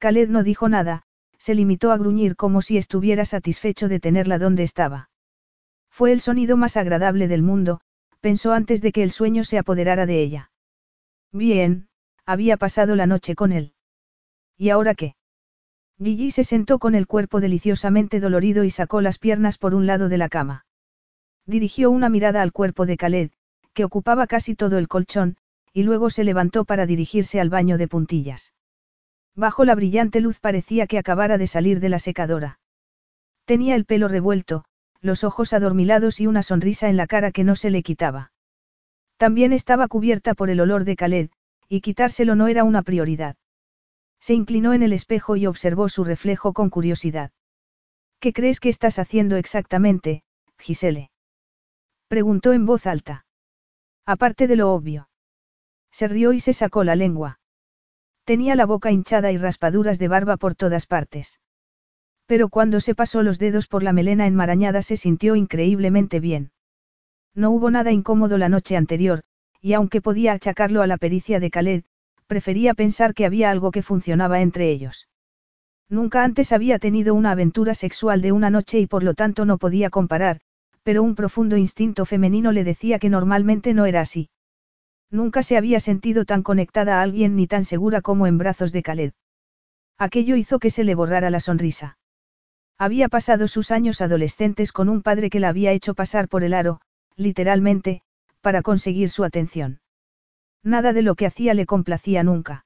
[0.00, 1.04] Khaled no dijo nada,
[1.38, 5.10] se limitó a gruñir como si estuviera satisfecho de tenerla donde estaba.
[5.88, 7.80] Fue el sonido más agradable del mundo,
[8.18, 10.50] pensó antes de que el sueño se apoderara de ella.
[11.30, 11.86] Bien,
[12.26, 13.72] había pasado la noche con él.
[14.56, 15.14] ¿Y ahora qué?
[16.02, 20.08] Gigi se sentó con el cuerpo deliciosamente dolorido y sacó las piernas por un lado
[20.08, 20.64] de la cama.
[21.48, 23.30] Dirigió una mirada al cuerpo de Khaled,
[23.72, 25.38] que ocupaba casi todo el colchón,
[25.72, 28.52] y luego se levantó para dirigirse al baño de puntillas.
[29.34, 32.60] Bajo la brillante luz parecía que acabara de salir de la secadora.
[33.46, 34.66] Tenía el pelo revuelto,
[35.00, 38.30] los ojos adormilados y una sonrisa en la cara que no se le quitaba.
[39.16, 41.30] También estaba cubierta por el olor de Khaled,
[41.66, 43.36] y quitárselo no era una prioridad.
[44.20, 47.30] Se inclinó en el espejo y observó su reflejo con curiosidad.
[48.20, 50.24] ¿Qué crees que estás haciendo exactamente,
[50.58, 51.10] Gisele?
[52.08, 53.26] Preguntó en voz alta.
[54.06, 55.10] Aparte de lo obvio.
[55.90, 57.38] Se rió y se sacó la lengua.
[58.24, 61.40] Tenía la boca hinchada y raspaduras de barba por todas partes.
[62.26, 66.50] Pero cuando se pasó los dedos por la melena enmarañada se sintió increíblemente bien.
[67.34, 69.22] No hubo nada incómodo la noche anterior,
[69.60, 71.84] y aunque podía achacarlo a la pericia de Khaled,
[72.26, 75.08] prefería pensar que había algo que funcionaba entre ellos.
[75.88, 79.56] Nunca antes había tenido una aventura sexual de una noche y por lo tanto no
[79.56, 80.40] podía comparar,
[80.88, 84.30] pero un profundo instinto femenino le decía que normalmente no era así.
[85.10, 88.82] Nunca se había sentido tan conectada a alguien ni tan segura como en brazos de
[88.82, 89.12] Khaled.
[89.98, 91.98] Aquello hizo que se le borrara la sonrisa.
[92.78, 96.54] Había pasado sus años adolescentes con un padre que la había hecho pasar por el
[96.54, 96.80] aro,
[97.16, 98.00] literalmente,
[98.40, 99.82] para conseguir su atención.
[100.64, 102.64] Nada de lo que hacía le complacía nunca.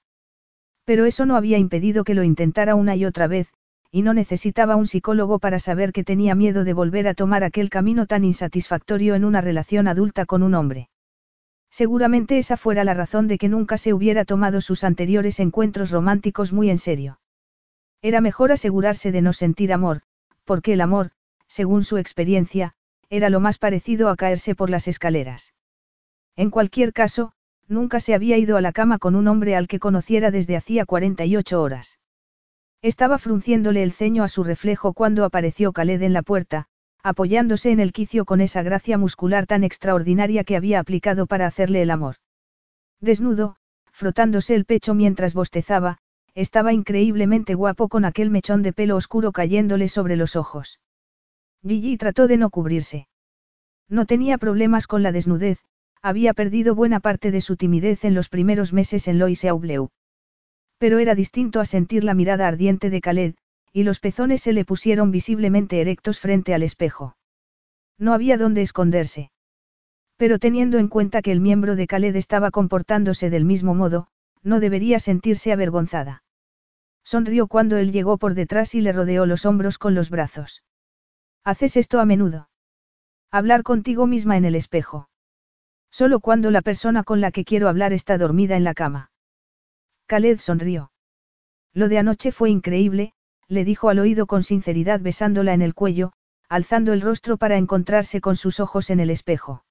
[0.84, 3.52] Pero eso no había impedido que lo intentara una y otra vez,
[3.94, 7.68] y no necesitaba un psicólogo para saber que tenía miedo de volver a tomar aquel
[7.68, 10.88] camino tan insatisfactorio en una relación adulta con un hombre.
[11.70, 16.54] Seguramente esa fuera la razón de que nunca se hubiera tomado sus anteriores encuentros románticos
[16.54, 17.20] muy en serio.
[18.00, 20.00] Era mejor asegurarse de no sentir amor,
[20.44, 21.10] porque el amor,
[21.46, 22.74] según su experiencia,
[23.10, 25.52] era lo más parecido a caerse por las escaleras.
[26.34, 27.34] En cualquier caso,
[27.68, 30.86] nunca se había ido a la cama con un hombre al que conociera desde hacía
[30.86, 31.98] 48 horas.
[32.82, 36.66] Estaba frunciéndole el ceño a su reflejo cuando apareció Khaled en la puerta,
[37.04, 41.82] apoyándose en el quicio con esa gracia muscular tan extraordinaria que había aplicado para hacerle
[41.82, 42.16] el amor.
[43.00, 43.56] Desnudo,
[43.92, 45.98] frotándose el pecho mientras bostezaba,
[46.34, 50.80] estaba increíblemente guapo con aquel mechón de pelo oscuro cayéndole sobre los ojos.
[51.64, 53.06] Gigi trató de no cubrirse.
[53.88, 55.60] No tenía problemas con la desnudez,
[56.00, 59.90] había perdido buena parte de su timidez en los primeros meses en Lois Aubleu.
[60.82, 63.34] Pero era distinto a sentir la mirada ardiente de Khaled,
[63.72, 67.16] y los pezones se le pusieron visiblemente erectos frente al espejo.
[67.98, 69.30] No había dónde esconderse.
[70.16, 74.08] Pero teniendo en cuenta que el miembro de Khaled estaba comportándose del mismo modo,
[74.42, 76.24] no debería sentirse avergonzada.
[77.04, 80.64] Sonrió cuando él llegó por detrás y le rodeó los hombros con los brazos.
[81.44, 82.48] ¿Haces esto a menudo?
[83.30, 85.08] Hablar contigo misma en el espejo.
[85.92, 89.11] Solo cuando la persona con la que quiero hablar está dormida en la cama.
[90.06, 90.92] Khaled sonrió.
[91.72, 93.14] Lo de anoche fue increíble,
[93.48, 96.12] le dijo al oído con sinceridad besándola en el cuello,
[96.48, 99.64] alzando el rostro para encontrarse con sus ojos en el espejo.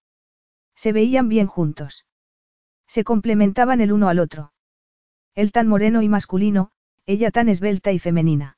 [0.76, 2.06] Se veían bien juntos.
[2.88, 4.54] Se complementaban el uno al otro.
[5.36, 6.72] Él tan moreno y masculino,
[7.06, 8.58] ella tan esbelta y femenina.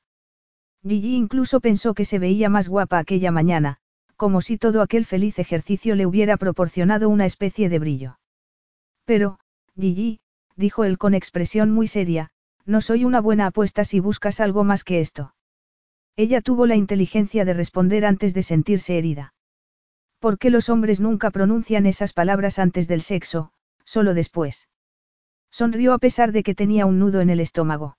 [0.82, 3.78] Gigi incluso pensó que se veía más guapa aquella mañana,
[4.16, 8.18] como si todo aquel feliz ejercicio le hubiera proporcionado una especie de brillo.
[9.04, 9.38] Pero,
[9.78, 10.20] Gigi,
[10.56, 12.30] dijo él con expresión muy seria,
[12.64, 15.34] no soy una buena apuesta si buscas algo más que esto.
[16.16, 19.34] Ella tuvo la inteligencia de responder antes de sentirse herida.
[20.20, 23.52] ¿Por qué los hombres nunca pronuncian esas palabras antes del sexo,
[23.84, 24.68] solo después?
[25.50, 27.98] Sonrió a pesar de que tenía un nudo en el estómago.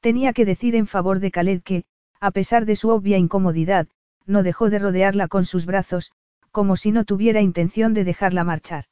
[0.00, 1.84] Tenía que decir en favor de Khaled que,
[2.20, 3.88] a pesar de su obvia incomodidad,
[4.26, 6.12] no dejó de rodearla con sus brazos,
[6.50, 8.84] como si no tuviera intención de dejarla marchar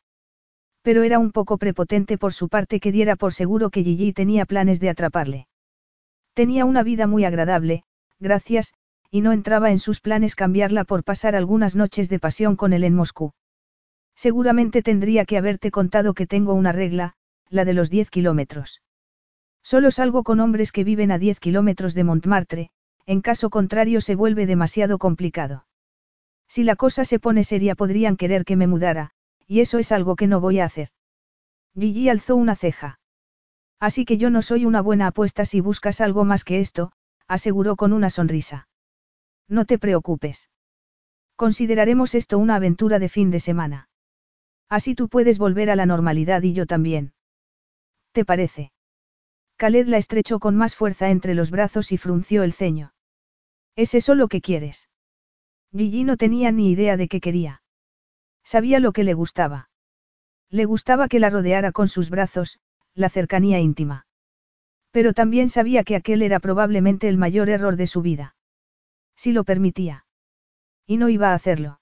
[0.82, 4.46] pero era un poco prepotente por su parte que diera por seguro que Gigi tenía
[4.46, 5.46] planes de atraparle.
[6.34, 7.84] Tenía una vida muy agradable,
[8.18, 8.72] gracias,
[9.10, 12.84] y no entraba en sus planes cambiarla por pasar algunas noches de pasión con él
[12.84, 13.32] en Moscú.
[14.14, 17.14] Seguramente tendría que haberte contado que tengo una regla,
[17.48, 18.82] la de los 10 kilómetros.
[19.62, 22.70] Solo salgo con hombres que viven a 10 kilómetros de Montmartre,
[23.06, 25.66] en caso contrario se vuelve demasiado complicado.
[26.48, 29.12] Si la cosa se pone seria podrían querer que me mudara,
[29.50, 30.90] y eso es algo que no voy a hacer.
[31.76, 33.00] Gigi alzó una ceja.
[33.80, 36.92] Así que yo no soy una buena apuesta si buscas algo más que esto,
[37.26, 38.68] aseguró con una sonrisa.
[39.48, 40.50] No te preocupes.
[41.34, 43.88] Consideraremos esto una aventura de fin de semana.
[44.68, 47.12] Así tú puedes volver a la normalidad y yo también.
[48.12, 48.70] ¿Te parece?
[49.56, 52.92] Khaled la estrechó con más fuerza entre los brazos y frunció el ceño.
[53.74, 54.88] ¿Es eso lo que quieres?
[55.76, 57.59] Gigi no tenía ni idea de qué quería.
[58.44, 59.70] Sabía lo que le gustaba.
[60.50, 62.58] Le gustaba que la rodeara con sus brazos,
[62.94, 64.06] la cercanía íntima.
[64.90, 68.34] Pero también sabía que aquel era probablemente el mayor error de su vida.
[69.14, 70.04] Si lo permitía.
[70.86, 71.80] Y no iba a hacerlo.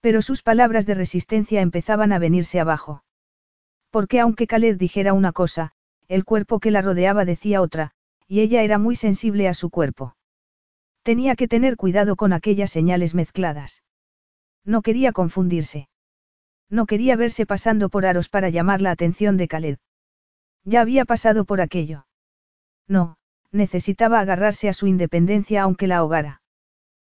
[0.00, 3.04] Pero sus palabras de resistencia empezaban a venirse abajo.
[3.90, 5.72] Porque aunque Khaled dijera una cosa,
[6.08, 7.92] el cuerpo que la rodeaba decía otra,
[8.26, 10.16] y ella era muy sensible a su cuerpo.
[11.02, 13.83] Tenía que tener cuidado con aquellas señales mezcladas.
[14.64, 15.88] No quería confundirse.
[16.70, 19.78] No quería verse pasando por aros para llamar la atención de Khaled.
[20.64, 22.06] Ya había pasado por aquello.
[22.88, 23.16] No,
[23.52, 26.42] necesitaba agarrarse a su independencia aunque la ahogara.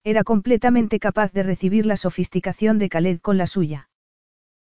[0.03, 3.89] Era completamente capaz de recibir la sofisticación de Khaled con la suya.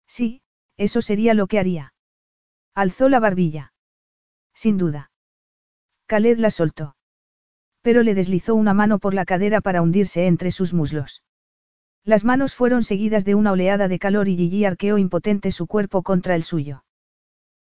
[0.06, 0.42] Sí,
[0.76, 1.94] eso sería lo que haría.
[2.74, 3.72] Alzó la barbilla.
[4.54, 5.10] Sin duda.
[6.06, 6.96] Khaled la soltó.
[7.80, 11.22] Pero le deslizó una mano por la cadera para hundirse entre sus muslos.
[12.04, 16.02] Las manos fueron seguidas de una oleada de calor y Gigi arqueó impotente su cuerpo
[16.02, 16.84] contra el suyo.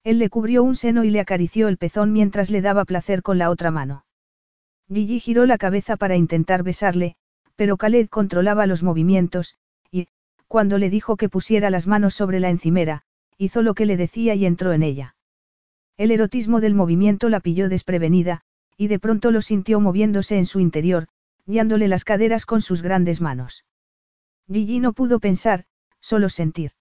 [0.03, 3.37] Él le cubrió un seno y le acarició el pezón mientras le daba placer con
[3.37, 4.05] la otra mano.
[4.87, 7.15] Gigi giró la cabeza para intentar besarle,
[7.57, 9.55] pero Khaled controlaba los movimientos,
[9.91, 10.07] y,
[10.47, 13.03] cuando le dijo que pusiera las manos sobre la encimera,
[13.37, 15.15] hizo lo que le decía y entró en ella.
[15.97, 18.41] El erotismo del movimiento la pilló desprevenida,
[18.77, 21.09] y de pronto lo sintió moviéndose en su interior,
[21.45, 23.65] guiándole las caderas con sus grandes manos.
[24.51, 25.65] Gigi no pudo pensar,
[26.01, 26.71] solo sentir.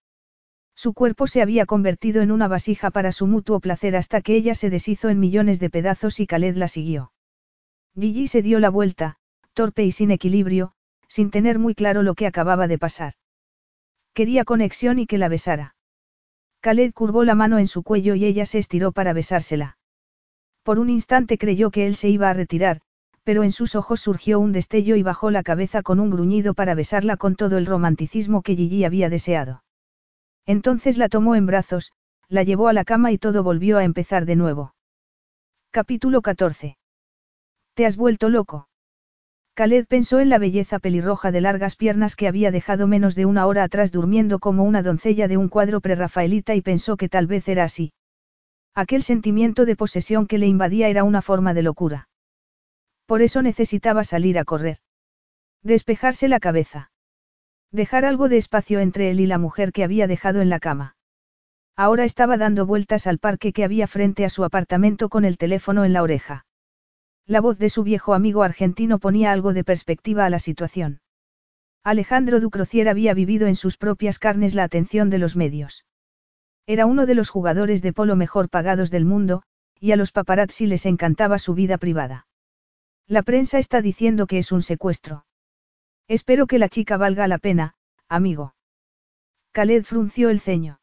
[0.75, 4.55] Su cuerpo se había convertido en una vasija para su mutuo placer hasta que ella
[4.55, 7.13] se deshizo en millones de pedazos y Khaled la siguió.
[7.95, 9.17] Gigi se dio la vuelta,
[9.55, 10.73] torpe y sin equilibrio,
[11.09, 13.15] sin tener muy claro lo que acababa de pasar.
[14.15, 15.75] Quería conexión y que la besara.
[16.61, 19.79] Khaled curvó la mano en su cuello y ella se estiró para besársela.
[20.63, 22.81] Por un instante creyó que él se iba a retirar,
[23.29, 26.75] pero en sus ojos surgió un destello y bajó la cabeza con un gruñido para
[26.75, 29.63] besarla con todo el romanticismo que Gigi había deseado.
[30.47, 31.93] Entonces la tomó en brazos,
[32.31, 34.75] la llevó a la cama y todo volvió a empezar de nuevo.
[35.71, 36.79] Capítulo 14.
[37.75, 38.71] ¿Te has vuelto loco?
[39.53, 43.45] Khaled pensó en la belleza pelirroja de largas piernas que había dejado menos de una
[43.45, 47.47] hora atrás durmiendo como una doncella de un cuadro prerrafaelita y pensó que tal vez
[47.47, 47.93] era así.
[48.75, 52.08] Aquel sentimiento de posesión que le invadía era una forma de locura.
[53.09, 54.77] Por eso necesitaba salir a correr.
[55.63, 56.91] Despejarse la cabeza.
[57.73, 60.95] Dejar algo de espacio entre él y la mujer que había dejado en la cama.
[61.75, 65.87] Ahora estaba dando vueltas al parque que había frente a su apartamento con el teléfono
[65.87, 66.45] en la oreja.
[67.25, 71.01] La voz de su viejo amigo argentino ponía algo de perspectiva a la situación.
[71.85, 75.87] Alejandro Ducrocier había vivido en sus propias carnes la atención de los medios.
[76.67, 79.45] Era uno de los jugadores de polo mejor pagados del mundo,
[79.81, 82.28] y a los paparazzi les encantaba su vida privada.
[83.09, 85.25] La prensa está diciendo que es un secuestro.
[86.09, 87.75] Espero que la chica valga la pena,
[88.07, 88.55] amigo.
[89.53, 90.81] Khaled frunció el ceño.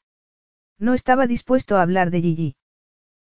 [0.79, 2.55] No estaba dispuesto a hablar de Gigi.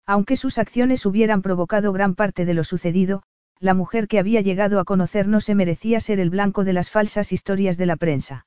[0.06, 3.24] Aunque sus acciones hubieran provocado gran parte de lo sucedido,
[3.58, 6.88] la mujer que había llegado a conocer no se merecía ser el blanco de las
[6.88, 8.46] falsas historias de la prensa.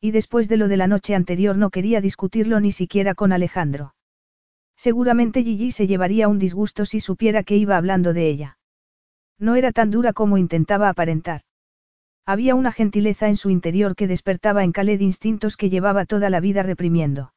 [0.00, 3.94] Y después de lo de la noche anterior no quería discutirlo ni siquiera con Alejandro.
[4.76, 8.57] Seguramente Gigi se llevaría un disgusto si supiera que iba hablando de ella.
[9.38, 11.42] No era tan dura como intentaba aparentar.
[12.26, 16.40] Había una gentileza en su interior que despertaba en Khaled instintos que llevaba toda la
[16.40, 17.32] vida reprimiendo.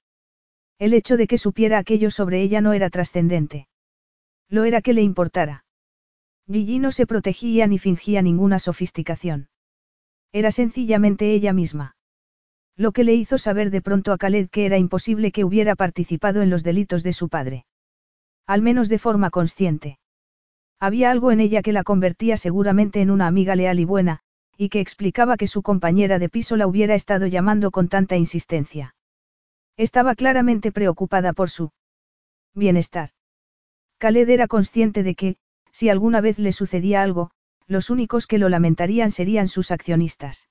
[0.80, 3.68] El hecho de que supiera aquello sobre ella no era trascendente.
[4.50, 5.64] Lo era que le importara.
[6.52, 9.48] Gigi no se protegía ni fingía ninguna sofisticación.
[10.34, 11.96] Era sencillamente ella misma.
[12.76, 16.42] Lo que le hizo saber de pronto a Khaled que era imposible que hubiera participado
[16.42, 17.66] en los delitos de su padre.
[18.46, 20.00] Al menos de forma consciente.
[20.82, 24.22] Había algo en ella que la convertía seguramente en una amiga leal y buena,
[24.58, 28.95] y que explicaba que su compañera de piso la hubiera estado llamando con tanta insistencia.
[29.77, 31.72] Estaba claramente preocupada por su
[32.56, 33.11] bienestar.
[34.00, 35.35] Khaled era consciente de que,
[35.72, 37.30] si alguna vez le sucedía algo,
[37.68, 40.50] los únicos que lo lamentarían serían sus accionistas.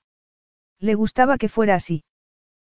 [0.79, 2.05] Le gustaba que fuera así.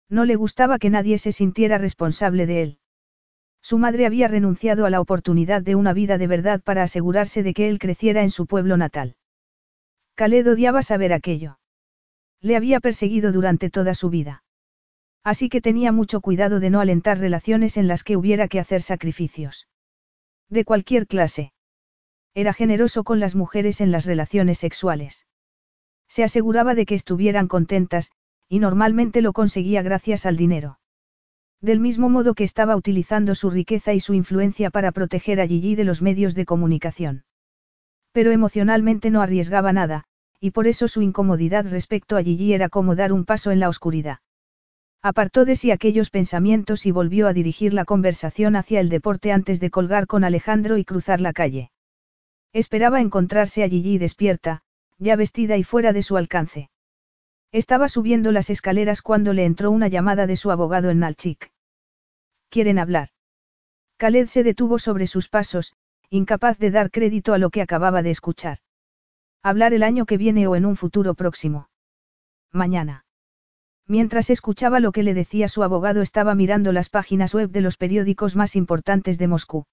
[0.09, 2.79] No le gustaba que nadie se sintiera responsable de él.
[3.65, 7.55] Su madre había renunciado a la oportunidad de una vida de verdad para asegurarse de
[7.55, 9.17] que él creciera en su pueblo natal.
[10.17, 11.59] Khaled odiaba saber aquello.
[12.43, 14.45] Le había perseguido durante toda su vida.
[15.23, 18.83] Así que tenía mucho cuidado de no alentar relaciones en las que hubiera que hacer
[18.83, 19.67] sacrificios.
[20.51, 21.55] De cualquier clase.
[22.35, 25.27] Era generoso con las mujeres en las relaciones sexuales.
[26.07, 28.13] Se aseguraba de que estuvieran contentas,
[28.47, 30.81] y normalmente lo conseguía gracias al dinero.
[31.65, 35.77] Del mismo modo que estaba utilizando su riqueza y su influencia para proteger a Gigi
[35.77, 37.25] de los medios de comunicación.
[38.13, 40.05] Pero emocionalmente no arriesgaba nada,
[40.39, 43.71] y por eso su incomodidad respecto a Gigi era como dar un paso en la
[43.71, 44.19] oscuridad.
[45.01, 49.59] Apartó de sí aquellos pensamientos y volvió a dirigir la conversación hacia el deporte antes
[49.59, 51.71] de colgar con Alejandro y cruzar la calle.
[52.53, 54.61] Esperaba encontrarse a Gigi despierta,
[54.99, 56.69] ya vestida y fuera de su alcance.
[57.53, 61.54] Estaba subiendo las escaleras cuando le entró una llamada de su abogado en Nalchik.
[62.55, 63.09] ¿Quieren hablar?
[63.97, 65.73] Khaled se detuvo sobre sus pasos,
[66.09, 68.59] incapaz de dar crédito a lo que acababa de escuchar.
[69.43, 71.69] Hablar el año que viene o en un futuro próximo.
[72.53, 73.07] Mañana.
[73.89, 77.77] Mientras escuchaba lo que le decía su abogado estaba mirando las páginas web de los
[77.77, 79.67] periódicos más importantes de Moscú.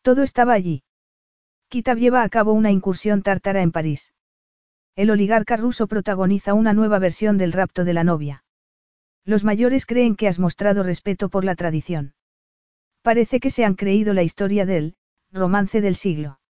[0.00, 0.84] Todo estaba allí.
[1.68, 4.14] Kitab lleva a cabo una incursión tártara en París.
[4.96, 8.44] El oligarca ruso protagoniza una nueva versión del rapto de la novia.
[9.24, 12.14] Los mayores creen que has mostrado respeto por la tradición.
[13.02, 14.96] Parece que se han creído la historia del,
[15.30, 16.40] Romance del siglo.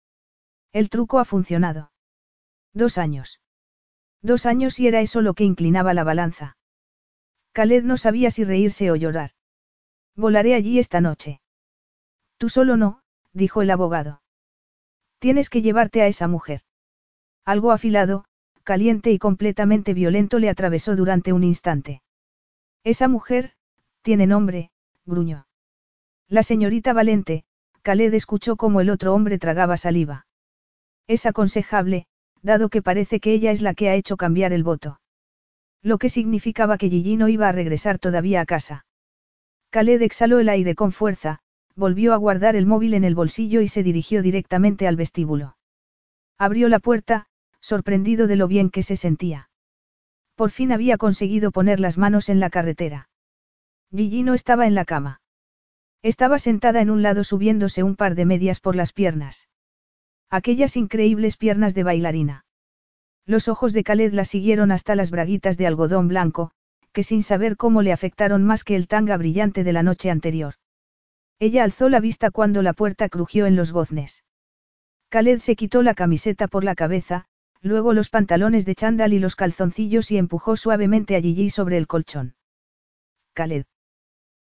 [0.72, 1.92] El truco ha funcionado.
[2.74, 3.40] Dos años.
[4.22, 6.56] Dos años y era eso lo que inclinaba la balanza.
[7.52, 9.32] Khaled no sabía si reírse o llorar.
[10.16, 11.40] Volaré allí esta noche.
[12.38, 13.02] Tú solo no,
[13.32, 14.22] dijo el abogado.
[15.18, 16.62] Tienes que llevarte a esa mujer.
[17.44, 18.24] Algo afilado,
[18.64, 22.02] caliente y completamente violento le atravesó durante un instante.
[22.84, 23.52] Esa mujer,
[24.02, 24.70] tiene nombre,
[25.06, 25.46] gruñó.
[26.28, 27.44] La señorita Valente,
[27.82, 30.26] Khaled escuchó cómo el otro hombre tragaba saliva.
[31.06, 32.06] Es aconsejable,
[32.42, 35.00] dado que parece que ella es la que ha hecho cambiar el voto.
[35.82, 38.86] Lo que significaba que Gigi no iba a regresar todavía a casa.
[39.70, 41.38] Khaled exhaló el aire con fuerza,
[41.76, 45.56] volvió a guardar el móvil en el bolsillo y se dirigió directamente al vestíbulo.
[46.36, 47.26] Abrió la puerta,
[47.60, 49.48] sorprendido de lo bien que se sentía.
[50.42, 53.08] Por fin había conseguido poner las manos en la carretera.
[53.94, 55.20] Gigi no estaba en la cama.
[56.02, 59.48] Estaba sentada en un lado subiéndose un par de medias por las piernas.
[60.30, 62.44] Aquellas increíbles piernas de bailarina.
[63.24, 66.50] Los ojos de Khaled la siguieron hasta las braguitas de algodón blanco,
[66.90, 70.54] que sin saber cómo le afectaron más que el tanga brillante de la noche anterior.
[71.38, 74.24] Ella alzó la vista cuando la puerta crujió en los goznes.
[75.08, 77.26] Khaled se quitó la camiseta por la cabeza,
[77.62, 81.86] luego los pantalones de chándal y los calzoncillos y empujó suavemente a Gigi sobre el
[81.86, 82.34] colchón.
[83.34, 83.64] Khaled.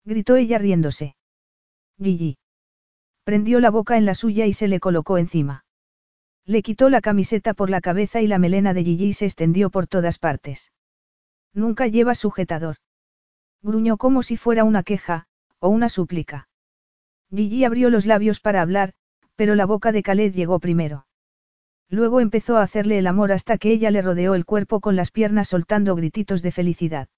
[0.05, 1.17] Gritó ella riéndose.
[2.01, 2.39] Gigi.
[3.25, 5.65] Prendió la boca en la suya y se le colocó encima.
[6.45, 9.89] Le quitó la camiseta por la cabeza y la melena de Gigi se extendió por
[9.89, 10.71] todas partes.
[11.53, 12.77] Nunca lleva sujetador.
[13.63, 15.27] Gruñó como si fuera una queja,
[15.59, 16.49] o una súplica.
[17.35, 18.93] Gigi abrió los labios para hablar,
[19.35, 21.07] pero la boca de Khaled llegó primero.
[21.89, 25.11] Luego empezó a hacerle el amor hasta que ella le rodeó el cuerpo con las
[25.11, 27.09] piernas soltando grititos de felicidad.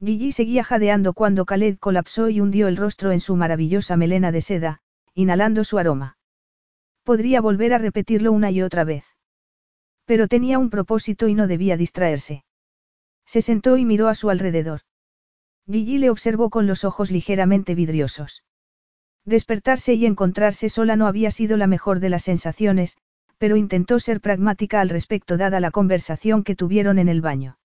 [0.00, 4.40] Gigi seguía jadeando cuando Khaled colapsó y hundió el rostro en su maravillosa melena de
[4.40, 4.80] seda,
[5.14, 6.16] inhalando su aroma.
[7.04, 9.04] Podría volver a repetirlo una y otra vez.
[10.04, 12.44] Pero tenía un propósito y no debía distraerse.
[13.26, 14.80] Se sentó y miró a su alrededor.
[15.70, 18.42] Gigi le observó con los ojos ligeramente vidriosos.
[19.24, 22.96] Despertarse y encontrarse sola no había sido la mejor de las sensaciones,
[23.42, 27.58] pero intentó ser pragmática al respecto dada la conversación que tuvieron en el baño.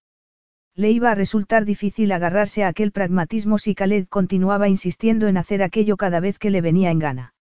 [0.74, 5.62] Le iba a resultar difícil agarrarse a aquel pragmatismo si Khaled continuaba insistiendo en hacer
[5.62, 7.36] aquello cada vez que le venía en gana.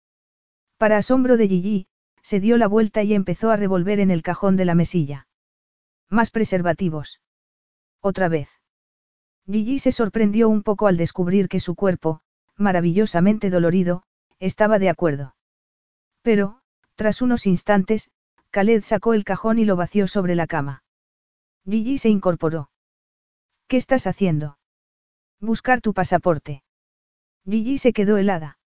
[0.78, 1.88] Para asombro de Gigi,
[2.24, 5.30] se dio la vuelta y empezó a revolver en el cajón de la mesilla.
[6.10, 7.22] Más preservativos.
[8.02, 8.50] Otra vez.
[9.50, 12.20] Gigi se sorprendió un poco al descubrir que su cuerpo,
[12.58, 14.04] maravillosamente dolorido,
[14.40, 15.38] estaba de acuerdo.
[16.22, 16.60] Pero,
[16.96, 18.12] tras unos instantes,
[18.56, 20.82] Khaled sacó el cajón y lo vació sobre la cama.
[21.70, 22.70] Gigi se incorporó.
[23.68, 24.58] ¿Qué estás haciendo?
[25.42, 26.64] Buscar tu pasaporte.
[27.44, 28.58] Gigi se quedó helada.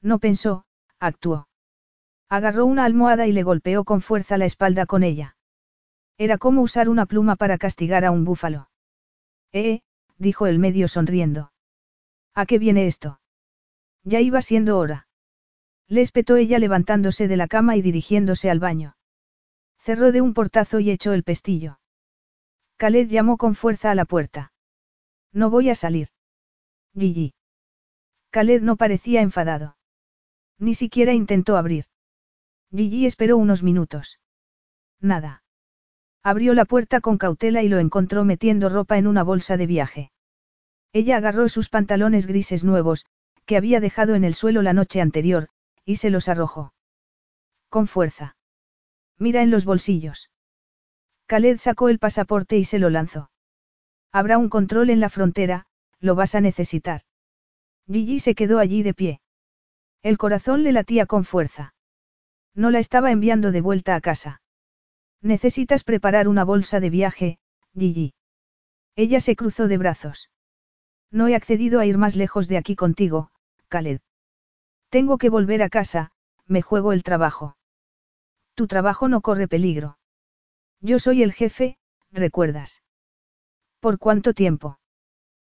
[0.00, 0.66] No pensó,
[1.00, 1.48] actuó.
[2.28, 5.36] Agarró una almohada y le golpeó con fuerza la espalda con ella.
[6.16, 8.70] Era como usar una pluma para castigar a un búfalo.
[9.52, 9.80] Eh,
[10.16, 11.50] dijo el medio sonriendo.
[12.34, 13.20] ¿A qué viene esto?
[14.04, 15.08] Ya iba siendo hora.
[15.88, 18.94] Le espetó ella levantándose de la cama y dirigiéndose al baño.
[19.88, 21.80] Cerró de un portazo y echó el pestillo.
[22.76, 24.52] Khaled llamó con fuerza a la puerta.
[25.32, 26.08] No voy a salir.
[26.92, 27.32] Gigi.
[28.30, 29.78] Khaled no parecía enfadado.
[30.58, 31.86] Ni siquiera intentó abrir.
[32.70, 34.20] Gigi esperó unos minutos.
[35.00, 35.42] Nada.
[36.22, 40.12] Abrió la puerta con cautela y lo encontró metiendo ropa en una bolsa de viaje.
[40.92, 43.06] Ella agarró sus pantalones grises nuevos,
[43.46, 45.48] que había dejado en el suelo la noche anterior,
[45.86, 46.74] y se los arrojó.
[47.70, 48.36] Con fuerza.
[49.18, 50.30] Mira en los bolsillos.
[51.26, 53.30] Khaled sacó el pasaporte y se lo lanzó.
[54.12, 55.66] Habrá un control en la frontera,
[56.00, 57.02] lo vas a necesitar.
[57.86, 59.20] Gigi se quedó allí de pie.
[60.02, 61.74] El corazón le latía con fuerza.
[62.54, 64.40] No la estaba enviando de vuelta a casa.
[65.20, 67.38] Necesitas preparar una bolsa de viaje,
[67.76, 68.14] Gigi.
[68.94, 70.30] Ella se cruzó de brazos.
[71.10, 73.30] No he accedido a ir más lejos de aquí contigo,
[73.68, 74.00] Khaled.
[74.88, 76.12] Tengo que volver a casa,
[76.46, 77.57] me juego el trabajo.
[78.58, 79.98] Tu trabajo no corre peligro.
[80.80, 81.78] Yo soy el jefe,
[82.10, 82.82] recuerdas.
[83.78, 84.80] ¿Por cuánto tiempo?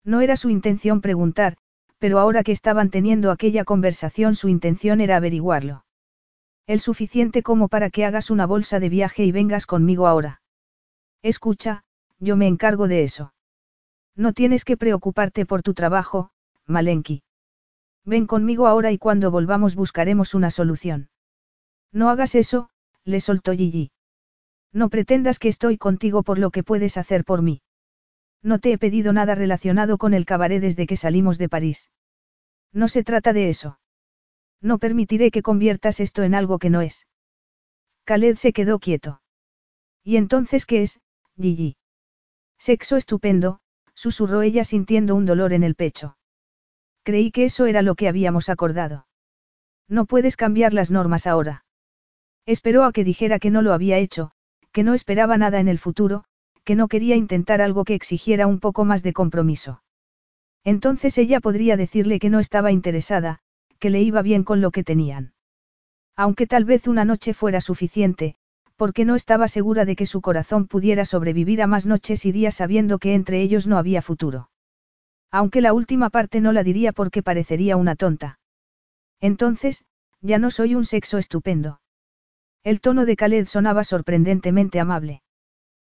[0.05, 1.57] No era su intención preguntar,
[1.97, 5.83] pero ahora que estaban teniendo aquella conversación su intención era averiguarlo.
[6.67, 10.43] El suficiente como para que hagas una bolsa de viaje y vengas conmigo ahora.
[11.23, 11.83] Escucha,
[12.19, 13.33] yo me encargo de eso.
[14.15, 16.29] No tienes que preocuparte por tu trabajo,
[16.67, 17.23] Malenki.
[18.05, 21.09] Ven conmigo ahora y cuando volvamos buscaremos una solución.
[21.91, 22.69] No hagas eso,
[23.05, 23.91] le soltó Gigi.
[24.73, 27.61] No pretendas que estoy contigo por lo que puedes hacer por mí.
[28.41, 31.89] No te he pedido nada relacionado con el cabaret desde que salimos de París.
[32.73, 33.79] No se trata de eso.
[34.61, 37.07] No permitiré que conviertas esto en algo que no es.
[38.05, 39.21] Khaled se quedó quieto.
[40.03, 40.99] ¿Y entonces qué es,
[41.39, 41.77] Gigi?
[42.57, 43.59] Sexo estupendo,
[43.93, 46.17] susurró ella sintiendo un dolor en el pecho.
[47.03, 49.07] Creí que eso era lo que habíamos acordado.
[49.87, 51.65] No puedes cambiar las normas ahora.
[52.45, 54.31] Esperó a que dijera que no lo había hecho,
[54.71, 56.23] que no esperaba nada en el futuro,
[56.63, 59.83] que no quería intentar algo que exigiera un poco más de compromiso.
[60.63, 63.39] Entonces ella podría decirle que no estaba interesada,
[63.79, 65.33] que le iba bien con lo que tenían.
[66.15, 68.35] Aunque tal vez una noche fuera suficiente,
[68.75, 72.55] porque no estaba segura de que su corazón pudiera sobrevivir a más noches y días
[72.55, 74.49] sabiendo que entre ellos no había futuro.
[75.31, 78.39] Aunque la última parte no la diría porque parecería una tonta.
[79.19, 79.83] Entonces,
[80.19, 81.80] ya no soy un sexo estupendo.
[82.63, 85.23] El tono de Khaled sonaba sorprendentemente amable.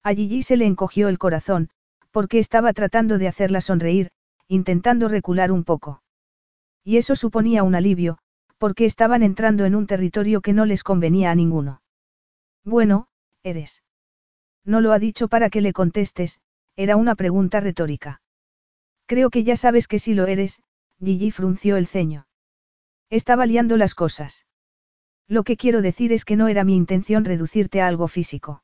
[0.03, 1.69] A Gigi se le encogió el corazón,
[2.11, 4.11] porque estaba tratando de hacerla sonreír,
[4.47, 6.03] intentando recular un poco.
[6.83, 8.17] Y eso suponía un alivio,
[8.57, 11.81] porque estaban entrando en un territorio que no les convenía a ninguno.
[12.63, 13.07] Bueno,
[13.43, 13.81] eres.
[14.63, 16.39] No lo ha dicho para que le contestes,
[16.75, 18.21] era una pregunta retórica.
[19.07, 20.61] Creo que ya sabes que sí lo eres,
[21.03, 22.27] Gigi frunció el ceño.
[23.09, 24.45] Estaba liando las cosas.
[25.31, 28.63] Lo que quiero decir es que no era mi intención reducirte a algo físico.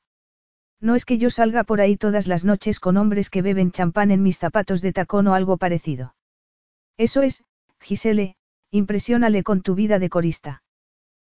[0.81, 4.11] No es que yo salga por ahí todas las noches con hombres que beben champán
[4.11, 6.13] en mis zapatos de tacón o algo parecido.
[6.97, 7.45] Eso es,
[7.79, 8.35] Gisele,
[8.69, 10.61] impresiónale con tu vida de corista.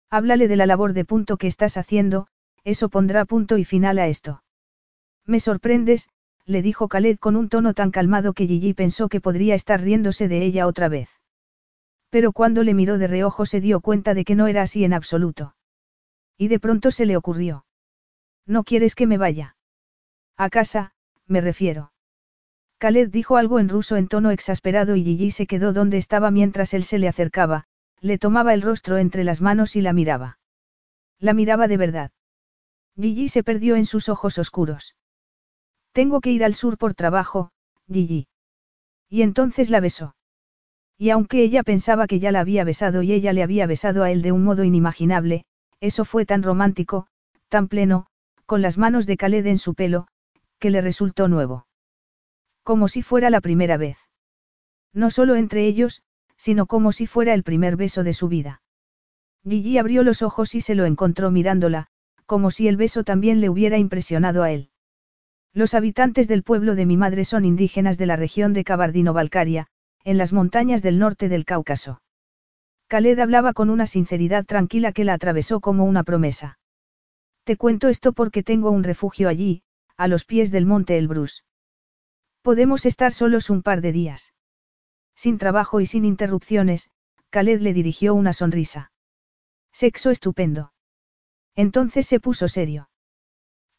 [0.08, 2.28] Háblale de la labor de punto que estás haciendo,
[2.62, 4.44] eso pondrá punto y final a esto.
[5.26, 6.10] Me sorprendes,
[6.46, 10.28] le dijo Khaled con un tono tan calmado que Gigi pensó que podría estar riéndose
[10.28, 11.08] de ella otra vez.
[12.15, 14.93] Pero cuando le miró de reojo se dio cuenta de que no era así en
[14.93, 15.57] absoluto.
[16.39, 17.67] Y de pronto se le ocurrió.
[18.47, 19.57] ¿No quieres que me vaya?
[20.36, 20.93] A casa,
[21.26, 21.91] me refiero.
[22.78, 26.73] Khaled dijo algo en ruso en tono exasperado y Gigi se quedó donde estaba mientras
[26.73, 27.65] él se le acercaba,
[28.01, 30.39] le tomaba el rostro entre las manos y la miraba.
[31.18, 32.12] La miraba de verdad.
[32.94, 34.94] Gigi se perdió en sus ojos oscuros.
[35.91, 37.51] Tengo que ir al sur por trabajo,
[37.91, 38.28] Gigi.
[39.09, 40.15] Y entonces la besó.
[40.97, 44.10] Y aunque ella pensaba que ya la había besado y ella le había besado a
[44.10, 45.44] él de un modo inimaginable,
[45.81, 47.06] eso fue tan romántico,
[47.48, 48.06] tan pleno,
[48.47, 50.06] con las manos de Khaled en su pelo,
[50.58, 51.66] que le resultó nuevo.
[52.62, 53.98] Como si fuera la primera vez.
[54.92, 56.02] No solo entre ellos,
[56.36, 58.62] sino como si fuera el primer beso de su vida.
[59.47, 61.89] Gigi abrió los ojos y se lo encontró mirándola,
[62.26, 64.70] como si el beso también le hubiera impresionado a él.
[65.52, 69.68] Los habitantes del pueblo de mi madre son indígenas de la región de Cabardino-Balcaria,
[70.05, 72.00] en las montañas del norte del Cáucaso.
[72.89, 76.58] Khaled hablaba con una sinceridad tranquila que la atravesó como una promesa.
[77.44, 79.62] Te cuento esto porque tengo un refugio allí,
[79.97, 81.44] a los pies del monte Elbrus.
[82.42, 84.34] Podemos estar solos un par de días.
[85.15, 86.91] Sin trabajo y sin interrupciones,
[87.31, 88.92] Khaled le dirigió una sonrisa.
[89.73, 90.73] Sexo estupendo.
[91.57, 92.91] Entonces se puso serio.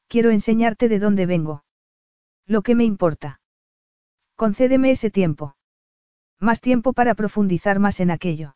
[0.07, 1.63] Quiero enseñarte de dónde vengo.
[2.45, 3.39] Lo que me importa.
[4.35, 5.55] Concédeme ese tiempo.
[6.39, 8.55] Más tiempo para profundizar más en aquello.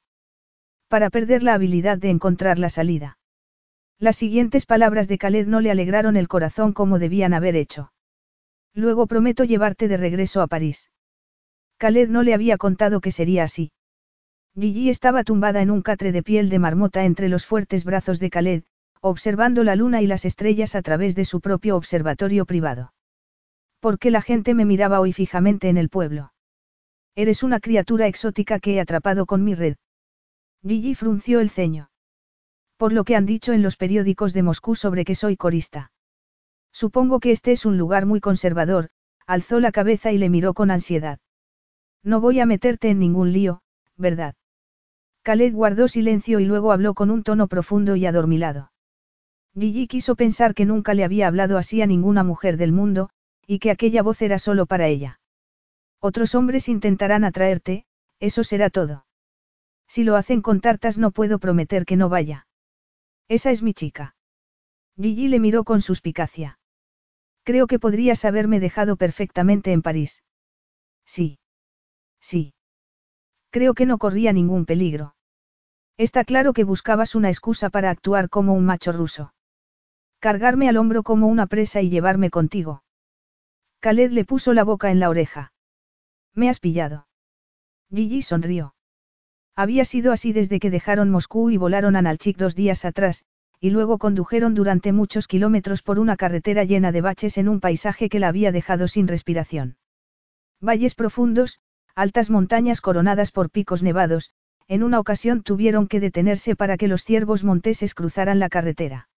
[0.88, 3.18] Para perder la habilidad de encontrar la salida.
[4.00, 7.92] Las siguientes palabras de Khaled no le alegraron el corazón como debían haber hecho.
[8.74, 10.92] Luego prometo llevarte de regreso a París.
[11.78, 13.72] Khaled no le había contado que sería así.
[14.56, 18.30] Gigi estaba tumbada en un catre de piel de marmota entre los fuertes brazos de
[18.30, 18.64] Khaled,
[19.02, 22.94] observando la luna y las estrellas a través de su propio observatorio privado.
[23.80, 26.34] ¿Por qué la gente me miraba hoy fijamente en el pueblo?
[27.22, 29.76] Eres una criatura exótica que he atrapado con mi red.
[30.66, 31.90] Gigi frunció el ceño.
[32.78, 35.92] Por lo que han dicho en los periódicos de Moscú sobre que soy corista.
[36.72, 38.88] Supongo que este es un lugar muy conservador,
[39.28, 41.20] alzó la cabeza y le miró con ansiedad.
[42.06, 43.64] No voy a meterte en ningún lío,
[43.98, 44.36] ¿verdad?
[45.24, 48.72] Khaled guardó silencio y luego habló con un tono profundo y adormilado.
[49.56, 53.10] Gigi quiso pensar que nunca le había hablado así a ninguna mujer del mundo,
[53.46, 55.19] y que aquella voz era solo para ella.
[56.00, 57.86] Otros hombres intentarán atraerte,
[58.20, 59.06] eso será todo.
[59.88, 62.48] Si lo hacen con tartas no puedo prometer que no vaya.
[63.28, 64.16] Esa es mi chica.
[64.96, 66.60] Gigi le miró con suspicacia.
[67.44, 70.24] Creo que podrías haberme dejado perfectamente en París.
[71.06, 71.40] Sí.
[72.22, 72.54] Sí.
[73.50, 75.16] Creo que no corría ningún peligro.
[75.98, 79.34] Está claro que buscabas una excusa para actuar como un macho ruso.
[80.20, 82.84] Cargarme al hombro como una presa y llevarme contigo.
[83.80, 85.52] Khaled le puso la boca en la oreja.
[86.36, 87.08] Me has pillado.
[87.94, 88.76] Gigi sonrió.
[89.56, 93.26] Había sido así desde que dejaron Moscú y volaron a Nalchik dos días atrás,
[93.60, 98.08] y luego condujeron durante muchos kilómetros por una carretera llena de baches en un paisaje
[98.08, 99.78] que la había dejado sin respiración.
[100.62, 101.60] Valles profundos,
[101.96, 104.32] altas montañas coronadas por picos nevados,
[104.70, 109.10] en una ocasión tuvieron que detenerse para que los ciervos monteses cruzaran la carretera.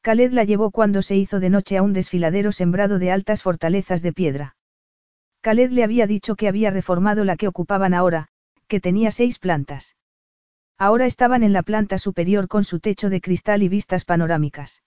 [0.00, 4.02] Khaled la llevó cuando se hizo de noche a un desfiladero sembrado de altas fortalezas
[4.02, 4.56] de piedra.
[5.42, 8.28] Khaled le había dicho que había reformado la que ocupaban ahora,
[8.68, 9.96] que tenía seis plantas.
[10.78, 14.82] Ahora estaban en la planta superior con su techo de cristal y vistas panorámicas.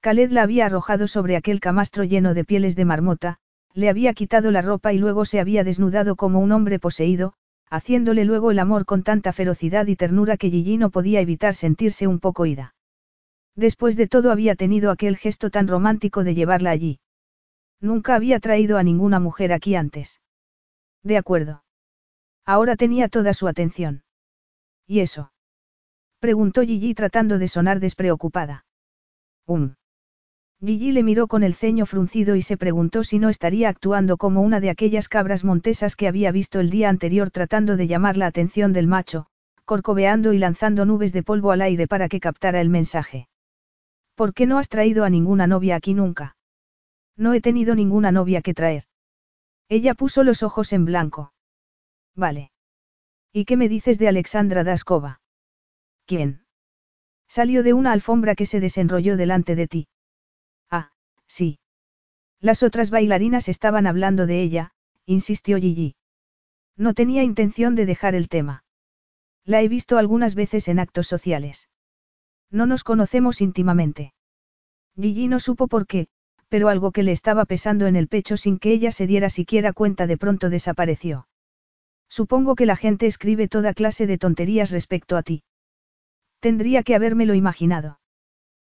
[0.00, 3.38] Khaled la había arrojado sobre aquel camastro lleno de pieles de marmota,
[3.74, 7.34] le había quitado la ropa y luego se había desnudado como un hombre poseído,
[7.68, 12.06] haciéndole luego el amor con tanta ferocidad y ternura que Gigi no podía evitar sentirse
[12.06, 12.76] un poco ida.
[13.56, 17.00] Después de todo había tenido aquel gesto tan romántico de llevarla allí.
[17.80, 20.20] Nunca había traído a ninguna mujer aquí antes.
[21.02, 21.64] De acuerdo.
[22.46, 24.04] Ahora tenía toda su atención.
[24.86, 25.32] ¿Y eso?
[26.18, 28.64] Preguntó Gigi tratando de sonar despreocupada.
[29.46, 29.74] Um.
[30.64, 34.40] Gigi le miró con el ceño fruncido y se preguntó si no estaría actuando como
[34.40, 38.26] una de aquellas cabras montesas que había visto el día anterior tratando de llamar la
[38.26, 39.26] atención del macho,
[39.66, 43.28] corcoveando y lanzando nubes de polvo al aire para que captara el mensaje.
[44.14, 46.33] ¿Por qué no has traído a ninguna novia aquí nunca?
[47.16, 48.84] No he tenido ninguna novia que traer.
[49.68, 51.32] Ella puso los ojos en blanco.
[52.14, 52.52] Vale.
[53.32, 55.20] ¿Y qué me dices de Alexandra Daskova?
[56.06, 56.44] ¿Quién?
[57.28, 59.88] Salió de una alfombra que se desenrolló delante de ti.
[60.70, 60.92] Ah,
[61.26, 61.58] sí.
[62.40, 64.72] Las otras bailarinas estaban hablando de ella,
[65.06, 65.96] insistió Gigi.
[66.76, 68.64] No tenía intención de dejar el tema.
[69.44, 71.68] La he visto algunas veces en actos sociales.
[72.50, 74.14] No nos conocemos íntimamente.
[74.96, 76.08] Gigi no supo por qué,
[76.54, 79.72] pero algo que le estaba pesando en el pecho sin que ella se diera siquiera
[79.72, 81.26] cuenta de pronto desapareció.
[82.08, 85.42] Supongo que la gente escribe toda clase de tonterías respecto a ti.
[86.38, 87.98] Tendría que habérmelo imaginado.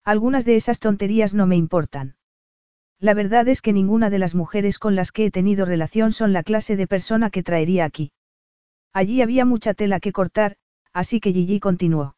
[0.04, 2.16] Algunas de esas tonterías no me importan.
[3.00, 6.34] La verdad es que ninguna de las mujeres con las que he tenido relación son
[6.34, 8.12] la clase de persona que traería aquí.
[8.92, 10.56] Allí había mucha tela que cortar,
[10.94, 12.16] así que Gigi continuó.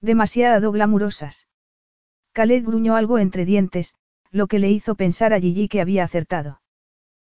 [0.00, 1.48] Demasiado glamurosas.
[2.32, 3.94] Khaled gruñó algo entre dientes,
[4.30, 6.60] lo que le hizo pensar a Gigi que había acertado.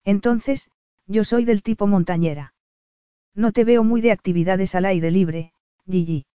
[0.03, 0.69] Entonces,
[1.07, 2.53] yo soy del tipo montañera.
[3.33, 5.53] No te veo muy de actividades al aire libre,
[5.89, 6.25] Gigi.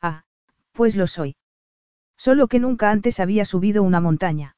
[0.00, 0.24] Ah,
[0.72, 1.36] pues lo soy.
[2.16, 4.56] Solo que nunca antes había subido una montaña.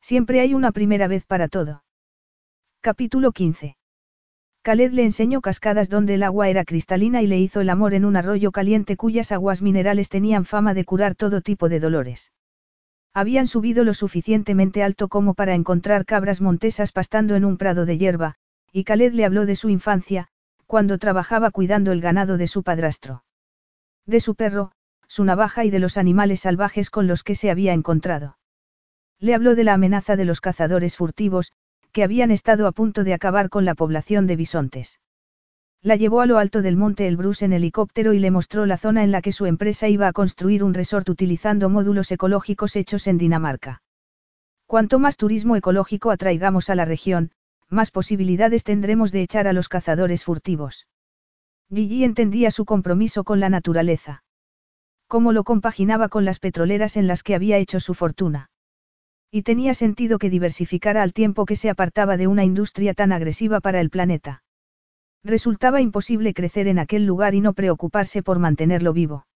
[0.00, 1.84] Siempre hay una primera vez para todo.
[2.80, 3.76] Capítulo 15.
[4.62, 8.04] Khaled le enseñó cascadas donde el agua era cristalina y le hizo el amor en
[8.04, 12.32] un arroyo caliente cuyas aguas minerales tenían fama de curar todo tipo de dolores.
[13.14, 17.98] Habían subido lo suficientemente alto como para encontrar cabras montesas pastando en un prado de
[17.98, 18.34] hierba,
[18.72, 20.28] y Khaled le habló de su infancia,
[20.66, 23.24] cuando trabajaba cuidando el ganado de su padrastro.
[24.06, 24.72] De su perro,
[25.08, 28.38] su navaja y de los animales salvajes con los que se había encontrado.
[29.18, 31.52] Le habló de la amenaza de los cazadores furtivos,
[31.92, 35.00] que habían estado a punto de acabar con la población de bisontes.
[35.82, 39.04] La llevó a lo alto del monte Elbrus en helicóptero y le mostró la zona
[39.04, 43.16] en la que su empresa iba a construir un resort utilizando módulos ecológicos hechos en
[43.16, 43.82] Dinamarca.
[44.66, 47.30] Cuanto más turismo ecológico atraigamos a la región,
[47.70, 50.88] más posibilidades tendremos de echar a los cazadores furtivos.
[51.72, 54.24] Gigi entendía su compromiso con la naturaleza.
[55.06, 58.50] Cómo lo compaginaba con las petroleras en las que había hecho su fortuna.
[59.30, 63.60] Y tenía sentido que diversificara al tiempo que se apartaba de una industria tan agresiva
[63.60, 64.42] para el planeta.
[65.24, 69.26] Resultaba imposible crecer en aquel lugar y no preocuparse por mantenerlo vivo.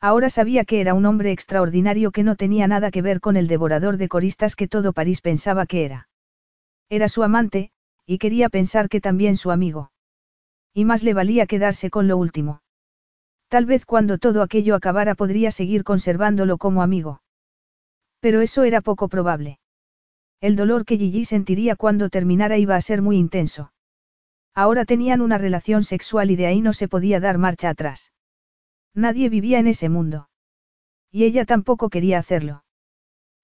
[0.00, 3.48] Ahora sabía que era un hombre extraordinario que no tenía nada que ver con el
[3.48, 6.08] devorador de coristas que todo París pensaba que era.
[6.88, 7.70] Era su amante,
[8.06, 9.92] y quería pensar que también su amigo.
[10.72, 12.62] Y más le valía quedarse con lo último.
[13.48, 17.20] Tal vez cuando todo aquello acabara podría seguir conservándolo como amigo.
[18.20, 19.58] Pero eso era poco probable.
[20.40, 23.72] El dolor que Gigi sentiría cuando terminara iba a ser muy intenso.
[24.54, 28.12] Ahora tenían una relación sexual y de ahí no se podía dar marcha atrás.
[28.94, 30.28] Nadie vivía en ese mundo.
[31.10, 32.64] Y ella tampoco quería hacerlo.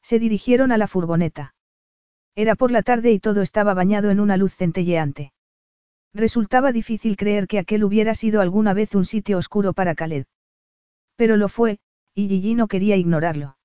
[0.03, 1.55] Se dirigieron a la furgoneta.
[2.35, 5.33] Era por la tarde y todo estaba bañado en una luz centelleante.
[6.13, 10.27] Resultaba difícil creer que aquel hubiera sido alguna vez un sitio oscuro para Khaled.
[11.17, 11.79] Pero lo fue,
[12.15, 13.57] y Gigi no quería ignorarlo.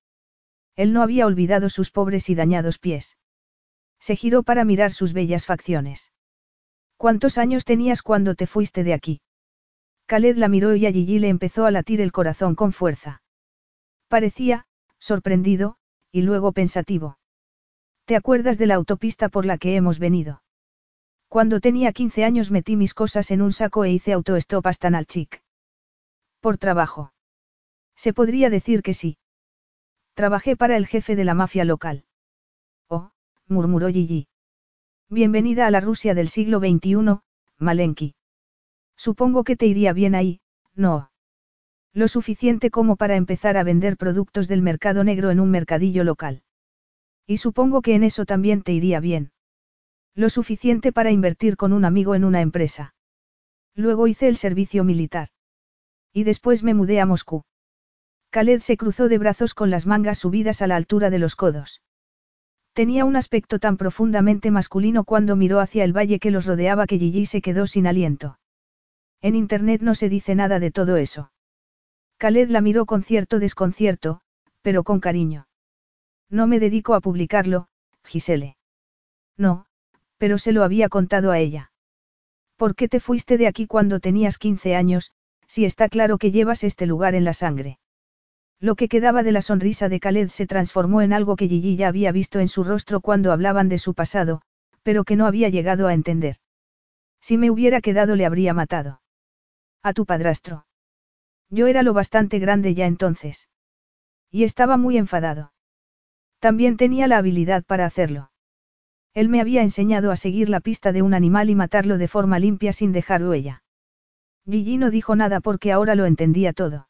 [0.74, 3.18] Él no había olvidado sus pobres y dañados pies.
[4.00, 6.11] Se giró para mirar sus bellas facciones.
[7.02, 9.20] ¿Cuántos años tenías cuando te fuiste de aquí?
[10.06, 13.22] Khaled la miró y a Gigi le empezó a latir el corazón con fuerza.
[14.06, 14.66] Parecía,
[15.00, 15.78] sorprendido,
[16.12, 17.18] y luego pensativo.
[18.04, 20.44] ¿Te acuerdas de la autopista por la que hemos venido?
[21.26, 25.42] Cuando tenía 15 años metí mis cosas en un saco e hice autostop hasta Nalchik.
[26.38, 27.12] Por trabajo.
[27.96, 29.18] Se podría decir que sí.
[30.14, 32.04] Trabajé para el jefe de la mafia local.
[32.86, 33.10] Oh,
[33.48, 34.28] murmuró Gigi.
[35.12, 37.20] Bienvenida a la Rusia del siglo XXI,
[37.58, 38.14] Malenki.
[38.96, 40.40] Supongo que te iría bien ahí,
[40.74, 41.10] no.
[41.92, 46.44] Lo suficiente como para empezar a vender productos del mercado negro en un mercadillo local.
[47.26, 49.32] Y supongo que en eso también te iría bien.
[50.14, 52.94] Lo suficiente para invertir con un amigo en una empresa.
[53.74, 55.28] Luego hice el servicio militar.
[56.14, 57.44] Y después me mudé a Moscú.
[58.30, 61.82] Khaled se cruzó de brazos con las mangas subidas a la altura de los codos.
[62.72, 66.98] Tenía un aspecto tan profundamente masculino cuando miró hacia el valle que los rodeaba que
[66.98, 68.38] Gigi se quedó sin aliento.
[69.20, 71.32] En Internet no se dice nada de todo eso.
[72.16, 74.20] Khaled la miró con cierto desconcierto,
[74.62, 75.46] pero con cariño.
[76.30, 77.68] No me dedico a publicarlo,
[78.04, 78.56] Gisele.
[79.36, 79.66] No,
[80.16, 81.72] pero se lo había contado a ella.
[82.56, 85.12] ¿Por qué te fuiste de aquí cuando tenías 15 años,
[85.46, 87.80] si está claro que llevas este lugar en la sangre?
[88.62, 91.88] Lo que quedaba de la sonrisa de Khaled se transformó en algo que Gigi ya
[91.88, 94.40] había visto en su rostro cuando hablaban de su pasado,
[94.84, 96.36] pero que no había llegado a entender.
[97.20, 99.02] Si me hubiera quedado le habría matado.
[99.82, 100.64] A tu padrastro.
[101.50, 103.48] Yo era lo bastante grande ya entonces.
[104.30, 105.52] Y estaba muy enfadado.
[106.38, 108.30] También tenía la habilidad para hacerlo.
[109.12, 112.38] Él me había enseñado a seguir la pista de un animal y matarlo de forma
[112.38, 113.64] limpia sin dejar huella.
[114.48, 116.86] Gigi no dijo nada porque ahora lo entendía todo.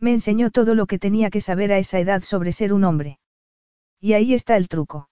[0.00, 3.18] Me enseñó todo lo que tenía que saber a esa edad sobre ser un hombre.
[4.00, 5.10] Y ahí está el truco.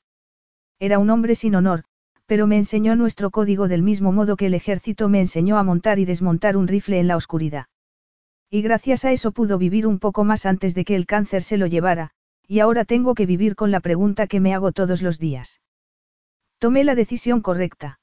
[0.79, 1.85] Era un hombre sin honor,
[2.25, 5.99] pero me enseñó nuestro código del mismo modo que el ejército me enseñó a montar
[5.99, 7.67] y desmontar un rifle en la oscuridad.
[8.51, 11.59] Y gracias a eso pudo vivir un poco más antes de que el cáncer se
[11.59, 12.13] lo llevara,
[12.47, 15.61] y ahora tengo que vivir con la pregunta que me hago todos los días.
[16.59, 18.01] Tomé la decisión correcta.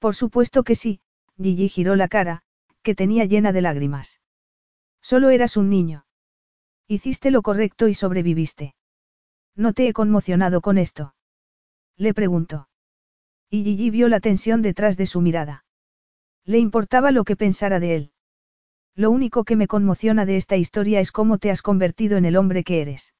[0.00, 1.00] Por supuesto que sí,
[1.36, 2.42] Gigi giró la cara,
[2.82, 4.21] que tenía llena de lágrimas.
[5.02, 6.06] Solo eras un niño.
[6.86, 8.74] Hiciste lo correcto y sobreviviste.
[9.56, 11.14] No te he conmocionado con esto.
[11.96, 12.68] Le preguntó.
[13.50, 15.64] Y Gigi vio la tensión detrás de su mirada.
[16.44, 18.12] Le importaba lo que pensara de él.
[18.94, 22.36] Lo único que me conmociona de esta historia es cómo te has convertido en el
[22.36, 23.14] hombre que eres.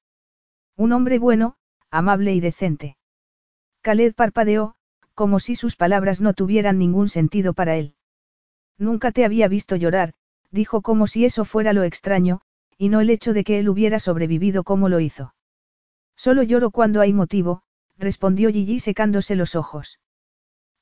[0.77, 1.57] Un hombre bueno,
[1.91, 2.97] amable y decente.
[3.83, 4.75] Khaled parpadeó,
[5.15, 7.95] como si sus palabras no tuvieran ningún sentido para él.
[8.79, 10.15] Nunca te había visto llorar,
[10.53, 12.41] dijo como si eso fuera lo extraño,
[12.79, 15.35] y no el hecho de que él hubiera sobrevivido como lo hizo.
[16.17, 17.63] Solo lloro cuando hay motivo,
[17.99, 19.99] respondió Gigi secándose los ojos.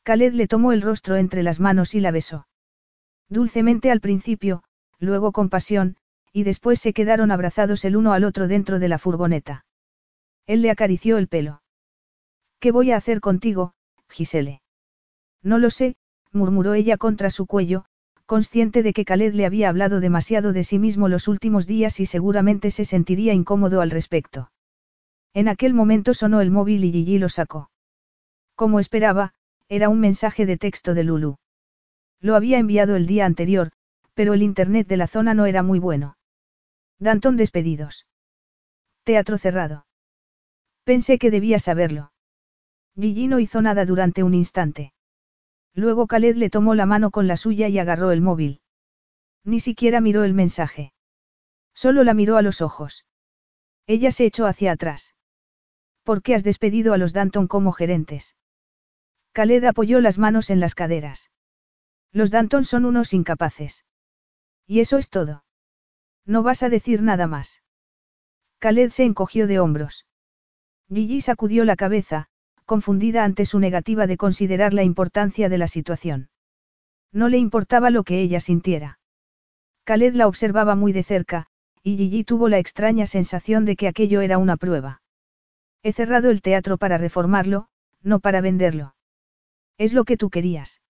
[0.03, 2.47] Khaled le tomó el rostro entre las manos y la besó.
[3.29, 4.63] Dulcemente al principio,
[4.99, 5.97] luego con pasión,
[6.33, 9.65] y después se quedaron abrazados el uno al otro dentro de la furgoneta.
[10.47, 11.63] Él le acarició el pelo.
[12.59, 13.75] ¿Qué voy a hacer contigo,
[14.09, 14.63] Gisele?
[15.43, 15.97] No lo sé,
[16.33, 17.85] murmuró ella contra su cuello,
[18.31, 22.07] consciente de que Khaled le había hablado demasiado de sí mismo los últimos días y
[22.07, 24.53] seguramente se sentiría incómodo al respecto.
[25.35, 27.73] En aquel momento sonó el móvil y Gigi lo sacó.
[28.55, 29.35] Como esperaba,
[29.69, 31.39] era un mensaje de texto de Lulu.
[32.21, 33.73] Lo había enviado el día anterior,
[34.15, 36.17] pero el internet de la zona no era muy bueno.
[37.01, 38.07] Danton despedidos.
[39.03, 39.87] Teatro cerrado.
[40.85, 42.13] Pensé que debía saberlo.
[42.95, 44.93] Gigi no hizo nada durante un instante.
[45.75, 48.61] Luego Khaled le tomó la mano con la suya y agarró el móvil.
[49.45, 50.93] Ni siquiera miró el mensaje.
[51.75, 53.07] Solo la miró a los ojos.
[53.87, 55.15] Ella se echó hacia atrás.
[56.03, 58.37] ¿Por qué has despedido a los Danton como gerentes?
[59.33, 61.31] Khaled apoyó las manos en las caderas.
[62.13, 63.85] Los Danton son unos incapaces.
[64.67, 65.45] Y eso es todo.
[66.27, 67.63] No vas a decir nada más.
[68.59, 70.07] Khaled se encogió de hombros.
[70.89, 72.29] Gigi sacudió la cabeza,
[72.71, 76.29] confundida ante su negativa de considerar la importancia de la situación.
[77.13, 79.01] No le importaba lo que ella sintiera.
[79.83, 81.47] Khaled la observaba muy de cerca,
[81.83, 85.03] y Gigi tuvo la extraña sensación de que aquello era una prueba.
[85.83, 87.67] He cerrado el teatro para reformarlo,
[88.03, 88.95] no para venderlo.
[89.77, 90.81] Es lo que tú querías.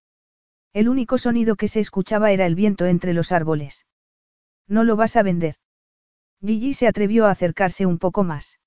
[0.75, 3.86] El único sonido que se escuchaba era el viento entre los árboles.
[4.68, 5.55] No lo vas a vender.
[6.44, 8.59] Gigi se atrevió a acercarse un poco más.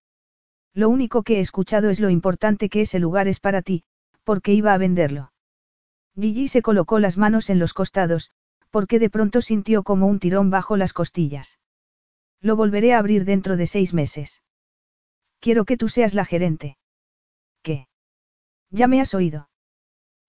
[0.74, 3.84] Lo único que he escuchado es lo importante que ese lugar es para ti,
[4.24, 5.32] porque iba a venderlo.
[6.20, 8.32] Gigi se colocó las manos en los costados,
[8.70, 11.60] porque de pronto sintió como un tirón bajo las costillas.
[12.42, 14.42] Lo volveré a abrir dentro de seis meses.
[15.40, 16.78] Quiero que tú seas la gerente.
[17.62, 17.88] ¿Qué?
[18.70, 19.50] Ya me has oído.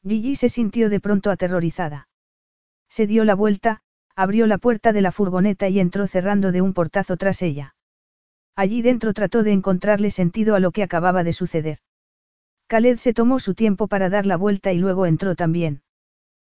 [0.06, 2.08] Gigi se sintió de pronto aterrorizada.
[2.88, 3.80] Se dio la vuelta,
[4.14, 7.73] abrió la puerta de la furgoneta y entró cerrando de un portazo tras ella.
[8.56, 11.78] Allí dentro trató de encontrarle sentido a lo que acababa de suceder.
[12.68, 15.82] Khaled se tomó su tiempo para dar la vuelta y luego entró también.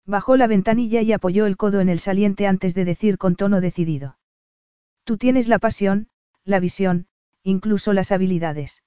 [0.06, 3.60] Bajó la ventanilla y apoyó el codo en el saliente antes de decir con tono
[3.60, 4.18] decidido.
[5.04, 6.08] Tú tienes la pasión,
[6.44, 7.06] la visión,
[7.42, 8.82] incluso las habilidades.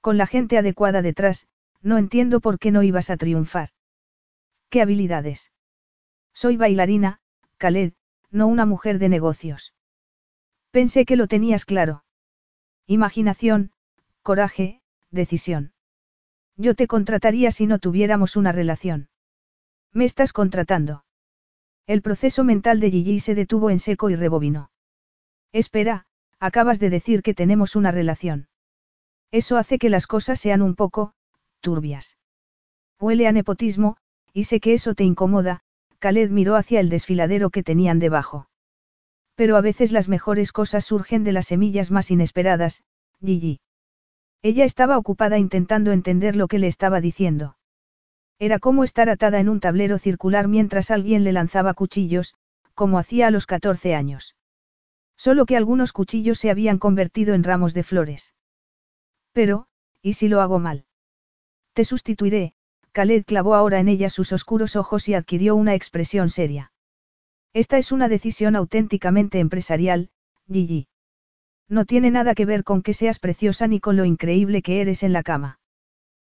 [0.00, 1.46] Con la gente adecuada detrás,
[1.80, 3.70] no entiendo por qué no ibas a triunfar.
[4.68, 5.52] ¿Qué habilidades?
[6.34, 7.20] Soy bailarina,
[7.56, 7.92] Khaled,
[8.30, 9.74] no una mujer de negocios.
[10.70, 12.04] Pensé que lo tenías claro.
[12.88, 13.72] Imaginación,
[14.22, 15.72] coraje, decisión.
[16.56, 19.08] Yo te contrataría si no tuviéramos una relación.
[19.92, 21.04] Me estás contratando.
[21.88, 24.70] El proceso mental de Gigi se detuvo en seco y rebobinó.
[25.52, 26.06] Espera,
[26.38, 28.48] acabas de decir que tenemos una relación.
[29.32, 31.12] Eso hace que las cosas sean un poco,
[31.60, 32.16] turbias.
[33.00, 33.96] Huele a nepotismo,
[34.32, 35.60] y sé que eso te incomoda,
[35.98, 38.48] Khaled miró hacia el desfiladero que tenían debajo.
[39.36, 42.82] Pero a veces las mejores cosas surgen de las semillas más inesperadas,
[43.22, 43.60] Gigi.
[44.42, 47.56] Ella estaba ocupada intentando entender lo que le estaba diciendo.
[48.38, 52.34] Era como estar atada en un tablero circular mientras alguien le lanzaba cuchillos,
[52.74, 54.36] como hacía a los 14 años.
[55.16, 58.34] Solo que algunos cuchillos se habían convertido en ramos de flores.
[59.32, 59.66] Pero,
[60.02, 60.84] ¿y si lo hago mal?
[61.72, 62.54] Te sustituiré,
[62.92, 66.72] Khaled clavó ahora en ella sus oscuros ojos y adquirió una expresión seria.
[67.56, 70.10] Esta es una decisión auténticamente empresarial,
[70.46, 70.88] Gigi.
[71.70, 75.02] No tiene nada que ver con que seas preciosa ni con lo increíble que eres
[75.02, 75.58] en la cama.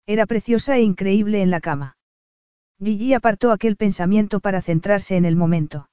[0.05, 1.97] Era preciosa e increíble en la cama.
[2.83, 5.89] Gigi apartó aquel pensamiento para centrarse en el momento.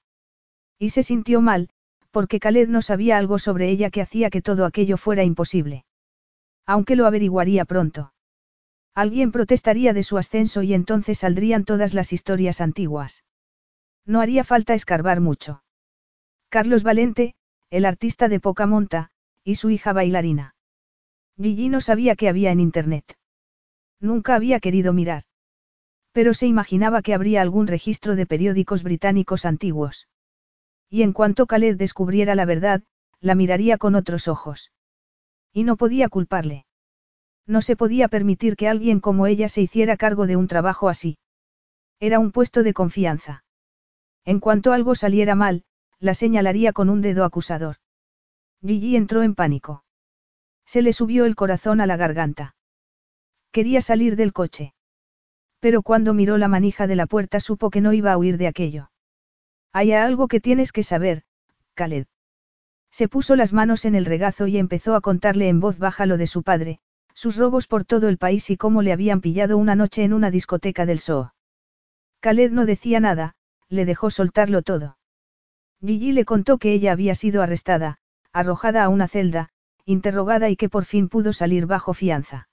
[0.79, 1.69] Y se sintió mal,
[2.09, 5.85] porque Khaled no sabía algo sobre ella que hacía que todo aquello fuera imposible.
[6.65, 8.13] Aunque lo averiguaría pronto.
[8.95, 13.23] Alguien protestaría de su ascenso y entonces saldrían todas las historias antiguas.
[14.09, 15.61] No haría falta escarbar mucho.
[16.49, 17.35] Carlos Valente,
[17.69, 19.11] el artista de poca monta,
[19.43, 20.55] y su hija bailarina.
[21.37, 23.19] Gigi no sabía qué había en Internet.
[23.99, 25.25] Nunca había querido mirar.
[26.11, 30.07] Pero se imaginaba que habría algún registro de periódicos británicos antiguos.
[30.89, 32.81] Y en cuanto Khaled descubriera la verdad,
[33.19, 34.71] la miraría con otros ojos.
[35.53, 36.65] Y no podía culparle.
[37.45, 41.19] No se podía permitir que alguien como ella se hiciera cargo de un trabajo así.
[41.99, 43.43] Era un puesto de confianza.
[44.25, 45.63] En cuanto algo saliera mal,
[45.99, 47.77] la señalaría con un dedo acusador.
[48.61, 49.83] Gigi entró en pánico.
[50.65, 52.55] Se le subió el corazón a la garganta.
[53.51, 54.73] Quería salir del coche.
[55.59, 58.47] Pero cuando miró la manija de la puerta supo que no iba a huir de
[58.47, 58.91] aquello.
[59.73, 61.23] Hay algo que tienes que saber,
[61.75, 62.05] Khaled.
[62.91, 66.17] Se puso las manos en el regazo y empezó a contarle en voz baja lo
[66.17, 66.79] de su padre,
[67.13, 70.31] sus robos por todo el país y cómo le habían pillado una noche en una
[70.31, 71.33] discoteca del Soo.
[72.21, 73.35] Khaled no decía nada,
[73.69, 74.97] le dejó soltarlo todo.
[75.81, 77.97] Gigi le contó que ella había sido arrestada,
[78.33, 79.49] arrojada a una celda,
[79.85, 82.49] interrogada y que por fin pudo salir bajo fianza.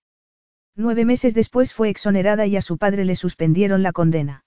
[0.76, 4.44] Nueve meses después fue exonerada y a su padre le suspendieron la condena.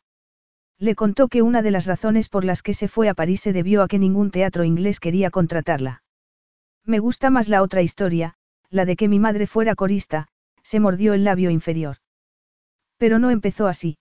[0.77, 3.51] Le contó que una de las razones por las que se fue a París se
[3.51, 6.03] debió a que ningún teatro inglés quería contratarla.
[6.85, 8.35] Me gusta más la otra historia,
[8.69, 10.27] la de que mi madre fuera corista,
[10.63, 11.97] se mordió el labio inferior.
[12.97, 13.97] Pero no empezó así.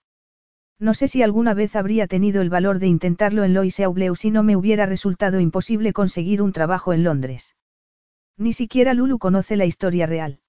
[0.79, 4.31] No sé si alguna vez habría tenido el valor de intentarlo en Lois Aubleu si
[4.31, 7.55] no me hubiera resultado imposible conseguir un trabajo en Londres.
[8.37, 10.39] Ni siquiera Lulu conoce la historia real.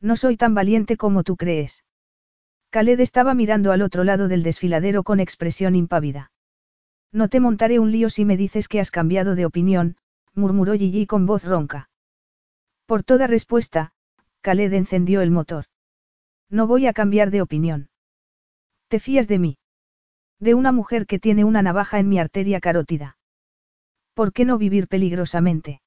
[0.00, 1.84] No soy tan valiente como tú crees.
[2.70, 6.30] Khaled estaba mirando al otro lado del desfiladero con expresión impávida.
[7.10, 9.96] No te montaré un lío si me dices que has cambiado de opinión,
[10.34, 11.88] murmuró Gigi con voz ronca.
[12.84, 13.94] Por toda respuesta,
[14.42, 15.64] Khaled encendió el motor.
[16.50, 17.88] No voy a cambiar de opinión.
[18.88, 19.58] ¿Te fías de mí?
[20.38, 23.16] De una mujer que tiene una navaja en mi arteria carótida.
[24.14, 25.80] ¿Por qué no vivir peligrosamente?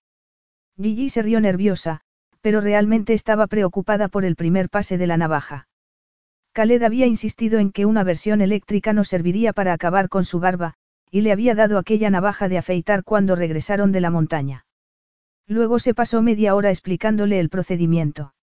[0.77, 2.01] Gigi se rió nerviosa,
[2.41, 5.67] pero realmente estaba preocupada por el primer pase de la navaja.
[6.53, 10.73] Khaled había insistido en que una versión eléctrica no serviría para acabar con su barba,
[11.11, 14.65] y le había dado aquella navaja de afeitar cuando regresaron de la montaña.
[15.47, 18.33] Luego se pasó media hora explicándole el procedimiento.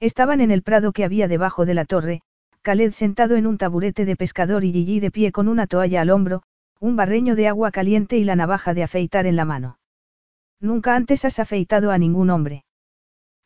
[0.00, 2.22] Estaban en el prado que había debajo de la torre,
[2.62, 6.10] Khaled sentado en un taburete de pescador y Gigi de pie con una toalla al
[6.10, 6.42] hombro,
[6.78, 9.78] un barreño de agua caliente y la navaja de afeitar en la mano.
[10.60, 12.64] Nunca antes has afeitado a ningún hombre.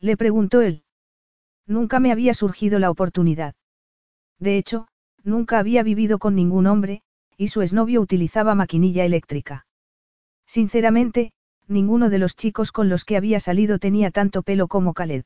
[0.01, 0.85] Le preguntó él.
[1.67, 3.55] Nunca me había surgido la oportunidad.
[4.39, 4.87] De hecho,
[5.25, 7.03] nunca había vivido con ningún hombre,
[7.39, 9.67] y su exnovio utilizaba maquinilla eléctrica.
[10.47, 11.33] Sinceramente,
[11.67, 15.25] ninguno de los chicos con los que había salido tenía tanto pelo como Khaled.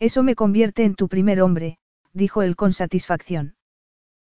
[0.00, 1.78] Eso me convierte en tu primer hombre,
[2.16, 3.56] dijo él con satisfacción.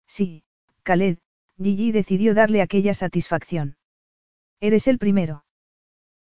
[0.08, 0.44] Sí,
[0.84, 1.20] Khaled,
[1.62, 3.78] Gigi decidió darle aquella satisfacción.
[4.60, 5.46] Eres el primero.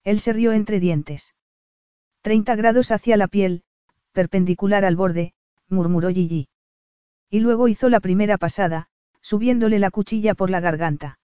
[0.03, 1.35] Él se rió entre dientes.
[2.21, 3.63] Treinta grados hacia la piel,
[4.13, 5.35] perpendicular al borde,
[5.69, 6.49] murmuró Gigi.
[7.31, 8.89] Y luego hizo la primera pasada,
[9.21, 11.19] subiéndole la cuchilla por la garganta.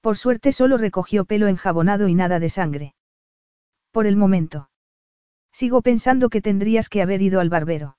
[0.00, 2.94] Por suerte solo recogió pelo enjabonado y nada de sangre.
[3.90, 4.70] Por el momento.
[5.52, 7.97] Sigo pensando que tendrías que haber ido al barbero.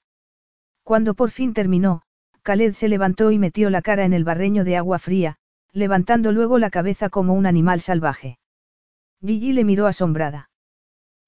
[0.83, 2.01] Cuando por fin terminó,
[2.43, 5.37] Khaled se levantó y metió la cara en el barreño de agua fría,
[5.71, 8.39] levantando luego la cabeza como un animal salvaje.
[9.21, 10.49] Gigi le miró asombrada.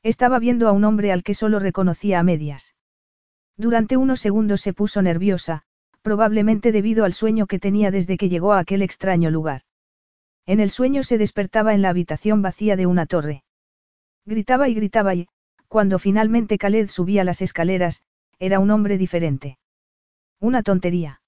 [0.04, 2.74] Estaba viendo a un hombre al que solo reconocía a medias.
[3.58, 5.64] Durante unos segundos se puso nerviosa,
[6.02, 9.62] probablemente debido al sueño que tenía desde que llegó a aquel extraño lugar.
[10.48, 13.44] En el sueño se despertaba en la habitación vacía de una torre.
[14.26, 15.28] Gritaba y gritaba y,
[15.68, 18.02] cuando finalmente Khaled subía las escaleras,
[18.42, 19.60] era un hombre diferente.
[20.40, 21.22] Una tontería.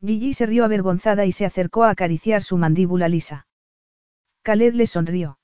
[0.00, 3.48] Gigi se rió avergonzada y se acercó a acariciar su mandíbula lisa.
[4.44, 5.40] Khaled le sonrió.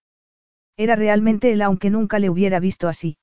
[0.77, 3.19] Era realmente él aunque nunca le hubiera visto así.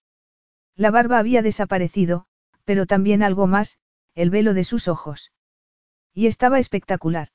[0.76, 2.26] La barba había desaparecido,
[2.66, 3.78] pero también algo más,
[4.16, 5.32] el velo de sus ojos.
[6.14, 7.30] Y estaba espectacular.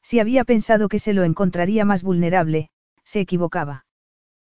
[0.00, 2.70] Si había pensado que se lo encontraría más vulnerable,
[3.04, 3.84] se equivocaba.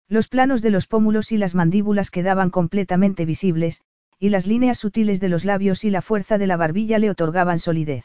[0.09, 3.83] Los planos de los pómulos y las mandíbulas quedaban completamente visibles,
[4.23, 7.59] y las líneas sutiles de los labios y la fuerza de la barbilla le otorgaban
[7.59, 8.05] solidez.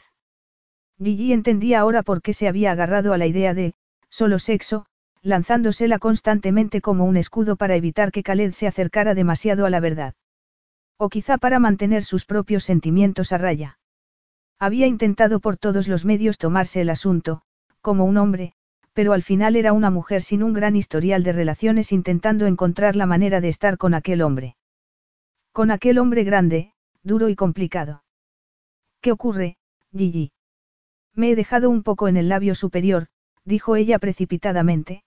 [1.00, 3.74] Gigi entendía ahora por qué se había agarrado a la idea de,
[4.10, 4.86] solo sexo,
[5.22, 10.14] lanzándosela constantemente como un escudo para evitar que Khaled se acercara demasiado a la verdad.
[10.96, 13.78] O quizá para mantener sus propios sentimientos a raya.
[14.58, 17.42] Había intentado por todos los medios tomarse el asunto,
[17.80, 18.54] como un hombre,
[18.92, 23.06] pero al final era una mujer sin un gran historial de relaciones intentando encontrar la
[23.06, 24.56] manera de estar con aquel hombre.
[25.52, 28.04] Con aquel hombre grande, duro y complicado.
[29.00, 29.56] ¿Qué ocurre,
[29.92, 30.32] Gigi?
[31.14, 33.08] Me he dejado un poco en el labio superior,
[33.44, 35.04] dijo ella precipitadamente.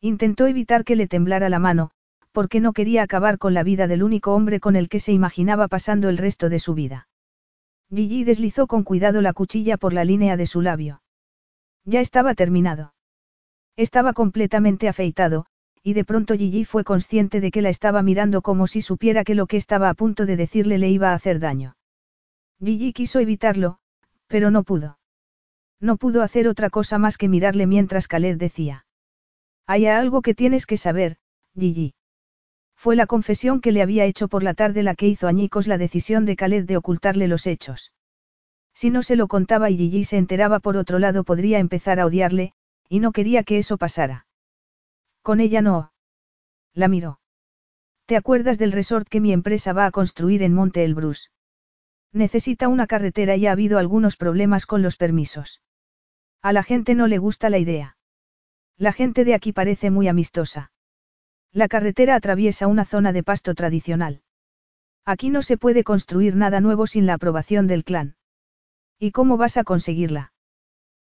[0.00, 1.90] Intentó evitar que le temblara la mano,
[2.30, 5.68] porque no quería acabar con la vida del único hombre con el que se imaginaba
[5.68, 7.08] pasando el resto de su vida.
[7.90, 11.02] Gigi deslizó con cuidado la cuchilla por la línea de su labio.
[11.84, 12.94] Ya estaba terminado.
[13.76, 15.46] Estaba completamente afeitado,
[15.86, 19.34] y de pronto Gigi fue consciente de que la estaba mirando como si supiera que
[19.34, 21.76] lo que estaba a punto de decirle le iba a hacer daño.
[22.58, 23.76] Gigi quiso evitarlo,
[24.26, 24.98] pero no pudo.
[25.80, 28.86] No pudo hacer otra cosa más que mirarle mientras Khaled decía.
[29.66, 31.18] Hay algo que tienes que saber,
[31.54, 31.94] Gigi.
[32.74, 35.76] Fue la confesión que le había hecho por la tarde la que hizo añicos la
[35.76, 37.92] decisión de Khaled de ocultarle los hechos.
[38.72, 42.06] Si no se lo contaba y Gigi se enteraba por otro lado podría empezar a
[42.06, 42.54] odiarle,
[42.88, 44.26] y no quería que eso pasara.
[45.24, 45.90] Con ella no.
[46.74, 47.18] La miró.
[48.04, 51.30] ¿Te acuerdas del resort que mi empresa va a construir en Monte Elbrus?
[52.12, 55.62] Necesita una carretera y ha habido algunos problemas con los permisos.
[56.42, 57.96] A la gente no le gusta la idea.
[58.76, 60.72] La gente de aquí parece muy amistosa.
[61.52, 64.20] La carretera atraviesa una zona de pasto tradicional.
[65.06, 68.16] Aquí no se puede construir nada nuevo sin la aprobación del clan.
[68.98, 70.34] ¿Y cómo vas a conseguirla?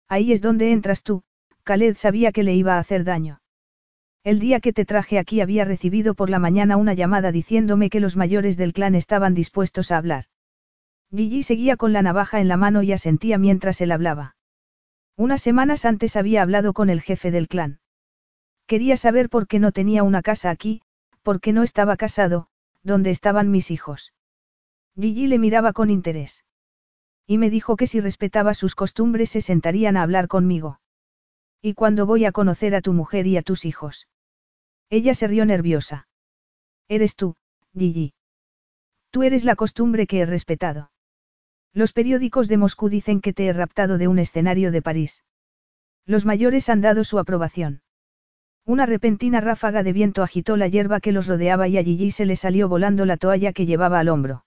[0.09, 1.23] Ahí es donde entras tú,
[1.63, 3.39] Khaled sabía que le iba a hacer daño.
[4.23, 8.01] El día que te traje aquí había recibido por la mañana una llamada diciéndome que
[8.01, 10.25] los mayores del clan estaban dispuestos a hablar.
[11.15, 14.35] Gigi seguía con la navaja en la mano y asentía mientras él hablaba.
[15.15, 17.79] Unas semanas antes había hablado con el jefe del clan.
[18.67, 20.81] Quería saber por qué no tenía una casa aquí,
[21.23, 22.47] por qué no estaba casado,
[22.83, 24.13] dónde estaban mis hijos.
[24.99, 26.43] Gigi le miraba con interés.
[27.25, 30.79] Y me dijo que si respetaba sus costumbres se sentarían a hablar conmigo.
[31.61, 34.07] ¿Y cuándo voy a conocer a tu mujer y a tus hijos?
[34.89, 36.07] Ella se rió nerviosa.
[36.87, 37.35] Eres tú,
[37.77, 38.13] Gigi.
[39.11, 40.91] Tú eres la costumbre que he respetado.
[41.73, 45.23] Los periódicos de Moscú dicen que te he raptado de un escenario de París.
[46.05, 47.81] Los mayores han dado su aprobación.
[48.65, 52.25] Una repentina ráfaga de viento agitó la hierba que los rodeaba y a Gigi se
[52.25, 54.45] le salió volando la toalla que llevaba al hombro.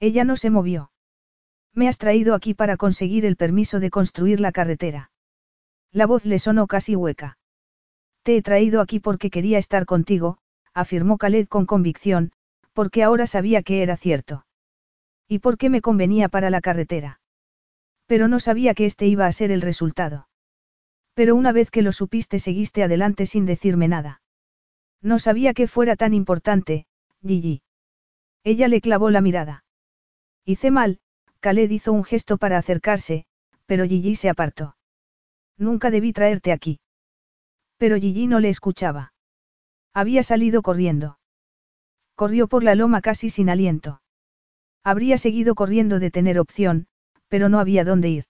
[0.00, 0.90] Ella no se movió.
[1.72, 5.11] Me has traído aquí para conseguir el permiso de construir la carretera.
[5.92, 7.38] La voz le sonó casi hueca.
[8.22, 10.38] Te he traído aquí porque quería estar contigo,
[10.72, 12.32] afirmó Khaled con convicción,
[12.72, 14.46] porque ahora sabía que era cierto.
[15.28, 17.20] ¿Y por qué me convenía para la carretera?
[18.06, 20.28] Pero no sabía que este iba a ser el resultado.
[21.14, 24.22] Pero una vez que lo supiste seguiste adelante sin decirme nada.
[25.02, 26.86] No sabía que fuera tan importante,
[27.26, 27.62] Gigi.
[28.44, 29.64] Ella le clavó la mirada.
[30.44, 31.00] Hice mal,
[31.40, 33.26] Khaled hizo un gesto para acercarse,
[33.66, 34.76] pero Gigi se apartó.
[35.58, 36.80] Nunca debí traerte aquí.
[37.76, 39.12] Pero Gigi no le escuchaba.
[39.94, 41.18] Había salido corriendo.
[42.14, 44.00] Corrió por la loma casi sin aliento.
[44.84, 46.86] Habría seguido corriendo de tener opción,
[47.28, 48.24] pero no había dónde ir.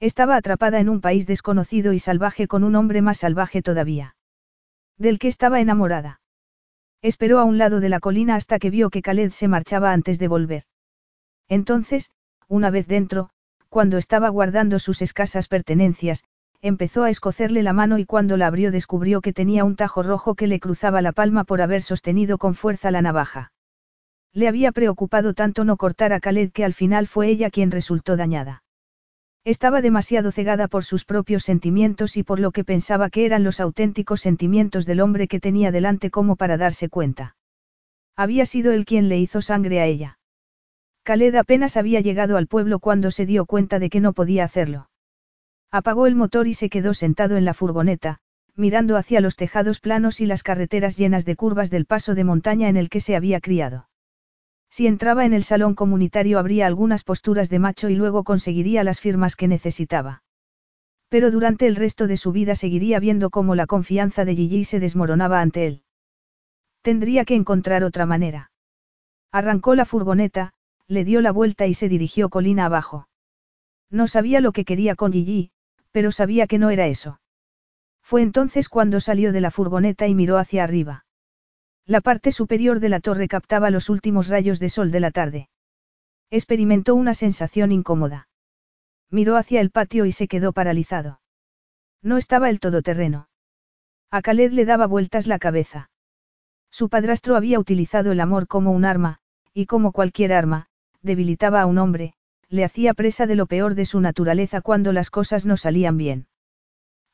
[0.00, 4.16] Estaba atrapada en un país desconocido y salvaje con un hombre más salvaje todavía.
[4.98, 6.20] Del que estaba enamorada.
[7.02, 10.18] Esperó a un lado de la colina hasta que vio que Khaled se marchaba antes
[10.18, 10.64] de volver.
[11.48, 12.10] Entonces,
[12.48, 13.30] una vez dentro,
[13.68, 16.24] cuando estaba guardando sus escasas pertenencias,
[16.62, 20.36] empezó a escocerle la mano y cuando la abrió descubrió que tenía un tajo rojo
[20.36, 23.52] que le cruzaba la palma por haber sostenido con fuerza la navaja.
[24.32, 28.16] Le había preocupado tanto no cortar a Khaled que al final fue ella quien resultó
[28.16, 28.62] dañada.
[29.44, 33.58] Estaba demasiado cegada por sus propios sentimientos y por lo que pensaba que eran los
[33.58, 37.36] auténticos sentimientos del hombre que tenía delante como para darse cuenta.
[38.14, 40.20] Había sido él quien le hizo sangre a ella.
[41.02, 44.91] Khaled apenas había llegado al pueblo cuando se dio cuenta de que no podía hacerlo.
[45.72, 48.18] Apagó el motor y se quedó sentado en la furgoneta,
[48.54, 52.68] mirando hacia los tejados planos y las carreteras llenas de curvas del paso de montaña
[52.68, 53.88] en el que se había criado.
[54.68, 59.00] Si entraba en el salón comunitario habría algunas posturas de macho y luego conseguiría las
[59.00, 60.22] firmas que necesitaba.
[61.08, 64.78] Pero durante el resto de su vida seguiría viendo cómo la confianza de Gigi se
[64.78, 65.82] desmoronaba ante él.
[66.82, 68.50] Tendría que encontrar otra manera.
[69.30, 70.52] Arrancó la furgoneta,
[70.86, 73.08] le dio la vuelta y se dirigió colina abajo.
[73.90, 75.50] No sabía lo que quería con Gigi,
[75.92, 77.20] pero sabía que no era eso.
[78.02, 81.04] Fue entonces cuando salió de la furgoneta y miró hacia arriba.
[81.86, 85.48] La parte superior de la torre captaba los últimos rayos de sol de la tarde.
[86.30, 88.28] Experimentó una sensación incómoda.
[89.10, 91.20] Miró hacia el patio y se quedó paralizado.
[92.02, 93.28] No estaba el todoterreno.
[94.10, 95.90] A Khaled le daba vueltas la cabeza.
[96.70, 99.18] Su padrastro había utilizado el amor como un arma,
[99.52, 100.68] y como cualquier arma,
[101.02, 102.14] debilitaba a un hombre,
[102.52, 106.26] le hacía presa de lo peor de su naturaleza cuando las cosas no salían bien.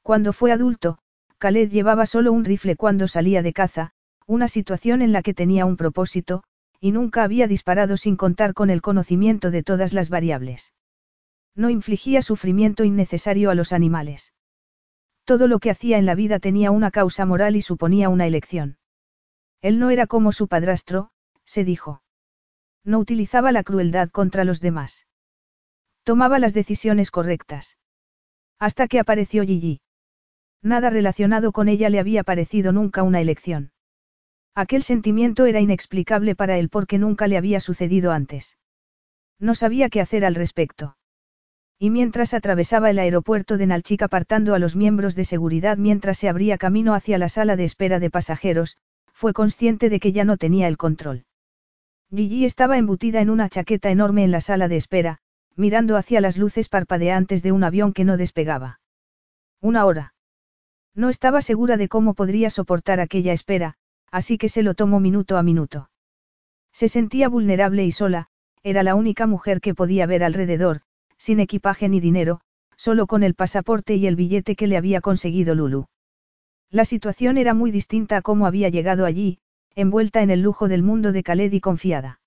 [0.03, 0.99] Cuando fue adulto,
[1.39, 3.93] Khaled llevaba solo un rifle cuando salía de caza,
[4.27, 6.43] una situación en la que tenía un propósito,
[6.81, 10.75] y nunca había disparado sin contar con el conocimiento de todas las variables.
[11.55, 14.35] No infligía sufrimiento innecesario a los animales.
[15.25, 18.79] Todo lo que hacía en la vida tenía una causa moral y suponía una elección.
[19.61, 21.11] Él no era como su padrastro,
[21.45, 22.03] se dijo.
[22.83, 25.08] No utilizaba la crueldad contra los demás.
[26.09, 27.77] Tomaba las decisiones correctas.
[28.59, 29.83] Hasta que apareció Gigi.
[30.63, 33.73] Nada relacionado con ella le había parecido nunca una elección.
[34.55, 38.57] Aquel sentimiento era inexplicable para él porque nunca le había sucedido antes.
[39.39, 40.97] No sabía qué hacer al respecto.
[41.79, 46.31] Y mientras atravesaba el aeropuerto de Nalchik apartando a los miembros de seguridad mientras se
[46.31, 48.79] abría camino hacia la sala de espera de pasajeros,
[49.13, 51.27] fue consciente de que ya no tenía el control.
[52.11, 55.21] Gigi estaba embutida en una chaqueta enorme en la sala de espera,
[55.59, 58.81] mirando hacia las luces parpadeantes de un avión que no despegaba.
[59.61, 60.15] Una hora.
[60.95, 63.75] No estaba segura de cómo podría soportar aquella espera,
[64.11, 65.91] así que se lo tomó minuto a minuto.
[66.73, 68.29] Se sentía vulnerable y sola,
[68.63, 70.83] era la única mujer que podía ver alrededor,
[71.17, 72.41] sin equipaje ni dinero,
[72.77, 75.87] solo con el pasaporte y el billete que le había conseguido Lulu.
[76.71, 79.41] La situación era muy distinta a cómo había llegado allí,
[79.75, 82.21] envuelta en el lujo del mundo de Khaled y confiada.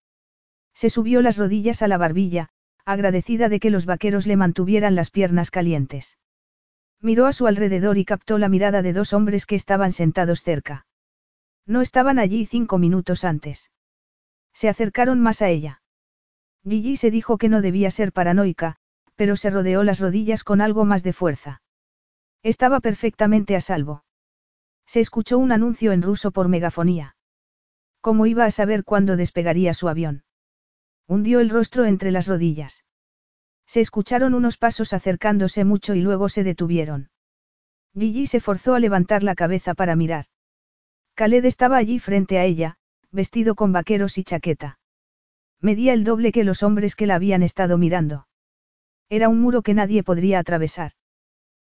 [0.74, 2.50] Se subió las rodillas a la barbilla,
[2.86, 6.18] agradecida de que los vaqueros le mantuvieran las piernas calientes.
[7.02, 10.86] Miró a su alrededor y captó la mirada de dos hombres que estaban sentados cerca.
[11.66, 13.72] No estaban allí cinco minutos antes.
[14.54, 15.82] Se acercaron más a ella.
[16.64, 18.76] Gigi se dijo que no debía ser paranoica,
[19.16, 21.62] pero se rodeó las rodillas con algo más de fuerza.
[22.44, 24.04] Estaba perfectamente a salvo.
[24.86, 27.16] Se escuchó un anuncio en ruso por megafonía.
[28.02, 30.24] ¿Cómo iba a saber cuándo despegaría su avión?
[31.08, 32.84] Hundió el rostro entre las rodillas.
[33.66, 37.10] Se escucharon unos pasos acercándose mucho y luego se detuvieron.
[37.98, 40.26] Gigi se forzó a levantar la cabeza para mirar.
[41.16, 42.78] Khaled estaba allí frente a ella,
[43.12, 44.80] vestido con vaqueros y chaqueta.
[45.60, 48.28] Medía el doble que los hombres que la habían estado mirando.
[49.10, 50.94] Era un muro que nadie podría atravesar.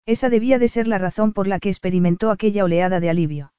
[0.07, 3.53] Esa debía de ser la razón por la que experimentó aquella oleada de alivio.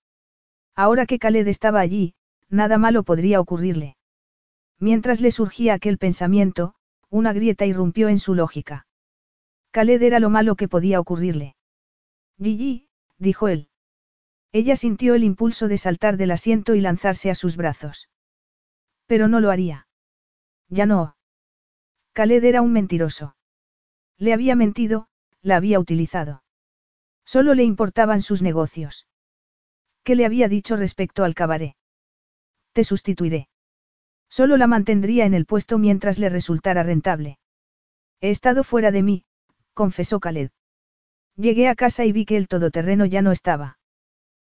[0.76, 2.14] Ahora que Khaled estaba allí,
[2.50, 3.98] nada malo podría ocurrirle.
[4.82, 6.74] Mientras le surgía aquel pensamiento,
[7.12, 8.88] una grieta irrumpió en su lógica.
[9.70, 11.56] Khaled era lo malo que podía ocurrirle.
[12.42, 12.88] Gigi,
[13.20, 13.70] dijo él.
[14.52, 18.10] Ella sintió el impulso de saltar del asiento y lanzarse a sus brazos.
[19.06, 19.88] Pero no lo haría.
[20.68, 21.16] Ya no.
[22.14, 23.36] Khaled era un mentiroso.
[24.18, 25.10] Le había mentido,
[25.44, 26.44] la había utilizado.
[27.24, 29.08] Solo le importaban sus negocios.
[30.04, 31.76] ¿Qué le había dicho respecto al cabaret?
[32.74, 33.51] Te sustituiré.
[34.32, 37.38] Solo la mantendría en el puesto mientras le resultara rentable.
[38.22, 39.26] He estado fuera de mí,
[39.74, 40.52] confesó Khaled.
[41.36, 43.78] Llegué a casa y vi que el todoterreno ya no estaba.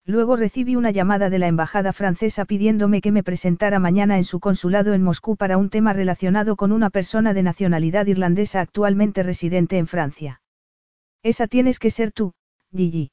[0.04, 4.40] Luego recibí una llamada de la embajada francesa pidiéndome que me presentara mañana en su
[4.40, 9.78] consulado en Moscú para un tema relacionado con una persona de nacionalidad irlandesa actualmente residente
[9.78, 10.42] en Francia.
[11.22, 12.34] Esa tienes que ser tú,
[12.72, 13.12] Gigi.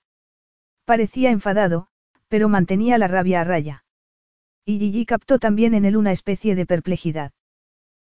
[0.87, 1.89] Parecía enfadado,
[2.29, 3.84] pero mantenía la rabia a raya.
[4.65, 7.33] Y Gigi captó también en él una especie de perplejidad.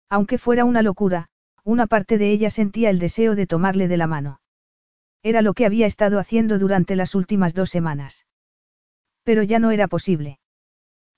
[0.08, 1.28] Aunque fuera una locura,
[1.64, 4.40] una parte de ella sentía el deseo de tomarle de la mano.
[5.22, 8.26] Era lo que había estado haciendo durante las últimas dos semanas.
[9.22, 10.40] Pero ya no era posible.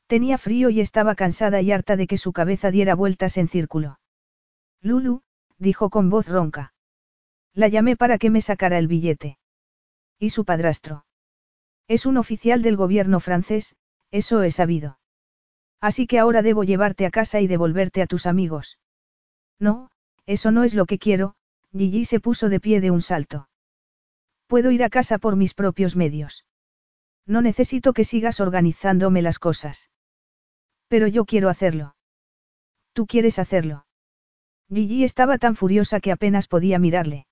[0.06, 4.00] Tenía frío y estaba cansada y harta de que su cabeza diera vueltas en círculo.
[4.82, 5.22] Lulu,
[5.58, 6.74] dijo con voz ronca.
[7.54, 9.38] La llamé para que me sacara el billete.
[10.18, 11.04] ¿Y su padrastro?
[11.86, 13.76] Es un oficial del gobierno francés,
[14.10, 14.99] eso he sabido.
[15.80, 18.78] Así que ahora debo llevarte a casa y devolverte a tus amigos.
[19.58, 19.90] No,
[20.26, 21.34] eso no es lo que quiero,
[21.72, 23.48] Gigi se puso de pie de un salto.
[24.46, 26.44] Puedo ir a casa por mis propios medios.
[27.26, 29.90] No necesito que sigas organizándome las cosas.
[30.88, 31.94] Pero yo quiero hacerlo.
[32.92, 33.86] Tú quieres hacerlo.
[34.72, 37.26] Gigi estaba tan furiosa que apenas podía mirarle.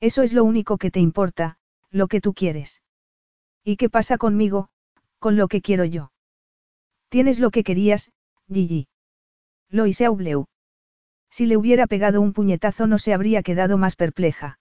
[0.00, 1.58] Eso es lo único que te importa,
[1.90, 2.82] lo que tú quieres.
[3.64, 4.68] ¿Y qué pasa conmigo,
[5.20, 6.10] con lo que quiero yo?
[7.12, 8.10] Tienes lo que querías,
[8.50, 8.88] Gigi.
[9.68, 10.46] Loise Aubleu.
[11.30, 14.58] Si le hubiera pegado un puñetazo no se habría quedado más perpleja.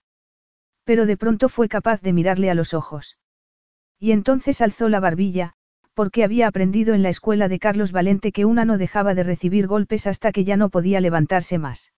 [0.84, 3.18] Pero de pronto fue capaz de mirarle a los ojos.
[4.00, 5.54] Y entonces alzó la barbilla,
[5.94, 9.66] porque había aprendido en la escuela de Carlos Valente que una no dejaba de recibir
[9.66, 11.94] golpes hasta que ya no podía levantarse más.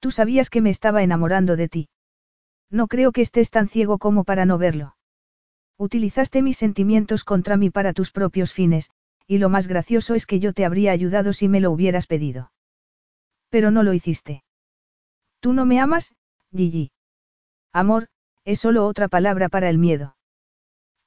[0.00, 1.88] Tú sabías que me estaba enamorando de ti.
[2.68, 4.96] No creo que estés tan ciego como para no verlo.
[5.78, 8.90] Utilizaste mis sentimientos contra mí para tus propios fines,
[9.32, 12.52] y lo más gracioso es que yo te habría ayudado si me lo hubieras pedido.
[13.48, 14.44] Pero no lo hiciste.
[15.40, 16.14] ¿Tú no me amas,
[16.54, 16.92] Gigi?
[17.72, 18.08] Amor,
[18.44, 20.18] es solo otra palabra para el miedo.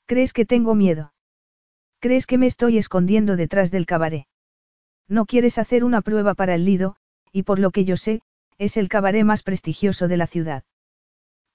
[0.08, 1.14] ¿Crees que tengo miedo?
[2.00, 4.26] ¿Crees que me estoy escondiendo detrás del cabaret?
[5.08, 6.96] No quieres hacer una prueba para el Lido,
[7.32, 8.24] y por lo que yo sé,
[8.58, 10.64] es el cabaret más prestigioso de la ciudad.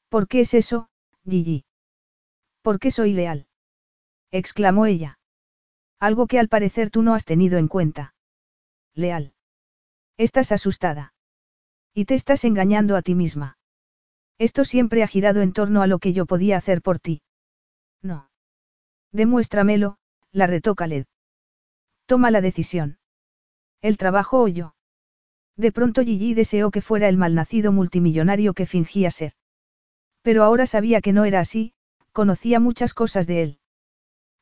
[0.08, 0.89] ¿Por qué es eso,
[1.28, 1.65] Gigi?
[2.62, 3.49] ¿Por qué soy leal?
[4.31, 5.18] exclamó ella.
[6.00, 8.14] Algo que al parecer tú no has tenido en cuenta.
[8.94, 9.34] Leal.
[10.16, 11.12] Estás asustada.
[11.94, 13.58] Y te estás engañando a ti misma.
[14.38, 17.22] Esto siempre ha girado en torno a lo que yo podía hacer por ti.
[18.00, 18.30] No.
[19.12, 19.98] Demuéstramelo,
[20.32, 21.04] la retó Khaled.
[22.06, 22.98] Toma la decisión.
[23.82, 24.74] ¿El trabajo o yo?
[25.56, 29.34] De pronto Gigi deseó que fuera el malnacido multimillonario que fingía ser.
[30.22, 31.74] Pero ahora sabía que no era así,
[32.12, 33.59] conocía muchas cosas de él.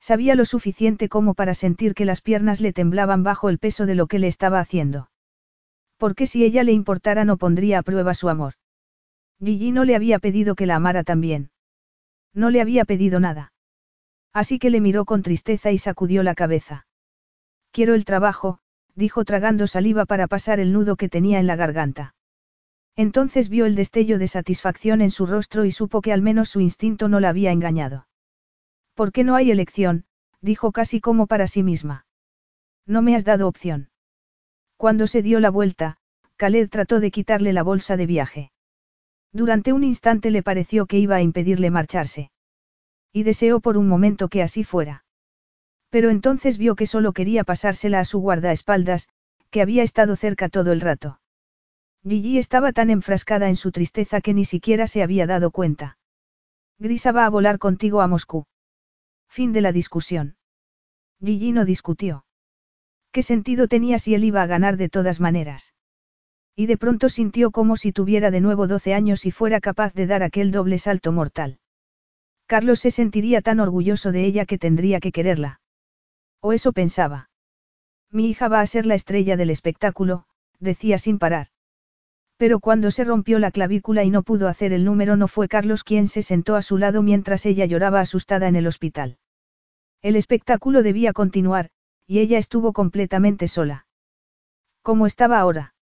[0.00, 3.94] Sabía lo suficiente como para sentir que las piernas le temblaban bajo el peso de
[3.94, 5.10] lo que le estaba haciendo.
[5.96, 8.54] Porque si ella le importara no pondría a prueba su amor.
[9.42, 11.50] Gigi no le había pedido que la amara también.
[12.34, 13.52] No le había pedido nada.
[14.32, 16.86] Así que le miró con tristeza y sacudió la cabeza.
[17.72, 18.60] Quiero el trabajo,
[18.94, 22.14] dijo tragando saliva para pasar el nudo que tenía en la garganta.
[22.96, 26.60] Entonces vio el destello de satisfacción en su rostro y supo que al menos su
[26.60, 28.07] instinto no la había engañado.
[28.98, 30.06] ¿Por qué no hay elección?
[30.40, 32.04] dijo casi como para sí misma.
[32.84, 33.90] No me has dado opción.
[34.76, 35.98] Cuando se dio la vuelta,
[36.34, 38.50] Khaled trató de quitarle la bolsa de viaje.
[39.32, 42.32] Durante un instante le pareció que iba a impedirle marcharse.
[43.12, 45.04] Y deseó por un momento que así fuera.
[45.90, 49.06] Pero entonces vio que solo quería pasársela a su guardaespaldas,
[49.50, 51.20] que había estado cerca todo el rato.
[52.02, 55.98] Gigi estaba tan enfrascada en su tristeza que ni siquiera se había dado cuenta.
[56.80, 58.44] Grisa va a volar contigo a Moscú.
[59.28, 60.36] Fin de la discusión.
[61.22, 62.24] Gigi no discutió.
[63.12, 65.74] ¿Qué sentido tenía si él iba a ganar de todas maneras?
[66.54, 70.06] Y de pronto sintió como si tuviera de nuevo doce años y fuera capaz de
[70.06, 71.58] dar aquel doble salto mortal.
[72.46, 75.60] Carlos se sentiría tan orgulloso de ella que tendría que quererla.
[76.40, 77.30] O eso pensaba.
[78.10, 80.24] Mi hija va a ser la estrella del espectáculo,
[80.58, 81.48] decía sin parar.
[82.38, 85.82] Pero cuando se rompió la clavícula y no pudo hacer el número no fue Carlos
[85.82, 89.18] quien se sentó a su lado mientras ella lloraba asustada en el hospital.
[90.02, 91.70] El espectáculo debía continuar,
[92.06, 93.86] y ella estuvo completamente sola.
[94.82, 95.74] ¿Cómo estaba ahora?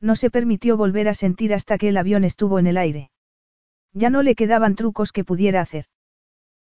[0.00, 3.10] No se permitió volver a sentir hasta que el avión estuvo en el aire.
[3.92, 5.84] Ya no le quedaban trucos que pudiera hacer.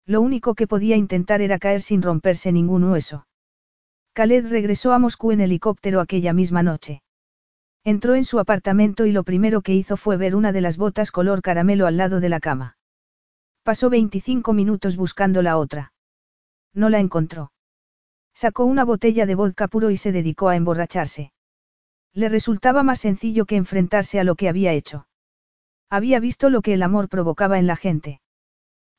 [0.06, 3.26] Lo único que podía intentar era caer sin romperse ningún hueso.
[4.14, 7.02] Khaled regresó a Moscú en helicóptero aquella misma noche.
[7.84, 11.10] Entró en su apartamento y lo primero que hizo fue ver una de las botas
[11.10, 12.76] color caramelo al lado de la cama.
[13.62, 15.92] Pasó 25 minutos buscando la otra.
[16.74, 17.52] No la encontró.
[18.34, 21.32] Sacó una botella de vodka puro y se dedicó a emborracharse.
[22.12, 25.06] Le resultaba más sencillo que enfrentarse a lo que había hecho.
[25.88, 28.20] Había visto lo que el amor provocaba en la gente.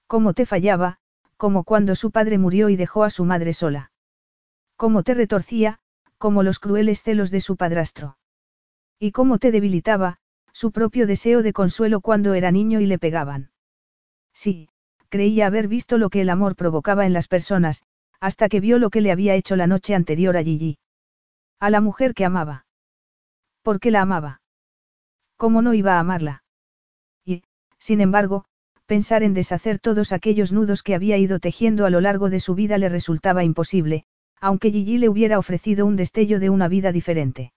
[0.07, 0.97] Cómo te fallaba,
[1.37, 3.91] como cuando su padre murió y dejó a su madre sola.
[4.75, 5.79] Cómo te retorcía,
[6.17, 8.17] como los crueles celos de su padrastro.
[9.03, 10.17] Y cómo te debilitaba,
[10.53, 13.49] su propio deseo de consuelo cuando era niño y le pegaban.
[14.31, 14.69] Sí,
[15.09, 17.81] creía haber visto lo que el amor provocaba en las personas,
[18.19, 20.77] hasta que vio lo que le había hecho la noche anterior a Gigi.
[21.59, 22.67] A la mujer que amaba.
[23.63, 24.41] ¿Por qué la amaba?
[25.35, 26.43] ¿Cómo no iba a amarla?
[27.80, 28.45] Sin embargo,
[28.85, 32.53] pensar en deshacer todos aquellos nudos que había ido tejiendo a lo largo de su
[32.53, 34.05] vida le resultaba imposible,
[34.39, 37.51] aunque Gigi le hubiera ofrecido un destello de una vida diferente.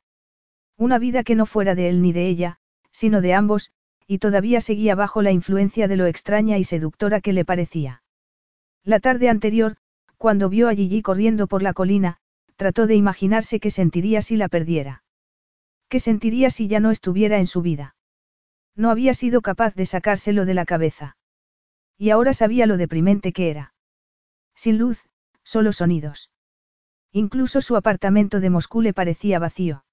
[0.76, 2.58] Una vida que no fuera de él ni de ella,
[2.90, 3.72] sino de ambos,
[4.06, 8.02] y todavía seguía bajo la influencia de lo extraña y seductora que le parecía.
[8.82, 9.76] La tarde anterior,
[10.18, 12.18] cuando vio a Gigi corriendo por la colina,
[12.56, 15.02] trató de imaginarse qué sentiría si la perdiera.
[15.88, 17.96] ¿Qué sentiría si ya no estuviera en su vida?
[18.76, 21.16] No había sido capaz de sacárselo de la cabeza.
[21.96, 23.74] Y ahora sabía lo deprimente que era.
[24.54, 25.04] Sin luz,
[25.44, 26.30] solo sonidos.
[27.12, 29.84] Incluso su apartamento de Moscú le parecía vacío.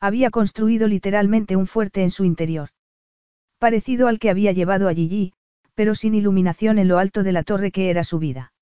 [0.00, 2.70] Había construido literalmente un fuerte en su interior.
[3.58, 5.32] Parecido al que había llevado a Gigi,
[5.74, 8.52] pero sin iluminación en lo alto de la torre que era su vida.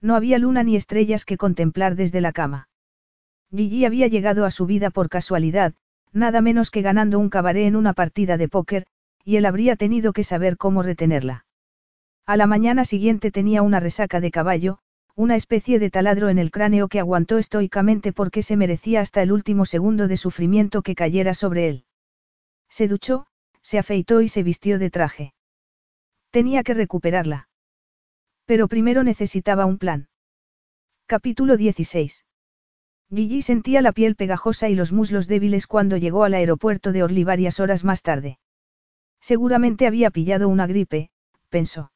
[0.00, 2.68] No había luna ni estrellas que contemplar desde la cama.
[3.54, 5.74] Gigi había llegado a su vida por casualidad,
[6.12, 8.86] nada menos que ganando un cabaret en una partida de póker,
[9.24, 11.46] y él habría tenido que saber cómo retenerla.
[12.26, 14.78] A la mañana siguiente tenía una resaca de caballo,
[15.16, 19.32] una especie de taladro en el cráneo que aguantó estoicamente porque se merecía hasta el
[19.32, 21.84] último segundo de sufrimiento que cayera sobre él.
[22.68, 23.26] Se duchó,
[23.62, 25.32] se afeitó y se vistió de traje.
[26.30, 27.48] Tenía que recuperarla.
[28.44, 30.08] Pero primero necesitaba un plan.
[31.06, 32.26] Capítulo 16.
[33.08, 37.24] Gigi sentía la piel pegajosa y los muslos débiles cuando llegó al aeropuerto de Orly
[37.24, 38.38] varias horas más tarde.
[39.20, 41.10] Seguramente había pillado una gripe,
[41.48, 41.90] pensó.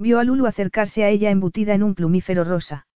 [0.00, 2.86] Vio a Lulu acercarse a ella embutida en un plumífero rosa.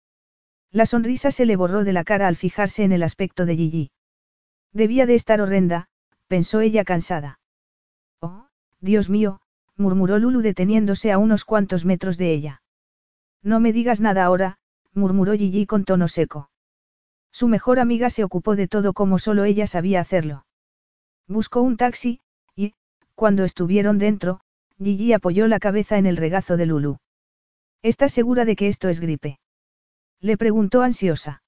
[0.70, 3.90] La sonrisa se le borró de la cara al fijarse en el aspecto de Gigi.
[4.72, 5.88] Debía de estar horrenda,
[6.28, 7.40] pensó ella cansada.
[8.20, 8.46] Oh,
[8.80, 9.42] Dios mío,
[9.76, 12.62] murmuró Lulu deteniéndose a unos cuantos metros de ella.
[13.42, 14.56] No me digas nada ahora,
[14.94, 16.48] murmuró Gigi con tono seco.
[17.30, 20.46] Su mejor amiga se ocupó de todo como solo ella sabía hacerlo.
[21.28, 22.20] Buscó un taxi,
[22.56, 22.72] y,
[23.14, 24.40] cuando estuvieron dentro,
[24.82, 26.98] Gigi apoyó la cabeza en el regazo de Lulu.
[27.82, 29.38] ¿Estás segura de que esto es gripe?
[30.20, 31.42] Le preguntó ansiosa.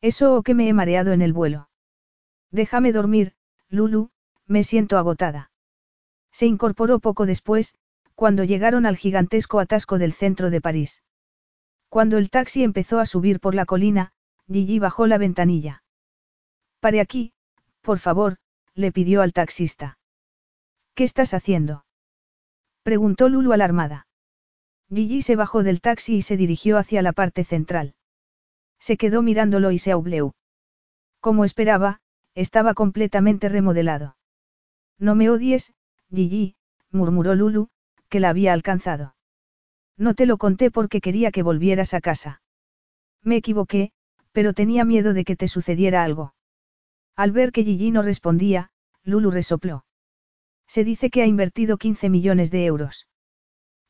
[0.00, 1.68] ¿Eso o que me he mareado en el vuelo?
[2.50, 3.34] Déjame dormir,
[3.68, 4.10] Lulu,
[4.46, 5.50] me siento agotada.
[6.32, 7.76] Se incorporó poco después,
[8.14, 11.02] cuando llegaron al gigantesco atasco del centro de París.
[11.88, 14.12] Cuando el taxi empezó a subir por la colina,
[14.48, 15.84] Gigi bajó la ventanilla.
[16.80, 17.32] Pare aquí,
[17.80, 18.38] por favor,
[18.74, 19.98] le pidió al taxista.
[20.94, 21.84] ¿Qué estás haciendo?
[22.82, 24.06] Preguntó Lulu alarmada.
[24.92, 27.94] Gigi se bajó del taxi y se dirigió hacia la parte central.
[28.78, 30.34] Se quedó mirándolo y se aubleó.
[31.20, 32.00] Como esperaba,
[32.34, 34.16] estaba completamente remodelado.
[34.98, 35.74] No me odies,
[36.12, 36.56] Gigi,
[36.90, 37.68] murmuró Lulu,
[38.08, 39.14] que la había alcanzado.
[39.96, 42.42] No te lo conté porque quería que volvieras a casa.
[43.22, 43.92] Me equivoqué,
[44.32, 46.34] pero tenía miedo de que te sucediera algo.
[47.14, 48.70] Al ver que Gigi no respondía,
[49.04, 49.84] Lulu resopló.
[50.66, 53.08] Se dice que ha invertido 15 millones de euros.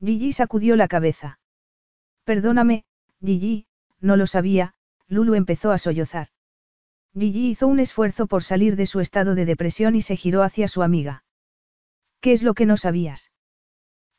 [0.01, 1.39] Gigi sacudió la cabeza.
[2.25, 2.85] Perdóname,
[3.25, 3.67] Gigi,
[4.01, 4.75] no lo sabía,
[5.07, 6.29] Lulu empezó a sollozar.
[7.15, 10.67] Gigi hizo un esfuerzo por salir de su estado de depresión y se giró hacia
[10.67, 11.25] su amiga.
[12.21, 13.33] ¿Qué es lo que no sabías?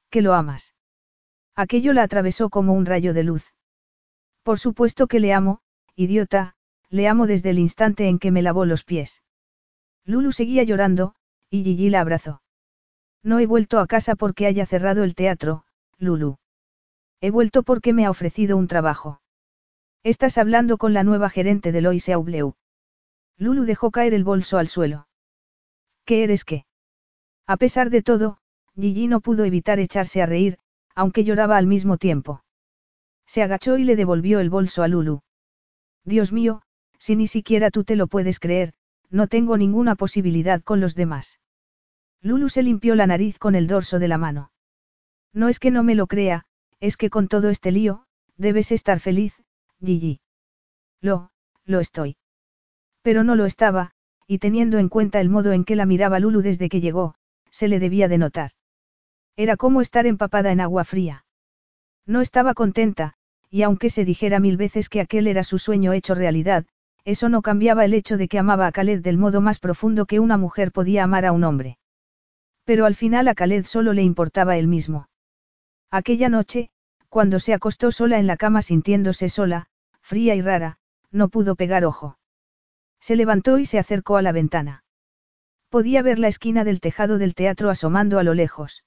[0.10, 0.76] Que lo amas.
[1.56, 3.54] Aquello la atravesó como un rayo de luz.
[4.44, 5.62] Por supuesto que le amo,
[5.96, 6.56] idiota,
[6.90, 9.24] le amo desde el instante en que me lavó los pies.
[10.06, 11.16] Lulu seguía llorando,
[11.50, 12.43] y Gigi la abrazó.
[13.24, 15.64] No he vuelto a casa porque haya cerrado el teatro,
[15.98, 16.38] Lulu.
[17.22, 19.22] He vuelto porque me ha ofrecido un trabajo.
[20.04, 22.56] Estás hablando con la nueva gerente de Lois Aubleu.
[23.38, 25.08] Lulu dejó caer el bolso al suelo.
[26.06, 26.66] ¿Qué eres qué?
[27.48, 28.40] A pesar de todo,
[28.76, 30.58] Gigi no pudo evitar echarse a reír,
[30.94, 32.44] aunque lloraba al mismo tiempo.
[33.26, 35.22] Se agachó y le devolvió el bolso a Lulu.
[36.04, 36.62] Dios mío,
[37.00, 38.74] si ni siquiera tú te lo puedes creer,
[39.10, 41.40] no tengo ninguna posibilidad con los demás.
[42.24, 44.52] Lulu se limpió la nariz con el dorso de la mano.
[45.34, 46.46] No es que no me lo crea,
[46.80, 48.06] es que con todo este lío,
[48.38, 49.44] debes estar feliz,
[49.84, 50.22] Gigi.
[51.02, 51.32] Lo,
[51.66, 52.16] lo estoy.
[53.02, 53.92] Pero no lo estaba,
[54.26, 57.16] y teniendo en cuenta el modo en que la miraba Lulu desde que llegó,
[57.52, 58.52] se le debía de notar.
[59.36, 61.26] Era como estar empapada en agua fría.
[62.06, 63.16] No estaba contenta,
[63.50, 66.66] y aunque se dijera mil veces que aquel era su sueño hecho realidad,
[67.04, 70.22] eso no cambiaba el hecho de que amaba a Khaled del modo más profundo que
[70.22, 71.78] una mujer podía amar a un hombre.
[72.66, 75.10] Pero al final a Khaled solo le importaba él mismo.
[75.92, 76.70] Aquella noche,
[77.10, 79.68] cuando se acostó sola en la cama sintiéndose sola,
[80.02, 80.78] fría y rara,
[81.12, 82.18] no pudo pegar ojo.
[83.00, 84.84] Se levantó y se acercó a la ventana.
[85.70, 88.84] Podía ver la esquina del tejado del teatro asomando a lo lejos.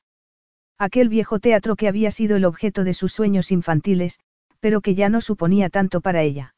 [0.78, 4.20] Aquel viejo teatro que había sido el objeto de sus sueños infantiles,
[4.60, 6.54] pero que ya no suponía tanto para ella.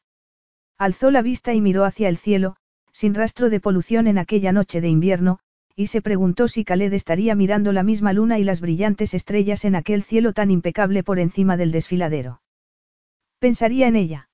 [0.77, 2.55] Alzó la vista y miró hacia el cielo,
[2.91, 5.39] sin rastro de polución en aquella noche de invierno,
[5.79, 9.75] y se preguntó si Khaled estaría mirando la misma luna y las brillantes estrellas en
[9.75, 12.41] aquel cielo tan impecable por encima del desfiladero.
[13.39, 14.29] Pensaría en ella.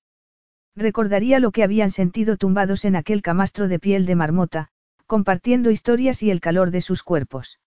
[0.75, 4.69] Recordaría lo que habían sentido tumbados en aquel camastro de piel de marmota,
[5.05, 7.59] compartiendo historias y el calor de sus cuerpos.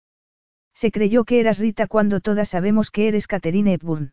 [0.74, 4.12] Se creyó que eras Rita cuando todas sabemos que eres Catherine Hepburn.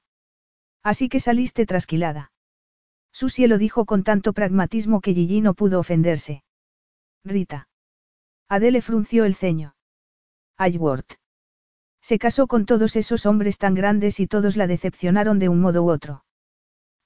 [0.83, 2.31] Así que saliste trasquilada.
[3.11, 6.43] Susie lo dijo con tanto pragmatismo que Gigi no pudo ofenderse.
[7.23, 7.67] Rita.
[8.47, 9.75] Adele frunció el ceño.
[10.57, 11.13] Ayworth.
[12.01, 15.83] Se casó con todos esos hombres tan grandes y todos la decepcionaron de un modo
[15.83, 16.23] u otro.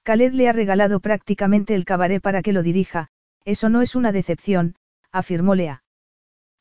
[0.04, 3.08] Khaled le ha regalado prácticamente el cabaret para que lo dirija,
[3.46, 4.76] eso no es una decepción,
[5.12, 5.84] afirmó Lea.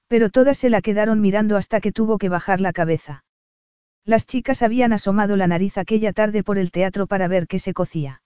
[0.06, 3.24] Pero todas se la quedaron mirando hasta que tuvo que bajar la cabeza.
[4.04, 7.74] Las chicas habían asomado la nariz aquella tarde por el teatro para ver qué se
[7.74, 8.22] cocía.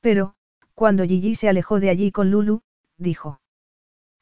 [0.00, 0.34] Pero,
[0.74, 2.62] cuando Gigi se alejó de allí con Lulu,
[2.98, 3.40] dijo.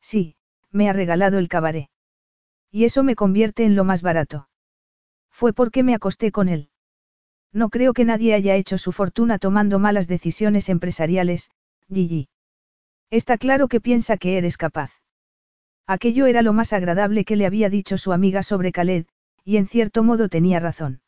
[0.00, 0.36] Sí,
[0.70, 1.88] me ha regalado el cabaret.
[2.70, 4.48] Y eso me convierte en lo más barato.
[5.30, 6.70] Fue porque me acosté con él.
[7.52, 11.50] No creo que nadie haya hecho su fortuna tomando malas decisiones empresariales,
[11.92, 12.28] Gigi.
[13.10, 14.92] Está claro que piensa que eres capaz.
[15.86, 19.06] Aquello era lo más agradable que le había dicho su amiga sobre Khaled,
[19.44, 21.00] y en cierto modo tenía razón.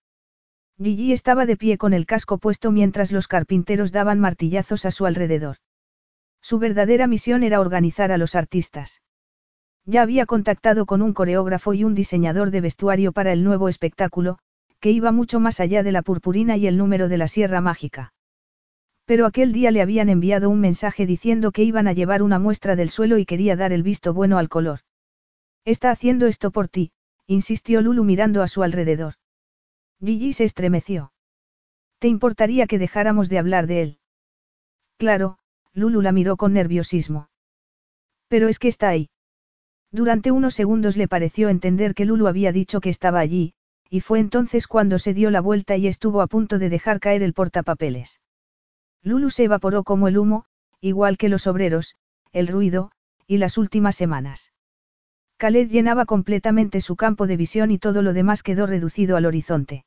[0.79, 5.05] Gigi estaba de pie con el casco puesto mientras los carpinteros daban martillazos a su
[5.05, 5.57] alrededor.
[6.41, 9.03] Su verdadera misión era organizar a los artistas.
[9.87, 14.39] Ya había contactado con un coreógrafo y un diseñador de vestuario para el nuevo espectáculo,
[14.79, 18.13] que iba mucho más allá de la purpurina y el número de la Sierra Mágica.
[19.05, 22.77] Pero aquel día le habían enviado un mensaje diciendo que iban a llevar una muestra
[22.77, 24.81] del suelo y quería dar el visto bueno al color.
[25.65, 26.93] Está haciendo esto por ti,
[27.27, 29.15] insistió Lulu mirando a su alrededor.
[30.03, 31.13] Gigi se estremeció.
[31.99, 33.99] ¿Te importaría que dejáramos de hablar de él?
[34.97, 35.39] Claro,
[35.75, 37.29] Lulu la miró con nerviosismo.
[38.29, 39.11] Pero es que está ahí.
[39.93, 43.55] Durante unos segundos le pareció entender que Lulu había dicho que estaba allí,
[43.89, 47.23] y fue entonces cuando se dio la vuelta y estuvo a punto de dejar caer
[47.23, 48.21] el portapapeles.
[49.03, 50.45] Lulu se evaporó como el humo,
[50.81, 51.97] igual que los obreros,
[52.33, 52.93] el ruido,
[53.27, 54.53] y las últimas semanas.
[55.39, 59.85] Khaled llenaba completamente su campo de visión y todo lo demás quedó reducido al horizonte.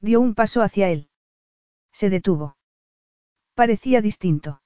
[0.00, 1.08] Dio un paso hacia él.
[1.92, 2.56] Se detuvo.
[3.54, 4.60] Parecía distinto.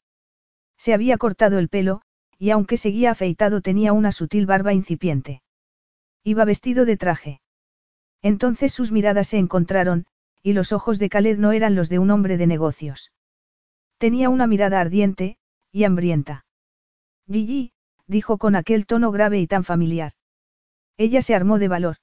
[0.79, 2.01] Se había cortado el pelo,
[2.39, 5.43] y aunque seguía afeitado tenía una sutil barba incipiente.
[6.25, 7.41] Iba vestido de traje.
[8.23, 10.07] Entonces sus miradas se encontraron,
[10.43, 13.13] y los ojos de Khaled no eran los de un hombre de negocios.
[13.99, 15.37] Tenía una mirada ardiente,
[15.73, 16.47] y hambrienta.
[17.31, 17.73] Gigi,
[18.07, 20.13] dijo con aquel tono grave y tan familiar.
[20.97, 21.97] Ella se armó de valor.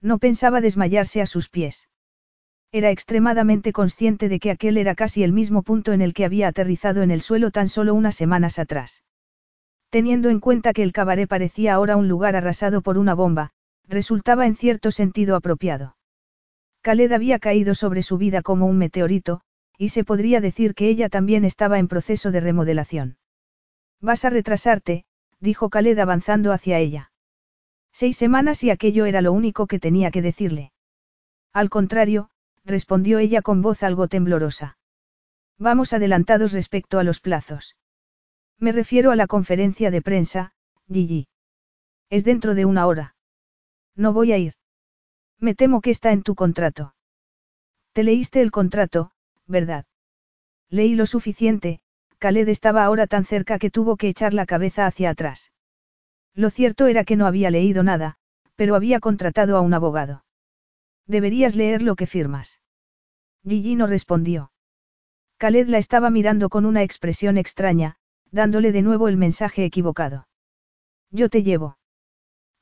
[0.00, 1.88] No pensaba desmayarse a sus pies.
[2.70, 6.48] Era extremadamente consciente de que aquel era casi el mismo punto en el que había
[6.48, 9.02] aterrizado en el suelo tan solo unas semanas atrás.
[9.90, 13.50] Teniendo en cuenta que el cabaret parecía ahora un lugar arrasado por una bomba,
[13.86, 15.96] resultaba en cierto sentido apropiado.
[16.82, 19.40] Khaled había caído sobre su vida como un meteorito,
[19.78, 23.16] y se podría decir que ella también estaba en proceso de remodelación.
[24.00, 25.04] Vas a retrasarte,
[25.40, 27.10] dijo Khaled avanzando hacia ella.
[27.92, 30.72] Seis semanas y aquello era lo único que tenía que decirle.
[31.52, 32.30] Al contrario,
[32.64, 34.76] respondió ella con voz algo temblorosa.
[35.58, 37.76] Vamos adelantados respecto a los plazos.
[38.58, 40.52] Me refiero a la conferencia de prensa,
[40.90, 41.28] Gigi.
[42.10, 43.14] Es dentro de una hora.
[43.94, 44.54] No voy a ir.
[45.38, 46.94] Me temo que está en tu contrato.
[47.92, 49.12] Te leíste el contrato,
[49.46, 49.86] ¿verdad?
[50.70, 51.80] Leí lo suficiente,
[52.18, 55.52] Khaled estaba ahora tan cerca que tuvo que echar la cabeza hacia atrás.
[56.34, 58.16] Lo cierto era que no había leído nada,
[58.56, 60.24] pero había contratado a un abogado.
[61.06, 62.60] Deberías leer lo que firmas.
[63.44, 64.52] Gigi no respondió.
[65.38, 67.96] Khaled la estaba mirando con una expresión extraña,
[68.30, 70.28] dándole de nuevo el mensaje equivocado.
[71.10, 71.78] Yo te llevo.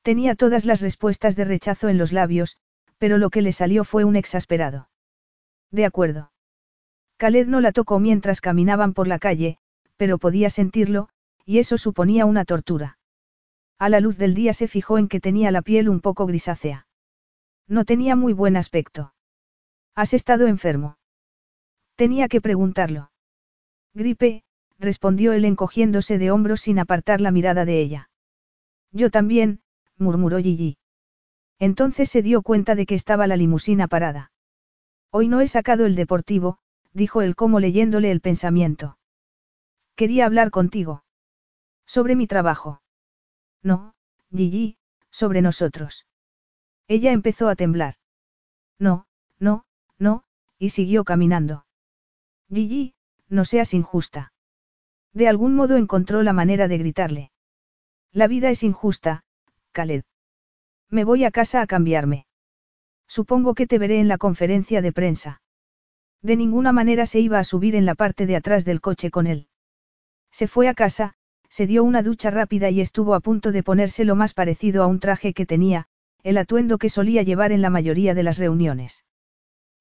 [0.02, 2.58] Tenía todas las respuestas de rechazo en los labios,
[2.98, 4.88] pero lo que le salió fue un exasperado.
[5.70, 6.32] De acuerdo.
[7.18, 9.58] Khaled no la tocó mientras caminaban por la calle,
[9.96, 11.08] pero podía sentirlo,
[11.44, 12.98] y eso suponía una tortura.
[13.78, 16.86] A la luz del día se fijó en que tenía la piel un poco grisácea.
[17.68, 19.12] No tenía muy buen aspecto.
[19.94, 20.98] ¿Has estado enfermo?
[21.96, 23.10] Tenía que preguntarlo.
[23.94, 24.44] Gripe,
[24.78, 28.10] respondió él encogiéndose de hombros sin apartar la mirada de ella.
[28.92, 29.60] Yo también,
[29.96, 30.78] murmuró Gigi.
[31.58, 34.30] Entonces se dio cuenta de que estaba la limusina parada.
[35.10, 36.58] Hoy no he sacado el deportivo,
[36.92, 38.98] dijo él como leyéndole el pensamiento.
[39.94, 41.04] Quería hablar contigo.
[41.86, 42.82] Sobre mi trabajo.
[43.62, 43.94] No,
[44.30, 44.76] Gigi,
[45.10, 46.06] sobre nosotros.
[46.88, 47.94] Ella empezó a temblar.
[48.78, 49.06] No,
[49.38, 49.64] no,
[49.98, 50.24] no,
[50.58, 51.66] y siguió caminando.
[52.52, 52.94] Gigi,
[53.28, 54.32] no seas injusta.
[55.16, 57.30] De algún modo encontró la manera de gritarle.
[58.12, 59.24] La vida es injusta,
[59.72, 60.02] Khaled.
[60.90, 62.26] Me voy a casa a cambiarme.
[63.08, 65.40] Supongo que te veré en la conferencia de prensa.
[66.20, 69.26] De ninguna manera se iba a subir en la parte de atrás del coche con
[69.26, 69.48] él.
[70.30, 71.14] Se fue a casa,
[71.48, 74.86] se dio una ducha rápida y estuvo a punto de ponerse lo más parecido a
[74.86, 75.86] un traje que tenía,
[76.24, 79.05] el atuendo que solía llevar en la mayoría de las reuniones.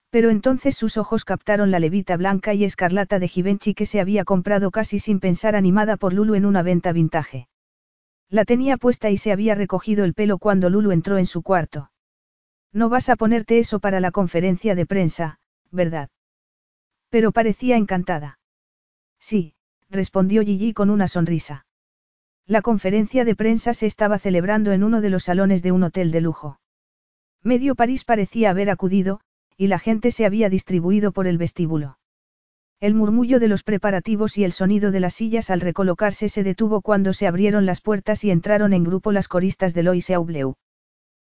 [0.10, 4.24] Pero entonces sus ojos captaron la levita blanca y escarlata de Givenchy que se había
[4.24, 7.48] comprado casi sin pensar animada por Lulu en una venta vintage.
[8.30, 11.92] La tenía puesta y se había recogido el pelo cuando Lulu entró en su cuarto.
[12.72, 15.40] No vas a ponerte eso para la conferencia de prensa,
[15.72, 16.10] ¿verdad?
[17.10, 18.40] Pero parecía encantada.
[19.20, 19.54] Sí,
[19.90, 21.66] respondió Gigi con una sonrisa.
[22.46, 26.12] La conferencia de prensa se estaba celebrando en uno de los salones de un hotel
[26.12, 26.60] de lujo.
[27.42, 29.22] Medio París parecía haber acudido,
[29.58, 31.98] y la gente se había distribuido por el vestíbulo.
[32.80, 36.82] El murmullo de los preparativos y el sonido de las sillas al recolocarse se detuvo
[36.82, 40.56] cuando se abrieron las puertas y entraron en grupo las coristas de Lois Bleu.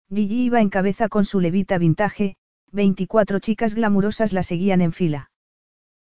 [0.09, 2.37] Gigi iba en cabeza con su levita vintage,
[2.73, 5.31] 24 chicas glamurosas la seguían en fila.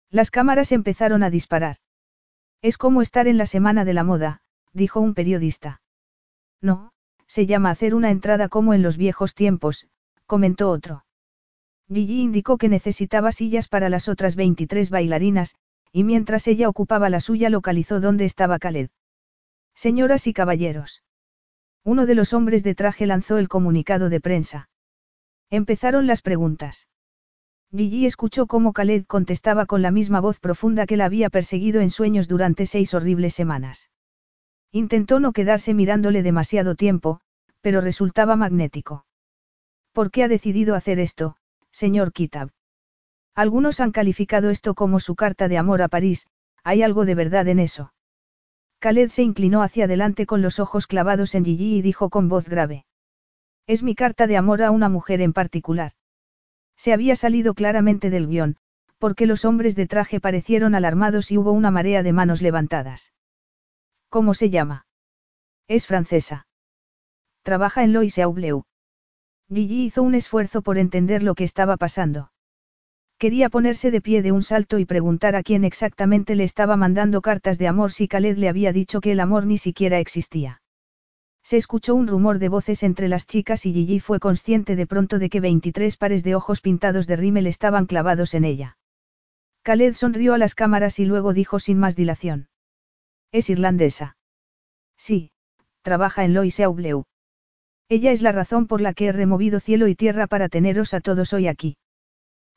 [0.10, 1.78] Las cámaras empezaron a disparar.
[2.62, 5.82] Es como estar en la semana de la moda, dijo un periodista.
[6.62, 6.94] No,
[7.28, 9.88] se llama hacer una entrada como en los viejos tiempos,
[10.26, 11.03] comentó otro.
[11.94, 15.56] Gigi indicó que necesitaba sillas para las otras 23 bailarinas,
[15.92, 18.90] y mientras ella ocupaba la suya localizó dónde estaba Khaled.
[19.76, 21.04] Señoras y caballeros.
[21.84, 24.70] Uno de los hombres de traje lanzó el comunicado de prensa.
[25.50, 26.88] Empezaron las preguntas.
[27.76, 31.90] Gigi escuchó cómo Khaled contestaba con la misma voz profunda que la había perseguido en
[31.90, 33.92] sueños durante seis horribles semanas.
[34.72, 37.20] Intentó no quedarse mirándole demasiado tiempo,
[37.62, 39.06] pero resultaba magnético.
[39.92, 41.36] ¿Por qué ha decidido hacer esto,
[41.74, 42.52] señor Kitab?
[43.36, 46.28] Algunos han calificado esto como su carta de amor a París,
[46.64, 47.94] ¿hay algo de verdad en eso?
[48.80, 52.48] Khaled se inclinó hacia adelante con los ojos clavados en Gigi y dijo con voz
[52.48, 52.86] grave.
[53.66, 55.94] Es mi carta de amor a una mujer en particular.
[56.76, 58.58] Se había salido claramente del guion,
[59.00, 63.14] porque los hombres de traje parecieron alarmados y hubo una marea de manos levantadas.
[64.10, 64.86] ¿Cómo se llama?
[65.68, 66.46] Es francesa.
[67.42, 68.66] Trabaja en Lois Bleu.
[69.50, 72.32] Gigi hizo un esfuerzo por entender lo que estaba pasando.
[73.18, 77.22] Quería ponerse de pie de un salto y preguntar a quién exactamente le estaba mandando
[77.22, 80.62] cartas de amor si Khaled le había dicho que el amor ni siquiera existía.
[81.44, 85.20] Se escuchó un rumor de voces entre las chicas y Gigi fue consciente de pronto
[85.20, 88.78] de que 23 pares de ojos pintados de rímel estaban clavados en ella.
[89.64, 92.50] Khaled sonrió a las cámaras y luego dijo sin más dilación.
[93.32, 94.18] Es irlandesa.
[94.98, 95.32] Sí,
[95.82, 97.06] trabaja en Lois Bleu.
[97.90, 101.02] Ella es la razón por la que he removido cielo y tierra para teneros a
[101.02, 101.78] todos hoy aquí.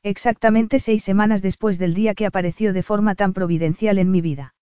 [0.03, 4.55] Exactamente seis semanas después del día que apareció de forma tan providencial en mi vida.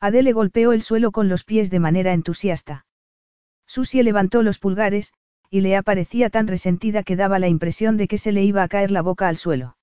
[0.00, 2.86] Adele golpeó el suelo con los pies de manera entusiasta.
[3.66, 5.12] Susie levantó los pulgares,
[5.50, 8.68] y le aparecía tan resentida que daba la impresión de que se le iba a
[8.68, 9.76] caer la boca al suelo.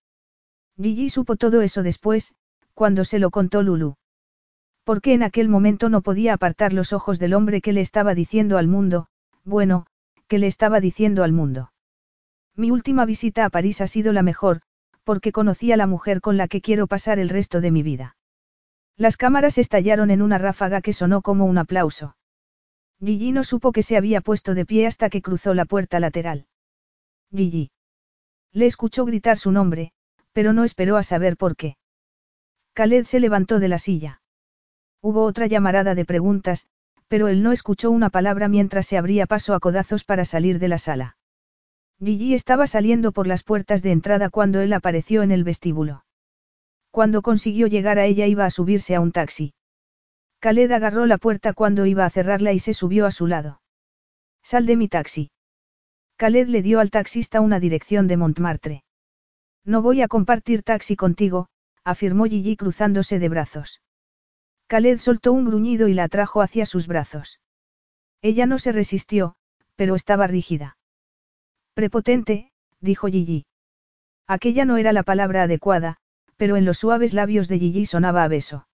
[0.82, 2.34] Gigi supo todo eso después,
[2.74, 3.96] cuando se lo contó Lulu.
[4.84, 8.58] Porque en aquel momento no podía apartar los ojos del hombre que le estaba diciendo
[8.58, 9.08] al mundo,
[9.44, 9.86] bueno,
[10.30, 11.74] que le estaba diciendo al mundo.
[12.56, 14.62] Mi última visita a París ha sido la mejor,
[15.04, 18.16] porque conocí a la mujer con la que quiero pasar el resto de mi vida.
[18.96, 22.16] Las cámaras estallaron en una ráfaga que sonó como un aplauso.
[23.04, 26.46] Gigi no supo que se había puesto de pie hasta que cruzó la puerta lateral.
[27.34, 27.72] Gigi.
[28.52, 29.94] Le escuchó gritar su nombre,
[30.32, 31.78] pero no esperó a saber por qué.
[32.74, 34.22] Khaled se levantó de la silla.
[35.02, 36.68] Hubo otra llamarada de preguntas,
[37.10, 40.70] pero él no escuchó una palabra mientras se abría paso a codazos para salir de
[40.70, 41.18] la sala.
[42.02, 46.06] Gigi estaba saliendo por las puertas de entrada cuando él apareció en el vestíbulo.
[46.92, 49.54] Cuando consiguió llegar a ella iba a subirse a un taxi.
[50.40, 53.62] Khaled agarró la puerta cuando iba a cerrarla y se subió a su lado.
[54.42, 55.32] Sal de mi taxi.
[56.16, 58.84] Khaled le dio al taxista una dirección de Montmartre.
[59.66, 61.48] No voy a compartir taxi contigo,
[61.84, 63.82] afirmó Gigi cruzándose de brazos.
[64.70, 67.40] Khaled soltó un gruñido y la atrajo hacia sus brazos.
[68.22, 69.36] Ella no se resistió,
[69.76, 70.78] pero estaba rígida.
[71.74, 73.48] Prepotente, dijo Gigi.
[74.28, 75.98] Aquella no era la palabra adecuada,
[76.38, 78.68] pero en los suaves labios de Gigi sonaba a beso.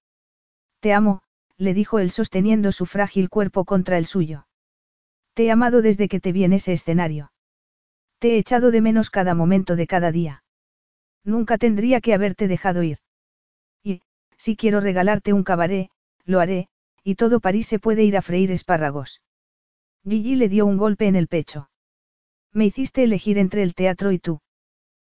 [0.82, 1.22] Te amo,
[1.58, 4.48] le dijo él sosteniendo su frágil cuerpo contra el suyo.
[5.34, 7.32] Te he amado desde que te vi en ese escenario.
[8.20, 10.44] Te he echado de menos cada momento de cada día.
[11.24, 12.98] Nunca tendría que haberte dejado ir.
[14.38, 15.90] Si quiero regalarte un cabaret,
[16.26, 16.68] lo haré,
[17.04, 19.22] y todo París se puede ir a freír espárragos.
[20.08, 21.70] Gigi le dio un golpe en el pecho.
[22.52, 24.42] Me hiciste elegir entre el teatro y tú.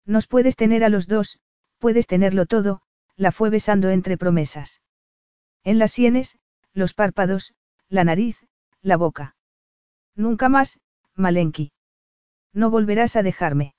[0.04, 1.38] Nos puedes tener a los dos,
[1.78, 2.80] puedes tenerlo todo,
[3.16, 4.80] la fue besando entre promesas.
[5.64, 6.38] En las sienes,
[6.72, 7.54] los párpados,
[7.88, 8.46] la nariz,
[8.82, 9.36] la boca.
[10.14, 10.80] Nunca más,
[11.14, 11.72] Malenki.
[12.52, 13.74] No volverás a dejarme.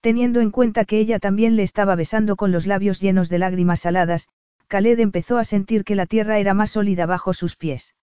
[0.00, 3.80] Teniendo en cuenta que ella también le estaba besando con los labios llenos de lágrimas
[3.80, 4.28] saladas,
[4.68, 7.94] Khaled empezó a sentir que la tierra era más sólida bajo sus pies.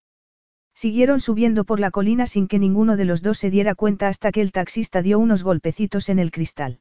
[0.73, 4.31] Siguieron subiendo por la colina sin que ninguno de los dos se diera cuenta hasta
[4.31, 6.79] que el taxista dio unos golpecitos en el cristal.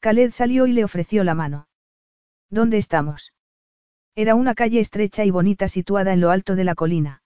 [0.00, 1.68] Khaled salió y le ofreció la mano.
[2.48, 3.34] ¿Dónde estamos?
[4.14, 7.22] Era una calle estrecha y bonita situada en lo alto de la colina.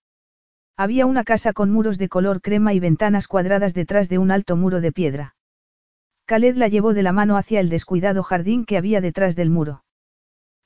[0.76, 4.56] Había una casa con muros de color crema y ventanas cuadradas detrás de un alto
[4.56, 5.36] muro de piedra.
[6.24, 9.84] Khaled la llevó de la mano hacia el descuidado jardín que había detrás del muro.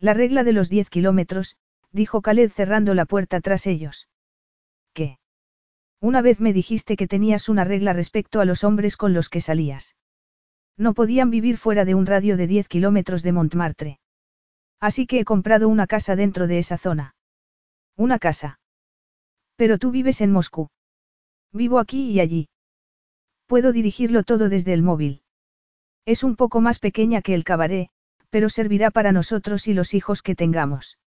[0.05, 1.57] La regla de los diez kilómetros,
[1.91, 4.07] dijo Khaled cerrando la puerta tras ellos.
[4.92, 5.18] ¿qué?
[5.99, 9.41] Una vez me dijiste que tenías una regla respecto a los hombres con los que
[9.41, 9.97] salías.
[10.76, 13.99] No podían vivir fuera de un radio de 10 kilómetros de Montmartre.
[14.78, 17.15] Así que he comprado una casa dentro de esa zona.
[17.97, 18.60] Una casa.
[19.57, 20.68] Pero tú vives en Moscú.
[21.50, 22.50] Vivo aquí y allí.
[23.47, 25.23] Puedo dirigirlo todo desde el móvil.
[26.05, 27.89] Es un poco más pequeña que el cabaret,
[28.34, 30.98] pero servirá para nosotros y los hijos que tengamos.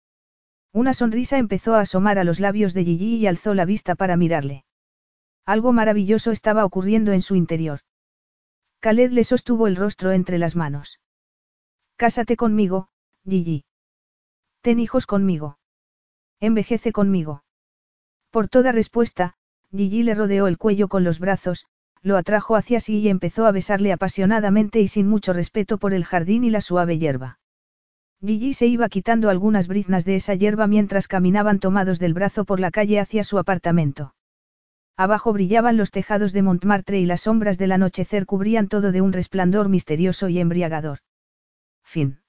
[0.71, 4.15] Una sonrisa empezó a asomar a los labios de Gigi y alzó la vista para
[4.15, 4.63] mirarle.
[5.45, 7.81] Algo maravilloso estaba ocurriendo en su interior.
[8.79, 11.01] Khaled le sostuvo el rostro entre las manos.
[11.97, 12.87] Cásate conmigo,
[13.27, 13.65] Gigi.
[14.61, 15.59] Ten hijos conmigo.
[16.39, 17.43] Envejece conmigo.
[18.31, 19.33] Por toda respuesta,
[19.75, 21.65] Gigi le rodeó el cuello con los brazos,
[22.01, 26.05] lo atrajo hacia sí y empezó a besarle apasionadamente y sin mucho respeto por el
[26.05, 27.39] jardín y la suave hierba.
[28.25, 32.59] Gigi se iba quitando algunas briznas de esa hierba mientras caminaban tomados del brazo por
[32.59, 34.15] la calle hacia su apartamento.
[34.97, 39.13] Abajo brillaban los tejados de Montmartre y las sombras del anochecer cubrían todo de un
[39.13, 40.99] resplandor misterioso y embriagador.
[41.83, 42.19] Fin.